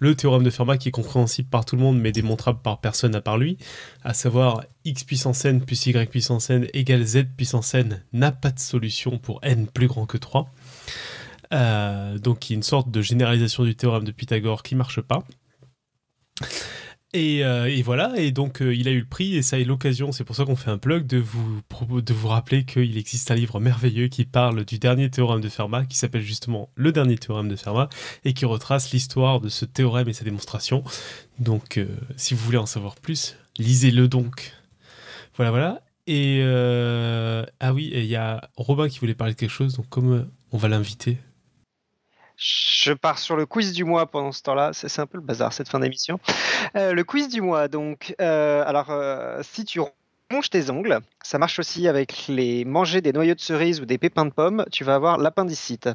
le 0.00 0.14
théorème 0.14 0.42
de 0.42 0.50
Fermat 0.50 0.78
qui 0.78 0.88
est 0.88 0.92
compréhensible 0.92 1.48
par 1.48 1.64
tout 1.64 1.76
le 1.76 1.82
monde 1.82 2.00
mais 2.00 2.10
démontrable 2.10 2.60
par 2.62 2.80
personne 2.80 3.14
à 3.14 3.20
part 3.20 3.38
lui, 3.38 3.58
à 4.02 4.14
savoir 4.14 4.64
x 4.84 5.04
puissance 5.04 5.44
n 5.44 5.60
plus 5.60 5.86
y 5.86 6.06
puissance 6.08 6.50
n 6.50 6.66
égale 6.72 7.04
z 7.04 7.24
puissance 7.36 7.74
n 7.74 8.02
n'a 8.12 8.32
pas 8.32 8.50
de 8.50 8.58
solution 8.58 9.18
pour 9.18 9.40
n 9.42 9.66
plus 9.66 9.86
grand 9.86 10.06
que 10.06 10.16
3. 10.16 10.50
Euh, 11.52 12.18
donc 12.18 12.48
y 12.48 12.52
a 12.52 12.56
une 12.56 12.62
sorte 12.62 12.90
de 12.90 13.02
généralisation 13.02 13.64
du 13.64 13.74
théorème 13.74 14.04
de 14.04 14.12
Pythagore 14.12 14.62
qui 14.62 14.74
marche 14.74 15.00
pas. 15.00 15.24
Et, 17.12 17.44
euh, 17.44 17.68
voilà, 17.84 18.12
et 18.16 18.30
donc 18.30 18.62
euh, 18.62 18.72
il 18.72 18.86
a 18.86 18.92
eu 18.92 19.00
le 19.00 19.06
prix, 19.06 19.36
et 19.36 19.42
ça 19.42 19.58
est 19.58 19.64
l'occasion, 19.64 20.12
c'est 20.12 20.22
pour 20.22 20.36
ça 20.36 20.44
qu'on 20.44 20.54
fait 20.54 20.70
un 20.70 20.78
plug, 20.78 21.08
de 21.08 21.18
vous, 21.18 21.60
de 22.00 22.14
vous 22.14 22.28
rappeler 22.28 22.64
qu'il 22.64 22.96
existe 22.96 23.32
un 23.32 23.34
livre 23.34 23.58
merveilleux 23.58 24.06
qui 24.06 24.24
parle 24.24 24.64
du 24.64 24.78
dernier 24.78 25.10
théorème 25.10 25.40
de 25.40 25.48
Fermat, 25.48 25.86
qui 25.86 25.96
s'appelle 25.96 26.22
justement 26.22 26.70
Le 26.76 26.92
dernier 26.92 27.18
théorème 27.18 27.48
de 27.48 27.56
Fermat, 27.56 27.88
et 28.24 28.32
qui 28.32 28.44
retrace 28.44 28.92
l'histoire 28.92 29.40
de 29.40 29.48
ce 29.48 29.64
théorème 29.64 30.08
et 30.08 30.12
sa 30.12 30.24
démonstration. 30.24 30.84
Donc 31.40 31.80
si 32.16 32.34
vous 32.34 32.44
voulez 32.44 32.58
en 32.58 32.66
savoir 32.66 32.94
plus, 32.94 33.36
lisez-le 33.58 34.06
donc. 34.06 34.52
Voilà, 35.34 35.50
voilà. 35.50 35.82
Et 36.06 36.42
ah 36.44 37.74
oui, 37.74 37.90
il 37.92 38.04
y 38.04 38.16
a 38.16 38.50
Robin 38.56 38.88
qui 38.88 39.00
voulait 39.00 39.14
parler 39.14 39.34
de 39.34 39.38
quelque 39.38 39.50
chose, 39.50 39.74
donc 39.76 39.88
comme 39.88 40.28
on 40.52 40.58
va 40.58 40.68
l'inviter, 40.68 41.18
je 42.40 42.94
pars 42.94 43.18
sur 43.18 43.36
le 43.36 43.44
quiz 43.44 43.72
du 43.72 43.84
mois 43.84 44.06
pendant 44.06 44.32
ce 44.32 44.42
temps-là. 44.42 44.70
C'est 44.72 44.98
un 44.98 45.06
peu 45.06 45.18
le 45.18 45.22
bazar 45.22 45.52
cette 45.52 45.68
fin 45.68 45.78
d'émission. 45.78 46.18
Euh, 46.74 46.94
le 46.94 47.04
quiz 47.04 47.28
du 47.28 47.42
mois, 47.42 47.68
donc. 47.68 48.14
Euh, 48.20 48.64
alors, 48.66 48.90
euh, 48.90 49.40
si 49.42 49.64
tu 49.64 49.80
ronges 50.30 50.48
tes 50.48 50.70
ongles, 50.70 51.00
ça 51.22 51.38
marche 51.38 51.58
aussi 51.58 51.86
avec 51.86 52.26
les 52.28 52.64
manger 52.64 53.02
des 53.02 53.12
noyaux 53.12 53.34
de 53.34 53.40
cerise 53.40 53.80
ou 53.80 53.84
des 53.84 53.98
pépins 53.98 54.24
de 54.24 54.32
pommes, 54.32 54.64
tu 54.72 54.84
vas 54.84 54.94
avoir 54.94 55.18
l'appendicite. 55.18 55.90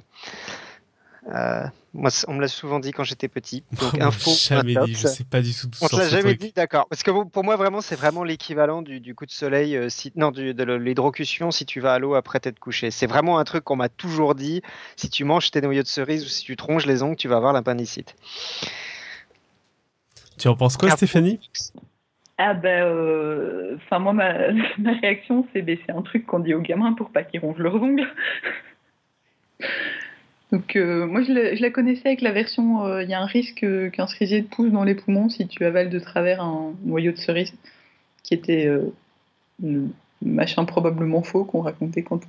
Euh, 1.34 1.66
moi, 1.94 2.12
on 2.28 2.34
me 2.34 2.42
l'a 2.42 2.48
souvent 2.48 2.80
dit 2.80 2.92
quand 2.92 3.04
j'étais 3.04 3.28
petit. 3.28 3.64
Donc, 3.82 4.00
info. 4.00 4.32
jamais 4.32 4.76
dit, 4.86 4.94
je 4.94 5.08
sais 5.08 5.24
pas 5.24 5.42
du 5.42 5.54
tout. 5.54 5.70
On 5.82 5.88
te 5.88 5.96
l'a 5.96 6.08
jamais 6.08 6.36
dit, 6.36 6.52
d'accord. 6.56 6.88
Parce 6.90 7.04
que 7.04 7.12
pour 7.26 7.44
moi, 7.44 7.56
vraiment, 7.56 7.82
c'est 7.82 7.96
vraiment 7.96 8.24
l'équivalent 8.24 8.82
du, 8.82 9.16
coup 9.16 9.26
de 9.26 9.32
soleil, 9.32 9.76
euh, 9.76 9.90
si, 9.90 10.12
non, 10.16 10.32
de 10.32 10.74
l'hydrocution 10.76 11.52
si 11.52 11.66
tu 11.66 11.80
vas 11.80 11.94
à 11.94 12.00
l'eau 12.00 12.16
après 12.16 12.40
t'être 12.40 12.60
couché. 12.60 12.92
C'est 12.92 13.08
vraiment 13.08 13.40
un 13.40 13.44
truc 13.44 13.64
qu'on 13.64 13.76
m'a 13.76 13.90
toujours 13.90 14.36
dit. 14.36 14.62
Si 14.96 15.10
tu 15.10 15.24
manges 15.24 15.52
tes 15.52 15.62
noyaux 15.62 15.84
de 15.84 15.88
cerise 15.88 16.24
ou 16.24 16.28
si 16.28 16.44
tu 16.44 16.56
tronches 16.56 16.86
les 16.86 17.02
ongles, 17.02 17.16
tu 17.16 17.28
vas 17.28 17.38
avoir 17.38 17.54
l'appendicite. 17.54 18.16
Tu 20.38 20.48
en 20.48 20.56
penses 20.56 20.78
quoi, 20.78 20.92
Stéphanie? 20.92 21.40
Ah 22.38 22.54
ben, 22.54 22.84
euh, 22.84 23.78
enfin 23.78 24.00
moi 24.00 24.12
ma, 24.14 24.34
réaction 25.02 25.48
c'est 25.54 25.62
ben, 25.62 25.78
c'est 25.86 25.94
un 25.94 26.02
truc 26.02 26.26
qu'on 26.26 26.40
dit 26.40 26.54
aux 26.54 26.60
gamins 26.60 26.92
pour 26.92 27.10
pas 27.10 27.24
qu'ils 27.24 27.40
rongent 27.40 27.60
leurs 27.60 27.76
ongles. 27.76 28.08
Donc 30.52 30.76
euh, 30.76 31.08
moi 31.08 31.24
je 31.24 31.32
la, 31.62 31.70
connaissais 31.72 32.08
avec 32.08 32.22
la 32.22 32.32
version 32.32 32.86
euh, 32.86 33.04
il 33.04 33.10
y 33.10 33.14
a 33.14 33.22
un 33.22 33.26
risque 33.26 33.66
qu'un 33.92 34.08
cerisier 34.08 34.44
te 34.44 34.56
pousse 34.56 34.72
dans 34.72 34.84
les 34.84 34.96
poumons 34.96 35.28
si 35.28 35.48
tu 35.48 35.66
avales 35.66 35.90
de 35.90 36.00
travers 36.00 36.42
un 36.42 36.74
noyau 36.84 37.12
de 37.12 37.18
cerise 37.18 37.54
qui 38.24 38.36
était 38.36 38.68
euh, 38.68 38.92
machin 40.22 40.66
probablement 40.66 41.22
faux 41.22 41.44
qu'on 41.44 41.62
racontait 41.62 42.02
quand, 42.02 42.22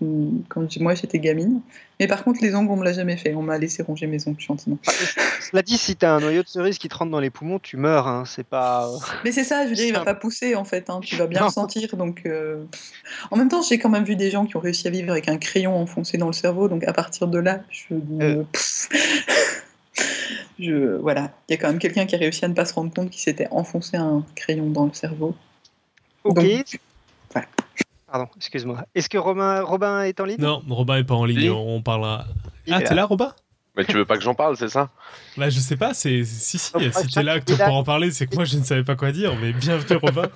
quand 0.48 0.80
moi 0.80 0.94
j'étais 0.94 1.18
gamine. 1.18 1.60
Mais 1.98 2.06
par 2.06 2.24
contre, 2.24 2.40
les 2.42 2.54
ongles, 2.54 2.70
on 2.70 2.76
me 2.76 2.84
l'a 2.84 2.92
jamais 2.92 3.16
fait. 3.16 3.34
On 3.34 3.42
m'a 3.42 3.58
laissé 3.58 3.82
ronger 3.82 4.06
mes 4.06 4.26
ongles 4.28 4.40
gentiment. 4.40 4.78
Ah, 4.86 4.92
cela 5.40 5.62
dit, 5.62 5.78
si 5.78 5.96
t'as 5.96 6.12
un 6.12 6.20
noyau 6.20 6.42
de 6.42 6.48
cerise 6.48 6.78
qui 6.78 6.88
te 6.88 6.96
rentre 6.96 7.10
dans 7.10 7.20
les 7.20 7.30
poumons, 7.30 7.58
tu 7.58 7.76
meurs. 7.76 8.06
Hein. 8.06 8.24
C'est 8.26 8.46
pas. 8.46 8.90
Mais 9.24 9.32
c'est 9.32 9.44
ça, 9.44 9.64
je 9.64 9.70
veux 9.70 9.74
dire, 9.74 9.86
il 9.86 9.94
va 9.94 10.04
pas 10.04 10.14
pousser 10.14 10.56
en 10.56 10.64
fait. 10.64 10.90
Hein. 10.90 11.00
Tu 11.02 11.16
vas 11.16 11.26
bien 11.26 11.44
le 11.44 11.50
sentir. 11.50 11.96
Donc, 11.96 12.22
euh, 12.26 12.64
en 13.30 13.36
même 13.36 13.48
temps, 13.48 13.62
j'ai 13.62 13.78
quand 13.78 13.88
même 13.88 14.04
vu 14.04 14.16
des 14.16 14.30
gens 14.30 14.46
qui 14.46 14.56
ont 14.56 14.60
réussi 14.60 14.86
à 14.88 14.90
vivre 14.90 15.10
avec 15.10 15.28
un 15.28 15.38
crayon 15.38 15.76
enfoncé 15.76 16.18
dans 16.18 16.26
le 16.26 16.32
cerveau. 16.32 16.68
Donc, 16.68 16.84
à 16.84 16.92
partir 16.92 17.28
de 17.28 17.38
là, 17.38 17.60
je. 17.70 17.94
Euh. 18.20 18.44
je... 20.58 20.96
Voilà, 20.96 21.30
il 21.48 21.52
y 21.52 21.54
a 21.54 21.58
quand 21.58 21.68
même 21.68 21.78
quelqu'un 21.78 22.06
qui 22.06 22.14
a 22.14 22.18
réussi 22.18 22.44
à 22.44 22.48
ne 22.48 22.54
pas 22.54 22.64
se 22.64 22.74
rendre 22.74 22.92
compte 22.92 23.10
qu'il 23.10 23.22
s'était 23.22 23.48
enfoncé 23.50 23.96
un 23.96 24.24
crayon 24.34 24.68
dans 24.68 24.86
le 24.86 24.92
cerveau. 24.92 25.34
Ok. 26.24 26.44
Pardon, 28.07 28.28
excuse-moi. 28.37 28.85
Est-ce 28.95 29.09
que 29.09 29.19
Robin, 29.19 29.62
Robin 29.62 30.03
est 30.03 30.20
en 30.20 30.24
ligne? 30.24 30.41
Non, 30.41 30.62
Robin 30.69 30.97
est 30.99 31.05
pas 31.05 31.15
en 31.15 31.24
ligne. 31.24 31.51
On 31.51 31.83
parlera. 31.83 32.24
Ah, 32.70 32.81
t'es 32.81 32.95
là, 32.95 33.05
Robin? 33.05 33.33
Mais 33.77 33.85
tu 33.85 33.93
veux 33.93 34.05
pas 34.05 34.16
que 34.16 34.23
j'en 34.23 34.35
parle, 34.35 34.57
c'est 34.57 34.69
ça? 34.69 34.90
Bah 35.36 35.51
je 35.51 35.59
sais 35.59 35.77
pas, 35.77 35.93
c'est 35.93 36.24
si 36.24 36.59
si, 36.59 36.73
si 36.93 37.09
t'es 37.09 37.23
là 37.23 37.40
que 37.40 37.53
pour 37.53 37.74
en 37.74 37.85
parler, 37.85 38.11
c'est 38.11 38.27
que 38.27 38.35
moi 38.35 38.44
je 38.44 38.57
ne 38.57 38.65
savais 38.65 38.85
pas 38.85 38.97
quoi 38.97 39.12
dire, 39.12 39.36
mais 39.40 39.53
bienvenue 39.53 39.97
Robin. 39.97 40.28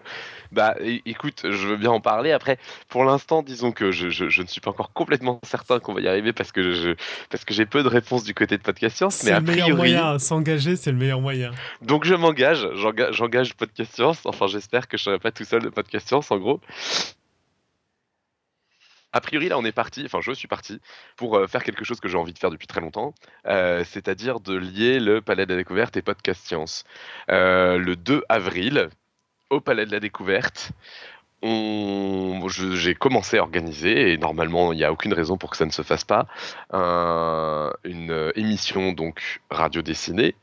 bah 0.52 0.76
écoute, 1.04 1.40
je 1.44 1.66
veux 1.66 1.76
bien 1.76 1.90
en 1.90 2.00
parler. 2.00 2.30
Après, 2.30 2.58
pour 2.88 3.04
l'instant, 3.04 3.42
disons 3.42 3.72
que 3.72 3.90
je, 3.90 4.10
je, 4.10 4.42
ne 4.42 4.46
suis 4.46 4.60
pas 4.60 4.70
encore 4.70 4.92
complètement 4.92 5.40
certain 5.42 5.80
qu'on 5.80 5.92
va 5.92 6.00
y 6.00 6.08
arriver 6.08 6.32
parce 6.32 6.52
que 6.52 6.72
je 6.72 6.94
parce 7.30 7.44
que 7.44 7.52
j'ai 7.52 7.66
peu 7.66 7.82
de 7.82 7.88
réponses 7.88 8.22
du 8.22 8.34
côté 8.34 8.56
de 8.56 8.62
Podcast 8.62 8.96
Science. 8.96 9.16
C'est 9.16 9.34
le 9.34 9.40
meilleur 9.40 9.76
moyen, 9.76 10.18
s'engager, 10.18 10.76
c'est 10.76 10.92
le 10.92 10.98
meilleur 10.98 11.20
moyen. 11.20 11.50
Donc 11.82 12.04
je 12.04 12.14
m'engage, 12.14 12.68
j'engage 13.10 13.54
Podcast 13.54 13.94
Science. 13.94 14.20
Enfin, 14.24 14.46
j'espère 14.46 14.86
que 14.86 14.96
je 14.96 15.02
serai 15.02 15.18
pas 15.18 15.32
tout 15.32 15.44
seul 15.44 15.62
de 15.62 15.68
Podcast 15.68 16.06
Science, 16.06 16.30
en 16.30 16.38
gros 16.38 16.60
a 19.14 19.20
priori, 19.20 19.48
là, 19.48 19.56
on 19.58 19.64
est 19.64 19.72
parti, 19.72 20.02
enfin, 20.04 20.20
je 20.20 20.32
suis 20.32 20.48
parti 20.48 20.80
pour 21.16 21.36
euh, 21.38 21.46
faire 21.46 21.62
quelque 21.62 21.84
chose 21.84 22.00
que 22.00 22.08
j'ai 22.08 22.18
envie 22.18 22.32
de 22.32 22.38
faire 22.38 22.50
depuis 22.50 22.66
très 22.66 22.80
longtemps, 22.80 23.14
euh, 23.46 23.84
c'est-à-dire 23.84 24.40
de 24.40 24.54
lier 24.56 24.98
le 24.98 25.22
Palais 25.22 25.46
de 25.46 25.52
la 25.52 25.56
Découverte 25.56 25.96
et 25.96 26.02
Podcast 26.02 26.44
Science. 26.44 26.84
Euh, 27.30 27.78
le 27.78 27.94
2 27.94 28.24
avril, 28.28 28.88
au 29.50 29.60
Palais 29.60 29.86
de 29.86 29.92
la 29.92 30.00
Découverte, 30.00 30.72
j'ai 31.42 32.94
commencé 32.96 33.38
à 33.38 33.42
organiser, 33.42 34.12
et 34.12 34.16
normalement, 34.18 34.72
il 34.72 34.78
n'y 34.78 34.84
a 34.84 34.90
aucune 34.90 35.12
raison 35.14 35.36
pour 35.36 35.50
que 35.50 35.56
ça 35.58 35.66
ne 35.66 35.70
se 35.70 35.82
fasse 35.82 36.04
pas, 36.04 36.26
une 36.72 38.32
émission 38.34 38.92
donc 38.92 39.42
radio 39.50 39.82
dessinée 39.82 40.34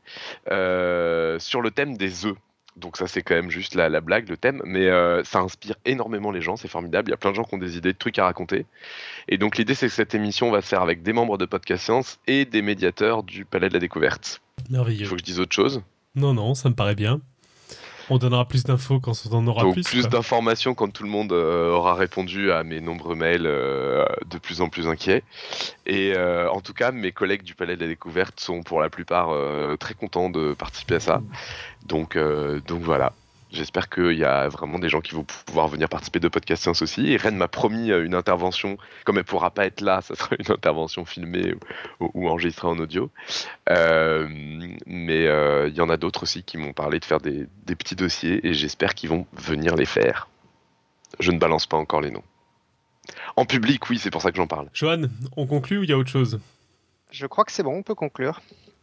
sur 0.46 1.60
le 1.60 1.70
thème 1.74 1.96
des 1.96 2.24
œufs. 2.24 2.36
Donc 2.76 2.96
ça 2.96 3.06
c'est 3.06 3.22
quand 3.22 3.34
même 3.34 3.50
juste 3.50 3.74
la, 3.74 4.00
blague, 4.00 4.28
le 4.28 4.36
thème, 4.36 4.62
mais 4.64 4.86
euh, 4.86 5.22
ça 5.24 5.40
inspire 5.40 5.76
énormément 5.84 6.30
les 6.30 6.40
gens, 6.40 6.56
c'est 6.56 6.68
formidable. 6.68 7.08
Il 7.08 7.12
y 7.12 7.14
a 7.14 7.18
plein 7.18 7.30
de 7.30 7.36
gens 7.36 7.44
qui 7.44 7.54
ont 7.54 7.58
des 7.58 7.76
idées, 7.76 7.92
de 7.92 7.98
trucs 7.98 8.18
à 8.18 8.24
raconter. 8.24 8.66
Et 9.28 9.38
donc 9.38 9.58
l'idée 9.58 9.74
c'est 9.74 9.86
que 9.86 9.92
cette 9.92 10.14
émission 10.14 10.50
va 10.50 10.62
se 10.62 10.68
faire 10.68 10.82
avec 10.82 11.02
des 11.02 11.12
membres 11.12 11.38
de 11.38 11.44
Podcast 11.44 11.84
Science 11.84 12.18
et 12.26 12.44
des 12.44 12.62
médiateurs 12.62 13.22
du 13.22 13.44
Palais 13.44 13.68
de 13.68 13.74
la 13.74 13.80
Découverte. 13.80 14.40
Merveilleux. 14.70 15.00
Il 15.00 15.06
faut 15.06 15.14
que 15.14 15.20
je 15.20 15.24
dise 15.24 15.40
autre 15.40 15.54
chose? 15.54 15.82
Non, 16.14 16.34
non, 16.34 16.54
ça 16.54 16.68
me 16.68 16.74
paraît 16.74 16.94
bien. 16.94 17.20
On 18.10 18.18
donnera 18.18 18.44
plus 18.44 18.64
d'infos 18.64 19.00
quand 19.00 19.12
on 19.30 19.36
en 19.36 19.46
aura 19.46 19.62
Donc, 19.62 19.74
plus. 19.74 19.84
plus 19.84 20.08
d'informations 20.08 20.74
quand 20.74 20.88
tout 20.88 21.04
le 21.04 21.08
monde 21.08 21.32
euh, 21.32 21.70
aura 21.72 21.94
répondu 21.94 22.52
à 22.52 22.64
mes 22.64 22.80
nombreux 22.80 23.14
mails 23.14 23.46
euh, 23.46 24.04
de 24.30 24.38
plus 24.38 24.60
en 24.60 24.68
plus 24.68 24.86
inquiets. 24.86 25.22
Et 25.86 26.12
euh, 26.16 26.50
en 26.50 26.60
tout 26.60 26.74
cas, 26.74 26.92
mes 26.92 27.12
collègues 27.12 27.42
du 27.42 27.54
Palais 27.54 27.76
de 27.76 27.82
la 27.82 27.88
Découverte 27.88 28.40
sont 28.40 28.62
pour 28.62 28.80
la 28.80 28.90
plupart 28.90 29.30
très 29.78 29.94
contents 29.94 30.30
de 30.30 30.54
participer 30.54 30.96
à 30.96 31.00
ça. 31.00 31.22
Donc, 31.86 32.18
donc 32.66 32.82
voilà. 32.82 33.12
J'espère 33.52 33.90
qu'il 33.90 34.16
y 34.16 34.24
a 34.24 34.48
vraiment 34.48 34.78
des 34.78 34.88
gens 34.88 35.02
qui 35.02 35.14
vont 35.14 35.24
pouvoir 35.24 35.68
venir 35.68 35.86
participer 35.90 36.20
de 36.20 36.28
Podcast 36.28 36.62
Science 36.62 36.80
aussi. 36.80 37.12
Et 37.12 37.18
Rennes 37.18 37.36
m'a 37.36 37.48
promis 37.48 37.92
euh, 37.92 38.02
une 38.02 38.14
intervention. 38.14 38.78
Comme 39.04 39.18
elle 39.18 39.24
pourra 39.24 39.50
pas 39.50 39.66
être 39.66 39.82
là, 39.82 40.00
ça 40.00 40.14
sera 40.14 40.34
une 40.38 40.50
intervention 40.50 41.04
filmée 41.04 41.54
ou, 42.00 42.10
ou 42.14 42.28
enregistrée 42.28 42.66
en 42.66 42.78
audio. 42.78 43.10
Euh, 43.68 44.26
mais 44.86 45.26
euh, 45.26 45.68
il 45.68 45.74
y 45.74 45.82
en 45.82 45.90
a 45.90 45.98
d'autres 45.98 46.22
aussi 46.22 46.44
qui 46.44 46.56
m'ont 46.56 46.72
parlé 46.72 46.98
de 46.98 47.04
faire 47.04 47.20
des, 47.20 47.46
des 47.66 47.76
petits 47.76 47.94
dossiers 47.94 48.46
et 48.46 48.54
j'espère 48.54 48.94
qu'ils 48.94 49.10
vont 49.10 49.26
venir 49.34 49.76
les 49.76 49.84
faire. 49.84 50.28
Je 51.20 51.30
ne 51.30 51.38
balance 51.38 51.66
pas 51.66 51.76
encore 51.76 52.00
les 52.00 52.10
noms. 52.10 52.24
En 53.36 53.44
public, 53.44 53.90
oui, 53.90 53.98
c'est 53.98 54.10
pour 54.10 54.22
ça 54.22 54.30
que 54.30 54.38
j'en 54.38 54.46
parle. 54.46 54.70
Johan, 54.72 55.02
on 55.36 55.46
conclut 55.46 55.78
ou 55.78 55.82
il 55.82 55.90
y 55.90 55.92
a 55.92 55.98
autre 55.98 56.10
chose? 56.10 56.40
Je 57.10 57.26
crois 57.26 57.44
que 57.44 57.52
c'est 57.52 57.62
bon, 57.62 57.76
on 57.76 57.82
peut 57.82 57.94
conclure. 57.94 58.40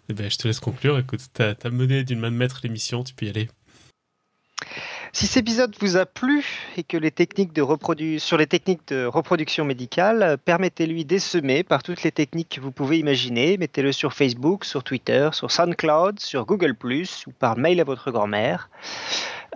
Eh 0.09 0.13
ben, 0.13 0.29
je 0.29 0.37
te 0.37 0.47
laisse 0.47 0.59
conclure. 0.59 0.99
Écoute, 0.99 1.21
t'as 1.33 1.55
as 1.63 1.69
mené 1.71 2.03
d'une 2.03 2.19
main 2.19 2.29
de 2.29 2.35
maître 2.35 2.59
l'émission, 2.61 3.03
tu 3.03 3.15
peux 3.15 3.25
y 3.25 3.29
aller. 3.29 3.49
Si 5.11 5.25
cet 5.25 5.37
épisode 5.37 5.75
vous 5.79 5.97
a 5.97 6.05
plu 6.05 6.45
et 6.77 6.83
que 6.83 6.95
les 6.95 7.09
techniques 7.09 7.51
de 7.51 7.65
sur 8.19 8.37
les 8.37 8.45
techniques 8.45 8.87
de 8.89 9.05
reproduction 9.05 9.65
médicale, 9.65 10.37
permettez-lui 10.45 11.03
d'essaimer 11.03 11.63
par 11.63 11.81
toutes 11.81 12.03
les 12.03 12.11
techniques 12.11 12.49
que 12.49 12.61
vous 12.61 12.71
pouvez 12.71 12.99
imaginer. 12.99 13.57
Mettez-le 13.57 13.91
sur 13.91 14.13
Facebook, 14.13 14.65
sur 14.65 14.83
Twitter, 14.83 15.29
sur 15.33 15.49
SoundCloud, 15.49 16.19
sur 16.19 16.45
Google⁇ 16.45 16.75
ou 17.27 17.31
par 17.31 17.57
mail 17.57 17.81
à 17.81 17.83
votre 17.83 18.11
grand-mère. 18.11 18.69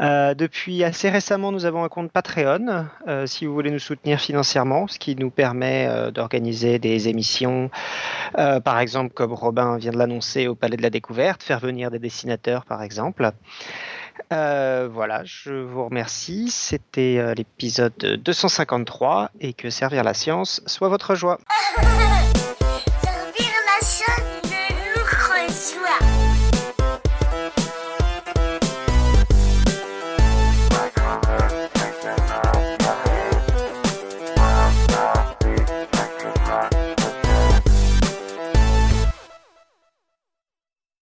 Euh, 0.02 0.34
depuis 0.34 0.84
assez 0.84 1.10
récemment, 1.10 1.52
nous 1.52 1.66
avons 1.66 1.84
un 1.84 1.90
compte 1.90 2.12
Patreon, 2.12 2.88
euh, 3.08 3.28
si 3.28 3.46
vous 3.46 3.54
voulez 3.54 3.70
nous 3.70 3.78
soutenir 3.78 4.20
financièrement, 4.20 4.88
ce 4.88 4.98
qui 4.98 5.16
nous 5.16 5.30
permet 5.30 5.86
euh, 5.88 6.10
d'organiser 6.10 6.80
des 6.80 7.10
émissions, 7.10 7.70
par 8.34 8.80
exemple, 8.80 9.14
comme 9.14 9.34
Robin 9.34 9.78
vient 9.78 9.92
de 9.92 9.98
l'annoncer 9.98 10.48
au 10.48 10.56
Palais 10.56 10.78
de 10.78 10.82
la 10.82 10.90
Découverte, 10.90 11.44
faire 11.44 11.60
venir 11.60 11.92
des 11.92 12.00
dessinateurs, 12.00 12.66
par 12.66 12.82
exemple. 12.82 13.32
Euh, 14.32 14.90
voilà, 14.92 15.24
je 15.24 15.54
vous 15.54 15.86
remercie. 15.86 16.50
C'était 16.50 17.18
euh, 17.20 17.34
l'épisode 17.34 17.94
253 17.98 19.32
et 19.40 19.54
que 19.54 19.70
servir 19.70 20.04
la 20.04 20.14
science 20.14 20.62
soit 20.66 20.90
votre 20.90 21.16
joie. 21.16 21.40